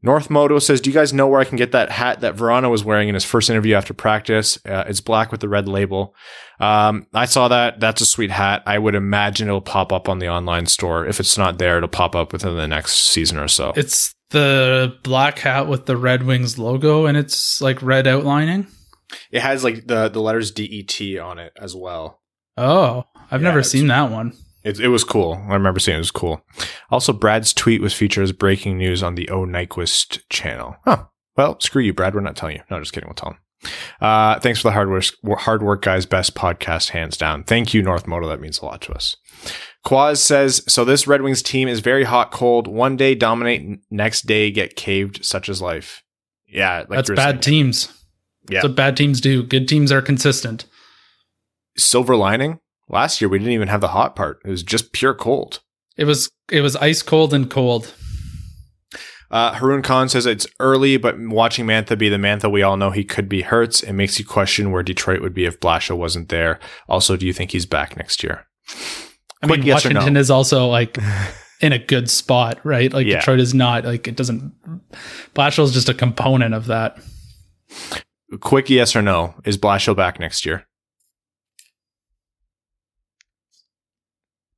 North 0.02 0.30
Moto 0.30 0.60
says, 0.60 0.80
Do 0.80 0.90
you 0.90 0.94
guys 0.94 1.12
know 1.14 1.28
where 1.28 1.42
I 1.42 1.44
can 1.46 1.58
get 1.58 1.74
that 1.74 1.90
hat 1.92 2.22
that 2.22 2.36
Vrana 2.36 2.70
was 2.72 2.84
wearing 2.86 3.10
in 3.10 3.16
his 3.16 3.26
first 3.26 3.50
interview 3.50 3.76
after 3.76 3.94
practice? 3.94 4.58
Uh, 4.66 4.86
it's 4.88 5.02
black 5.02 5.32
with 5.32 5.42
the 5.42 5.50
red 5.50 5.68
label. 5.68 6.16
Um, 6.60 7.08
I 7.14 7.26
saw 7.26 7.50
that. 7.50 7.80
That's 7.80 8.02
a 8.02 8.06
sweet 8.06 8.32
hat. 8.32 8.64
I 8.66 8.78
would 8.78 8.96
imagine 8.96 9.48
it'll 9.50 9.60
pop 9.62 9.92
up 9.92 10.08
on 10.08 10.20
the 10.20 10.30
online 10.30 10.68
store. 10.68 11.06
If 11.06 11.20
it's 11.20 11.38
not 11.38 11.58
there, 11.58 11.78
it'll 11.78 11.90
pop 11.90 12.16
up 12.16 12.32
within 12.32 12.56
the 12.56 12.68
next 12.68 13.10
season 13.10 13.38
or 13.38 13.48
so. 13.50 13.74
It's 13.76 14.16
the 14.30 14.96
black 15.04 15.40
hat 15.40 15.68
with 15.68 15.86
the 15.86 15.98
Red 15.98 16.24
Wings 16.24 16.58
logo 16.58 17.06
and 17.06 17.18
it's 17.18 17.62
like 17.62 17.82
red 17.82 18.08
outlining. 18.08 18.68
It 19.32 19.42
has 19.42 19.64
like 19.64 19.88
the, 19.88 20.08
the 20.08 20.22
letters 20.22 20.52
DET 20.52 21.02
on 21.20 21.40
it 21.40 21.52
as 21.60 21.76
well. 21.76 22.22
Oh, 22.56 23.06
I've 23.32 23.42
Yeah, 23.42 23.48
never 23.50 23.64
seen 23.64 23.88
that 23.88 24.12
one. 24.12 24.34
It, 24.64 24.80
it 24.80 24.90
was 24.90 25.04
cool. 25.04 25.42
I 25.48 25.54
remember 25.54 25.80
seeing 25.80 25.96
it, 25.96 26.00
it 26.00 26.02
was 26.02 26.12
cool. 26.12 26.42
Also, 26.90 27.14
Brad's 27.14 27.54
tweet 27.54 27.82
was 27.82 27.94
featured 27.94 28.24
as 28.24 28.32
breaking 28.32 28.78
news 28.78 29.02
on 29.02 29.16
the 29.16 29.30
O 29.30 29.46
Nyquist 29.46 30.20
channel. 30.30 30.76
Huh. 30.84 31.06
Well, 31.38 31.60
screw 31.60 31.82
you, 31.82 31.94
Brad. 31.94 32.14
We're 32.14 32.22
not 32.22 32.36
telling 32.36 32.58
you. 32.58 32.64
No, 32.70 32.80
just 32.80 32.92
kidding. 32.92 33.08
We'll 33.08 33.16
tell 33.16 33.32
him. 33.32 33.38
Uh, 34.02 34.40
thanks 34.40 34.62
for 34.62 34.70
the 34.70 34.72
hard 34.74 34.90
work, 34.90 35.06
hard 35.40 35.64
work, 35.64 35.82
guys. 35.82 36.06
Best 36.06 36.36
podcast, 36.36 36.90
hands 36.90 37.18
down. 37.18 37.44
Thank 37.44 37.74
you, 37.74 37.82
North 37.82 38.08
Moto. 38.08 38.28
That 38.28 38.42
means 38.42 38.60
a 38.60 38.66
lot 38.66 38.82
to 38.84 38.94
us. 38.94 39.16
Quaz 39.86 40.22
says, 40.22 40.64
so 40.68 40.84
this 40.84 41.08
Red 41.08 41.22
Wings 41.22 41.42
team 41.42 41.68
is 41.68 41.80
very 41.80 42.04
hot, 42.04 42.32
cold. 42.32 42.68
One 42.68 42.98
day 42.98 43.16
dominate, 43.16 43.80
next 43.90 44.26
day 44.26 44.52
get 44.52 44.76
caved, 44.76 45.24
such 45.24 45.48
as 45.50 45.62
life. 45.62 46.04
Yeah. 46.48 46.80
Like 46.80 46.90
That's 46.90 47.10
bad 47.12 47.44
saying. 47.44 47.64
teams. 47.64 47.88
Yeah. 48.50 48.58
That's 48.58 48.64
what 48.70 48.76
bad 48.76 48.98
teams 48.98 49.22
do. 49.22 49.44
Good 49.44 49.68
teams 49.68 49.92
are 49.92 50.02
consistent. 50.02 50.66
Silver 51.78 52.16
lining. 52.16 52.60
Last 52.90 53.22
year, 53.22 53.30
we 53.30 53.38
didn't 53.38 53.54
even 53.54 53.68
have 53.68 53.82
the 53.82 53.90
hot 53.90 54.16
part. 54.16 54.40
It 54.44 54.50
was 54.50 54.64
just 54.64 54.92
pure 54.94 55.14
cold. 55.14 55.60
It 55.96 56.06
was 56.06 56.30
it 56.52 56.62
was 56.62 56.76
ice 56.78 57.02
cold 57.02 57.34
and 57.34 57.50
cold. 57.50 57.94
Uh, 59.32 59.54
Harun 59.54 59.84
Khan 59.84 60.10
says 60.10 60.26
it's 60.26 60.48
early, 60.60 60.98
but 60.98 61.20
watching 61.20 61.68
Mantha 61.68 61.96
be 61.96 62.10
the 62.10 62.18
Mantha 62.18 62.52
we 62.52 62.64
all 62.64 62.78
know 62.78 62.90
he 62.90 63.04
could 63.04 63.30
be 63.30 63.44
hurts. 63.44 63.84
It 63.84 63.94
makes 63.94 64.18
you 64.18 64.26
question 64.26 64.72
where 64.72 64.82
Detroit 64.82 65.22
would 65.22 65.36
be 65.36 65.46
if 65.46 65.60
Blasha 65.60 65.96
wasn't 65.96 66.30
there. 66.30 66.60
Also, 66.88 67.16
do 67.16 67.28
you 67.28 67.34
think 67.34 67.52
he's 67.52 67.68
back 67.68 67.96
next 67.96 68.24
year? 68.24 68.48
I 69.44 69.48
Quick 69.48 69.60
mean, 69.60 69.68
yes 69.68 69.86
or 69.86 69.90
no. 69.90 70.00
Washington 70.00 70.18
is 70.18 70.32
also 70.32 70.68
like 70.68 70.98
in 71.62 71.74
a 71.74 71.80
good 71.80 72.10
spot, 72.10 72.60
right? 72.64 72.92
Like 72.92 73.06
Yeah. 73.06 73.20
Detroit 73.20 73.40
is 73.40 73.54
not. 73.54 73.86
Like 73.86 74.08
it 74.08 74.16
doesn't. 74.16 74.52
Blashill 75.36 75.66
is 75.66 75.74
just 75.74 75.90
a 75.90 75.94
component 75.94 76.56
of 76.56 76.66
that. 76.66 76.98
Quick 78.40 78.70
yes 78.70 78.96
or 78.96 79.04
no. 79.04 79.36
Is 79.46 79.60
Blasha 79.60 79.96
back 79.96 80.20
next 80.20 80.44
year? 80.44 80.66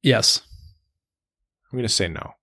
Yes. 0.04 0.42
I'm 1.72 1.78
going 1.78 1.88
to 1.88 1.94
say 1.94 2.08
no. 2.08 2.34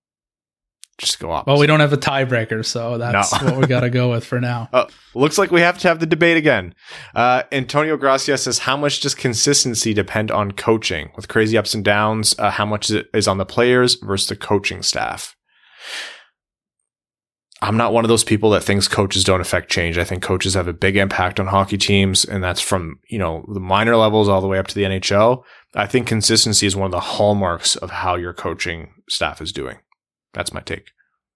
Just 0.97 1.19
go 1.19 1.31
up. 1.31 1.47
Well, 1.47 1.57
we 1.57 1.65
don't 1.65 1.79
have 1.79 1.93
a 1.93 1.97
tiebreaker, 1.97 2.65
so 2.65 2.97
that's 2.97 3.31
No. 3.41 3.47
what 3.51 3.57
we 3.57 3.67
got 3.67 3.81
to 3.81 3.89
go 3.89 4.09
with 4.11 4.25
for 4.25 4.41
now. 4.41 4.67
Oh, 4.73 4.87
looks 5.15 5.37
like 5.37 5.49
we 5.49 5.61
have 5.61 5.77
to 5.79 5.87
have 5.87 5.99
the 6.01 6.05
debate 6.05 6.35
again. 6.35 6.75
Uh, 7.15 7.43
Antonio 7.53 7.95
Gracia 7.95 8.37
says, 8.37 8.59
"How 8.59 8.75
much 8.75 8.99
does 8.99 9.15
consistency 9.15 9.93
depend 9.93 10.29
on 10.29 10.51
coaching? 10.51 11.11
With 11.15 11.29
crazy 11.29 11.57
ups 11.57 11.73
and 11.73 11.85
downs, 11.85 12.35
uh, 12.37 12.51
how 12.51 12.65
much 12.65 12.89
is 12.89 12.95
it 12.97 13.07
is 13.13 13.29
on 13.29 13.37
the 13.37 13.45
players 13.45 13.95
versus 13.95 14.27
the 14.27 14.35
coaching 14.35 14.81
staff?" 14.83 15.37
I'm 17.61 17.75
not 17.75 17.91
one 17.91 18.05
of 18.05 18.09
those 18.09 18.23
people 18.23 18.51
that 18.51 18.63
thinks 18.63 18.87
coaches 18.87 19.23
don't 19.23 19.41
affect 19.41 19.69
change. 19.69 19.97
I 19.97 20.05
think 20.05 20.23
coaches 20.23 20.53
have 20.53 20.67
a 20.67 20.73
big 20.73 20.95
impact 20.95 21.39
on 21.39 21.47
hockey 21.47 21.77
teams, 21.77 22.23
and 22.23 22.43
that's 22.43 22.61
from 22.61 22.99
you 23.09 23.19
know 23.19 23.45
the 23.53 23.59
minor 23.59 23.95
levels 23.95 24.29
all 24.29 24.41
the 24.41 24.47
way 24.47 24.57
up 24.57 24.67
to 24.67 24.75
the 24.75 24.83
NHL. 24.83 25.43
I 25.75 25.85
think 25.85 26.07
consistency 26.07 26.65
is 26.65 26.75
one 26.75 26.85
of 26.85 26.91
the 26.91 26.99
hallmarks 26.99 27.75
of 27.75 27.91
how 27.91 28.15
your 28.15 28.33
coaching 28.33 28.93
staff 29.09 29.41
is 29.41 29.51
doing. 29.51 29.77
That's 30.33 30.53
my 30.53 30.61
take. 30.61 30.91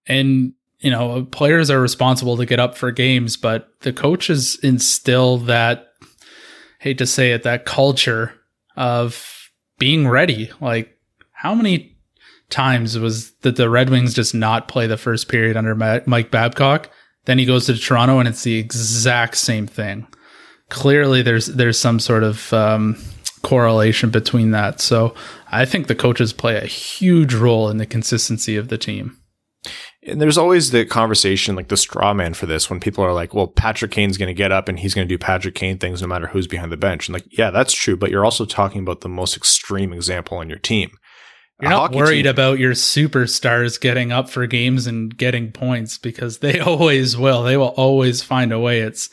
And 0.07 0.53
you 0.79 0.91
know, 0.91 1.25
players 1.25 1.69
are 1.69 1.79
responsible 1.79 2.37
to 2.37 2.45
get 2.45 2.59
up 2.59 2.75
for 2.75 2.91
games, 2.91 3.37
but 3.37 3.69
the 3.81 3.93
coaches 3.93 4.57
instill 4.63 5.37
that. 5.39 5.87
Hate 6.79 6.97
to 6.97 7.05
say 7.05 7.31
it, 7.31 7.43
that 7.43 7.65
culture 7.65 8.33
of 8.75 9.49
being 9.79 10.07
ready. 10.07 10.51
Like, 10.59 10.97
how 11.31 11.55
many 11.55 11.92
times 12.53 12.97
was 12.97 13.31
that 13.41 13.57
the 13.57 13.69
Red 13.69 13.89
Wings 13.89 14.13
just 14.13 14.33
not 14.33 14.67
play 14.67 14.87
the 14.87 14.97
first 14.97 15.27
period 15.27 15.57
under 15.57 15.75
Mike 15.75 16.31
Babcock? 16.31 16.89
Then 17.25 17.39
he 17.39 17.45
goes 17.45 17.65
to 17.65 17.77
Toronto, 17.77 18.19
and 18.19 18.27
it's 18.27 18.43
the 18.43 18.57
exact 18.57 19.35
same 19.37 19.67
thing. 19.67 20.07
Clearly, 20.69 21.21
there's 21.21 21.47
there's 21.47 21.79
some 21.79 21.99
sort 21.99 22.23
of 22.23 22.53
um, 22.53 22.97
correlation 23.41 24.09
between 24.09 24.51
that. 24.51 24.79
So, 24.79 25.15
I 25.51 25.65
think 25.65 25.87
the 25.87 25.95
coaches 25.95 26.33
play 26.33 26.57
a 26.57 26.65
huge 26.65 27.33
role 27.33 27.69
in 27.69 27.77
the 27.77 27.85
consistency 27.85 28.55
of 28.55 28.69
the 28.69 28.77
team. 28.77 29.17
And 30.05 30.21
there's 30.21 30.37
always 30.37 30.71
the 30.71 30.85
conversation, 30.85 31.55
like 31.55 31.69
the 31.69 31.77
straw 31.77 32.13
man 32.13 32.33
for 32.33 32.45
this, 32.45 32.69
when 32.69 32.81
people 32.81 33.05
are 33.05 33.13
like, 33.13 33.33
well, 33.33 33.47
Patrick 33.47 33.91
Kane's 33.91 34.17
going 34.17 34.27
to 34.27 34.33
get 34.33 34.51
up 34.51 34.67
and 34.67 34.77
he's 34.77 34.93
going 34.93 35.07
to 35.07 35.13
do 35.13 35.17
Patrick 35.17 35.55
Kane 35.55 35.77
things 35.77 36.01
no 36.01 36.07
matter 36.07 36.27
who's 36.27 36.47
behind 36.47 36.71
the 36.71 36.77
bench. 36.77 37.07
And 37.07 37.13
like, 37.13 37.25
yeah, 37.37 37.51
that's 37.51 37.73
true. 37.73 37.95
But 37.95 38.11
you're 38.11 38.25
also 38.25 38.45
talking 38.45 38.81
about 38.81 39.01
the 39.01 39.09
most 39.09 39.37
extreme 39.37 39.93
example 39.93 40.37
on 40.37 40.49
your 40.49 40.59
team. 40.59 40.91
You're 41.63 41.71
not 41.71 41.93
worried 41.93 42.23
team- 42.23 42.31
about 42.31 42.59
your 42.59 42.73
superstars 42.73 43.79
getting 43.79 44.11
up 44.11 44.29
for 44.29 44.45
games 44.47 44.87
and 44.87 45.15
getting 45.17 45.51
points 45.51 45.97
because 45.97 46.39
they 46.39 46.59
always 46.71 47.17
will. 47.17 47.43
They 47.43 47.57
will 47.57 47.73
always 47.77 48.21
find 48.21 48.51
a 48.53 48.59
way. 48.59 48.81
It's 48.81 49.09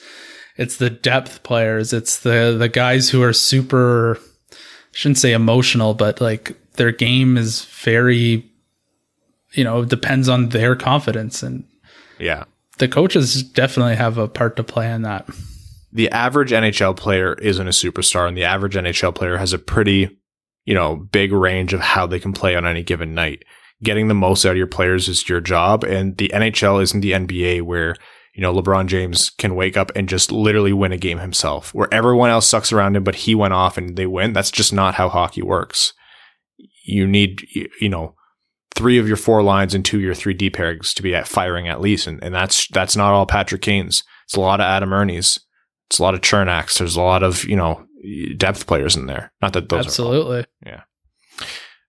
it's 0.57 0.77
the 0.77 0.91
depth 0.91 1.43
players. 1.43 1.93
It's 1.93 2.19
the 2.21 2.57
the 2.59 2.69
guys 2.69 3.09
who 3.11 3.23
are 3.23 3.33
super 3.33 4.19
I 4.53 4.57
shouldn't 4.93 5.19
say 5.19 5.33
emotional, 5.33 5.95
but 5.95 6.21
like 6.21 6.57
their 6.75 6.93
game 6.93 7.37
is 7.37 7.65
very 7.67 8.47
you 9.53 9.65
know, 9.65 9.85
depends 9.85 10.29
on 10.29 10.51
their 10.51 10.77
confidence 10.77 11.43
and 11.43 11.65
Yeah. 12.21 12.45
the 12.79 12.87
coaches 12.87 13.43
definitely 13.43 13.97
have 13.97 14.17
a 14.19 14.29
part 14.29 14.55
to 14.57 14.63
play 14.63 14.91
in 14.93 15.03
that. 15.03 15.29
The 15.93 16.09
average 16.11 16.53
NHL 16.53 16.97
player 16.97 17.35
isn't 17.35 17.67
a 17.67 17.71
superstar, 17.73 18.29
and 18.29 18.37
the 18.37 18.45
average 18.45 18.77
NHL 18.77 19.13
player 19.13 19.39
has 19.39 19.53
a 19.53 19.59
pretty, 19.59 20.09
you 20.65 20.75
know, 20.75 20.97
big 20.97 21.33
range 21.33 21.73
of 21.73 21.81
how 21.81 22.07
they 22.07 22.21
can 22.21 22.33
play 22.33 22.55
on 22.55 22.67
any 22.67 22.83
given 22.83 23.15
night. 23.15 23.45
getting 23.83 24.09
the 24.09 24.15
most 24.15 24.45
out 24.45 24.53
of 24.53 24.57
your 24.57 24.67
players 24.67 25.09
is 25.09 25.29
your 25.29 25.41
job. 25.41 25.85
And 25.85 26.17
the 26.17 26.31
NHL 26.35 26.83
isn't 26.83 27.01
the 27.01 27.13
NBA 27.13 27.63
where, 27.63 27.97
you 28.35 28.43
know, 28.43 28.55
LeBron 28.55 28.87
James 28.87 29.31
can 29.31 29.55
wake 29.55 29.77
up 29.77 29.91
and 29.97 30.09
just 30.09 30.31
literally 30.31 30.73
win 30.73 30.93
a 30.93 30.99
game 30.99 31.19
himself, 31.19 31.75
where 31.75 31.93
everyone 31.93 32.31
else 32.31 32.47
sucks 32.47 32.73
around 32.73 32.97
him, 32.97 33.05
but 33.05 33.15
he 33.17 33.35
went 33.35 33.55
off 33.55 33.77
and 33.77 33.97
they 33.97 34.07
win. 34.07 34.33
That's 34.33 34.51
just 34.51 34.73
not 34.73 34.95
how 34.95 35.09
hockey 35.09 35.43
works. 35.43 35.93
You 36.85 37.07
need, 37.07 37.47
you 37.81 37.89
know, 37.89 38.15
three 38.75 38.99
of 38.99 39.09
your 39.09 39.17
four 39.17 39.43
lines 39.43 39.75
and 39.75 39.85
two 39.85 39.97
of 39.99 40.03
your 40.03 40.15
three 40.15 40.35
D 40.35 40.49
pairs 40.49 40.95
to 40.95 41.03
be 41.03 41.15
at 41.15 41.29
firing 41.29 41.69
at 41.69 41.81
least. 41.81 42.07
And, 42.07 42.23
and 42.23 42.35
that's, 42.35 42.69
that's 42.69 42.97
not 42.97 43.13
all 43.13 43.27
Patrick 43.27 43.63
Kane's. 43.63 44.05
It's 44.25 44.37
a 44.37 44.41
lot 44.41 44.61
of 44.61 44.65
Adam 44.65 44.93
Erne's. 44.93 45.39
It's 45.89 45.99
a 45.99 46.03
lot 46.03 46.15
of 46.15 46.21
Cernaks. 46.21 46.79
There's 46.79 46.97
a 46.97 47.03
lot 47.03 47.23
of, 47.23 47.45
you 47.45 47.57
know, 47.57 47.85
depth 48.37 48.67
players 48.67 48.97
in 48.97 49.07
there. 49.07 49.33
Not 49.41 49.53
that 49.55 49.69
those 49.69 49.87
Absolutely. 49.87 50.47
yeah. 50.65 50.83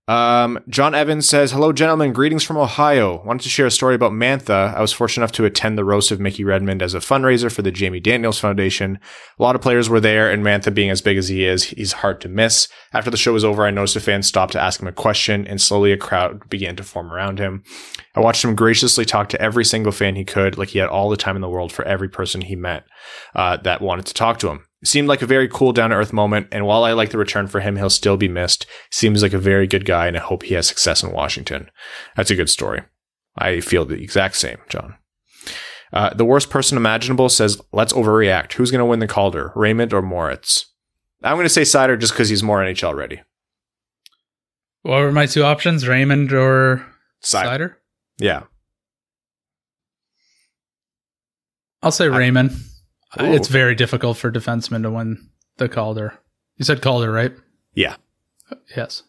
Um, 0.08 0.60
John 0.68 0.94
Evans 0.94 1.30
says, 1.30 1.52
Hello, 1.52 1.72
gentlemen. 1.72 2.12
Greetings 2.12 2.44
from 2.44 2.58
Ohio. 2.58 3.24
Wanted 3.24 3.44
to 3.44 3.50
share 3.50 3.68
a 3.68 3.72
story 3.72 3.96
about 3.96 4.12
Mantha. 4.12 4.76
I 4.76 4.82
was 4.82 4.92
fortunate 4.92 5.24
enough 5.24 5.32
to 5.34 5.46
attend 5.46 5.78
the 5.78 5.86
roast 5.86 6.12
of 6.12 6.20
Mickey 6.20 6.44
Redmond 6.44 6.82
as 6.82 6.94
a 6.94 7.00
fundraiser 7.00 7.50
for 7.50 7.62
the 7.62 7.72
Jamie 7.72 8.02
Daniels 8.02 8.38
Foundation. 8.38 9.00
A 9.40 9.44
lot 9.44 9.56
of 9.56 9.62
players 9.62 9.88
were 9.88 10.02
there, 10.02 10.30
and 10.30 10.44
Mantha, 10.44 10.74
being 10.74 10.90
as 10.90 11.02
big 11.02 11.18
as 11.18 11.30
he 11.30 11.46
is, 11.46 11.64
he's 11.64 11.94
hard 11.94 12.20
to 12.22 12.30
miss. 12.30 12.68
After 12.92 13.10
the 13.10 13.16
show 13.16 13.32
was 13.32 13.46
over, 13.46 13.66
I 13.66 13.72
noticed 13.72 13.96
a 13.96 14.02
fan 14.02 14.22
stopped 14.24 14.52
to 14.54 14.60
ask 14.60 14.82
him 14.82 14.88
a 14.88 14.92
question, 14.92 15.48
and 15.48 15.62
slowly 15.62 15.94
a 15.94 15.98
crowd 15.98 16.50
began 16.50 16.76
to 16.76 16.84
form 16.84 17.10
around 17.10 17.40
him. 17.40 17.64
I 18.14 18.20
watched 18.20 18.44
him 18.44 18.56
graciously 18.56 19.06
talk 19.06 19.30
to 19.30 19.42
every 19.42 19.64
single 19.64 19.94
fan 19.94 20.16
he 20.16 20.26
could, 20.26 20.58
like 20.58 20.70
he 20.70 20.80
had 20.80 20.90
all 20.90 21.10
the 21.10 21.16
time 21.16 21.38
in 21.38 21.42
the 21.42 21.50
world 21.50 21.72
for 21.72 21.86
every 21.86 22.10
person 22.10 22.42
he 22.42 22.58
met 22.58 22.84
uh, 23.34 23.58
that 23.58 23.82
wanted 23.82 24.08
to 24.08 24.14
talk 24.14 24.40
to 24.40 24.50
him. 24.50 24.66
It 24.82 24.88
seemed 24.88 25.08
like 25.08 25.22
a 25.22 25.28
very 25.28 25.48
cool, 25.48 25.74
down 25.74 25.92
to 25.92 25.96
earth 25.96 26.12
moment, 26.12 26.48
and 26.52 26.66
while 26.66 26.84
I 26.84 26.94
like 26.94 27.12
the 27.12 27.18
return 27.20 27.48
for 27.48 27.60
him, 27.60 27.76
he'll 27.76 27.90
still 27.92 28.18
be 28.18 28.28
missed. 28.28 28.66
Seems 28.92 29.22
like 29.22 29.34
a 29.34 29.38
very 29.38 29.68
good 29.68 29.86
guy, 29.86 30.08
and 30.08 30.18
I 30.18 30.22
hope 30.22 30.42
he 30.44 30.56
has 30.56 30.68
success 30.68 31.04
in 31.04 31.12
Washington. 31.12 31.70
That's 32.16 32.32
a 32.32 32.36
good 32.36 32.50
story. 32.50 32.82
I 33.38 33.60
feel 33.62 33.86
the 33.86 34.02
exact 34.02 34.36
same, 34.38 34.58
John. 34.70 34.96
Uh, 35.94 36.14
the 36.14 36.26
worst 36.26 36.50
person 36.50 36.78
imaginable 36.78 37.30
says, 37.30 37.62
let's 37.72 37.94
overreact. 37.94 38.54
Who's 38.54 38.72
going 38.72 38.80
to 38.80 38.86
win 38.86 39.00
the 39.00 39.08
Calder, 39.08 39.52
Raymond 39.56 39.94
or 39.94 40.02
Moritz? 40.02 40.66
I'm 41.22 41.36
going 41.36 41.46
to 41.46 41.50
say 41.50 41.62
Seider 41.62 42.00
just 42.00 42.14
because 42.14 42.30
he's 42.30 42.42
more 42.42 42.60
NHL 42.60 42.96
ready. 42.96 43.22
What 44.82 45.00
were 45.02 45.12
my 45.12 45.28
two 45.28 45.44
options? 45.44 45.88
Raymond 45.88 46.34
or. 46.34 46.84
Seider? 47.24 47.76
Yeah. 48.18 48.44
I'll 51.84 51.92
say 51.92 52.06
I- 52.06 52.18
Raymond. 52.18 52.52
Ooh. 53.20 53.34
It's 53.34 53.48
very 53.48 53.76
difficult 53.76 54.18
for 54.18 54.32
defensemen 54.32 54.84
to 54.84 54.92
win 54.92 55.30
the 55.58 55.68
Calder. 55.68 56.18
You 56.58 56.66
said 56.66 56.82
Calder, 56.82 57.12
right? 57.12 57.34
Yeah. 57.74 57.96
Yes. 58.76 59.04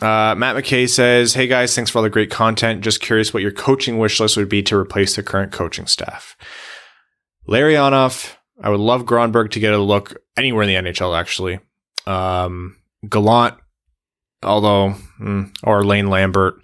Uh, 0.00 0.34
Matt 0.36 0.56
McKay 0.56 0.88
says, 0.88 1.34
Hey 1.34 1.46
guys, 1.46 1.74
thanks 1.74 1.90
for 1.90 1.98
all 1.98 2.04
the 2.04 2.10
great 2.10 2.30
content. 2.30 2.82
Just 2.82 3.00
curious 3.00 3.34
what 3.34 3.42
your 3.42 3.52
coaching 3.52 3.98
wish 3.98 4.20
list 4.20 4.36
would 4.36 4.48
be 4.48 4.62
to 4.64 4.76
replace 4.76 5.16
the 5.16 5.22
current 5.22 5.52
coaching 5.52 5.86
staff. 5.86 6.36
Larionov, 7.48 8.34
I 8.60 8.70
would 8.70 8.80
love 8.80 9.04
Grönborg 9.04 9.50
to 9.52 9.60
get 9.60 9.72
a 9.72 9.78
look 9.78 10.16
anywhere 10.36 10.62
in 10.62 10.68
the 10.84 10.90
NHL, 10.90 11.18
actually. 11.18 11.60
Um, 12.06 12.76
Gallant, 13.08 13.54
although, 14.42 14.94
mm, 15.20 15.50
or 15.62 15.84
Lane 15.84 16.08
Lambert. 16.08 16.62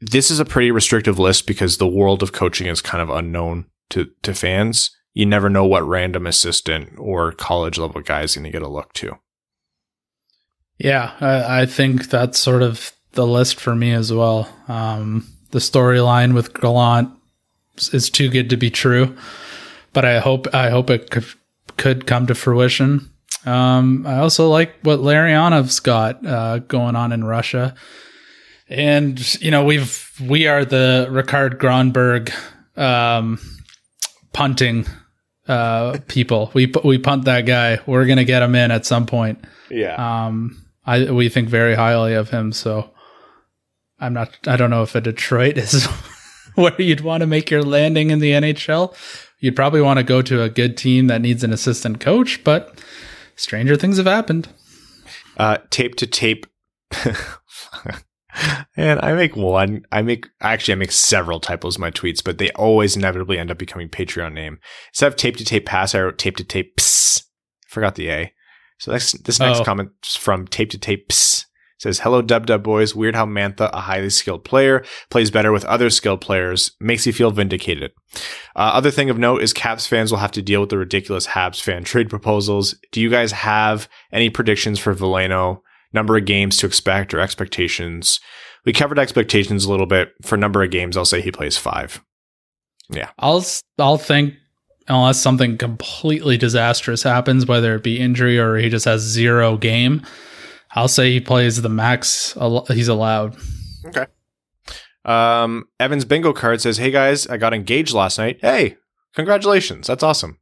This 0.00 0.30
is 0.30 0.40
a 0.40 0.44
pretty 0.44 0.70
restrictive 0.70 1.18
list 1.18 1.46
because 1.46 1.78
the 1.78 1.86
world 1.86 2.22
of 2.22 2.32
coaching 2.32 2.66
is 2.66 2.82
kind 2.82 3.02
of 3.02 3.10
unknown 3.10 3.66
to, 3.90 4.10
to 4.22 4.34
fans. 4.34 4.90
You 5.16 5.24
never 5.24 5.48
know 5.48 5.64
what 5.64 5.88
random 5.88 6.26
assistant 6.26 6.90
or 6.98 7.32
college 7.32 7.78
level 7.78 8.02
guy 8.02 8.20
is 8.20 8.34
going 8.34 8.44
to 8.44 8.50
get 8.50 8.60
a 8.60 8.68
look 8.68 8.92
to. 8.92 9.16
Yeah, 10.76 11.14
I, 11.22 11.62
I 11.62 11.66
think 11.66 12.10
that's 12.10 12.38
sort 12.38 12.60
of 12.60 12.92
the 13.12 13.26
list 13.26 13.58
for 13.58 13.74
me 13.74 13.92
as 13.92 14.12
well. 14.12 14.46
Um, 14.68 15.26
the 15.52 15.58
storyline 15.58 16.34
with 16.34 16.52
Gallant 16.52 17.08
is- 17.94 18.10
too 18.10 18.28
good 18.28 18.50
to 18.50 18.58
be 18.58 18.68
true, 18.70 19.16
but 19.94 20.04
I 20.04 20.18
hope 20.18 20.54
I 20.54 20.68
hope 20.68 20.90
it 20.90 21.10
could, 21.10 21.24
could 21.78 22.06
come 22.06 22.26
to 22.26 22.34
fruition. 22.34 23.10
Um, 23.46 24.06
I 24.06 24.18
also 24.18 24.50
like 24.50 24.74
what 24.82 24.98
Larionov's 24.98 25.80
got 25.80 26.26
uh, 26.26 26.58
going 26.58 26.94
on 26.94 27.12
in 27.12 27.24
Russia, 27.24 27.74
and 28.68 29.18
you 29.40 29.50
know 29.50 29.64
we've 29.64 30.12
we 30.20 30.46
are 30.46 30.66
the 30.66 31.08
Rikard 31.10 31.54
Grönborg 31.56 32.34
um, 32.78 33.38
punting 34.34 34.86
uh, 35.48 35.98
people. 36.08 36.50
We 36.54 36.72
we 36.84 36.98
punt 36.98 37.24
that 37.24 37.42
guy. 37.42 37.78
We're 37.86 38.06
gonna 38.06 38.24
get 38.24 38.42
him 38.42 38.54
in 38.54 38.70
at 38.70 38.86
some 38.86 39.06
point. 39.06 39.44
Yeah. 39.70 39.94
Um, 40.26 40.62
I 40.84 41.10
we 41.10 41.28
think 41.28 41.48
very 41.48 41.74
highly 41.74 42.14
of 42.14 42.30
him. 42.30 42.52
So 42.52 42.90
I'm 43.98 44.12
not. 44.12 44.36
I 44.46 44.56
don't 44.56 44.70
know 44.70 44.82
if 44.82 44.94
a 44.94 45.00
Detroit 45.00 45.56
is 45.58 45.86
where 46.54 46.80
you'd 46.80 47.00
want 47.00 47.20
to 47.22 47.26
make 47.26 47.50
your 47.50 47.62
landing 47.62 48.10
in 48.10 48.18
the 48.20 48.32
NHL. 48.32 48.94
You'd 49.38 49.56
probably 49.56 49.82
want 49.82 49.98
to 49.98 50.02
go 50.04 50.22
to 50.22 50.42
a 50.42 50.48
good 50.48 50.76
team 50.76 51.08
that 51.08 51.20
needs 51.20 51.44
an 51.44 51.52
assistant 51.52 52.00
coach, 52.00 52.42
but 52.42 52.80
stranger 53.36 53.76
things 53.76 53.98
have 53.98 54.06
happened. 54.06 54.48
uh, 55.36 55.58
tape 55.70 55.94
to 55.96 56.06
tape. 56.06 56.46
and 58.76 59.00
I 59.02 59.12
make 59.14 59.36
one. 59.36 59.84
I 59.92 60.02
make 60.02 60.26
actually 60.40 60.72
I 60.72 60.76
make 60.76 60.92
several 60.92 61.40
typos 61.40 61.76
in 61.76 61.80
my 61.80 61.90
tweets, 61.90 62.22
but 62.22 62.38
they 62.38 62.50
always 62.50 62.96
inevitably 62.96 63.38
end 63.38 63.50
up 63.50 63.58
becoming 63.58 63.88
Patreon 63.88 64.32
name. 64.32 64.58
Instead 64.92 65.08
of 65.08 65.16
tape 65.16 65.36
to 65.36 65.44
tape 65.44 65.66
pass, 65.66 65.94
I 65.94 66.00
wrote 66.00 66.18
tape 66.18 66.36
to 66.36 66.44
tape. 66.44 66.76
Pss. 66.76 67.22
Forgot 67.68 67.94
the 67.94 68.10
A. 68.10 68.32
So 68.78 68.90
this 68.92 69.12
this 69.12 69.40
next 69.40 69.60
Oh. 69.60 69.64
comment 69.64 69.90
is 70.06 70.16
from 70.16 70.46
tape 70.46 70.70
to 70.70 70.78
tape. 70.78 71.08
Pss. 71.08 71.44
Says 71.78 72.00
hello, 72.00 72.22
Dub 72.22 72.46
Dub 72.46 72.62
boys. 72.62 72.94
Weird 72.94 73.14
how 73.14 73.26
Mantha, 73.26 73.68
a 73.70 73.82
highly 73.82 74.08
skilled 74.08 74.44
player, 74.44 74.82
plays 75.10 75.30
better 75.30 75.52
with 75.52 75.64
other 75.66 75.90
skilled 75.90 76.22
players. 76.22 76.72
Makes 76.80 77.06
you 77.06 77.12
feel 77.12 77.30
vindicated. 77.30 77.90
Uh, 78.54 78.72
other 78.72 78.90
thing 78.90 79.10
of 79.10 79.18
note 79.18 79.42
is 79.42 79.52
Caps 79.52 79.86
fans 79.86 80.10
will 80.10 80.18
have 80.18 80.32
to 80.32 80.42
deal 80.42 80.62
with 80.62 80.70
the 80.70 80.78
ridiculous 80.78 81.26
Habs 81.26 81.60
fan 81.60 81.84
trade 81.84 82.08
proposals. 82.08 82.74
Do 82.92 83.00
you 83.02 83.10
guys 83.10 83.32
have 83.32 83.90
any 84.10 84.30
predictions 84.30 84.78
for 84.78 84.94
Veleno? 84.94 85.60
Number 85.96 86.18
of 86.18 86.26
games 86.26 86.58
to 86.58 86.66
expect 86.66 87.14
or 87.14 87.20
expectations? 87.20 88.20
We 88.66 88.74
covered 88.74 88.98
expectations 88.98 89.64
a 89.64 89.70
little 89.70 89.86
bit. 89.86 90.12
For 90.20 90.36
number 90.36 90.62
of 90.62 90.70
games, 90.70 90.94
I'll 90.94 91.06
say 91.06 91.22
he 91.22 91.32
plays 91.32 91.56
five. 91.56 92.04
Yeah. 92.90 93.08
I'll 93.18 93.42
I'll 93.78 93.96
think 93.96 94.34
unless 94.88 95.18
something 95.18 95.56
completely 95.56 96.36
disastrous 96.36 97.02
happens, 97.02 97.46
whether 97.46 97.74
it 97.74 97.82
be 97.82 97.98
injury 97.98 98.38
or 98.38 98.56
he 98.56 98.68
just 98.68 98.84
has 98.84 99.00
zero 99.00 99.56
game. 99.56 100.02
I'll 100.72 100.86
say 100.86 101.12
he 101.12 101.20
plays 101.20 101.62
the 101.62 101.70
max 101.70 102.36
he's 102.68 102.88
allowed. 102.88 103.34
Okay. 103.86 104.04
Um, 105.06 105.64
Evan's 105.80 106.04
bingo 106.04 106.34
card 106.34 106.60
says, 106.60 106.76
"Hey 106.76 106.90
guys, 106.90 107.26
I 107.26 107.38
got 107.38 107.54
engaged 107.54 107.94
last 107.94 108.18
night. 108.18 108.40
Hey, 108.42 108.76
congratulations! 109.14 109.86
That's 109.86 110.02
awesome. 110.02 110.40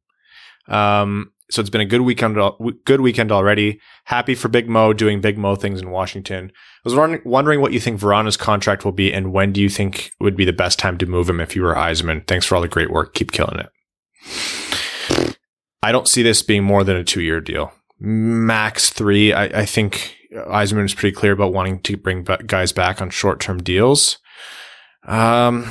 Um, 0.67 1.31
so 1.51 1.61
it's 1.61 1.71
been 1.71 1.81
a 1.81 1.87
good 1.87 2.01
weekend. 2.01 2.37
Good 2.85 3.01
weekend 3.01 3.31
already. 3.31 3.81
Happy 4.05 4.35
for 4.35 4.49
Big 4.49 4.69
Mo 4.69 4.93
doing 4.93 5.21
Big 5.21 5.39
Mo 5.39 5.57
things 5.57 5.81
in 5.81 5.91
Washington. 5.91 6.51
I 6.85 6.89
was 6.89 6.95
wondering, 7.25 7.61
what 7.61 7.73
you 7.73 7.81
think 7.81 8.01
Vrana's 8.01 8.37
contract 8.37 8.85
will 8.85 8.93
be, 8.93 9.13
and 9.13 9.33
when 9.33 9.53
do 9.53 9.61
you 9.61 9.69
think 9.69 10.13
would 10.21 10.37
be 10.37 10.45
the 10.45 10.53
best 10.53 10.79
time 10.79 10.99
to 10.99 11.07
move 11.07 11.29
him 11.29 11.41
if 11.41 11.55
you 11.55 11.63
were 11.63 11.75
Yzerman? 11.75 12.27
Thanks 12.27 12.47
for 12.47 12.57
all 12.57 12.63
the 12.63 12.69
great 12.69 12.91
work. 12.91 13.15
Keep 13.15 13.33
killing 13.33 13.61
it. 13.61 15.37
I 15.83 15.93
don't 15.93 16.09
see 16.09 16.23
this 16.23 16.43
being 16.43 16.65
more 16.65 16.83
than 16.83 16.97
a 16.97 17.05
two-year 17.05 17.41
deal. 17.41 17.73
Max 18.01 18.91
three. 18.91 19.33
I, 19.33 19.45
I 19.45 19.67
think 19.67 20.17
Yzerman 20.33 20.85
is 20.85 20.95
pretty 20.95 21.15
clear 21.15 21.33
about 21.33 21.53
wanting 21.53 21.81
to 21.81 21.97
bring 21.97 22.25
guys 22.47 22.73
back 22.73 23.01
on 23.01 23.11
short-term 23.11 23.63
deals. 23.63 24.19
Um, 25.07 25.71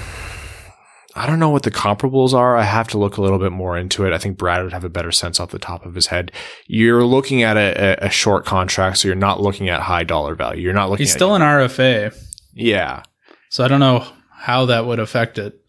I 1.15 1.27
don't 1.27 1.39
know 1.39 1.49
what 1.49 1.63
the 1.63 1.71
comparables 1.71 2.33
are. 2.33 2.57
I 2.57 2.63
have 2.63 2.87
to 2.89 2.97
look 2.97 3.17
a 3.17 3.21
little 3.21 3.37
bit 3.37 3.51
more 3.51 3.77
into 3.77 4.05
it. 4.05 4.13
I 4.13 4.17
think 4.17 4.37
Brad 4.37 4.63
would 4.63 4.73
have 4.73 4.83
a 4.83 4.89
better 4.89 5.11
sense 5.11 5.39
off 5.39 5.51
the 5.51 5.59
top 5.59 5.85
of 5.85 5.93
his 5.93 6.07
head. 6.07 6.31
You're 6.65 7.03
looking 7.03 7.43
at 7.43 7.55
a, 7.55 8.03
a, 8.03 8.09
short 8.09 8.45
contract, 8.45 8.97
so 8.97 9.07
you're 9.07 9.15
not 9.15 9.39
looking 9.39 9.69
at 9.69 9.81
high 9.81 10.03
dollar 10.03 10.33
value. 10.33 10.63
You're 10.63 10.73
not 10.73 10.89
looking. 10.89 11.05
He's 11.05 11.13
still 11.13 11.35
an 11.35 11.41
RFA, 11.41 12.15
yeah. 12.53 13.03
so 13.49 13.63
I 13.63 13.67
don't 13.67 13.79
know 13.79 14.05
how 14.31 14.65
that 14.65 14.85
would 14.85 14.99
affect 14.99 15.37
it. 15.37 15.59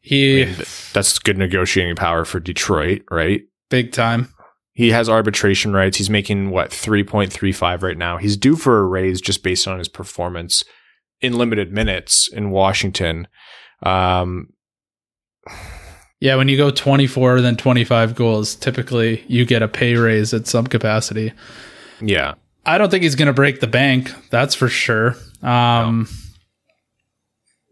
He 0.00 0.42
I 0.42 0.46
mean, 0.46 0.56
that's 0.92 1.18
good 1.18 1.38
negotiating 1.38 1.96
power 1.96 2.24
for 2.24 2.40
Detroit, 2.40 3.02
right? 3.10 3.42
big 3.68 3.92
time. 3.92 4.32
He 4.72 4.90
has 4.90 5.08
arbitration 5.08 5.72
rights. 5.72 5.98
He's 5.98 6.10
making 6.10 6.50
what 6.50 6.70
3.35 6.70 7.82
right 7.82 7.98
now. 7.98 8.16
He's 8.16 8.36
due 8.36 8.56
for 8.56 8.78
a 8.78 8.84
raise 8.84 9.20
just 9.20 9.42
based 9.42 9.66
on 9.66 9.78
his 9.78 9.88
performance 9.88 10.64
in 11.20 11.36
limited 11.36 11.72
minutes 11.72 12.28
in 12.28 12.50
Washington. 12.50 13.26
Um, 13.82 14.52
Yeah, 16.20 16.34
when 16.34 16.48
you 16.48 16.56
go 16.56 16.70
24 16.70 17.40
then 17.42 17.56
25 17.56 18.14
goals, 18.16 18.54
typically 18.56 19.24
you 19.28 19.44
get 19.46 19.62
a 19.62 19.68
pay 19.68 19.94
raise 19.94 20.34
at 20.34 20.46
some 20.48 20.66
capacity. 20.66 21.32
yeah. 22.00 22.34
I 22.66 22.76
don't 22.76 22.90
think 22.90 23.02
he's 23.02 23.14
going 23.14 23.28
to 23.28 23.32
break 23.32 23.60
the 23.60 23.66
bank. 23.66 24.12
That's 24.30 24.54
for 24.54 24.68
sure. 24.68 25.16
Um, 25.42 26.06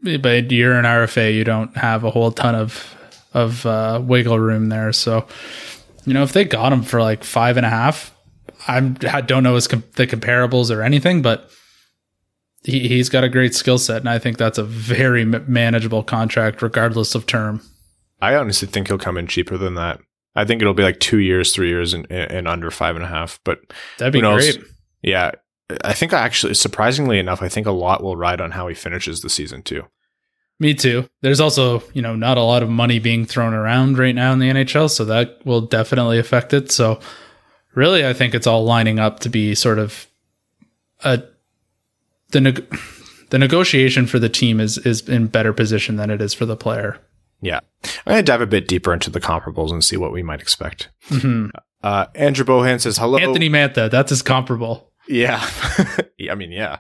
But 0.03 0.51
you're 0.53 0.75
an 0.79 0.85
RFA. 0.85 1.35
You 1.35 1.45
don't 1.45 1.77
have 1.77 2.05
a 2.05 2.11
whole 2.11 2.31
ton 2.33 2.55
of 2.55 2.95
of 3.35 3.67
uh, 3.67 4.01
wiggle 4.03 4.39
room 4.39 4.69
there. 4.71 4.93
So, 4.95 5.27
you 6.07 6.15
know, 6.15 6.23
if 6.23 6.33
they 6.33 6.45
got 6.45 6.73
him 6.73 6.83
for 6.83 7.03
like 7.03 7.25
five 7.25 7.59
and 7.59 7.67
a 7.67 7.69
half, 7.69 8.15
I'm, 8.67 8.97
I 9.13 9.21
don't 9.21 9.43
know 9.43 9.57
his 9.57 9.69
com- 9.69 9.85
the 9.97 10.07
comparables 10.07 10.75
or 10.75 10.83
anything, 10.83 11.21
but 11.21 11.51
he, 12.67 12.89
he's 12.89 13.09
got 13.09 13.23
a 13.23 13.29
great 13.29 13.55
skill 13.55 13.79
set, 13.79 13.99
and 13.99 14.09
I 14.09 14.19
think 14.19 14.39
that's 14.39 14.59
a 14.59 14.65
very 14.65 15.25
manageable 15.25 16.03
contract, 16.03 16.63
regardless 16.63 17.15
of 17.15 17.25
term. 17.25 17.63
I 18.21 18.35
honestly 18.35 18.67
think 18.67 18.89
he'll 18.89 18.99
come 18.99 19.17
in 19.17 19.29
cheaper 19.29 19.57
than 19.57 19.75
that. 19.77 20.01
I 20.35 20.45
think 20.45 20.61
it'll 20.61 20.75
be 20.75 20.83
like 20.83 20.99
two 20.99 21.19
years, 21.19 21.55
three 21.55 21.69
years, 21.69 21.95
and, 21.95 22.11
and 22.11 22.49
under 22.49 22.71
five 22.73 22.97
and 22.97 23.05
a 23.05 23.09
half. 23.09 23.39
But 23.45 23.61
that'd 23.99 24.13
be 24.13 24.21
great. 24.21 24.59
Yeah, 25.01 25.31
I 25.85 25.93
think 25.93 26.13
I 26.13 26.21
actually, 26.21 26.55
surprisingly 26.55 27.21
enough, 27.21 27.41
I 27.41 27.49
think 27.49 27.69
a 27.69 27.73
lot 27.73 28.03
will 28.03 28.17
ride 28.17 28.41
on 28.41 28.51
how 28.51 28.67
he 28.67 28.75
finishes 28.75 29.21
the 29.21 29.31
season 29.31 29.63
too. 29.63 29.85
Me 30.59 30.75
too. 30.75 31.09
There's 31.23 31.41
also, 31.41 31.85
you 31.93 32.03
know, 32.03 32.17
not 32.17 32.39
a 32.39 32.43
lot 32.43 32.63
of 32.65 32.69
money 32.69 32.99
being 32.99 33.27
thrown 33.27 33.55
around 33.55 33.99
right 33.99 34.15
now 34.15 34.33
in 34.33 34.41
the 34.41 34.49
NHL, 34.49 34.91
so 34.91 35.05
that 35.05 35.39
will 35.45 35.61
definitely 35.61 36.19
affect 36.19 36.53
it. 36.53 36.73
So, 36.73 36.99
really, 37.75 38.05
I 38.05 38.13
think 38.13 38.35
it's 38.35 38.47
all 38.47 38.65
lining 38.65 38.99
up 38.99 39.21
to 39.21 39.29
be 39.29 39.55
sort 39.55 39.79
of 39.79 40.07
a 41.05 41.23
the 42.31 42.41
neg- 42.41 42.79
the 43.31 43.39
negotiation 43.39 44.07
for 44.07 44.19
the 44.19 44.29
team 44.29 44.61
is 44.61 44.79
is 44.79 45.09
in 45.09 45.27
better 45.27 45.53
position 45.53 45.97
than 45.97 46.11
it 46.11 46.21
is 46.21 46.35
for 46.35 46.47
the 46.47 46.57
player. 46.57 46.99
Yeah, 47.41 47.61
I'm 47.85 48.13
gonna 48.13 48.23
dive 48.23 48.41
a 48.41 48.47
bit 48.47 48.69
deeper 48.69 48.93
into 48.93 49.11
the 49.11 49.21
comparables 49.21 49.71
and 49.71 49.85
see 49.85 49.97
what 49.97 50.13
we 50.13 50.23
might 50.23 50.41
expect. 50.41 50.91
Mm-hmm. 51.09 51.49
Uh, 51.83 52.07
Andrew 52.15 52.45
Bohan 52.45 52.81
says 52.81 52.99
hello, 52.99 53.19
Anthony 53.19 53.49
Mantha. 53.51 53.91
That's 53.91 54.11
his 54.11 54.23
comparable. 54.23 54.93
Yeah. 55.09 55.49
I 56.29 56.35
mean, 56.35 56.51
yeah. 56.51 56.79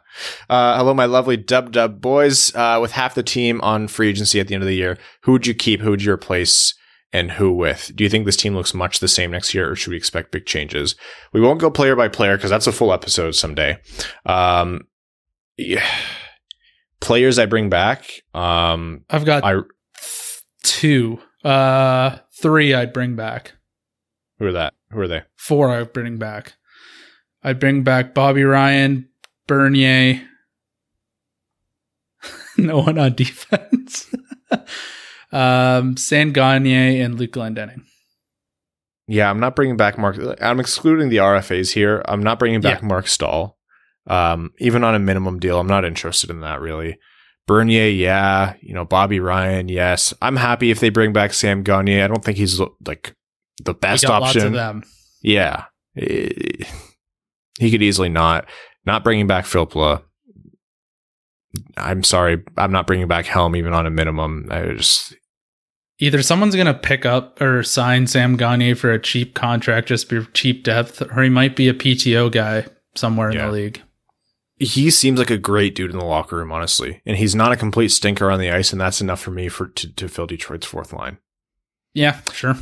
Uh, 0.50 0.76
hello, 0.76 0.94
my 0.94 1.04
lovely 1.04 1.36
Dub 1.36 1.70
Dub 1.70 2.00
boys. 2.00 2.52
Uh, 2.56 2.80
with 2.82 2.90
half 2.90 3.14
the 3.14 3.22
team 3.22 3.60
on 3.60 3.86
free 3.86 4.08
agency 4.08 4.40
at 4.40 4.48
the 4.48 4.54
end 4.54 4.64
of 4.64 4.68
the 4.68 4.74
year, 4.74 4.98
who 5.22 5.30
would 5.30 5.46
you 5.46 5.54
keep? 5.54 5.80
Who 5.80 5.90
would 5.90 6.02
you 6.02 6.12
replace? 6.12 6.74
And 7.12 7.30
who 7.30 7.52
with? 7.52 7.92
Do 7.94 8.02
you 8.02 8.10
think 8.10 8.26
this 8.26 8.36
team 8.36 8.56
looks 8.56 8.74
much 8.74 8.98
the 8.98 9.06
same 9.06 9.30
next 9.30 9.54
year, 9.54 9.70
or 9.70 9.76
should 9.76 9.90
we 9.92 9.96
expect 9.96 10.32
big 10.32 10.44
changes? 10.44 10.96
We 11.32 11.40
won't 11.40 11.60
go 11.60 11.70
player 11.70 11.94
by 11.94 12.08
player 12.08 12.36
because 12.36 12.50
that's 12.50 12.66
a 12.66 12.72
full 12.72 12.92
episode 12.92 13.36
someday. 13.36 13.78
Um, 14.26 14.88
yeah. 15.56 15.86
Players 17.00 17.38
I 17.38 17.46
bring 17.46 17.68
back. 17.68 18.10
Um, 18.34 19.04
I've 19.10 19.24
got 19.24 19.44
I, 19.44 19.60
two. 20.62 21.20
Uh, 21.44 22.18
three 22.40 22.74
I'd 22.74 22.92
bring 22.92 23.16
back. 23.16 23.52
Who 24.38 24.46
are 24.46 24.52
that? 24.52 24.74
Who 24.90 25.00
are 25.00 25.08
they? 25.08 25.22
Four 25.36 25.70
I'd 25.70 25.92
bring 25.92 26.16
back. 26.16 26.54
I'd 27.42 27.60
bring 27.60 27.84
back 27.84 28.14
Bobby 28.14 28.42
Ryan, 28.44 29.08
Bernier. 29.46 30.22
no 32.56 32.78
one 32.78 32.98
on 32.98 33.14
defense. 33.14 34.12
um, 35.32 35.96
Sam 35.96 36.32
Gagner 36.32 37.04
and 37.04 37.18
Luke 37.18 37.32
Glendening. 37.32 37.84
Yeah, 39.08 39.30
I'm 39.30 39.38
not 39.38 39.54
bringing 39.54 39.76
back 39.76 39.98
Mark. 39.98 40.16
I'm 40.40 40.58
excluding 40.58 41.08
the 41.08 41.18
RFAs 41.18 41.72
here. 41.72 42.02
I'm 42.06 42.22
not 42.22 42.40
bringing 42.40 42.60
back 42.60 42.82
yeah. 42.82 42.88
Marc 42.88 43.06
Staal. 43.06 43.56
Um, 44.06 44.52
even 44.58 44.84
on 44.84 44.94
a 44.94 44.98
minimum 44.98 45.38
deal, 45.38 45.58
I'm 45.58 45.66
not 45.66 45.84
interested 45.84 46.30
in 46.30 46.40
that 46.40 46.60
really. 46.60 46.98
Bernier, 47.46 47.88
yeah. 47.88 48.54
You 48.60 48.74
know, 48.74 48.84
Bobby 48.84 49.20
Ryan, 49.20 49.68
yes. 49.68 50.12
I'm 50.20 50.36
happy 50.36 50.70
if 50.70 50.80
they 50.80 50.88
bring 50.88 51.12
back 51.12 51.32
Sam 51.32 51.62
Gagner. 51.62 52.04
I 52.04 52.08
don't 52.08 52.24
think 52.24 52.38
he's 52.38 52.60
like 52.84 53.14
the 53.62 53.74
best 53.74 54.04
option. 54.06 54.82
Yeah. 55.22 55.64
Eh, 55.96 56.64
he 57.58 57.70
could 57.70 57.82
easily 57.82 58.08
not. 58.08 58.46
Not 58.84 59.04
bringing 59.04 59.26
back 59.26 59.44
Filppula. 59.44 60.02
I'm 61.76 62.02
sorry, 62.02 62.42
I'm 62.56 62.72
not 62.72 62.86
bringing 62.86 63.08
back 63.08 63.26
Helm 63.26 63.56
even 63.56 63.72
on 63.72 63.86
a 63.86 63.90
minimum. 63.90 64.46
I 64.50 64.72
just 64.72 65.14
either 65.98 66.22
someone's 66.22 66.54
going 66.54 66.66
to 66.66 66.74
pick 66.74 67.06
up 67.06 67.40
or 67.40 67.62
sign 67.62 68.06
Sam 68.06 68.36
Gagner 68.36 68.74
for 68.74 68.92
a 68.92 69.00
cheap 69.00 69.34
contract, 69.34 69.88
just 69.88 70.08
for 70.08 70.22
cheap 70.34 70.64
depth, 70.64 71.00
or 71.00 71.22
he 71.22 71.30
might 71.30 71.56
be 71.56 71.68
a 71.68 71.74
PTO 71.74 72.30
guy 72.30 72.66
somewhere 72.94 73.32
yeah. 73.32 73.40
in 73.40 73.46
the 73.46 73.52
league. 73.52 73.82
He 74.58 74.90
seems 74.90 75.18
like 75.18 75.30
a 75.30 75.36
great 75.36 75.74
dude 75.74 75.90
in 75.90 75.98
the 75.98 76.04
locker 76.04 76.36
room, 76.36 76.50
honestly, 76.50 77.02
and 77.04 77.16
he's 77.16 77.34
not 77.34 77.52
a 77.52 77.56
complete 77.56 77.90
stinker 77.90 78.30
on 78.30 78.40
the 78.40 78.50
ice, 78.50 78.72
and 78.72 78.80
that's 78.80 79.02
enough 79.02 79.20
for 79.20 79.30
me 79.30 79.48
for 79.48 79.68
to, 79.68 79.92
to 79.92 80.08
fill 80.08 80.26
Detroit's 80.26 80.66
fourth 80.66 80.92
line. 80.92 81.18
Yeah, 81.92 82.20
sure. 82.32 82.56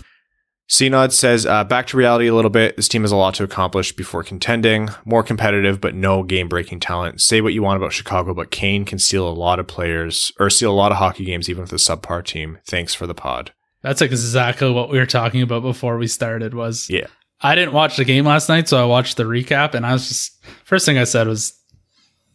CNOD 0.68 1.12
says, 1.12 1.44
uh, 1.44 1.62
back 1.62 1.86
to 1.88 1.96
reality 1.96 2.26
a 2.26 2.34
little 2.34 2.50
bit. 2.50 2.76
This 2.76 2.88
team 2.88 3.02
has 3.02 3.12
a 3.12 3.16
lot 3.16 3.34
to 3.34 3.44
accomplish 3.44 3.92
before 3.92 4.22
contending. 4.22 4.88
More 5.04 5.22
competitive, 5.22 5.80
but 5.80 5.94
no 5.94 6.22
game 6.22 6.48
breaking 6.48 6.80
talent. 6.80 7.20
Say 7.20 7.40
what 7.40 7.52
you 7.52 7.62
want 7.62 7.76
about 7.76 7.92
Chicago, 7.92 8.32
but 8.32 8.50
Kane 8.50 8.84
can 8.84 8.98
steal 8.98 9.28
a 9.28 9.30
lot 9.30 9.58
of 9.58 9.66
players 9.66 10.32
or 10.40 10.48
steal 10.48 10.72
a 10.72 10.74
lot 10.74 10.90
of 10.90 10.98
hockey 10.98 11.24
games, 11.24 11.50
even 11.50 11.62
with 11.62 11.72
a 11.72 11.76
subpar 11.76 12.24
team. 12.24 12.58
Thanks 12.66 12.94
for 12.94 13.06
the 13.06 13.14
pod. 13.14 13.52
That's 13.82 14.00
exactly 14.00 14.70
what 14.70 14.88
we 14.88 14.98
were 14.98 15.04
talking 15.04 15.42
about 15.42 15.62
before 15.62 15.98
we 15.98 16.06
started 16.06 16.54
was 16.54 16.88
yeah. 16.88 17.06
I 17.42 17.54
didn't 17.54 17.74
watch 17.74 17.98
the 17.98 18.06
game 18.06 18.24
last 18.24 18.48
night, 18.48 18.66
so 18.66 18.82
I 18.82 18.86
watched 18.86 19.18
the 19.18 19.24
recap 19.24 19.74
and 19.74 19.84
I 19.84 19.92
was 19.92 20.08
just 20.08 20.42
first 20.64 20.86
thing 20.86 20.96
I 20.96 21.04
said 21.04 21.28
was 21.28 21.52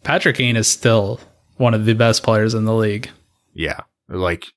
Patrick 0.04 0.38
Kane 0.38 0.56
is 0.56 0.68
still 0.68 1.20
one 1.58 1.74
of 1.74 1.86
the 1.86 1.94
best 1.94 2.24
players 2.24 2.54
in 2.54 2.66
the 2.66 2.76
league. 2.76 3.10
Yeah. 3.54 3.82
Like 4.08 4.48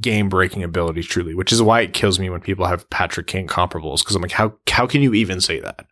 game 0.00 0.28
breaking 0.28 0.62
ability 0.62 1.02
truly, 1.02 1.34
which 1.34 1.52
is 1.52 1.62
why 1.62 1.80
it 1.80 1.92
kills 1.92 2.18
me 2.18 2.30
when 2.30 2.40
people 2.40 2.66
have 2.66 2.88
Patrick 2.90 3.26
Kane 3.26 3.48
comparables 3.48 4.00
because 4.00 4.16
I'm 4.16 4.22
like, 4.22 4.32
how 4.32 4.54
how 4.68 4.86
can 4.86 5.02
you 5.02 5.14
even 5.14 5.40
say 5.40 5.60
that? 5.60 5.86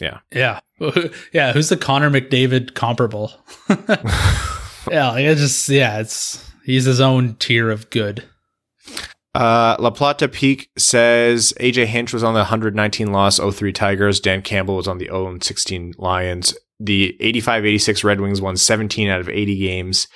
Yeah, 0.00 0.18
yeah, 0.32 0.60
yeah. 1.32 1.52
Who's 1.52 1.68
the 1.68 1.76
Connor 1.76 2.10
McDavid 2.10 2.74
comparable? 2.74 3.32
yeah, 4.90 5.10
like 5.10 5.24
it's 5.24 5.40
just 5.40 5.68
yeah, 5.68 5.98
it's 6.00 6.50
he's 6.64 6.84
his 6.84 7.00
own 7.00 7.34
tier 7.36 7.70
of 7.70 7.90
good. 7.90 8.24
Uh, 9.34 9.76
La 9.78 9.90
Plata 9.90 10.28
Peak 10.28 10.70
says 10.76 11.54
AJ 11.58 11.86
Hinch 11.86 12.12
was 12.12 12.22
on 12.22 12.34
the 12.34 12.40
119 12.40 13.12
loss 13.12 13.38
03 13.38 13.72
Tigers. 13.72 14.20
Dan 14.20 14.42
Campbell 14.42 14.76
was 14.76 14.86
on 14.86 14.98
the 14.98 15.06
0 15.06 15.38
16 15.40 15.94
Lions. 15.96 16.54
The 16.82 17.16
85 17.20 17.64
86 17.66 18.04
Red 18.04 18.20
Wings 18.20 18.40
won 18.40 18.56
17 18.56 19.08
out 19.08 19.20
of 19.20 19.28
80 19.28 19.58
games. 19.58 20.08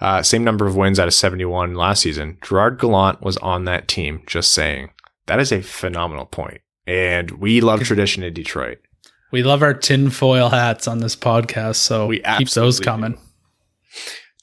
Uh, 0.00 0.22
same 0.22 0.44
number 0.44 0.66
of 0.66 0.76
wins 0.76 0.98
out 0.98 1.08
of 1.08 1.14
71 1.14 1.74
last 1.74 2.02
season. 2.02 2.38
Gerard 2.42 2.78
Gallant 2.78 3.22
was 3.22 3.36
on 3.38 3.64
that 3.64 3.88
team, 3.88 4.22
just 4.26 4.52
saying. 4.52 4.90
That 5.26 5.40
is 5.40 5.52
a 5.52 5.62
phenomenal 5.62 6.26
point. 6.26 6.60
And 6.86 7.30
we 7.32 7.60
love 7.60 7.82
tradition 7.82 8.22
in 8.22 8.34
Detroit. 8.34 8.78
We 9.30 9.42
love 9.42 9.62
our 9.62 9.74
tinfoil 9.74 10.50
hats 10.50 10.86
on 10.86 10.98
this 10.98 11.16
podcast, 11.16 11.76
so 11.76 12.06
we 12.06 12.20
keep 12.38 12.50
those 12.50 12.80
coming. 12.80 13.12
Do. 13.12 13.18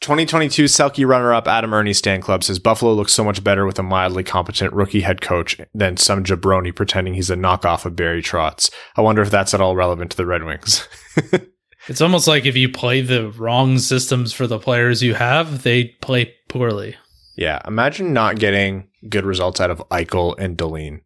2022 0.01 0.65
Selke 0.65 1.07
runner-up 1.07 1.47
Adam 1.47 1.73
Erne 1.73 1.93
Stan 1.93 2.21
Club 2.21 2.43
says 2.43 2.57
Buffalo 2.57 2.91
looks 2.93 3.13
so 3.13 3.23
much 3.23 3.43
better 3.43 3.67
with 3.67 3.77
a 3.77 3.83
mildly 3.83 4.23
competent 4.23 4.73
rookie 4.73 5.01
head 5.01 5.21
coach 5.21 5.61
than 5.75 5.95
some 5.95 6.23
jabroni 6.23 6.75
pretending 6.75 7.13
he's 7.13 7.29
a 7.29 7.35
knockoff 7.35 7.85
of 7.85 7.95
Barry 7.95 8.23
Trotz. 8.23 8.71
I 8.95 9.01
wonder 9.01 9.21
if 9.21 9.29
that's 9.29 9.53
at 9.53 9.61
all 9.61 9.75
relevant 9.75 10.09
to 10.11 10.17
the 10.17 10.25
Red 10.25 10.43
Wings. 10.43 10.87
It's 11.87 12.01
almost 12.01 12.27
like 12.27 12.45
if 12.45 12.55
you 12.55 12.69
play 12.69 13.01
the 13.01 13.31
wrong 13.31 13.77
systems 13.79 14.33
for 14.33 14.47
the 14.47 14.59
players 14.59 15.01
you 15.01 15.15
have, 15.15 15.63
they 15.63 15.85
play 16.01 16.33
poorly. 16.47 16.95
Yeah. 17.35 17.61
Imagine 17.65 18.13
not 18.13 18.39
getting 18.39 18.87
good 19.09 19.25
results 19.25 19.59
out 19.59 19.71
of 19.71 19.79
Eichel 19.89 20.35
and 20.37 20.57
Dahlin. 20.57 21.01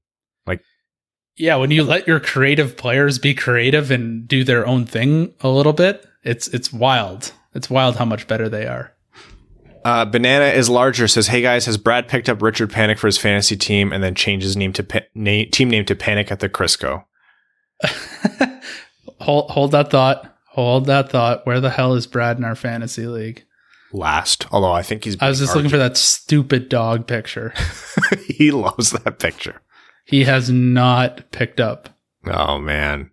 Like, 0.45 0.61
yeah, 1.37 1.55
when 1.55 1.71
you 1.71 1.83
let 1.83 2.07
your 2.07 2.19
creative 2.19 2.75
players 2.75 3.19
be 3.19 3.33
creative 3.33 3.89
and 3.91 4.27
do 4.27 4.43
their 4.43 4.67
own 4.67 4.85
thing 4.85 5.33
a 5.41 5.49
little 5.49 5.73
bit, 5.73 6.05
it's 6.23 6.47
it's 6.49 6.73
wild. 6.73 7.31
It's 7.53 7.69
wild 7.69 7.95
how 7.95 8.05
much 8.05 8.27
better 8.27 8.49
they 8.49 8.65
are. 8.65 8.91
Uh, 9.85 10.03
Banana 10.03 10.45
is 10.45 10.67
larger 10.67 11.07
says, 11.07 11.27
"Hey 11.27 11.41
guys, 11.41 11.67
has 11.67 11.77
Brad 11.77 12.07
picked 12.07 12.27
up 12.27 12.41
Richard 12.41 12.71
Panik 12.71 12.97
for 12.97 13.07
his 13.07 13.19
fantasy 13.19 13.55
team 13.55 13.93
and 13.93 14.03
then 14.03 14.15
changed 14.15 14.43
his 14.43 14.57
name 14.57 14.73
to 14.73 14.83
pa- 14.83 15.01
na- 15.13 15.43
team 15.51 15.69
name 15.69 15.85
to 15.85 15.95
Panic 15.95 16.31
at 16.31 16.39
the 16.39 16.49
Crisco?" 16.49 17.05
hold 19.21 19.51
hold 19.51 19.71
that 19.71 19.91
thought. 19.91 20.34
Hold 20.55 20.85
that 20.85 21.09
thought. 21.09 21.45
Where 21.45 21.59
the 21.59 21.69
hell 21.69 21.95
is 21.95 22.07
Brad 22.07 22.37
in 22.37 22.45
our 22.45 22.55
fantasy 22.55 23.07
league? 23.07 23.43
Last, 23.91 24.47
although 24.53 24.71
I 24.71 24.83
think 24.83 25.03
he's. 25.03 25.17
I 25.21 25.27
was 25.27 25.39
just 25.39 25.53
looking 25.53 25.69
for 25.69 25.77
that 25.77 25.97
stupid 25.97 26.69
dog 26.69 27.07
picture. 27.07 27.53
he 28.25 28.51
loves 28.51 28.91
that 28.91 29.19
picture. 29.19 29.61
He 30.05 30.23
has 30.23 30.49
not 30.49 31.29
picked 31.31 31.59
up. 31.59 31.89
Oh 32.25 32.57
man, 32.57 33.11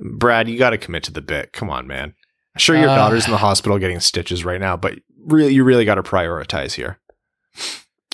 Brad, 0.00 0.48
you 0.48 0.56
got 0.56 0.70
to 0.70 0.78
commit 0.78 1.02
to 1.04 1.12
the 1.12 1.20
bit. 1.20 1.52
Come 1.52 1.68
on, 1.68 1.88
man. 1.88 2.14
Sure, 2.56 2.76
your 2.76 2.90
uh, 2.90 2.94
daughter's 2.94 3.24
in 3.24 3.32
the 3.32 3.38
hospital 3.38 3.78
getting 3.80 3.98
stitches 3.98 4.44
right 4.44 4.60
now, 4.60 4.76
but 4.76 5.00
really, 5.26 5.52
you 5.52 5.64
really 5.64 5.84
got 5.84 5.96
to 5.96 6.04
prioritize 6.04 6.74
here. 6.74 7.00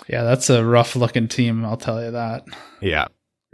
Yeah, 0.09 0.23
that's 0.23 0.49
a 0.49 0.65
rough 0.65 0.97
looking 0.97 1.28
team. 1.28 1.66
I'll 1.66 1.77
tell 1.77 2.03
you 2.03 2.12
that. 2.12 2.45
Yeah. 2.81 3.09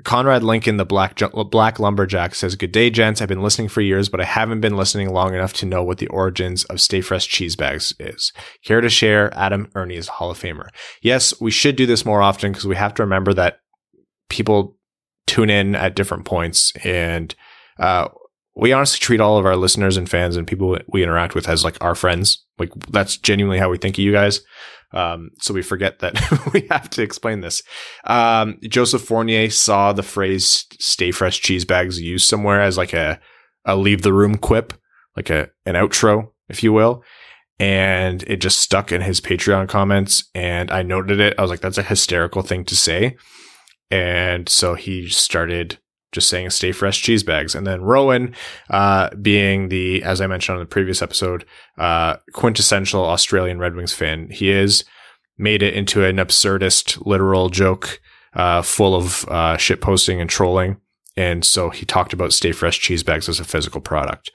Conrad 0.05 0.43
Lincoln, 0.43 0.77
the 0.77 0.85
black 0.85 1.21
black 1.51 1.79
lumberjack, 1.79 2.35
says, 2.35 2.57
"Good 2.57 2.73
day, 2.73 2.91
gents. 2.91 3.21
I've 3.21 3.29
been 3.29 3.43
listening 3.43 3.69
for 3.69 3.81
years, 3.81 4.09
but 4.09 4.21
I 4.21 4.25
haven't 4.25 4.61
been 4.61 4.77
listening 4.77 5.11
long 5.11 5.35
enough 5.35 5.53
to 5.55 5.67
know 5.67 5.83
what 5.83 5.99
the 5.99 6.09
origins 6.09 6.65
of 6.65 6.81
Stay 6.81 7.01
Fresh 7.01 7.29
cheese 7.29 7.57
bags 7.57 7.95
is. 7.99 8.33
Care 8.65 8.81
to 8.81 8.89
share? 8.89 9.33
Adam 9.37 9.71
Erne 9.75 9.93
is 9.93 10.09
Hall 10.09 10.31
of 10.31 10.39
Famer. 10.39 10.69
Yes, 11.03 11.39
we 11.41 11.51
should 11.51 11.77
do 11.77 11.87
this 11.87 12.05
more 12.05 12.23
often 12.23 12.53
because 12.53 12.67
we 12.67 12.77
have 12.77 12.95
to 12.95 13.03
remember 13.03 13.33
that 13.35 13.61
people 14.29 14.77
tune 15.27 15.51
in 15.51 15.75
at 15.75 15.95
different 15.95 16.25
points, 16.25 16.73
and 16.85 17.35
uh, 17.79 18.09
we 18.57 18.73
honestly 18.73 18.99
treat 18.99 19.21
all 19.21 19.39
of 19.39 19.47
our 19.47 19.57
listeners 19.57 19.97
and 19.97 20.09
fans 20.09 20.37
and 20.37 20.47
people 20.47 20.77
we 20.89 21.03
interact 21.03 21.35
with 21.35 21.49
as 21.49 21.65
like 21.65 21.77
our 21.81 21.95
friends. 21.95 22.45
Like 22.59 22.71
that's 22.91 23.17
genuinely 23.17 23.59
how 23.59 23.71
we 23.71 23.79
think 23.79 23.97
of 23.97 24.05
you 24.05 24.13
guys. 24.13 24.41
Um, 24.93 25.31
so 25.39 25.55
we 25.55 25.63
forget 25.63 26.01
that 26.01 26.15
we 26.53 26.67
have 26.71 26.91
to 26.91 27.03
explain 27.03 27.41
this. 27.41 27.63
Um, 28.05 28.59
Joseph 28.63 29.03
Fournier 29.03 29.51
saw 29.51 29.93
the 29.93 30.03
phrase 30.03 30.67
"stay 30.79 31.11
fresh 31.11 31.41
cheese 31.41 31.65
bags" 31.65 32.01
used 32.01 32.29
somewhere 32.29 32.61
as 32.61 32.77
like 32.77 32.93
a 32.93 33.21
a 33.65 33.77
leave 33.77 34.03
the 34.03 34.13
room 34.13 34.37
quip, 34.37 34.73
like 35.17 35.31
a 35.31 35.51
an 35.65 35.75
outro 35.75 36.31
if 36.51 36.63
you 36.63 36.73
will. 36.75 37.03
And 37.59 38.23
it 38.25 38.37
just 38.37 38.59
stuck 38.59 38.93
in 38.93 39.01
his 39.01 39.21
Patreon 39.21 39.69
comments. 39.69 40.25
And 40.35 40.71
I 40.71 40.83
noted 40.83 41.21
it. 41.21 41.35
I 41.39 41.43
was 41.43 41.51
like, 41.51 41.61
that's 41.61 41.79
a 41.79 41.83
hysterical 41.83 42.43
thing 42.43 42.65
to 42.67 42.77
say. 42.77 43.17
And 43.91 44.49
so 44.49 44.75
he 44.75 45.09
started 45.09 45.79
just 46.13 46.29
saying 46.29 46.51
stay 46.51 46.73
fresh 46.73 47.01
cheese 47.01 47.23
bags. 47.23 47.55
And 47.55 47.67
then 47.67 47.83
Rowan, 47.83 48.35
uh, 48.69 49.11
being 49.17 49.69
the, 49.69 50.03
as 50.03 50.21
I 50.21 50.27
mentioned 50.27 50.57
on 50.57 50.63
the 50.63 50.67
previous 50.67 51.03
episode, 51.03 51.45
uh, 51.79 52.17
quintessential 52.33 53.05
Australian 53.05 53.59
Red 53.59 53.75
Wings 53.75 53.93
fan, 53.93 54.29
he 54.31 54.51
is 54.51 54.85
made 55.39 55.63
it 55.63 55.75
into 55.75 56.05
an 56.05 56.17
absurdist 56.17 57.05
literal 57.07 57.49
joke, 57.49 58.01
uh, 58.35 58.63
full 58.63 58.95
of, 58.95 59.25
uh, 59.29 59.57
shit 59.57 59.81
posting 59.81 60.21
and 60.21 60.29
trolling. 60.29 60.77
And 61.17 61.45
so 61.45 61.71
he 61.71 61.87
talked 61.87 62.13
about 62.13 62.33
stay 62.33 62.53
fresh 62.53 62.79
cheese 62.79 63.03
bags 63.03 63.29
as 63.29 63.41
a 63.41 63.45
physical 63.45 63.81
product. 63.81 64.31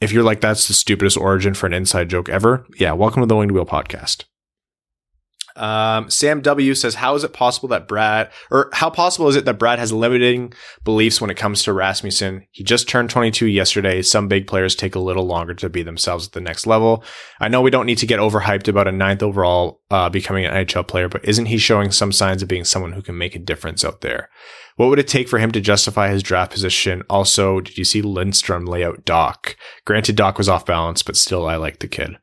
If 0.00 0.12
you're 0.12 0.22
like, 0.22 0.40
that's 0.40 0.68
the 0.68 0.74
stupidest 0.74 1.16
origin 1.16 1.54
for 1.54 1.66
an 1.66 1.72
inside 1.72 2.10
joke 2.10 2.28
ever. 2.28 2.66
Yeah. 2.78 2.92
Welcome 2.92 3.22
to 3.22 3.26
the 3.26 3.36
Winged 3.36 3.52
Wheel 3.52 3.64
podcast. 3.64 4.24
Um, 5.56 6.10
Sam 6.10 6.40
W 6.42 6.74
says, 6.74 6.96
"How 6.96 7.14
is 7.14 7.24
it 7.24 7.32
possible 7.32 7.68
that 7.70 7.88
Brad, 7.88 8.30
or 8.50 8.70
how 8.72 8.90
possible 8.90 9.28
is 9.28 9.36
it 9.36 9.44
that 9.46 9.58
Brad 9.58 9.78
has 9.78 9.92
limiting 9.92 10.52
beliefs 10.84 11.20
when 11.20 11.30
it 11.30 11.36
comes 11.36 11.62
to 11.62 11.72
Rasmussen? 11.72 12.46
He 12.50 12.62
just 12.62 12.88
turned 12.88 13.10
22 13.10 13.46
yesterday. 13.46 14.02
Some 14.02 14.28
big 14.28 14.46
players 14.46 14.74
take 14.74 14.94
a 14.94 15.00
little 15.00 15.26
longer 15.26 15.54
to 15.54 15.68
be 15.68 15.82
themselves 15.82 16.26
at 16.26 16.32
the 16.32 16.40
next 16.40 16.66
level. 16.66 17.02
I 17.40 17.48
know 17.48 17.62
we 17.62 17.70
don't 17.70 17.86
need 17.86 17.98
to 17.98 18.06
get 18.06 18.20
overhyped 18.20 18.68
about 18.68 18.88
a 18.88 18.92
ninth 18.92 19.22
overall 19.22 19.80
uh, 19.90 20.08
becoming 20.08 20.44
an 20.44 20.52
NHL 20.52 20.86
player, 20.86 21.08
but 21.08 21.24
isn't 21.24 21.46
he 21.46 21.58
showing 21.58 21.90
some 21.90 22.12
signs 22.12 22.42
of 22.42 22.48
being 22.48 22.64
someone 22.64 22.92
who 22.92 23.02
can 23.02 23.16
make 23.16 23.34
a 23.34 23.40
difference 23.40 23.84
out 23.84 24.02
there? 24.02 24.28
What 24.76 24.90
would 24.90 24.98
it 24.98 25.08
take 25.08 25.28
for 25.28 25.38
him 25.38 25.52
to 25.52 25.60
justify 25.60 26.10
his 26.10 26.22
draft 26.22 26.52
position? 26.52 27.02
Also, 27.08 27.60
did 27.60 27.78
you 27.78 27.84
see 27.84 28.02
Lindstrom 28.02 28.66
lay 28.66 28.84
out 28.84 29.04
Dach? 29.06 29.54
Granted, 29.86 30.16
Dach 30.16 30.36
was 30.36 30.48
off 30.48 30.66
balance, 30.66 31.02
but 31.02 31.16
still, 31.16 31.46
I 31.46 31.56
like 31.56 31.78
the 31.78 31.88
kid. 31.88 32.18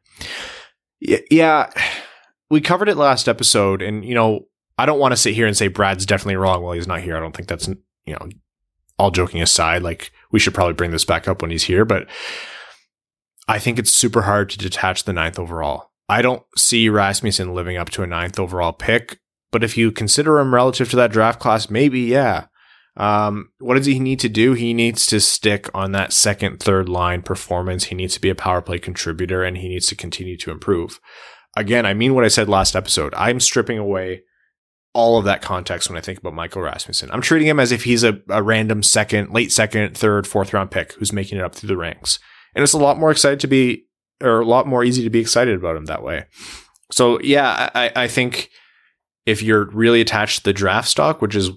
Yeah." 0.99 1.19
yeah 1.31 1.72
we 2.53 2.61
covered 2.61 2.88
it 2.88 2.97
last 2.97 3.27
episode, 3.27 3.81
and 3.81 4.05
you 4.05 4.13
know, 4.13 4.45
I 4.77 4.85
don't 4.85 4.99
want 4.99 5.11
to 5.11 5.17
sit 5.17 5.34
here 5.34 5.47
and 5.47 5.57
say 5.57 5.69
Brad's 5.69 6.05
definitely 6.05 6.35
wrong 6.35 6.61
while 6.61 6.73
he's 6.73 6.88
not 6.88 7.01
here. 7.01 7.17
I 7.17 7.19
don't 7.19 7.35
think 7.35 7.47
that's 7.47 7.67
you 7.67 8.13
know, 8.13 8.30
all 8.99 9.09
joking 9.09 9.41
aside, 9.41 9.81
like 9.81 10.11
we 10.31 10.39
should 10.39 10.53
probably 10.53 10.75
bring 10.75 10.91
this 10.91 11.03
back 11.03 11.27
up 11.27 11.41
when 11.41 11.49
he's 11.49 11.63
here, 11.63 11.84
but 11.84 12.07
I 13.47 13.57
think 13.57 13.80
it's 13.80 13.91
super 13.91 14.21
hard 14.21 14.51
to 14.51 14.59
detach 14.59 15.03
the 15.03 15.13
ninth 15.13 15.39
overall. 15.39 15.89
I 16.07 16.21
don't 16.21 16.43
see 16.55 16.89
Rasmussen 16.89 17.55
living 17.55 17.75
up 17.75 17.89
to 17.91 18.03
a 18.03 18.07
ninth 18.07 18.38
overall 18.38 18.71
pick, 18.71 19.19
but 19.51 19.63
if 19.63 19.75
you 19.75 19.91
consider 19.91 20.38
him 20.38 20.53
relative 20.53 20.91
to 20.91 20.95
that 20.97 21.11
draft 21.11 21.39
class, 21.39 21.71
maybe 21.71 22.01
yeah. 22.01 22.45
Um, 22.97 23.49
what 23.57 23.73
does 23.73 23.88
he 23.88 23.97
need 23.97 24.19
to 24.19 24.30
do? 24.30 24.53
He 24.53 24.75
needs 24.75 25.07
to 25.07 25.19
stick 25.19 25.71
on 25.73 25.93
that 25.93 26.13
second, 26.13 26.59
third 26.59 26.88
line 26.88 27.23
performance. 27.23 27.85
He 27.85 27.95
needs 27.95 28.13
to 28.13 28.21
be 28.21 28.30
a 28.30 28.35
power 28.35 28.61
play 28.61 28.77
contributor 28.77 29.43
and 29.43 29.57
he 29.57 29.69
needs 29.69 29.88
to 29.88 29.95
continue 29.95 30.38
to 30.38 30.51
improve 30.51 30.99
again, 31.55 31.85
I 31.85 31.93
mean 31.93 32.13
what 32.13 32.25
I 32.25 32.30
said 32.30 32.49
last 32.49 32.75
episode. 32.75 33.13
I'm 33.15 33.39
stripping 33.39 33.77
away 33.77 34.23
all 34.93 35.17
of 35.17 35.25
that 35.25 35.41
context 35.41 35.89
when 35.89 35.97
I 35.97 36.01
think 36.01 36.19
about 36.19 36.34
Michael 36.34 36.61
Rasmussen. 36.61 37.09
I'm 37.11 37.21
treating 37.21 37.47
him 37.47 37.59
as 37.59 37.71
if 37.71 37.84
he's 37.84 38.03
a, 38.03 38.19
a 38.30 38.43
random 38.43 38.84
second, 38.84 39.31
late 39.31 39.51
second, 39.51 39.97
third, 39.97 40.27
fourth 40.27 40.53
round 40.53 40.71
pick 40.71 40.93
who's 40.93 41.11
making 41.11 41.39
it 41.39 41.43
up 41.43 41.55
through 41.55 41.69
the 41.69 41.77
ranks. 41.77 42.19
And 42.55 42.61
it's 42.61 42.73
a 42.73 42.77
lot 42.77 42.99
more 42.99 43.11
excited 43.11 43.39
to 43.39 43.47
be, 43.47 43.85
or 44.21 44.41
a 44.41 44.45
lot 44.45 44.67
more 44.67 44.84
easy 44.84 45.03
to 45.03 45.09
be 45.09 45.19
excited 45.19 45.55
about 45.55 45.75
him 45.75 45.85
that 45.85 46.03
way. 46.03 46.25
So 46.91 47.19
yeah, 47.21 47.69
I, 47.73 47.91
I 47.95 48.07
think 48.07 48.49
if 49.25 49.41
you're 49.41 49.65
really 49.71 50.01
attached 50.01 50.39
to 50.39 50.43
the 50.43 50.53
draft 50.53 50.88
stock, 50.88 51.21
which 51.21 51.35
is 51.35 51.49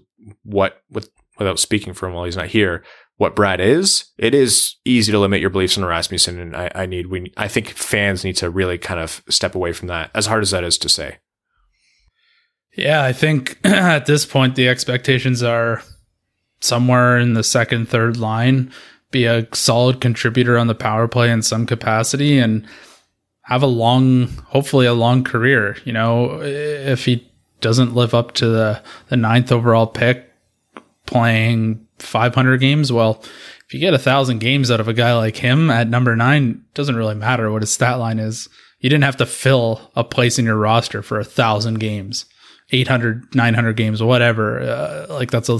what, 0.43 0.81
with, 0.91 1.11
without 1.39 1.59
speaking 1.59 1.93
for 1.93 2.09
him 2.09 2.15
while 2.15 2.25
he's 2.25 2.37
not 2.37 2.49
here, 2.49 2.85
what 3.17 3.35
Brad 3.35 3.61
is, 3.61 4.07
it 4.19 4.35
is 4.35 4.77
easy 4.85 5.11
to 5.11 5.19
limit 5.19 5.41
your 5.41 5.51
beliefs 5.51 5.79
on 5.79 5.85
Rasmussen. 5.85 6.39
And 6.39 6.57
I, 6.57 6.71
I 6.75 6.87
need, 6.87 7.07
we, 7.07 7.33
I 7.37 7.49
think 7.49 7.71
fans 7.71 8.25
need 8.25 8.37
to 8.37 8.51
really 8.51 8.77
kind 8.77 9.01
of 9.01 9.23
step 9.29 9.55
away 9.55 9.73
from 9.73 9.89
that, 9.89 10.11
as 10.15 10.27
hard 10.27 10.43
as 10.43 10.51
that 10.51 10.65
is 10.65 10.77
to 10.79 10.89
say. 10.89 11.19
Yeah, 12.77 13.03
I 13.03 13.13
think 13.13 13.59
at 13.65 14.07
this 14.07 14.27
point, 14.27 14.55
the 14.55 14.69
expectations 14.69 15.43
are 15.43 15.83
somewhere 16.61 17.19
in 17.19 17.33
the 17.33 17.43
second, 17.43 17.89
third 17.89 18.19
line, 18.19 18.71
be 19.11 19.25
a 19.25 19.49
solid 19.55 20.01
contributor 20.01 20.59
on 20.59 20.67
the 20.67 20.75
power 20.75 21.09
play 21.09 21.31
in 21.31 21.41
some 21.41 21.65
capacity 21.65 22.39
and 22.39 22.67
have 23.43 23.63
a 23.63 23.67
long, 23.67 24.27
hopefully 24.49 24.85
a 24.85 24.93
long 24.93 25.25
career. 25.25 25.79
You 25.85 25.93
know, 25.95 26.43
if 26.43 27.07
he 27.07 27.27
doesn't 27.61 27.95
live 27.95 28.13
up 28.13 28.33
to 28.33 28.49
the, 28.49 28.83
the 29.09 29.17
ninth 29.17 29.53
overall 29.53 29.87
pick, 29.87 30.31
playing 31.07 31.86
500 31.99 32.59
games. 32.59 32.93
Well, 32.93 33.23
if 33.67 33.75
you 33.75 33.81
get 33.81 33.95
a 33.95 33.99
thousand 33.99 34.39
games 34.39 34.71
out 34.71 34.81
of 34.81 34.89
a 34.89 34.95
guy 34.95 35.15
like 35.15 35.37
him 35.37 35.71
at 35.71 35.89
number 35.89 36.15
nine, 36.15 36.65
doesn't 36.75 36.97
really 36.97 37.15
matter 37.15 37.51
what 37.51 37.63
his 37.63 37.73
stat 37.73 37.99
line 37.99 38.19
is. 38.19 38.49
You 38.81 38.91
didn't 38.91 39.05
have 39.05 39.17
to 39.17 39.27
fill 39.27 39.91
a 39.97 40.05
place 40.05 40.39
in 40.39 40.45
your 40.45 40.57
roster 40.57 41.03
for 41.03 41.19
a 41.19 41.25
thousand 41.25 41.81
games, 41.81 42.27
800, 42.71 43.35
900 43.35 43.77
games, 43.77 44.03
whatever. 44.03 44.61
Uh, 44.61 45.07
like 45.11 45.31
that's 45.31 45.49
a, 45.49 45.59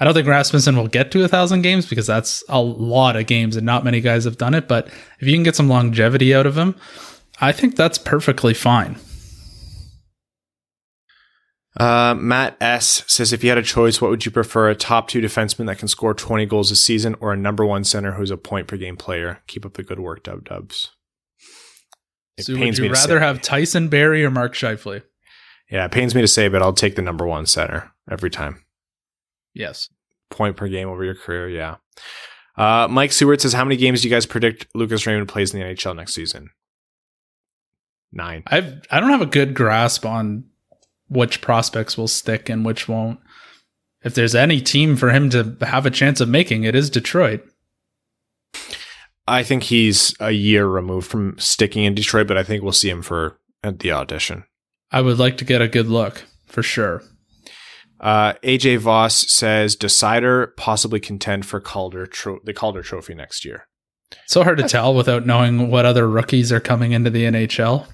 I 0.00 0.04
don't 0.04 0.14
think 0.14 0.26
Rasmussen 0.26 0.76
will 0.76 0.88
get 0.88 1.10
to 1.12 1.22
a 1.22 1.28
thousand 1.28 1.62
games 1.62 1.86
because 1.86 2.06
that's 2.06 2.42
a 2.48 2.60
lot 2.60 3.16
of 3.16 3.26
games 3.26 3.56
and 3.56 3.66
not 3.66 3.84
many 3.84 4.00
guys 4.00 4.24
have 4.24 4.38
done 4.38 4.54
it. 4.54 4.66
But 4.66 4.88
if 5.20 5.28
you 5.28 5.34
can 5.34 5.42
get 5.42 5.56
some 5.56 5.68
longevity 5.68 6.34
out 6.34 6.46
of 6.46 6.56
him, 6.56 6.74
I 7.40 7.52
think 7.52 7.76
that's 7.76 7.98
perfectly 7.98 8.54
fine. 8.54 8.96
Uh, 11.76 12.14
Matt 12.14 12.56
S 12.60 13.04
says, 13.06 13.32
if 13.32 13.44
you 13.44 13.50
had 13.50 13.58
a 13.58 13.62
choice, 13.62 14.00
what 14.00 14.10
would 14.10 14.24
you 14.24 14.32
prefer? 14.32 14.68
A 14.68 14.74
top 14.74 15.08
two 15.08 15.20
defenseman 15.20 15.66
that 15.66 15.78
can 15.78 15.88
score 15.88 16.14
20 16.14 16.46
goals 16.46 16.70
a 16.70 16.76
season 16.76 17.14
or 17.20 17.32
a 17.32 17.36
number 17.36 17.64
one 17.64 17.84
center 17.84 18.12
who's 18.12 18.30
a 18.30 18.36
point 18.36 18.66
per 18.66 18.76
game 18.76 18.96
player? 18.96 19.42
Keep 19.46 19.66
up 19.66 19.74
the 19.74 19.82
good 19.82 20.00
work, 20.00 20.24
Dub 20.24 20.44
Dubs. 20.44 20.90
It 22.36 22.44
so 22.44 22.56
would 22.56 22.78
you 22.78 22.90
rather 22.90 23.20
have 23.20 23.42
Tyson 23.42 23.88
Barrie 23.88 24.24
or 24.24 24.30
Mark 24.30 24.54
Scheifele? 24.54 25.02
Yeah, 25.70 25.84
it 25.84 25.92
pains 25.92 26.14
me 26.14 26.20
to 26.20 26.28
say, 26.28 26.48
but 26.48 26.62
I'll 26.62 26.72
take 26.72 26.96
the 26.96 27.02
number 27.02 27.26
one 27.26 27.46
center 27.46 27.92
every 28.10 28.30
time. 28.30 28.64
Yes. 29.54 29.88
Point 30.30 30.56
per 30.56 30.68
game 30.68 30.88
over 30.88 31.04
your 31.04 31.14
career, 31.14 31.48
yeah. 31.48 31.76
Uh, 32.56 32.88
Mike 32.88 33.12
Seward 33.12 33.40
says, 33.40 33.52
how 33.52 33.64
many 33.64 33.76
games 33.76 34.02
do 34.02 34.08
you 34.08 34.14
guys 34.14 34.26
predict 34.26 34.66
Lucas 34.74 35.06
Raymond 35.06 35.28
plays 35.28 35.52
in 35.52 35.60
the 35.60 35.66
NHL 35.66 35.94
next 35.94 36.14
season? 36.14 36.50
Nine. 38.12 38.42
I've 38.46 38.82
I 38.90 39.00
don't 39.00 39.10
have 39.10 39.20
a 39.20 39.26
good 39.26 39.54
grasp 39.54 40.06
on 40.06 40.44
which 41.08 41.40
prospects 41.40 41.96
will 41.96 42.08
stick 42.08 42.48
and 42.48 42.64
which 42.64 42.88
won't. 42.88 43.20
If 44.02 44.14
there's 44.14 44.34
any 44.34 44.60
team 44.60 44.96
for 44.96 45.10
him 45.10 45.30
to 45.30 45.56
have 45.62 45.86
a 45.86 45.90
chance 45.90 46.20
of 46.20 46.28
making, 46.28 46.64
it 46.64 46.74
is 46.74 46.90
Detroit. 46.90 47.44
I 49.26 49.42
think 49.42 49.64
he's 49.64 50.14
a 50.20 50.30
year 50.30 50.66
removed 50.66 51.08
from 51.08 51.38
sticking 51.38 51.84
in 51.84 51.94
Detroit, 51.94 52.28
but 52.28 52.38
I 52.38 52.42
think 52.42 52.62
we'll 52.62 52.72
see 52.72 52.90
him 52.90 53.02
for 53.02 53.38
at 53.62 53.80
the 53.80 53.92
audition. 53.92 54.44
I 54.90 55.02
would 55.02 55.18
like 55.18 55.36
to 55.38 55.44
get 55.44 55.60
a 55.60 55.68
good 55.68 55.88
look 55.88 56.24
for 56.46 56.62
sure. 56.62 57.02
Uh, 58.00 58.34
AJ 58.44 58.78
Voss 58.78 59.30
says 59.30 59.74
Decider 59.76 60.54
possibly 60.56 61.00
contend 61.00 61.44
for 61.44 61.60
Calder 61.60 62.06
tro- 62.06 62.38
the 62.44 62.54
Calder 62.54 62.82
Trophy 62.82 63.14
next 63.14 63.44
year. 63.44 63.66
So 64.26 64.44
hard 64.44 64.58
to 64.58 64.68
tell 64.68 64.94
without 64.94 65.26
knowing 65.26 65.70
what 65.70 65.84
other 65.84 66.08
rookies 66.08 66.52
are 66.52 66.60
coming 66.60 66.92
into 66.92 67.10
the 67.10 67.24
NHL. 67.24 67.86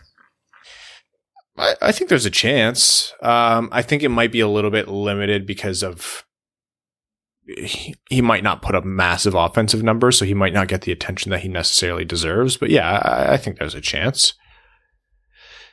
I, 1.56 1.74
I 1.80 1.92
think 1.92 2.08
there's 2.10 2.26
a 2.26 2.30
chance. 2.30 3.12
Um, 3.22 3.68
I 3.72 3.82
think 3.82 4.02
it 4.02 4.08
might 4.08 4.32
be 4.32 4.40
a 4.40 4.48
little 4.48 4.70
bit 4.70 4.88
limited 4.88 5.46
because 5.46 5.82
of 5.82 6.24
he, 7.46 7.94
he 8.08 8.22
might 8.22 8.42
not 8.42 8.62
put 8.62 8.74
up 8.74 8.84
massive 8.84 9.34
offensive 9.34 9.82
numbers, 9.82 10.18
so 10.18 10.24
he 10.24 10.34
might 10.34 10.52
not 10.54 10.68
get 10.68 10.82
the 10.82 10.92
attention 10.92 11.30
that 11.30 11.40
he 11.40 11.48
necessarily 11.48 12.04
deserves. 12.04 12.56
But 12.56 12.70
yeah, 12.70 12.90
I, 12.90 13.34
I 13.34 13.36
think 13.36 13.58
there's 13.58 13.74
a 13.74 13.80
chance. 13.80 14.34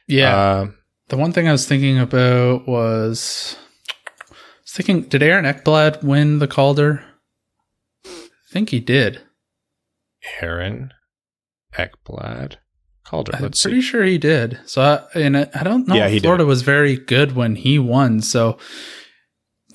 Yeah. 0.08 0.36
Uh, 0.36 0.68
the 1.08 1.18
one 1.18 1.32
thing 1.32 1.48
I 1.48 1.52
was 1.52 1.68
thinking 1.68 2.00
about 2.00 2.68
was, 2.68 3.58
I 4.30 4.34
was 4.64 4.72
thinking, 4.74 5.04
did 5.04 5.24
Aaron 5.24 5.46
Ekblad 5.46 6.04
win 6.04 6.40
the 6.40 6.48
Calder? 6.48 7.04
I 8.06 8.54
think 8.54 8.70
he 8.70 8.80
did. 8.80 9.22
Aaron 10.42 10.92
Ekblad. 11.74 12.58
Calder. 13.12 13.34
I'm 13.36 13.42
pretty 13.42 13.58
see. 13.58 13.82
sure 13.82 14.04
he 14.04 14.18
did. 14.18 14.58
So, 14.66 14.82
I, 14.82 15.20
and 15.20 15.36
I, 15.36 15.50
I 15.54 15.64
don't 15.64 15.86
know. 15.86 15.96
Yeah, 15.96 16.08
Florida 16.20 16.44
did. 16.44 16.48
was 16.48 16.62
very 16.62 16.96
good 16.96 17.34
when 17.34 17.58
he 17.58 17.78
won. 17.78 18.22
So, 18.22 18.58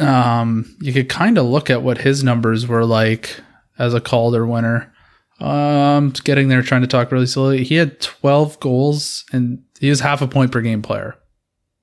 um, 0.01 0.75
you 0.81 0.95
could 0.95 1.11
kind 1.11 1.37
of 1.37 1.45
look 1.45 1.69
at 1.69 1.83
what 1.83 1.99
his 1.99 2.25
numbers 2.25 2.67
were 2.67 2.87
like 2.87 3.39
as 3.79 3.93
a 3.93 4.01
Calder 4.01 4.47
winner. 4.47 4.91
Um, 5.39 6.15
getting 6.25 6.49
there, 6.49 6.63
trying 6.63 6.81
to 6.81 6.87
talk 6.87 7.13
really 7.13 7.27
slowly. 7.27 7.63
He 7.63 7.75
had 7.75 8.01
12 8.01 8.59
goals 8.59 9.27
and 9.33 9.63
he 9.81 9.91
was 9.91 10.01
half 10.01 10.23
a 10.23 10.27
point 10.27 10.51
per 10.51 10.63
game 10.63 10.81
player. 10.81 11.17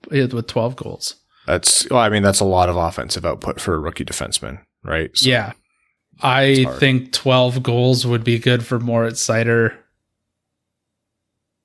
With 0.10 0.48
12 0.48 0.76
goals. 0.76 1.16
That's, 1.46 1.88
well, 1.90 2.00
I 2.00 2.10
mean, 2.10 2.24
that's 2.24 2.40
a 2.40 2.46
lot 2.46 2.68
of 2.68 2.76
offensive 2.76 3.26
output 3.26 3.62
for 3.62 3.76
a 3.76 3.80
rookie 3.80 4.06
defenseman, 4.06 4.64
right? 4.84 5.16
So 5.16 5.30
yeah. 5.30 5.54
I 6.20 6.66
think 6.80 7.14
12 7.14 7.62
goals 7.62 8.08
would 8.08 8.24
be 8.24 8.40
good 8.40 8.66
for 8.66 8.80
Moritz 8.80 9.26
Seider 9.26 9.78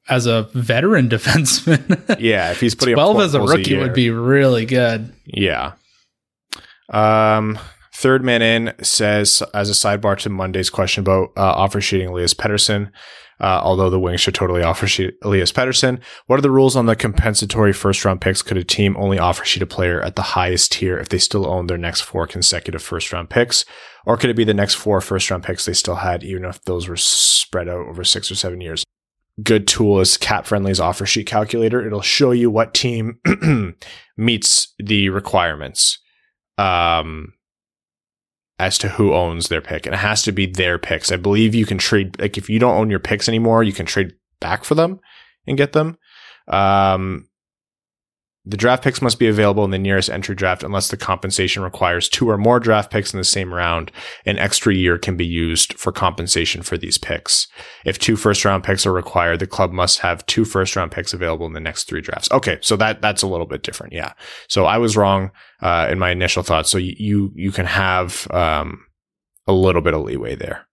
as 0.09 0.27
a 0.27 0.43
veteran 0.55 1.09
defenseman. 1.11 2.17
yeah, 2.19 2.51
if 2.51 2.61
he's 2.61 2.75
putting 2.75 2.95
12 2.95 3.21
as 3.21 3.35
a 3.35 3.41
rookie 3.41 3.77
a 3.77 3.81
would 3.81 3.95
be 3.95 4.11
really 4.11 4.67
good. 4.67 5.13
Yeah. 5.27 5.73
Um 6.91 7.59
Third 7.99 8.23
man 8.23 8.43
in 8.43 8.75
says, 8.81 9.43
as 9.55 9.69
a 9.69 9.73
sidebar 9.73 10.17
to 10.19 10.29
Monday's 10.29 10.71
question 10.71 11.01
about 11.01 11.31
uh, 11.37 11.41
offer 11.41 11.81
sheeting 11.81 12.07
Elias 12.07 12.33
Pettersson, 12.33 12.93
uh, 13.41 13.61
although 13.61 13.91
the 13.91 13.99
Wings 13.99 14.21
should 14.21 14.37
totally 14.37 14.63
offer 14.63 14.87
sheet 14.87 15.15
Elias 15.23 15.51
Pettersson. 15.51 16.01
What 16.27 16.39
are 16.39 16.43
the 16.43 16.51
rules 16.51 16.77
on 16.77 16.87
the 16.87 16.95
compensatory 16.95 17.73
first 17.73 18.05
round 18.05 18.21
picks? 18.21 18.41
Could 18.41 18.57
a 18.57 18.63
team 18.63 18.97
only 18.97 19.19
offer 19.19 19.45
sheet 19.45 19.65
a 19.65 19.67
player 19.67 20.01
at 20.01 20.15
the 20.15 20.23
highest 20.23 20.71
tier 20.71 20.97
if 20.97 21.09
they 21.09 21.19
still 21.19 21.45
own 21.45 21.67
their 21.67 21.77
next 21.77 22.03
four 22.03 22.27
consecutive 22.29 22.83
first 22.83 23.13
round 23.13 23.31
picks? 23.31 23.65
Or 24.07 24.17
could 24.17 24.31
it 24.31 24.37
be 24.37 24.45
the 24.45 24.55
next 24.55 24.75
four 24.75 25.01
first 25.01 25.29
round 25.29 25.43
picks 25.43 25.65
they 25.65 25.73
still 25.73 25.97
had, 25.97 26.23
even 26.23 26.45
if 26.45 26.63
those 26.67 26.89
were 26.89 26.97
spread 26.97 27.69
out 27.69 27.87
over 27.87 28.05
six 28.05 28.31
or 28.31 28.37
seven 28.37 28.61
years? 28.61 28.85
Good 29.43 29.69
tool 29.69 30.01
is 30.01 30.17
Cap 30.17 30.47
Friendly's 30.47 30.81
offer 30.81 31.07
sheet 31.07 31.27
calculator. 31.27 31.85
It'll 31.87 32.03
show 32.03 32.33
you 32.33 32.51
what 32.51 32.75
team 32.75 33.21
meets 34.17 34.75
the 34.79 35.11
requirements. 35.11 35.99
Um, 36.57 37.35
as 38.59 38.77
to 38.79 38.89
who 38.89 39.15
owns 39.15 39.49
their 39.49 39.61
pick. 39.61 39.87
And 39.87 39.95
it 39.95 39.99
has 39.99 40.23
to 40.23 40.33
be 40.33 40.47
their 40.47 40.79
picks. 40.79 41.13
I 41.13 41.17
believe 41.17 41.55
you 41.55 41.67
can 41.67 41.79
trade, 41.79 42.21
like, 42.21 42.37
if 42.37 42.51
you 42.51 42.59
don't 42.59 42.77
own 42.77 42.91
your 42.91 42.99
picks 42.99 43.29
anymore, 43.29 43.63
you 43.63 43.73
can 43.73 43.87
trade 43.87 44.15
back 44.41 44.65
for 44.65 44.75
them 44.75 45.01
and 45.47 45.57
get 45.57 45.73
them. 45.73 45.97
Um, 46.49 47.28
the 48.49 48.57
draft 48.57 48.83
picks 48.83 49.03
must 49.03 49.19
be 49.19 49.29
available 49.29 49.63
in 49.63 49.73
the 49.73 49.79
nearest 49.79 50.09
entry 50.09 50.35
draft 50.35 50.63
unless 50.63 50.89
the 50.89 50.97
compensation 50.97 51.63
requires 51.63 52.09
two 52.09 52.31
or 52.31 52.39
more 52.39 52.59
draft 52.59 52.91
picks 52.91 53.13
in 53.13 53.19
the 53.19 53.25
same 53.25 53.53
round. 53.53 53.93
An 54.25 54.39
extra 54.39 54.75
year 54.75 54.97
can 54.97 55.19
be 55.19 55.27
used 55.27 55.75
for 55.75 55.93
compensation 55.93 56.63
for 56.63 56.79
these 56.79 56.97
picks. 56.97 57.47
If 57.85 57.99
two 57.99 58.17
first 58.17 58.47
round 58.47 58.65
picks 58.65 58.87
are 58.87 58.93
required, 58.93 59.41
the 59.41 59.47
club 59.47 59.71
must 59.71 59.99
have 59.99 60.25
two 60.25 60.47
first 60.47 60.77
round 60.77 60.93
picks 60.93 61.13
available 61.13 61.45
in 61.45 61.53
the 61.53 61.61
next 61.61 61.85
three 61.85 62.01
drafts. 62.01 62.31
Okay. 62.33 62.59
So 62.63 62.75
that, 62.77 63.03
that's 63.03 63.23
a 63.23 63.27
little 63.27 63.47
bit 63.47 63.63
different. 63.63 63.93
Yeah. 63.93 64.15
So 64.49 64.65
I 64.65 64.79
was 64.79 64.97
wrong, 64.97 65.31
uh, 65.61 65.89
in 65.91 65.99
my 65.99 66.11
initial 66.11 66.43
thoughts. 66.43 66.71
So 66.71 66.79
you, 66.79 67.31
you 67.35 67.53
can 67.53 67.67
have, 67.67 68.27
um, 68.31 68.87
a 69.47 69.53
little 69.53 69.83
bit 69.83 69.95
of 69.95 70.03
leeway 70.03 70.37
there. 70.37 70.68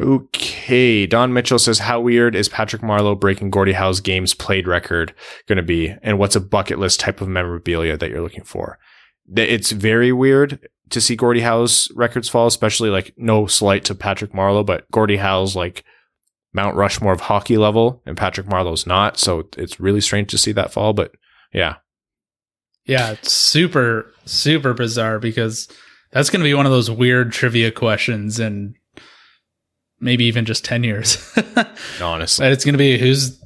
Okay. 0.00 1.06
Don 1.06 1.32
Mitchell 1.32 1.58
says, 1.58 1.78
How 1.80 2.00
weird 2.00 2.34
is 2.34 2.48
Patrick 2.48 2.82
Marleau 2.82 3.18
breaking 3.18 3.50
Gordie 3.50 3.72
Howe's 3.72 4.00
games 4.00 4.34
played 4.34 4.66
record 4.66 5.14
going 5.46 5.56
to 5.56 5.62
be? 5.62 5.94
And 6.02 6.18
what's 6.18 6.36
a 6.36 6.40
bucket 6.40 6.78
list 6.78 7.00
type 7.00 7.20
of 7.20 7.28
memorabilia 7.28 7.96
that 7.96 8.10
you're 8.10 8.22
looking 8.22 8.44
for? 8.44 8.78
It's 9.36 9.70
very 9.70 10.12
weird 10.12 10.68
to 10.90 11.00
see 11.00 11.16
Gordie 11.16 11.40
Howe's 11.40 11.90
records 11.94 12.28
fall, 12.28 12.46
especially 12.46 12.90
like 12.90 13.14
no 13.16 13.46
slight 13.46 13.84
to 13.84 13.94
Patrick 13.94 14.32
Marleau, 14.32 14.66
but 14.66 14.90
Gordie 14.90 15.16
Howe's 15.16 15.56
like 15.56 15.84
Mount 16.52 16.76
Rushmore 16.76 17.12
of 17.12 17.20
hockey 17.20 17.56
level, 17.56 18.02
and 18.04 18.16
Patrick 18.16 18.46
Marleau's 18.46 18.86
not. 18.86 19.18
So 19.18 19.48
it's 19.56 19.80
really 19.80 20.00
strange 20.00 20.30
to 20.30 20.38
see 20.38 20.52
that 20.52 20.72
fall. 20.72 20.92
But 20.92 21.12
yeah. 21.52 21.76
Yeah, 22.84 23.12
it's 23.12 23.32
super, 23.32 24.12
super 24.26 24.74
bizarre 24.74 25.18
because 25.18 25.68
that's 26.10 26.30
going 26.30 26.40
to 26.40 26.48
be 26.48 26.54
one 26.54 26.66
of 26.66 26.72
those 26.72 26.90
weird 26.90 27.32
trivia 27.32 27.70
questions 27.72 28.38
and 28.38 28.74
maybe 30.04 30.24
even 30.26 30.44
just 30.44 30.64
10 30.64 30.84
years. 30.84 31.16
Honestly. 32.02 32.46
it's 32.46 32.64
going 32.64 32.74
to 32.74 32.78
be 32.78 32.98
who's, 32.98 33.40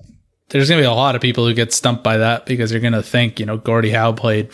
there's 0.48 0.68
going 0.68 0.78
to 0.78 0.82
be 0.82 0.90
a 0.90 0.92
lot 0.92 1.14
of 1.14 1.22
people 1.22 1.46
who 1.46 1.54
get 1.54 1.72
stumped 1.72 2.02
by 2.02 2.18
that 2.18 2.44
because 2.44 2.70
you're 2.70 2.80
going 2.80 2.92
to 2.92 3.02
think, 3.02 3.38
you 3.40 3.46
know, 3.46 3.56
Gordie 3.56 3.90
Howe 3.90 4.12
played 4.12 4.50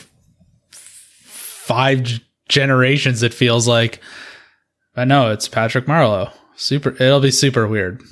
five 0.71 2.21
generations, 2.49 3.23
it 3.23 3.35
feels 3.35 3.67
like. 3.67 4.01
But 4.95 5.09
no, 5.09 5.33
it's 5.33 5.49
Patrick 5.49 5.87
Marleau. 5.87 6.31
Super, 6.57 6.91
it'll 6.91 7.21
be 7.21 7.31
super 7.33 7.67
weird. 7.67 8.03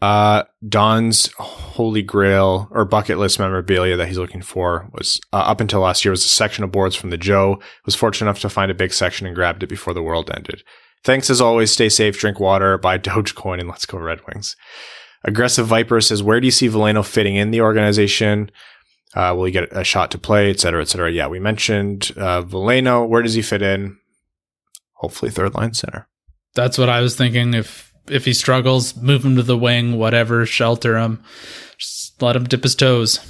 Uh, 0.00 0.42
Don's 0.68 1.32
holy 1.38 2.02
grail 2.02 2.68
or 2.72 2.84
bucket 2.84 3.18
list 3.18 3.38
memorabilia 3.38 3.96
that 3.96 4.08
he's 4.08 4.18
looking 4.18 4.42
for 4.42 4.90
was 4.92 5.20
uh, 5.32 5.36
up 5.36 5.60
until 5.60 5.80
last 5.80 6.04
year 6.04 6.10
was 6.10 6.24
a 6.24 6.28
section 6.28 6.64
of 6.64 6.72
boards 6.72 6.96
from 6.96 7.10
the 7.10 7.16
Joe. 7.16 7.60
Was 7.86 7.94
fortunate 7.94 8.28
enough 8.28 8.40
to 8.40 8.48
find 8.48 8.70
a 8.70 8.74
big 8.74 8.92
section 8.92 9.28
and 9.28 9.36
grabbed 9.36 9.62
it 9.62 9.68
before 9.68 9.94
the 9.94 10.02
world 10.02 10.28
ended. 10.34 10.64
Thanks 11.04 11.30
as 11.30 11.40
always. 11.40 11.70
Stay 11.70 11.88
safe, 11.88 12.18
drink 12.18 12.38
water, 12.40 12.78
buy 12.78 12.98
Dogecoin, 12.98 13.60
and 13.60 13.68
let's 13.68 13.86
go 13.86 13.98
Red 13.98 14.20
Wings. 14.26 14.56
Aggressive 15.24 15.66
Viper 15.66 16.00
says, 16.00 16.22
where 16.22 16.40
do 16.40 16.46
you 16.46 16.50
see 16.50 16.68
Veleno 16.68 17.04
fitting 17.04 17.36
in 17.36 17.50
the 17.50 17.60
organization? 17.60 18.50
Uh, 19.14 19.34
will 19.36 19.44
he 19.44 19.52
get 19.52 19.68
a 19.76 19.84
shot 19.84 20.10
to 20.10 20.18
play, 20.18 20.50
et 20.50 20.58
cetera, 20.58 20.80
et 20.80 20.88
cetera? 20.88 21.10
Yeah, 21.10 21.28
we 21.28 21.38
mentioned 21.38 22.12
uh, 22.16 22.42
Veleno. 22.42 23.06
Where 23.06 23.22
does 23.22 23.34
he 23.34 23.42
fit 23.42 23.62
in? 23.62 23.98
Hopefully, 24.94 25.30
third 25.30 25.54
line 25.54 25.74
center. 25.74 26.08
That's 26.54 26.78
what 26.78 26.88
I 26.88 27.00
was 27.00 27.16
thinking. 27.16 27.54
If 27.54 27.92
if 28.08 28.24
he 28.24 28.32
struggles, 28.32 28.96
move 28.96 29.24
him 29.24 29.36
to 29.36 29.42
the 29.42 29.56
wing, 29.56 29.96
whatever, 29.96 30.44
shelter 30.44 30.98
him, 30.98 31.22
just 31.78 32.20
let 32.20 32.34
him 32.34 32.44
dip 32.44 32.62
his 32.62 32.74
toes. 32.74 33.20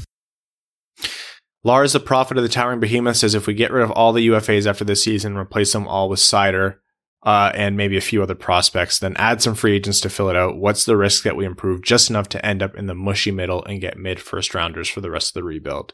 Lars, 1.65 1.93
the 1.93 2.01
prophet 2.01 2.37
of 2.37 2.43
the 2.43 2.49
towering 2.49 2.81
behemoth, 2.81 3.17
says 3.17 3.35
if 3.35 3.47
we 3.47 3.55
get 3.55 3.71
rid 3.71 3.85
of 3.85 3.91
all 3.91 4.13
the 4.13 4.27
UFAs 4.29 4.67
after 4.67 4.85
this 4.85 5.03
season, 5.03 5.37
replace 5.37 5.73
them 5.73 5.87
all 5.87 6.09
with 6.09 6.21
Seider, 6.21 6.77
uh, 7.25 7.53
and 7.55 7.77
maybe 7.77 7.97
a 7.97 8.03
few 8.03 8.23
other 8.23 8.35
prospects, 8.35 8.99
then 8.99 9.17
add 9.17 9.41
some 9.41 9.55
free 9.55 9.75
agents 9.75 10.01
to 10.01 10.11
fill 10.11 10.29
it 10.29 10.37
out. 10.37 10.57
What's 10.57 10.85
the 10.85 10.97
risk 10.97 11.23
that 11.25 11.37
we 11.37 11.45
improve 11.45 11.83
just 11.83 12.11
enough 12.11 12.29
to 12.31 12.45
end 12.45 12.63
up 12.63 12.75
in 12.77 12.87
the 12.87 12.95
mushy 12.95 13.31
middle 13.31 13.65
and 13.65 13.81
get 13.81 13.99
mid 13.99 14.21
first 14.21 14.55
rounders 14.55 14.89
for 14.89 15.01
the 15.01 15.11
rest 15.11 15.31
of 15.31 15.35
the 15.35 15.45
rebuild? 15.45 15.93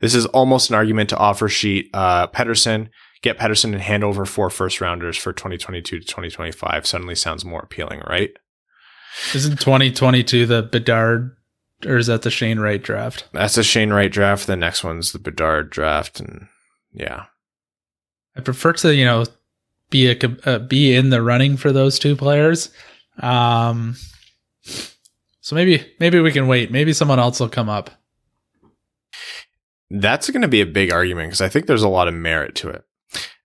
This 0.00 0.14
is 0.14 0.26
almost 0.26 0.70
an 0.70 0.76
argument 0.76 1.10
to 1.10 1.16
offer 1.16 1.48
sheet 1.48 1.90
uh, 1.94 2.26
Pettersson, 2.28 2.88
get 3.22 3.38
Pettersson 3.38 3.72
and 3.72 3.82
hand 3.82 4.02
over 4.02 4.24
four 4.24 4.50
first 4.50 4.80
rounders 4.80 5.16
for 5.16 5.32
2022 5.32 6.00
to 6.00 6.04
2025. 6.04 6.86
Suddenly 6.86 7.14
sounds 7.14 7.44
more 7.44 7.60
appealing, 7.60 8.02
right? 8.08 8.30
Isn't 9.34 9.60
2022 9.60 10.46
the 10.46 10.62
Bedard 10.62 11.36
or 11.86 11.96
is 11.96 12.06
that 12.06 12.22
the 12.22 12.30
Shane 12.30 12.58
Wright 12.58 12.82
draft? 12.82 13.28
That's 13.32 13.54
the 13.54 13.62
Shane 13.62 13.92
Wright 13.92 14.10
draft. 14.10 14.46
The 14.46 14.56
next 14.56 14.84
one's 14.84 15.12
the 15.12 15.18
Bedard 15.18 15.70
draft, 15.70 16.20
and 16.20 16.48
yeah. 16.92 17.26
I 18.36 18.40
prefer 18.40 18.72
to 18.74 18.94
you 18.94 19.04
know 19.04 19.24
be 19.92 20.10
a 20.10 20.16
uh, 20.44 20.58
be 20.58 20.96
in 20.96 21.10
the 21.10 21.22
running 21.22 21.56
for 21.56 21.70
those 21.70 22.00
two 22.00 22.16
players. 22.16 22.70
Um, 23.20 23.94
so 25.40 25.54
maybe 25.54 25.86
maybe 26.00 26.18
we 26.18 26.32
can 26.32 26.48
wait. 26.48 26.72
Maybe 26.72 26.92
someone 26.92 27.20
else 27.20 27.38
will 27.38 27.48
come 27.48 27.68
up. 27.68 27.90
That's 29.90 30.30
going 30.30 30.42
to 30.42 30.48
be 30.48 30.62
a 30.62 30.66
big 30.66 30.90
argument 30.90 31.28
because 31.28 31.42
I 31.42 31.48
think 31.48 31.66
there's 31.66 31.82
a 31.82 31.88
lot 31.88 32.08
of 32.08 32.14
merit 32.14 32.56
to 32.56 32.70
it. 32.70 32.84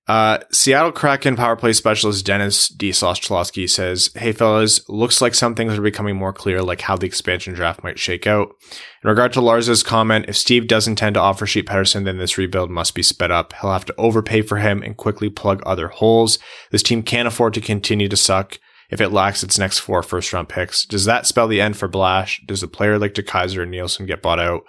Uh, 0.08 0.38
Seattle 0.52 0.94
Kraken 0.94 1.36
power 1.36 1.58
play 1.58 1.74
specialist 1.74 2.26
Dennis 2.26 2.70
D. 2.70 2.92
Soschlowski 2.92 3.70
says, 3.70 4.10
Hey 4.16 4.32
fellas, 4.32 4.88
looks 4.88 5.22
like 5.22 5.36
some 5.36 5.54
things 5.54 5.78
are 5.78 5.82
becoming 5.82 6.16
more 6.16 6.32
clear, 6.32 6.62
like 6.62 6.80
how 6.82 6.96
the 6.96 7.06
expansion 7.06 7.54
draft 7.54 7.84
might 7.84 8.00
shake 8.00 8.26
out. 8.26 8.56
In 9.04 9.10
regard 9.10 9.34
to 9.34 9.42
Lars's 9.42 9.84
comment, 9.84 10.26
if 10.30 10.38
Steve 10.38 10.68
does 10.68 10.88
intend 10.88 11.16
to 11.16 11.20
offer 11.20 11.46
Sheet 11.46 11.66
Pedersen, 11.66 12.06
then 12.06 12.18
this 12.18 12.38
rebuild 12.38 12.72
must 12.72 12.96
be 12.96 13.04
sped 13.04 13.32
up. 13.32 13.54
He'll 13.60 13.74
have 13.74 13.86
to 13.86 13.96
overpay 13.98 14.44
for 14.44 14.58
him 14.58 14.82
and 14.82 14.96
quickly 14.96 15.30
plug 15.30 15.62
other 15.66 15.90
holes. 15.90 16.40
This 16.72 16.84
team 16.84 17.04
can't 17.04 17.28
afford 17.28 17.54
to 17.56 17.62
continue 17.62 18.08
to 18.08 18.18
suck 18.18 18.60
if 18.90 19.02
it 19.02 19.10
lacks 19.10 19.44
its 19.44 19.60
next 19.60 19.80
four 19.80 20.02
first 20.04 20.32
round 20.32 20.48
picks. 20.48 20.86
Does 20.86 21.04
that 21.04 21.28
spell 21.28 21.50
the 21.50 21.60
end 21.60 21.76
for 21.76 21.90
Blash? 21.90 22.42
Does 22.46 22.64
a 22.64 22.70
player 22.70 22.98
like 22.98 23.14
DeKeyser 23.14 23.64
and 23.64 23.72
Nielsen 23.72 24.06
get 24.06 24.22
bought 24.22 24.40
out? 24.40 24.64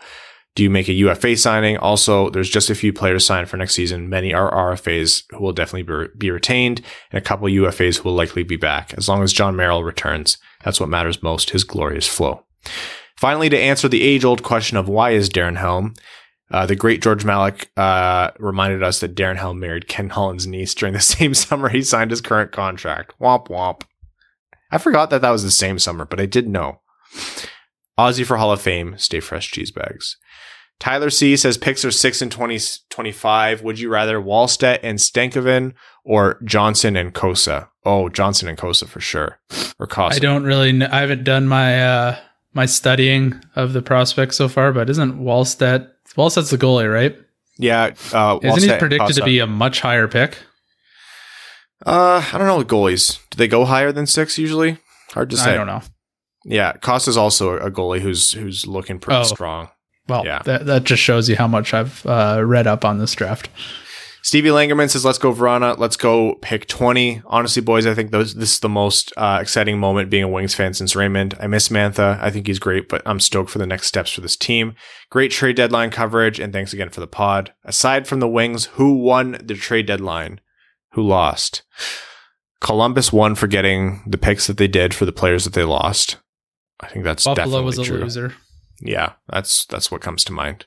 Do 0.59 0.65
you 0.65 0.71
make 0.71 0.89
a 0.89 0.93
UFA 0.93 1.37
signing? 1.37 1.77
Also, 1.77 2.31
there's 2.31 2.51
just 2.51 2.69
a 2.69 2.75
few 2.75 2.93
players 2.93 3.25
signed 3.25 3.49
for 3.49 3.57
next 3.57 3.77
season. 3.77 4.09
Many 4.09 4.35
are 4.35 4.51
RFAs 4.51 5.23
who 5.31 5.45
will 5.45 5.53
definitely 5.53 6.09
be 6.19 6.33
retained, 6.33 6.81
and 7.13 7.19
a 7.19 7.25
couple 7.25 7.47
UFAs 7.47 7.99
who 7.99 8.09
will 8.09 8.17
likely 8.17 8.43
be 8.43 8.57
back. 8.57 8.93
As 8.95 9.09
long 9.09 9.23
as 9.23 9.33
Jon 9.33 9.55
Merrill 9.55 9.85
returns, 9.85 10.37
that's 10.65 10.81
what 10.81 10.89
matters 10.89 11.23
most 11.23 11.51
his 11.51 11.63
glorious 11.63 12.09
flow. 12.09 12.43
Finally, 13.17 13.51
to 13.51 13.57
answer 13.57 13.87
the 13.87 14.03
age 14.03 14.25
old 14.25 14.43
question 14.43 14.77
of 14.77 14.89
why 14.89 15.11
is 15.11 15.31
Darren 15.31 15.59
Helm, 15.59 15.95
uh, 16.51 16.67
the 16.67 16.75
great 16.75 17.03
George 17.03 17.25
Malik 17.25 17.71
uh, 17.77 18.33
reminded 18.41 18.83
us 18.83 18.99
that 18.99 19.15
Darren 19.15 19.37
Helm 19.37 19.61
married 19.61 19.87
Ken 19.87 20.09
Holland's 20.09 20.49
niece 20.49 20.75
during 20.75 20.93
the 20.93 21.01
same 21.01 21.35
summer 21.35 21.69
he 21.69 21.83
signed 21.83 22.11
his 22.11 22.21
current 22.21 22.51
contract. 22.51 23.15
Womp 23.21 23.47
womp. 23.47 23.83
I 24.73 24.79
forgot 24.79 25.11
that 25.11 25.23
that 25.23 25.31
was 25.31 25.45
the 25.45 25.53
same 25.53 25.79
summer, 25.79 26.05
but 26.05 26.19
I 26.19 26.27
did 26.27 26.49
know. 26.49 26.81
Aussie 27.99 28.25
for 28.25 28.37
Hall 28.37 28.53
of 28.53 28.61
Fame, 28.61 28.97
stay 28.97 29.21
fresh 29.21 29.51
cheese 29.51 29.73
bags. 29.73 30.17
Tyler 30.79 31.11
C 31.11 31.37
says 31.37 31.59
picks 31.59 31.85
are 31.85 31.91
6 31.91 32.23
and 32.23 32.31
20, 32.31 32.59
25. 32.89 33.63
Would 33.63 33.81
you 33.81 33.89
rather 33.89 34.21
Wallstedt 34.21 34.79
and 34.83 34.99
Stankoven 34.99 35.75
or 36.05 36.41
Johnson 36.45 36.97
and 36.97 37.13
Cossa? 37.13 37.69
Oh, 37.85 38.09
Johnson 38.09 38.49
and 38.49 38.57
Cossa 38.57 38.87
for 38.87 39.01
sure. 39.01 39.41
Or 39.79 39.89
Cossa. 39.89 40.13
I 40.13 40.19
don't 40.21 40.45
really 40.45 40.73
know. 40.73 40.89
I 40.91 41.01
haven't 41.01 41.25
done 41.25 41.49
my 41.49 41.83
uh 41.85 42.17
my 42.55 42.67
studying 42.67 43.41
of 43.57 43.73
the 43.73 43.83
prospects 43.83 44.37
so 44.37 44.49
far, 44.49 44.73
but 44.73 44.89
isn't 44.89 45.21
Wallstedt 45.21 45.91
Wallstedt's 46.17 46.51
the 46.51 46.59
goalie, 46.59 46.93
right? 46.93 47.17
Yeah. 47.59 47.95
Uh, 48.13 48.39
isn't 48.43 48.71
he 48.71 48.79
predicted 48.79 49.17
to 49.17 49.25
be 49.25 49.41
a 49.41 49.47
much 49.47 49.81
higher 49.81 50.07
pick? 50.07 50.39
Uh, 51.85 52.25
I 52.33 52.39
don't 52.39 52.47
know 52.47 52.59
with 52.59 52.69
goalies. 52.69 53.19
Do 53.31 53.37
they 53.37 53.49
go 53.49 53.65
higher 53.65 53.93
than 53.93 54.07
six 54.07 54.39
usually? 54.39 54.79
Hard 55.11 55.31
to 55.31 55.37
say. 55.37 55.53
I 55.53 55.55
don't 55.55 55.67
know. 55.67 55.83
Yeah, 56.49 56.73
Cossa's 56.73 57.17
also 57.17 57.59
a 57.59 57.71
goalie 57.71 58.01
who's 58.01 58.33
who's 58.33 58.67
looking 58.67 58.99
pretty 58.99 59.21
oh. 59.21 59.25
strong. 59.25 59.69
Well, 60.09 60.25
yeah. 60.25 60.41
that, 60.47 60.65
that 60.65 60.85
just 60.85 61.03
shows 61.03 61.29
you 61.29 61.37
how 61.37 61.47
much 61.47 61.75
I've 61.75 62.05
uh, 62.07 62.43
read 62.43 62.67
up 62.67 62.85
on 62.85 62.97
this 62.97 63.15
draft. 63.15 63.51
Stevie 64.23 64.49
Langerman 64.49 64.91
says, 64.91 65.05
let's 65.05 65.19
go 65.19 65.33
Vrana. 65.33 65.79
Let's 65.79 65.97
go 65.97 66.35
pick 66.43 66.67
20. 66.67 67.23
Honestly, 67.27 67.63
boys, 67.63 67.87
I 67.87 67.95
think 67.95 68.11
those, 68.11 68.35
this 68.35 68.55
is 68.55 68.61
the 68.61 68.69
most 68.69 69.13
uh, 69.17 69.39
exciting 69.41 69.79
moment 69.79 70.11
being 70.11 70.25
a 70.25 70.29
Wings 70.29 70.55
fan 70.55 70.75
since 70.75 70.97
Raymond. 70.97 71.37
I 71.39 71.47
miss 71.47 71.69
Mantha. 71.69 72.21
I 72.21 72.31
think 72.31 72.47
he's 72.47 72.59
great, 72.59 72.89
but 72.89 73.03
I'm 73.07 73.21
stoked 73.21 73.51
for 73.51 73.59
the 73.59 73.67
next 73.67 73.87
steps 73.87 74.11
for 74.11 74.21
this 74.21 74.37
team. 74.37 74.75
Great 75.11 75.31
trade 75.31 75.57
deadline 75.57 75.91
coverage, 75.91 76.41
and 76.41 76.53
thanks 76.53 76.73
again 76.73 76.89
for 76.89 77.01
the 77.01 77.07
pod. 77.07 77.53
Aside 77.65 78.09
from 78.09 78.21
the 78.21 78.29
Wings, 78.29 78.67
who 78.73 78.95
won 78.95 79.39
the 79.43 79.55
trade 79.55 79.87
deadline 79.87 80.41
who 80.93 81.03
lost. 81.03 81.63
Columbus 82.61 83.13
won 83.13 83.35
for 83.35 83.47
getting 83.47 84.03
the 84.07 84.19
picks 84.19 84.47
that 84.47 84.57
they 84.57 84.69
did 84.69 84.95
for 84.95 85.05
the 85.05 85.13
players 85.13 85.45
that 85.45 85.53
they 85.53 85.65
lost. 85.65 86.17
I 86.81 86.89
think 86.89 87.05
that's 87.05 87.25
Buffalo 87.25 87.45
definitely 87.45 87.65
was 87.65 87.79
a 87.79 87.85
true. 87.85 87.99
loser. 88.01 88.35
Yeah, 88.81 89.15
that's 89.29 89.67
that's 89.67 89.91
what 89.91 90.01
comes 90.01 90.25
to 90.25 90.33
mind. 90.33 90.67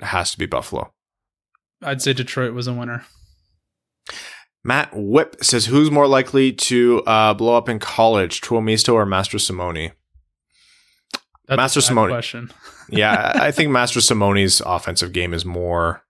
It 0.00 0.06
has 0.06 0.30
to 0.32 0.38
be 0.38 0.46
Buffalo. 0.46 0.92
I'd 1.82 2.02
say 2.02 2.12
Detroit 2.12 2.52
was 2.52 2.66
a 2.66 2.74
winner. 2.74 3.04
Matt 4.64 4.90
Whip 4.92 5.36
says, 5.42 5.66
"Who's 5.66 5.90
more 5.90 6.06
likely 6.06 6.52
to 6.52 7.02
uh, 7.06 7.34
blow 7.34 7.56
up 7.56 7.68
in 7.68 7.78
college, 7.78 8.40
Tuomisto 8.40 8.92
or 8.92 9.06
Mastrosimone?" 9.06 9.92
That's 11.46 11.76
Mastrosimone. 11.76 12.10
question. 12.10 12.52
yeah, 12.90 13.32
I 13.34 13.48
I 13.48 13.50
think 13.50 13.70
Mastrosimone's 13.70 14.60
offensive 14.66 15.12
game 15.12 15.32
is 15.32 15.44
more, 15.44 16.04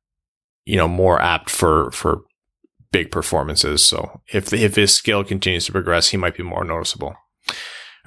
you 0.65 0.77
know, 0.77 0.89
more 0.89 1.21
apt 1.21 1.51
for 1.51 1.91
for 1.93 2.23
big 2.91 3.13
performances. 3.13 3.85
So 3.85 4.23
if 4.33 4.53
if 4.53 4.75
his 4.75 4.95
skill 4.95 5.23
continues 5.23 5.67
to 5.67 5.73
progress, 5.73 6.09
he 6.09 6.17
might 6.17 6.37
be 6.37 6.43
more 6.43 6.65
noticeable. 6.65 7.15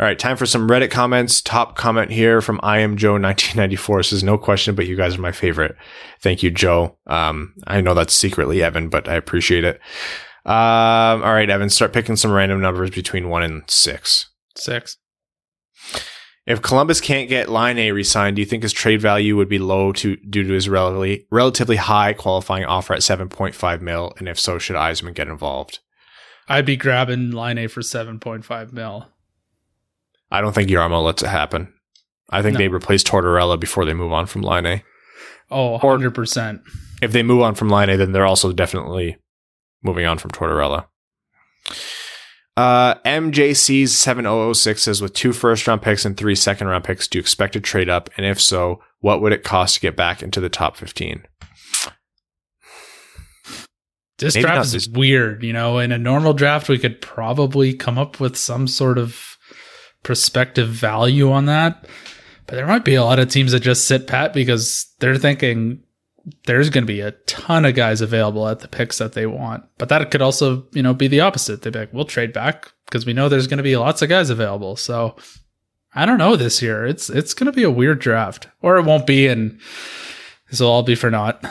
All 0.01 0.07
right, 0.07 0.17
time 0.17 0.35
for 0.35 0.47
some 0.47 0.67
Reddit 0.67 0.89
comments. 0.89 1.43
Top 1.43 1.75
comment 1.75 2.09
here 2.09 2.41
from 2.41 2.59
I 2.63 2.79
am 2.79 2.97
Joe 2.97 3.11
1994 3.11 4.01
says 4.01 4.23
no 4.23 4.35
question, 4.35 4.73
but 4.73 4.87
you 4.87 4.95
guys 4.95 5.15
are 5.15 5.21
my 5.21 5.31
favorite. 5.31 5.75
Thank 6.21 6.41
you, 6.41 6.49
Joe. 6.49 6.97
Um, 7.05 7.53
I 7.67 7.81
know 7.81 7.93
that's 7.93 8.15
secretly 8.15 8.63
Evan, 8.63 8.89
but 8.89 9.07
I 9.07 9.13
appreciate 9.13 9.63
it. 9.63 9.79
Um, 10.43 11.21
all 11.21 11.33
right, 11.33 11.47
Evan, 11.47 11.69
start 11.69 11.93
picking 11.93 12.15
some 12.15 12.31
random 12.31 12.59
numbers 12.61 12.89
between 12.89 13.29
one 13.29 13.43
and 13.43 13.61
six. 13.69 14.31
Six. 14.57 14.97
If 16.47 16.63
Columbus 16.63 16.99
can't 16.99 17.29
get 17.29 17.49
Laine 17.49 17.93
re-signed, 17.93 18.37
do 18.37 18.41
you 18.41 18.47
think 18.47 18.63
his 18.63 18.73
trade 18.73 19.01
value 19.01 19.35
would 19.35 19.49
be 19.49 19.59
low 19.59 19.91
to 19.91 20.15
due 20.15 20.41
to 20.41 20.53
his 20.53 20.67
relatively 20.67 21.27
relatively 21.29 21.75
high 21.75 22.13
qualifying 22.13 22.65
offer 22.65 22.95
at 22.95 23.01
7.5 23.01 23.81
mil? 23.81 24.13
And 24.17 24.27
if 24.27 24.39
so, 24.39 24.57
should 24.57 24.77
Yzerman 24.77 25.13
get 25.13 25.27
involved? 25.27 25.77
I'd 26.47 26.65
be 26.65 26.75
grabbing 26.75 27.29
Laine 27.29 27.67
for 27.67 27.81
7.5 27.81 28.73
mil. 28.73 29.10
I 30.31 30.41
don't 30.41 30.53
think 30.53 30.69
Jarmo 30.69 31.03
lets 31.03 31.23
it 31.23 31.27
happen. 31.27 31.73
I 32.29 32.41
think 32.41 32.53
No. 32.53 32.59
they 32.59 32.67
replace 32.69 33.03
Tortorella 33.03 33.59
before 33.59 33.83
they 33.85 33.93
move 33.93 34.13
on 34.13 34.25
from 34.25 34.41
Laine. 34.41 34.83
Oh, 35.49 35.77
100%. 35.77 36.61
If 37.01 37.11
they 37.11 37.23
move 37.23 37.41
on 37.41 37.55
from 37.55 37.69
Laine, 37.69 37.97
then 37.97 38.13
they're 38.13 38.25
also 38.25 38.53
definitely 38.53 39.17
moving 39.83 40.05
on 40.05 40.17
from 40.17 40.31
Tortorella. 40.31 40.85
Uh, 42.57 42.95
MJC's 43.05 43.97
7006 43.97 44.83
says, 44.83 45.01
with 45.01 45.13
two 45.13 45.33
first 45.33 45.67
round 45.67 45.81
picks 45.81 46.05
and 46.05 46.15
three 46.15 46.35
second 46.35 46.67
round 46.67 46.83
picks, 46.83 47.07
do 47.07 47.17
you 47.17 47.21
expect 47.21 47.53
to 47.53 47.59
trade 47.59 47.89
up? 47.89 48.09
And 48.17 48.25
if 48.25 48.39
so, 48.39 48.81
what 48.99 49.21
would 49.21 49.33
it 49.33 49.43
cost 49.43 49.75
to 49.75 49.81
get 49.81 49.95
back 49.95 50.21
into 50.21 50.39
the 50.39 50.49
top 50.49 50.77
15? 50.77 51.25
This 54.19 54.35
Maybe 54.35 54.43
draft 54.43 54.65
is 54.67 54.71
this- 54.73 54.87
weird. 54.87 55.43
You 55.43 55.53
know, 55.53 55.79
in 55.79 55.91
a 55.91 55.97
normal 55.97 56.33
draft, 56.33 56.69
we 56.69 56.77
could 56.77 57.01
probably 57.01 57.73
come 57.73 57.97
up 57.97 58.19
with 58.19 58.37
some 58.37 58.67
sort 58.67 58.97
of 58.99 59.30
prospective 60.03 60.69
value 60.69 61.31
on 61.31 61.45
that. 61.45 61.85
But 62.47 62.55
there 62.55 62.67
might 62.67 62.85
be 62.85 62.95
a 62.95 63.03
lot 63.03 63.19
of 63.19 63.29
teams 63.29 63.51
that 63.53 63.61
just 63.61 63.87
sit 63.87 64.07
pat 64.07 64.33
because 64.33 64.93
they're 64.99 65.17
thinking 65.17 65.83
there's 66.45 66.69
going 66.69 66.83
to 66.83 66.93
be 66.93 67.01
a 67.01 67.11
ton 67.11 67.65
of 67.65 67.75
guys 67.75 68.01
available 68.01 68.47
at 68.47 68.59
the 68.59 68.67
picks 68.67 68.97
that 68.97 69.13
they 69.13 69.25
want. 69.25 69.63
But 69.77 69.89
that 69.89 70.11
could 70.11 70.21
also, 70.21 70.67
you 70.71 70.83
know, 70.83 70.93
be 70.93 71.07
the 71.07 71.21
opposite. 71.21 71.61
They'd 71.61 71.73
be 71.73 71.79
like, 71.79 71.93
we'll 71.93 72.05
trade 72.05 72.33
back 72.33 72.71
because 72.85 73.05
we 73.05 73.13
know 73.13 73.29
there's 73.29 73.47
going 73.47 73.57
to 73.57 73.63
be 73.63 73.77
lots 73.77 74.01
of 74.01 74.09
guys 74.09 74.29
available. 74.29 74.75
So 74.75 75.15
I 75.93 76.05
don't 76.05 76.17
know 76.17 76.35
this 76.35 76.61
year. 76.61 76.85
It's 76.85 77.09
it's 77.09 77.33
going 77.33 77.47
to 77.47 77.55
be 77.55 77.63
a 77.63 77.71
weird 77.71 77.99
draft, 77.99 78.47
or 78.61 78.77
it 78.77 78.85
won't 78.85 79.07
be, 79.07 79.27
and 79.27 79.59
this 80.49 80.59
will 80.59 80.69
all 80.69 80.83
be 80.83 80.95
for 80.95 81.09
naught. 81.09 81.43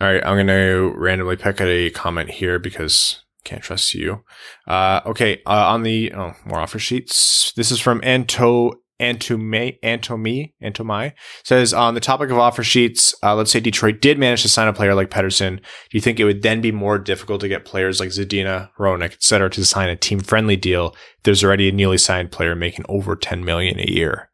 All 0.00 0.12
right, 0.12 0.24
I'm 0.24 0.36
going 0.36 0.46
to 0.48 0.92
randomly 0.96 1.36
pick 1.36 1.60
a 1.60 1.90
comment 1.90 2.30
here 2.30 2.58
because 2.58 3.22
can't 3.46 3.62
trust 3.62 3.94
you. 3.94 4.24
Uh, 4.66 5.00
okay, 5.06 5.40
uh, 5.46 5.68
on 5.68 5.82
the 5.82 6.12
oh, 6.12 6.34
more 6.44 6.58
offer 6.58 6.78
sheets. 6.78 7.52
This 7.56 7.70
is 7.70 7.80
from 7.80 8.00
Anto 8.02 8.72
Antome 8.98 9.78
Antomi 9.84 10.54
Antomai 10.62 11.12
says 11.44 11.74
on 11.74 11.94
the 11.94 12.00
topic 12.00 12.30
of 12.30 12.38
offer 12.38 12.62
sheets. 12.62 13.14
Uh, 13.22 13.34
let's 13.34 13.50
say 13.50 13.60
Detroit 13.60 14.00
did 14.00 14.18
manage 14.18 14.42
to 14.42 14.48
sign 14.48 14.68
a 14.68 14.72
player 14.72 14.94
like 14.94 15.10
Pedersen. 15.10 15.56
Do 15.56 15.62
you 15.92 16.00
think 16.00 16.18
it 16.18 16.24
would 16.24 16.42
then 16.42 16.60
be 16.60 16.72
more 16.72 16.98
difficult 16.98 17.40
to 17.42 17.48
get 17.48 17.66
players 17.66 18.00
like 18.00 18.08
Zadina, 18.08 18.70
Roenick, 18.78 19.12
etc., 19.12 19.50
to 19.50 19.64
sign 19.64 19.90
a 19.90 19.96
team 19.96 20.20
friendly 20.20 20.56
deal 20.56 20.94
if 21.18 21.22
there's 21.24 21.44
already 21.44 21.68
a 21.68 21.72
newly 21.72 21.98
signed 21.98 22.32
player 22.32 22.54
making 22.54 22.86
over 22.88 23.14
10 23.14 23.44
million 23.44 23.78
a 23.78 23.90
year? 23.90 24.30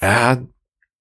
Uh, 0.00 0.36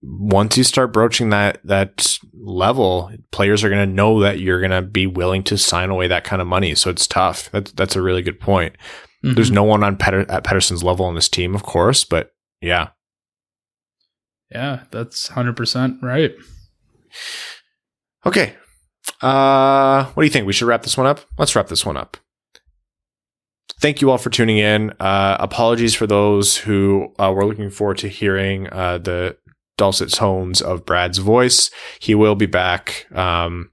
once 0.01 0.57
you 0.57 0.63
start 0.63 0.93
broaching 0.93 1.29
that 1.31 1.59
that 1.63 2.17
level, 2.39 3.11
players 3.31 3.63
are 3.63 3.69
going 3.69 3.87
to 3.87 3.93
know 3.93 4.19
that 4.21 4.39
you're 4.39 4.59
going 4.59 4.71
to 4.71 4.81
be 4.81 5.07
willing 5.07 5.43
to 5.43 5.57
sign 5.57 5.89
away 5.89 6.07
that 6.07 6.23
kind 6.23 6.41
of 6.41 6.47
money. 6.47 6.75
So 6.75 6.89
it's 6.89 7.07
tough. 7.07 7.49
That's 7.51 7.71
that's 7.71 7.95
a 7.95 8.01
really 8.01 8.21
good 8.21 8.39
point. 8.39 8.75
There's 9.23 9.49
Mhm. 9.49 9.55
no 9.55 9.63
one 9.63 9.83
on 9.83 9.97
Petter, 9.97 10.29
at 10.31 10.43
Pedersen's 10.43 10.83
level 10.83 11.05
on 11.05 11.15
this 11.15 11.27
team, 11.27 11.55
of 11.55 11.63
course, 11.63 12.03
but 12.03 12.31
yeah. 12.61 12.89
Yeah, 14.51 14.83
that's 14.91 15.29
100% 15.29 15.97
right. 16.01 16.33
Okay. 18.25 18.53
Uh, 19.21 20.05
what 20.05 20.21
do 20.21 20.25
you 20.27 20.31
think? 20.31 20.45
We 20.47 20.53
should 20.53 20.67
wrap 20.67 20.83
this 20.83 20.97
one 20.97 21.07
up. 21.07 21.21
Let's 21.37 21.55
wrap 21.55 21.67
this 21.67 21.85
one 21.85 21.97
up. 21.97 22.17
Thank 23.81 24.01
you 24.01 24.09
all 24.11 24.17
for 24.17 24.29
tuning 24.29 24.57
in. 24.57 24.91
Uh, 24.99 25.37
apologies 25.39 25.93
for 25.95 26.07
those 26.07 26.57
who 26.57 27.13
uh, 27.19 27.31
were 27.35 27.45
looking 27.45 27.69
forward 27.69 27.97
to 27.99 28.07
hearing 28.07 28.67
uh, 28.71 28.97
the 28.99 29.37
dulcet 29.77 30.11
tones 30.11 30.61
of 30.61 30.85
Brad's 30.85 31.19
voice. 31.19 31.71
He 31.99 32.15
will 32.15 32.35
be 32.35 32.45
back, 32.45 33.07
um, 33.13 33.71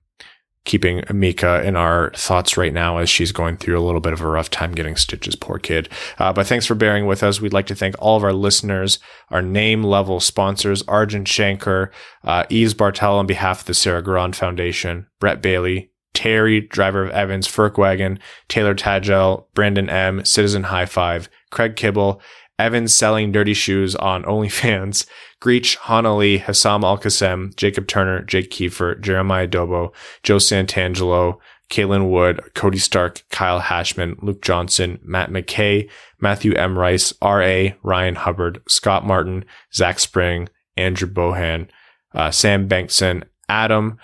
keeping 0.65 1.05
Mika 1.13 1.63
in 1.63 1.77
our 1.77 2.11
thoughts 2.15 2.57
right 2.57 2.73
now 2.73 2.97
as 2.97 3.11
she's 3.11 3.33
going 3.33 3.57
through 3.59 3.79
a 3.79 3.85
little 3.85 4.01
bit 4.01 4.15
of 4.15 4.23
a 4.23 4.27
rough 4.27 4.49
time 4.49 4.73
getting 4.73 4.97
stitches. 4.97 5.37
Poor 5.37 5.59
kid. 5.59 5.91
Uh, 6.19 6.33
but 6.33 6.47
thanks 6.47 6.65
for 6.65 6.75
bearing 6.75 7.07
with 7.07 7.23
us. 7.23 7.41
We'd 7.41 7.53
like 7.53 7.67
to 7.67 7.75
thank 7.75 7.95
all 7.99 8.17
of 8.17 8.25
our 8.25 8.33
listeners, 8.33 8.99
our 9.31 9.43
name 9.43 9.83
level 9.83 10.21
sponsors, 10.21 10.83
Arjun 10.89 11.27
Shankar, 11.27 11.91
uh, 12.25 12.45
Yves 12.49 12.75
Bartel 12.75 13.19
on 13.19 13.27
behalf 13.27 13.61
of 13.61 13.67
the 13.67 13.75
Sarah 13.75 14.03
Grand 14.03 14.37
Foundation, 14.37 15.07
Brett 15.21 15.43
Bailey, 15.43 15.91
Terry, 16.15 16.61
driver 16.63 17.03
of 17.03 17.11
Evans, 17.11 17.47
Ferkwagon, 17.47 18.19
Taylor 18.49 18.75
Tagel, 18.75 19.47
Brandon 19.53 19.91
M, 19.91 20.25
Citizen 20.25 20.63
High 20.63 20.87
Five, 20.87 21.29
Craig 21.51 21.77
Kibble, 21.77 22.23
Evans 22.59 22.95
selling 22.95 23.33
dirty 23.33 23.55
shoes 23.55 23.97
on 23.97 24.23
OnlyFans, 24.25 25.07
Greach, 25.41 25.77
Hanali, 25.79 26.41
Hassam 26.41 26.85
Al 26.85 26.99
Qassem, 26.99 27.55
Jacob 27.57 27.87
Turner, 27.87 28.23
Jake 28.23 28.51
Kiefer, 28.51 29.01
Jeremiah 29.01 29.49
Dobo, 29.49 29.93
Joe 30.23 30.37
Santangelo, 30.37 31.39
Kaylin 31.71 32.11
Wood, 32.11 32.41
Cody 32.55 32.79
Stark, 32.79 33.25
Kyle 33.31 33.61
Hashman, 33.61 34.17
Luke 34.23 34.43
Johnson, 34.43 34.99
Matt 35.03 35.31
McKay, 35.31 35.91
Matthew 36.21 36.55
M. 36.55 36.79
Rice, 36.79 37.13
R.A., 37.21 37.75
Ryan 37.83 38.15
Hubbard, 38.15 38.63
Scott 38.69 39.05
Martin, 39.05 39.45
Zach 39.73 39.99
Spring, 39.99 40.49
Andrew 40.77 41.09
Bohan, 41.09 41.69
uh, 42.15 42.31
Sam 42.31 42.69
Bankson, 42.69 43.25
Adam, 43.49 43.99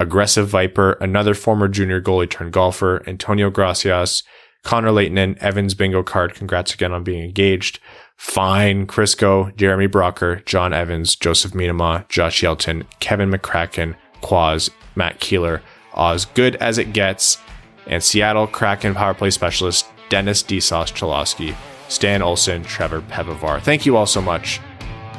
Aggressive 0.00 0.48
Viper, 0.48 0.92
another 0.92 1.34
former 1.34 1.68
junior 1.68 2.00
goalie 2.00 2.28
turned 2.28 2.52
golfer, 2.52 3.02
Antonio 3.06 3.50
Gracias, 3.50 4.22
Connor 4.64 4.92
Leighton, 4.92 5.38
Evans 5.40 5.74
bingo 5.74 6.02
card. 6.02 6.34
Congrats 6.34 6.74
again 6.74 6.92
on 6.92 7.04
being 7.04 7.22
engaged. 7.22 7.78
Fine, 8.16 8.86
Crisco, 8.86 9.54
Jeremy 9.56 9.88
Brocker, 9.88 10.44
John 10.46 10.72
Evans, 10.72 11.14
Joseph 11.16 11.52
Minama, 11.52 12.08
Josh 12.08 12.42
Yelton, 12.42 12.84
Kevin 13.00 13.30
McCracken, 13.30 13.94
Quaz, 14.22 14.70
Matt 14.96 15.20
Keeler, 15.20 15.62
Oz 15.94 16.24
Good 16.24 16.56
as 16.56 16.78
it 16.78 16.92
gets, 16.92 17.38
and 17.86 18.02
Seattle 18.02 18.46
Kraken 18.46 18.94
power 18.94 19.14
play 19.14 19.30
specialist 19.30 19.86
Dennis 20.08 20.42
DeSauce 20.42 20.92
Chalosky, 20.92 21.54
Stan 21.88 22.22
Olson, 22.22 22.64
Trevor 22.64 23.02
Pevavar. 23.02 23.60
Thank 23.60 23.84
you 23.84 23.96
all 23.96 24.06
so 24.06 24.22
much. 24.22 24.60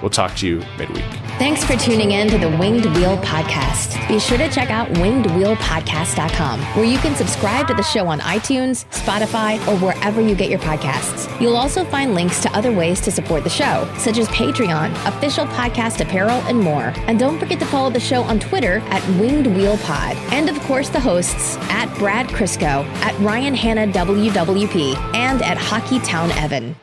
We'll 0.06 0.12
talk 0.12 0.36
to 0.36 0.48
you 0.48 0.64
midweek. 0.78 1.04
Thanks 1.40 1.64
for 1.64 1.76
tuning 1.76 2.12
in 2.12 2.28
to 2.30 2.38
the 2.38 2.48
Winged 2.60 2.86
Wheel 2.96 3.18
Podcast. 3.18 4.08
Be 4.08 4.20
sure 4.20 4.38
to 4.38 4.48
check 4.52 4.70
out 4.70 4.88
wingedwheelpodcast.com, 4.90 6.60
where 6.62 6.86
you 6.86 7.00
can 7.00 7.16
subscribe 7.16 7.66
to 7.70 7.74
the 7.74 7.82
show 7.82 8.06
on 8.06 8.20
iTunes, 8.20 8.86
Spotify, 8.92 9.58
or 9.68 9.76
wherever 9.80 10.22
you 10.22 10.36
get 10.36 10.52
your 10.52 10.60
podcasts. 10.60 11.42
You'll 11.42 11.58
also 11.58 11.84
find 11.86 12.14
links 12.14 12.40
to 12.44 12.56
other 12.56 12.72
ways 12.72 13.02
to 13.02 13.10
support 13.10 13.44
the 13.44 13.50
show, 13.50 13.92
such 13.98 14.20
as 14.20 14.28
Patreon, 14.28 14.92
official 15.08 15.48
podcast 15.48 16.02
apparel, 16.02 16.40
and 16.44 16.60
more. 16.60 16.94
And 17.08 17.18
don't 17.18 17.40
forget 17.40 17.58
to 17.58 17.66
follow 17.66 17.90
the 17.90 18.00
show 18.00 18.22
on 18.22 18.40
Twitter 18.40 18.84
at 18.92 19.04
Winged 19.20 19.48
Wheel 19.58 19.80
Pod. 19.80 20.16
And 20.32 20.50
of 20.50 20.60
course, 20.60 20.90
the 20.90 21.00
hosts 21.00 21.58
at 21.72 21.92
Brad 21.98 22.28
Crisco, 22.28 22.86
at 23.02 23.20
Ryan 23.22 23.56
Hanna 23.56 23.88
WWP, 23.92 25.16
and 25.16 25.42
at 25.42 25.58
Hockey 25.58 25.98
Town 26.02 26.30
Evan. 26.34 26.76